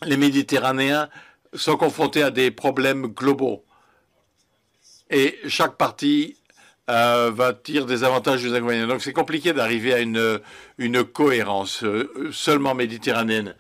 les 0.04 0.18
Méditerranéens 0.18 1.10
sont 1.54 1.78
confrontés 1.78 2.24
à 2.24 2.32
des 2.32 2.52
problèmes 2.52 3.08
globaux. 3.08 3.66
Et 5.10 5.38
chaque 5.48 5.76
partie 5.76 6.38
euh, 6.90 7.32
va 7.34 7.54
tirer 7.54 7.86
des 7.86 8.04
avantages 8.04 8.44
des 8.44 8.54
inconvénients. 8.54 8.88
Donc 8.88 9.02
c'est 9.02 9.14
compliqué 9.14 9.54
d'arriver 9.54 9.94
à 9.94 10.00
une, 10.00 11.04
cohérence 11.04 11.84
euh, 11.84 12.30
seulement 12.32 12.74
méditerranéenne. 12.74 13.56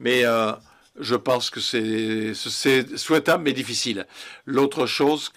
Mais 0.00 0.24
euh, 0.24 0.52
je 1.00 1.14
pense 1.14 1.50
que 1.50 1.60
c'est 1.60 2.34
souhaitable 2.96 3.44
mais 3.44 3.52
difficile. 3.52 4.06
L'autre 4.44 4.86
chose, 4.86 5.32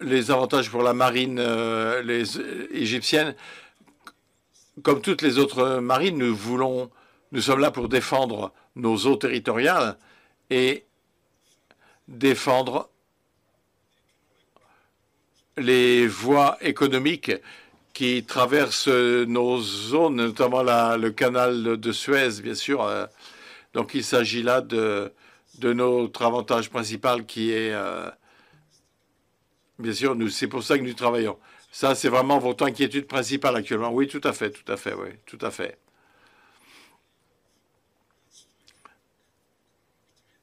les 0.00 0.30
avantages 0.30 0.70
pour 0.70 0.82
la 0.82 0.94
marine 0.94 1.42
égyptienne, 2.72 3.34
comme 4.82 5.00
toutes 5.00 5.22
les 5.22 5.38
autres 5.38 5.80
marines, 5.80 6.18
nous 6.18 6.34
voulons, 6.34 6.90
nous 7.32 7.40
sommes 7.40 7.60
là 7.60 7.72
pour 7.72 7.88
défendre 7.88 8.52
nos 8.76 8.96
eaux 9.06 9.16
territoriales 9.16 9.96
et 10.50 10.84
défendre 12.06 12.88
les 15.56 16.06
voies 16.06 16.56
économiques 16.60 17.32
qui 17.92 18.24
traversent 18.24 18.88
nos 18.88 19.60
zones, 19.60 20.16
notamment 20.16 20.62
le 20.96 21.10
canal 21.10 21.76
de 21.78 21.92
Suez, 21.92 22.40
bien 22.42 22.54
sûr. 22.54 22.82
euh. 22.82 23.06
Donc 23.74 23.94
il 23.94 24.04
s'agit 24.04 24.42
là 24.42 24.60
de, 24.60 25.12
de 25.58 25.72
notre 25.72 26.22
avantage 26.22 26.70
principal 26.70 27.26
qui 27.26 27.52
est, 27.52 27.72
euh, 27.72 28.08
bien 29.78 29.92
sûr, 29.92 30.16
c'est 30.30 30.48
pour 30.48 30.62
ça 30.62 30.78
que 30.78 30.84
nous 30.84 30.94
travaillons. 30.94 31.38
Ça, 31.70 31.94
c'est 31.94 32.08
vraiment 32.08 32.38
votre 32.38 32.64
inquiétude 32.64 33.06
principale 33.06 33.56
actuellement. 33.56 33.90
Oui, 33.90 34.08
tout 34.08 34.20
à 34.24 34.32
fait, 34.32 34.50
tout 34.50 34.70
à 34.72 34.76
fait, 34.76 34.94
oui, 34.94 35.10
tout 35.26 35.38
à 35.42 35.50
fait. 35.50 35.78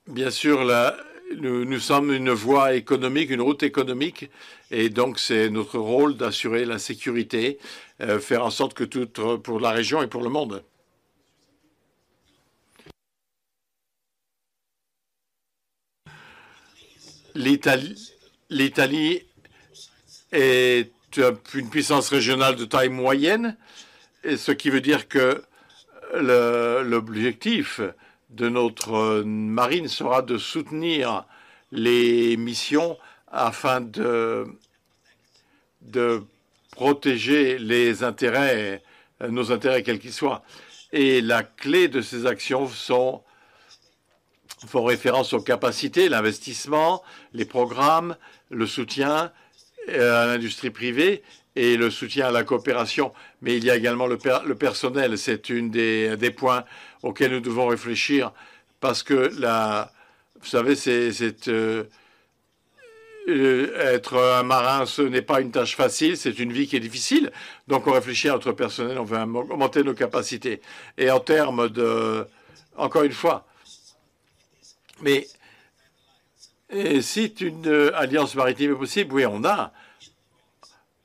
Bien 0.08 0.30
sûr, 0.30 0.64
nous, 1.42 1.80
sommes 1.80 2.14
une 2.14 2.30
voie 2.32 2.76
économique, 2.76 3.32
une 3.32 3.42
route 3.42 3.64
économique, 3.64 4.30
et 4.70 4.90
donc 4.90 5.18
c'est 5.20 5.50
notre 5.50 5.80
rôle 5.80 6.16
d'assurer 6.16 6.66
la 6.66 6.78
sécurité, 6.80 7.58
euh, 8.02 8.20
faire 8.20 8.46
en 8.46 8.52
sorte 8.52 8.74
que 8.76 8.84
tout 8.84 9.08
pour 9.40 9.60
la 9.60 9.72
région 9.72 10.04
et 10.04 10.08
pour 10.08 10.22
le 10.22 10.30
monde. 10.30 10.64
L'Italie, 17.36 19.24
est 20.32 20.92
un- 21.18 21.34
une 21.54 21.70
puissance 21.70 22.10
régionale 22.10 22.56
de 22.56 22.66
taille 22.66 22.90
moyenne, 22.90 23.58
ce 24.24 24.52
qui 24.52 24.70
veut 24.70 24.82
dire 24.82 25.08
que 25.08 25.44
l'objectif 26.14 27.82
de 28.36 28.50
notre 28.50 29.24
marine 29.24 29.88
sera 29.88 30.22
de 30.22 30.38
soutenir 30.38 31.26
les 31.72 32.36
missions 32.38 32.98
afin 33.32 33.80
de, 33.82 34.46
de 35.82 36.24
protéger 36.72 37.58
les 37.58 38.04
intérêts, 38.04 38.84
nos 39.28 39.52
intérêts 39.52 39.84
quels 39.84 40.00
qu'ils 40.00 40.14
soient. 40.14 40.44
Et 40.92 41.22
la 41.22 41.44
clé 41.44 41.88
de 41.88 42.02
ces 42.02 42.26
actions 42.26 42.68
sont, 42.68 43.24
font 44.68 44.84
référence 44.84 45.34
aux 45.34 45.42
capacités, 45.42 46.10
l'investissement, 46.10 47.04
les 47.34 47.46
programmes, 47.46 48.18
le 48.50 48.68
soutien 48.68 49.32
euh, 49.90 50.24
à 50.24 50.28
l'industrie 50.28 50.72
privée 50.72 51.24
et 51.56 51.78
le 51.78 51.90
soutien 51.90 52.28
à 52.28 52.32
la 52.32 52.44
coopération. 52.44 53.14
Mais 53.42 53.58
il 53.58 53.64
y 53.64 53.72
a 53.72 53.76
également 53.76 54.08
le, 54.08 54.18
per- 54.18 54.40
le 54.46 54.56
personnel. 54.56 55.18
C'est 55.18 55.50
une 55.50 55.70
des, 55.70 56.34
points 56.36 56.64
auxquels 57.04 57.32
nous 57.32 57.40
devons 57.40 57.68
réfléchir 57.68 58.32
parce 58.80 59.04
que 59.04 59.30
vous 60.42 60.46
savez, 60.48 60.76
euh, 61.48 61.84
euh, 63.28 63.94
être 63.96 64.18
un 64.18 64.44
marin, 64.44 64.86
ce 64.86 65.02
n'est 65.02 65.24
pas 65.24 65.42
une 65.42 65.52
tâche 65.52 65.76
facile, 65.76 66.18
c'est 66.18 66.38
une 66.38 66.54
vie 66.54 66.68
qui 66.68 66.76
est 66.76 66.80
difficile. 66.82 67.32
Donc 67.68 67.88
on 67.88 67.94
réfléchit 67.94 68.30
à 68.30 68.34
notre 68.34 68.52
personnel, 68.52 69.00
on 69.00 69.04
veut 69.04 69.18
augmenter 69.18 69.84
nos 69.84 69.96
capacités. 69.96 70.62
Et 70.98 71.10
en 71.10 71.20
termes 71.20 71.70
de, 71.70 72.28
encore 72.76 73.04
une 73.04 73.14
fois, 73.14 73.48
mais 75.02 75.28
et 76.70 77.02
si 77.02 77.26
une 77.42 77.68
euh, 77.68 77.96
alliance 77.96 78.36
maritime 78.36 78.72
est 78.72 78.76
possible, 78.76 79.14
oui, 79.14 79.26
on 79.26 79.44
a. 79.44 79.72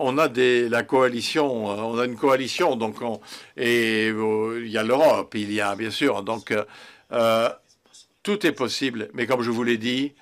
On 0.02 0.16
a 0.16 0.28
des, 0.28 0.70
la 0.70 0.82
coalition, 0.82 1.70
euh, 1.70 1.74
on 1.82 1.98
a 1.98 2.06
une 2.06 2.16
coalition, 2.16 2.74
donc 2.74 3.02
on, 3.02 3.20
et 3.58 4.08
euh, 4.08 4.62
il 4.64 4.70
y 4.70 4.78
a 4.78 4.82
l'Europe, 4.82 5.34
il 5.34 5.52
y 5.52 5.60
a 5.60 5.76
bien 5.76 5.90
sûr, 5.90 6.22
donc 6.22 6.54
euh, 7.12 7.50
tout 8.22 8.46
est 8.46 8.52
possible. 8.52 9.10
Mais 9.12 9.26
comme 9.26 9.42
je 9.42 9.50
vous 9.50 9.62
l'ai 9.62 9.76
dit, 9.76 10.14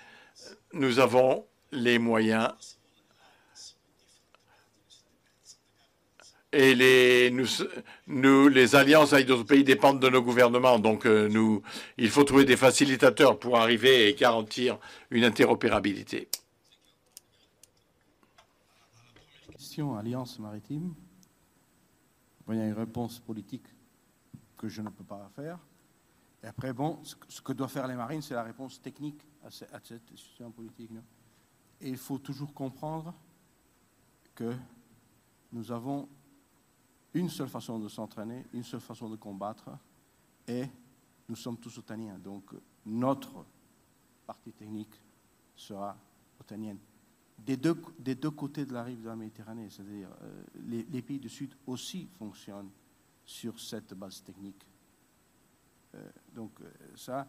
nous 0.73 0.99
avons 0.99 1.47
les 1.71 2.01
moyens 2.01 2.51
et 6.53 6.75
les, 6.75 7.31
alliances 8.75 9.13
avec 9.13 9.27
d'autres 9.27 9.47
pays 9.47 9.63
dépendent 9.63 10.01
de 10.01 10.09
nos 10.09 10.23
gouvernements. 10.23 10.81
Donc, 10.81 11.07
il 11.99 12.11
faut 12.11 12.25
trouver 12.25 12.45
des 12.45 12.57
facilitateurs 12.57 13.39
pour 13.39 13.59
arriver 13.59 14.09
et 14.09 14.15
garantir 14.15 14.79
une 15.11 15.25
interopérabilité. 15.25 16.27
Alliance 19.83 20.39
maritime. 20.39 20.95
Il 22.49 22.55
y 22.57 22.61
a 22.61 22.67
une 22.67 22.73
réponse 22.75 23.19
politique 23.21 23.67
que 24.57 24.69
je 24.69 24.83
ne 24.83 24.89
peux 24.91 25.05
pas 25.05 25.29
faire. 25.37 25.59
Et 26.43 26.47
après, 26.47 26.73
bon, 26.73 27.01
ce 27.05 27.41
que, 27.41 27.53
doivent 27.53 27.71
faire 27.71 27.87
les 27.87 27.95
marines, 27.95 28.23
c'est 28.23 28.35
la 28.35 28.43
réponse 28.43 28.81
technique 28.81 29.23
à, 29.45 29.51
ce- 29.51 29.65
à 29.67 29.81
cette 29.83 30.09
situation 30.17 30.51
politique. 30.51 30.91
Et 31.81 31.91
il 31.91 31.97
faut 31.97 32.19
toujours 32.19 32.53
comprendre 32.55 33.15
que 34.35 34.55
nous 35.53 35.71
avons 35.71 36.09
une 37.15 37.29
seule 37.29 37.49
façon 37.49 37.79
de 37.79 37.89
s'entraîner, 37.89 38.47
une 38.53 38.63
seule 38.65 38.81
façon 38.81 39.09
de 39.09 39.17
combattre, 39.17 39.71
et 40.47 40.67
nous 41.29 41.37
sommes 41.37 41.59
tous 41.59 41.77
otaniens. 41.79 42.19
Donc, 42.19 42.55
notre 42.87 43.45
partie 44.27 44.53
technique 44.53 45.01
sera 45.55 45.97
otanienne 46.41 46.79
des 47.39 47.57
deux, 47.57 47.81
des 47.99 48.15
deux 48.15 48.31
côtés 48.31 48.67
de 48.67 48.73
la 48.73 48.83
rive 48.83 49.03
de 49.03 49.09
la 49.09 49.17
Méditerranée, 49.17 49.69
c'est-à-dire 49.71 50.09
euh, 50.23 50.43
les, 50.67 51.03
pays 51.03 51.19
du 51.19 51.29
Sud 51.29 51.55
aussi 51.67 52.09
fonctionnent 52.19 52.71
sur 53.25 53.59
cette 53.59 53.95
base 53.95 54.23
technique. 54.23 54.67
Euh, 55.95 56.11
donc 56.35 56.61
euh, 56.61 56.71
ça, 56.97 57.27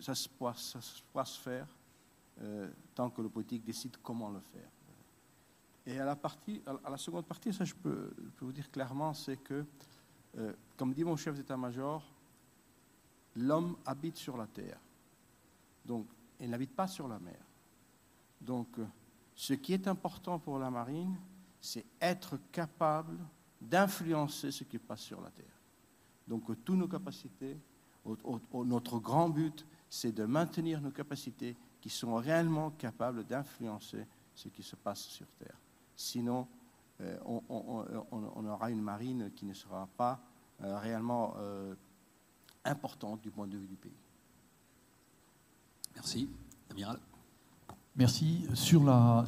ça, 0.00 0.14
se 0.14 0.28
pourra, 0.28 0.54
ça 0.54 0.80
se 0.80 1.02
se 1.24 1.40
faire 1.40 1.66
tant 2.94 3.10
que 3.10 3.20
le 3.20 3.28
politique 3.28 3.62
décide 3.62 3.98
comment 4.02 4.30
le 4.30 4.40
faire. 4.40 4.70
Et 5.84 5.98
à 5.98 6.06
la, 6.06 6.16
partie, 6.16 6.62
à 6.66 6.88
la 6.88 6.96
seconde 6.96 7.26
partie, 7.26 7.52
ça 7.52 7.66
je 7.66 7.74
peux, 7.74 8.14
vous 8.40 8.52
dire 8.52 8.70
clairement, 8.70 9.12
c'est 9.12 9.36
que, 9.36 9.66
comme 10.78 10.94
dit 10.94 11.04
mon 11.04 11.16
chef 11.16 11.34
d'état-major, 11.34 12.02
l'homme 13.36 13.76
habite 13.84 14.16
sur 14.16 14.38
la 14.38 14.46
terre. 14.46 14.78
Donc, 15.84 16.06
il 16.40 16.48
n'habite 16.48 16.74
pas 16.74 16.86
sur 16.86 17.06
la 17.08 17.18
mer. 17.18 17.49
Donc, 18.40 18.78
euh, 18.78 18.86
ce 19.34 19.54
qui 19.54 19.72
est 19.72 19.86
important 19.86 20.38
pour 20.38 20.58
la 20.58 20.70
marine, 20.70 21.16
c'est 21.60 21.84
être 22.00 22.38
capable 22.50 23.18
d'influencer 23.60 24.50
ce 24.50 24.64
qui 24.64 24.78
passe 24.78 25.00
sur 25.00 25.20
la 25.20 25.30
Terre. 25.30 25.60
Donc, 26.26 26.48
euh, 26.50 26.56
toutes 26.64 26.78
nos 26.78 26.88
capacités, 26.88 27.58
notre 28.64 28.98
grand 28.98 29.28
but, 29.28 29.66
c'est 29.88 30.12
de 30.12 30.24
maintenir 30.24 30.80
nos 30.80 30.90
capacités 30.90 31.56
qui 31.80 31.90
sont 31.90 32.14
réellement 32.14 32.70
capables 32.70 33.24
d'influencer 33.24 34.06
ce 34.34 34.48
qui 34.48 34.62
se 34.62 34.76
passe 34.76 35.00
sur 35.00 35.26
Terre. 35.32 35.58
Sinon, 35.94 36.48
euh, 37.00 37.18
on, 37.26 38.46
aura 38.46 38.70
une 38.70 38.80
marine 38.80 39.30
qui 39.34 39.44
ne 39.44 39.54
sera 39.54 39.86
pas 39.96 40.20
réellement 40.60 41.34
importante 42.64 43.22
du 43.22 43.30
point 43.30 43.46
de 43.46 43.56
vue 43.56 43.66
du 43.66 43.76
pays. 43.76 43.96
Merci. 45.94 46.28
Amiral. 46.70 47.00
Merci. 47.96 48.46
Sur 48.54 48.80
la, 48.80 49.24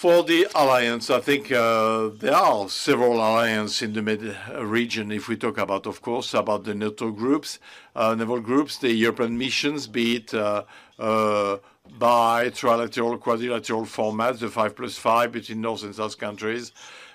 For 0.00 0.22
the 0.22 0.46
alliance, 0.54 1.10
I 1.10 1.20
think 1.20 1.52
uh, 1.52 2.08
there 2.18 2.34
are 2.34 2.70
several 2.70 3.16
alliances 3.16 3.82
in 3.82 3.92
the 3.92 4.00
Med 4.00 4.34
region. 4.58 5.12
If 5.12 5.28
we 5.28 5.36
talk 5.36 5.58
about, 5.58 5.86
of 5.86 6.00
course, 6.00 6.32
about 6.32 6.64
the 6.64 6.74
NATO 6.74 7.10
groups, 7.10 7.58
uh, 7.94 8.14
naval 8.14 8.40
groups, 8.40 8.78
the 8.78 8.90
European 8.92 9.36
missions, 9.36 9.86
be 9.86 10.16
it 10.16 10.32
uh, 10.32 10.64
uh, 10.98 11.58
by 11.98 12.48
trilateral, 12.48 13.20
quadrilateral 13.20 13.84
formats, 13.84 14.38
the 14.38 14.48
five 14.48 14.74
plus 14.74 14.96
five 14.96 15.32
between 15.32 15.60
North 15.60 15.82
and 15.82 15.94
South 15.94 16.16
countries, 16.16 16.72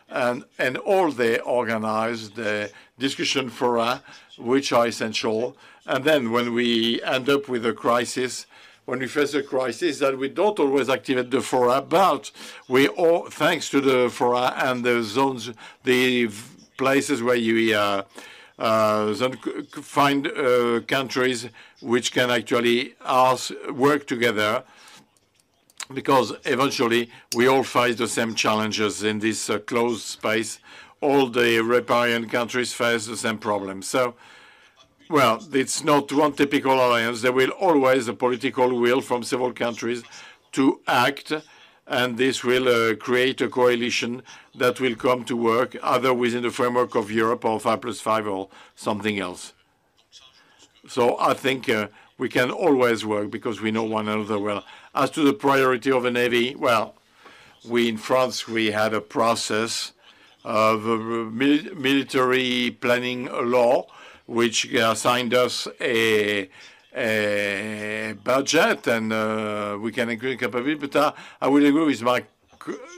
and 0.08 0.44
and 0.60 0.78
all 0.78 1.12
they 1.12 1.40
organize 1.40 2.30
the 2.30 2.72
discussion 3.00 3.50
fora, 3.50 4.04
which 4.38 4.72
are 4.72 4.86
essential. 4.86 5.58
And 5.88 6.04
then 6.04 6.30
when 6.30 6.54
we 6.54 7.02
end 7.02 7.30
up 7.30 7.50
with 7.50 7.66
a 7.66 7.74
crisis, 7.74 8.46
when 8.86 9.00
we 9.00 9.08
face 9.08 9.34
a 9.34 9.44
crisis 9.44 10.00
that 10.00 10.18
we 10.18 10.30
don't 10.30 10.60
always 10.60 10.90
activate 10.90 11.32
the 11.32 11.42
fora, 11.42 11.82
but 11.82 12.32
we 12.68 12.88
all, 12.88 13.30
thanks 13.30 13.70
to 13.70 13.82
the 13.82 14.10
fora 14.10 14.54
and 14.58 14.86
the 14.86 15.02
zones, 15.04 15.52
the 15.84 16.30
places 16.78 17.24
where 17.24 17.36
you 17.36 17.76
uh, 17.76 18.04
uh, 18.60 19.14
find 19.82 20.28
uh, 20.28 20.80
countries 20.88 21.50
which 21.82 22.12
can 22.12 22.30
actually 22.30 22.96
ask, 23.04 23.52
work 23.72 24.08
together 24.08 24.64
because 25.94 26.34
eventually 26.46 27.10
we 27.36 27.48
all 27.48 27.64
face 27.64 27.96
the 27.96 28.08
same 28.08 28.34
challenges 28.34 29.04
in 29.04 29.20
this 29.20 29.50
uh, 29.50 29.60
closed 29.60 30.04
space. 30.04 30.60
All 31.02 31.28
the 31.28 31.60
riparian 31.60 32.28
countries 32.30 32.74
face 32.74 33.06
the 33.06 33.18
same 33.18 33.38
problems. 33.38 33.88
So 33.88 34.16
well, 35.10 35.44
it's 35.54 35.84
not 35.84 36.12
one 36.12 36.34
typical 36.34 36.74
alliance. 36.74 37.22
There 37.22 37.32
will 37.32 37.52
always 37.52 38.08
a 38.08 38.14
political 38.14 38.80
will 38.80 39.02
from 39.02 39.24
several 39.24 39.54
countries 39.54 40.04
to 40.54 40.80
act, 40.88 41.32
and 41.88 42.18
this 42.18 42.44
will 42.44 42.68
uh, 42.68 42.96
create 42.96 43.42
a 43.42 43.48
coalition 43.48 44.24
that 44.56 44.80
will 44.80 44.96
come 44.96 45.24
to 45.26 45.36
work 45.36 45.76
either 45.84 46.14
within 46.14 46.44
the 46.44 46.50
framework 46.50 46.96
of 46.96 47.12
Europe 47.12 47.46
or 47.46 47.60
5 47.60 47.82
plus 47.82 48.02
5 48.02 48.28
or 48.28 48.50
something 48.76 49.20
else. 49.20 49.54
So 50.88 51.20
I 51.20 51.34
think 51.34 51.70
uh, 51.70 51.88
we 52.18 52.30
can 52.30 52.50
always 52.50 53.06
work 53.06 53.30
because 53.30 53.62
we 53.62 53.72
know 53.72 53.84
one 53.84 54.08
another 54.08 54.40
well. 54.40 54.64
As 54.94 55.10
to 55.12 55.22
the 55.22 55.34
priority 55.34 55.92
of 55.92 56.04
the 56.04 56.12
Navy, 56.12 56.56
well, 56.56 56.96
we 57.68 57.90
in 57.90 57.98
France, 57.98 58.48
we 58.48 58.72
had 58.72 58.94
a 58.94 59.02
process 59.02 59.92
of 60.44 60.88
uh, 60.88 60.98
military 60.98 62.78
planning 62.80 63.26
law 63.26 63.88
which 64.26 64.74
assigned 64.74 65.34
us 65.34 65.68
a, 65.80 66.50
a 66.96 68.14
budget 68.24 68.88
and 68.88 69.14
uh, 69.14 69.78
we 69.80 69.92
can 69.92 70.10
agree 70.10 70.38
capability. 70.38 70.76
But 70.76 70.96
uh, 70.96 71.12
I 71.42 71.48
will 71.48 71.66
agree 71.66 71.86
with 71.86 72.02
my 72.02 72.24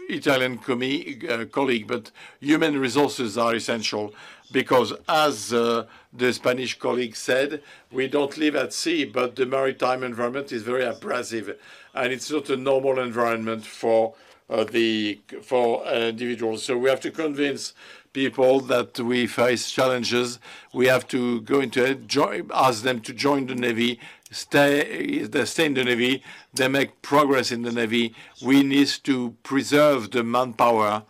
Italian 0.10 0.60
uh, 0.60 1.46
colleague, 1.52 1.88
but 1.88 2.12
human 2.40 2.80
resources 2.80 3.38
are 3.38 3.56
essential 3.56 4.14
because, 4.52 4.94
as 5.10 5.52
uh, 5.52 5.86
the 6.14 6.32
Spanish 6.32 6.80
colleague 6.80 7.16
said, 7.16 7.62
we 7.92 8.08
don't 8.08 8.38
live 8.38 8.56
at 8.56 8.74
sea, 8.74 9.04
but 9.04 9.36
the 9.36 9.46
maritime 9.46 10.04
environment 10.04 10.52
is 10.54 10.64
very 10.64 10.86
abrasive, 10.86 11.58
and 11.94 12.14
it's 12.14 12.32
not 12.32 12.50
a 12.50 12.56
normal 12.56 13.00
environment 13.00 13.66
for 13.66 14.16
uh, 14.50 14.64
the 14.64 15.20
for 15.42 15.86
individuals. 15.86 16.64
So 16.64 16.78
we 16.78 16.90
have 16.90 17.02
to 17.02 17.12
convince 17.12 17.74
people 18.18 18.60
that 18.62 19.00
we 19.00 19.28
face 19.28 19.70
challenges. 19.70 20.40
We 20.74 20.88
have 20.88 21.06
to 21.10 21.42
go 21.42 21.60
into 21.60 21.82
it, 21.92 22.08
join, 22.08 22.50
ask 22.52 22.82
them 22.82 23.00
to 23.02 23.14
join 23.14 23.46
the 23.46 23.54
Navy, 23.54 24.00
stay, 24.32 25.24
they 25.34 25.46
stay 25.46 25.68
in 25.68 25.76
the 25.76 25.84
Navy, 25.84 26.24
they 26.52 26.68
make 26.68 26.90
progress 27.04 27.52
in 27.52 27.62
the 27.62 27.72
Navy. 27.72 28.16
We 28.42 28.64
need 28.64 28.88
to 29.04 29.36
preserve 29.44 30.10
the 30.10 30.24
manpower, 30.24 31.04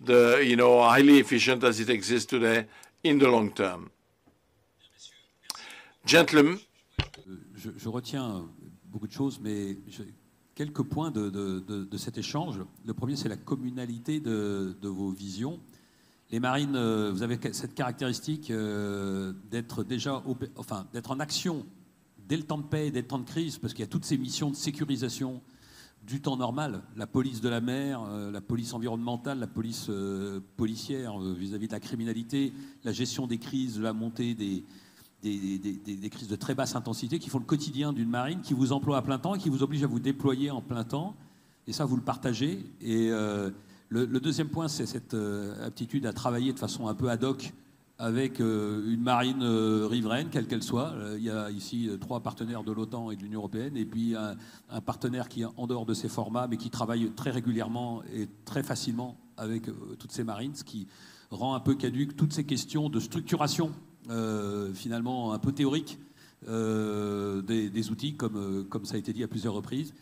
the, 0.00 0.42
you 0.50 0.56
know, 0.56 0.80
highly 0.80 1.18
efficient 1.18 1.62
as 1.62 1.78
it 1.78 1.90
exists 1.90 2.30
today 2.34 2.64
in 3.04 3.18
the 3.18 3.28
long 3.28 3.52
term. 3.52 3.90
Gentlemen. 6.06 6.58
Je, 7.54 7.70
je 7.76 7.88
retiens 7.88 8.48
beaucoup 8.90 9.08
de 9.08 9.12
choses, 9.12 9.38
mais 9.42 9.76
je, 9.88 10.02
quelques 10.56 10.82
points 10.82 11.10
de, 11.12 11.28
de, 11.28 11.60
de, 11.60 11.84
de, 11.84 11.96
cet 11.98 12.18
échange. 12.18 12.56
Le 12.84 12.94
premier, 12.94 13.14
c'est 13.14 13.28
la 13.28 13.36
communalité 13.36 14.20
de, 14.20 14.74
vos 14.82 15.10
visions. 15.10 15.60
Les 16.30 16.40
marines, 16.40 16.74
euh, 16.74 17.12
vous 17.12 17.22
avez 17.22 17.38
cette 17.52 17.74
caractéristique 17.74 18.50
euh, 18.50 19.32
d'être 19.50 19.84
déjà, 19.84 20.22
enfin, 20.56 20.86
d'être 20.92 21.12
en 21.12 21.20
action 21.20 21.64
dès 22.28 22.36
le 22.36 22.42
temps 22.42 22.58
de 22.58 22.64
paix 22.64 22.90
dès 22.90 23.02
le 23.02 23.06
temps 23.06 23.20
de 23.20 23.28
crise, 23.28 23.58
parce 23.58 23.72
qu'il 23.72 23.84
y 23.84 23.88
a 23.88 23.90
toutes 23.90 24.04
ces 24.04 24.18
missions 24.18 24.50
de 24.50 24.56
sécurisation 24.56 25.40
du 26.04 26.20
temps 26.20 26.36
normal, 26.36 26.82
la 26.96 27.06
police 27.06 27.40
de 27.40 27.48
la 27.48 27.60
mer, 27.60 28.02
euh, 28.08 28.32
la 28.32 28.40
police 28.40 28.72
environnementale, 28.74 29.38
la 29.38 29.46
police 29.46 29.88
policière 30.56 31.18
vis-à-vis 31.18 31.68
de 31.68 31.72
la 31.72 31.80
criminalité, 31.80 32.52
la 32.82 32.92
gestion 32.92 33.28
des 33.28 33.38
crises, 33.38 33.78
la 33.78 33.92
montée 33.92 34.34
des, 34.34 34.64
crises 36.10 36.28
de 36.28 36.36
très 36.36 36.56
basse 36.56 36.74
intensité 36.74 37.20
qui 37.20 37.30
font 37.30 37.38
le 37.38 37.44
quotidien 37.44 37.92
d'une 37.92 38.10
marine, 38.10 38.40
qui 38.40 38.54
vous 38.54 38.72
emploie 38.72 38.96
à 38.96 39.02
plein 39.02 39.18
temps 39.18 39.36
et 39.36 39.38
qui 39.38 39.48
vous 39.48 39.62
oblige 39.62 39.84
à 39.84 39.86
vous 39.86 40.00
déployer 40.00 40.50
en 40.50 40.60
plein 40.60 40.84
temps. 40.84 41.16
Et 41.68 41.72
ça, 41.72 41.84
vous 41.84 41.96
le 41.96 42.02
partagez. 42.02 42.64
Et 42.80 43.10
le, 43.88 44.20
deuxième 44.20 44.48
point, 44.48 44.68
c'est 44.68 44.86
cette 44.86 45.14
euh, 45.14 45.64
aptitude 45.64 46.06
à 46.06 46.12
travailler 46.12 46.52
de 46.52 46.58
façon 46.58 46.88
un 46.88 46.94
peu 46.94 47.08
ad 47.08 47.22
hoc 47.22 47.52
avec 47.98 48.40
euh, 48.40 48.92
une 48.92 49.00
marine 49.00 49.42
euh, 49.42 49.86
riveraine, 49.86 50.28
quelle 50.28 50.46
qu'elle 50.46 50.62
soit. 50.62 50.94
il 51.16 51.22
y 51.22 51.30
a 51.30 51.50
ici 51.50 51.88
trois 52.00 52.20
partenaires 52.20 52.62
de 52.62 52.72
l'OTAN 52.72 53.10
et 53.10 53.16
de 53.16 53.22
l'Union 53.22 53.40
européenne, 53.40 53.76
et 53.76 53.86
puis 53.86 54.14
un, 54.16 54.80
partenaire 54.80 55.28
qui 55.28 55.42
est 55.42 55.46
en 55.56 55.66
dehors 55.66 55.86
de 55.86 55.94
ces 55.94 56.08
formats, 56.08 56.46
mais 56.48 56.56
qui 56.56 56.68
travaille 56.68 57.10
très 57.12 57.30
régulièrement 57.30 58.02
et 58.12 58.28
très 58.44 58.62
facilement 58.62 59.16
avec 59.36 59.70
toutes 59.98 60.12
ces 60.12 60.24
marines, 60.24 60.54
ce 60.54 60.64
qui 60.64 60.88
rend 61.30 61.54
un 61.54 61.60
peu 61.60 61.74
caduque 61.74 62.16
toutes 62.16 62.32
ces 62.32 62.44
questions 62.44 62.88
de 62.90 63.00
structuration, 63.00 63.72
finalement 64.74 65.32
un 65.32 65.38
peu 65.38 65.52
théorique, 65.52 65.98
des, 66.46 67.90
outils, 67.90 68.14
comme, 68.14 68.66
comme 68.68 68.84
ça 68.84 68.96
a 68.96 68.98
été 68.98 69.12
dit 69.12 69.24
à 69.24 69.28
plusieurs 69.28 69.54
reprises 69.54 69.94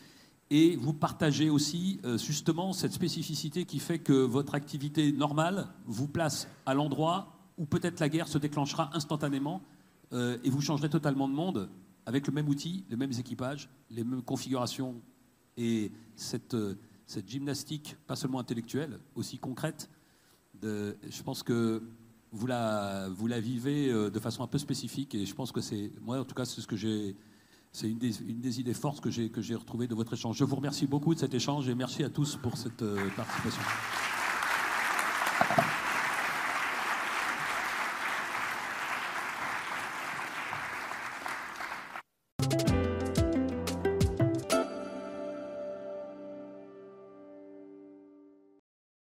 et 0.49 0.75
vous 0.75 0.93
partagez 0.93 1.49
aussi 1.49 1.99
euh, 2.05 2.17
justement 2.17 2.73
cette 2.73 2.93
spécificité 2.93 3.65
qui 3.65 3.79
fait 3.79 3.99
que 3.99 4.13
votre 4.13 4.55
activité 4.55 5.11
normale 5.11 5.67
vous 5.85 6.07
place 6.07 6.47
à 6.65 6.73
l'endroit 6.73 7.33
où 7.57 7.65
peut-être 7.65 7.99
la 7.99 8.09
guerre 8.09 8.27
se 8.27 8.37
déclenchera 8.37 8.91
instantanément 8.93 9.61
euh, 10.13 10.37
et 10.43 10.49
vous 10.49 10.61
changerez 10.61 10.89
totalement 10.89 11.27
de 11.27 11.33
monde 11.33 11.69
avec 12.05 12.27
le 12.27 12.33
même 12.33 12.47
outil, 12.47 12.85
les 12.89 12.95
mêmes 12.95 13.13
équipages, 13.17 13.69
les 13.89 14.03
mêmes 14.03 14.21
configurations 14.21 15.01
et 15.57 15.91
cette, 16.15 16.53
euh, 16.53 16.75
cette 17.07 17.27
gymnastique, 17.27 17.95
pas 18.05 18.15
seulement 18.15 18.39
intellectuelle, 18.39 18.99
aussi 19.15 19.39
concrète. 19.39 19.89
Je 20.61 21.21
pense 21.23 21.43
que 21.43 21.83
vous 22.31 22.47
la, 22.47 23.07
vous 23.09 23.27
la 23.27 23.39
vivez 23.39 23.91
de 23.91 24.19
façon 24.19 24.41
un 24.41 24.47
peu 24.47 24.57
spécifique 24.57 25.13
et 25.13 25.25
je 25.25 25.35
pense 25.35 25.51
que 25.51 25.61
c'est, 25.61 25.91
moi 26.01 26.19
en 26.19 26.23
tout 26.23 26.33
cas, 26.33 26.45
c'est 26.45 26.59
ce 26.59 26.65
que 26.65 26.75
j'ai 26.75 27.15
c'est 27.75 27.89
une, 27.89 27.97
des, 27.97 28.59
idées 28.61 28.73
fortes 28.73 29.01
que 29.01 29.09
j'ai, 29.09 29.29
que 29.29 29.41
j'ai 29.41 29.55
retrouvées 29.55 29.87
de 29.87 29.95
votre 29.95 30.13
échange. 30.13 30.37
Je 30.37 30.45
vous 30.45 30.55
remercie 30.55 30.87
beaucoup 30.87 31.13
de 31.13 31.19
cet 31.19 31.33
échange 31.33 31.67
et 31.67 31.75
merci 31.75 32.05
à 32.05 32.09
tous 32.09 32.37
pour 32.37 32.57
cette 32.57 32.81
euh, 32.81 33.09
participation. 33.17 33.61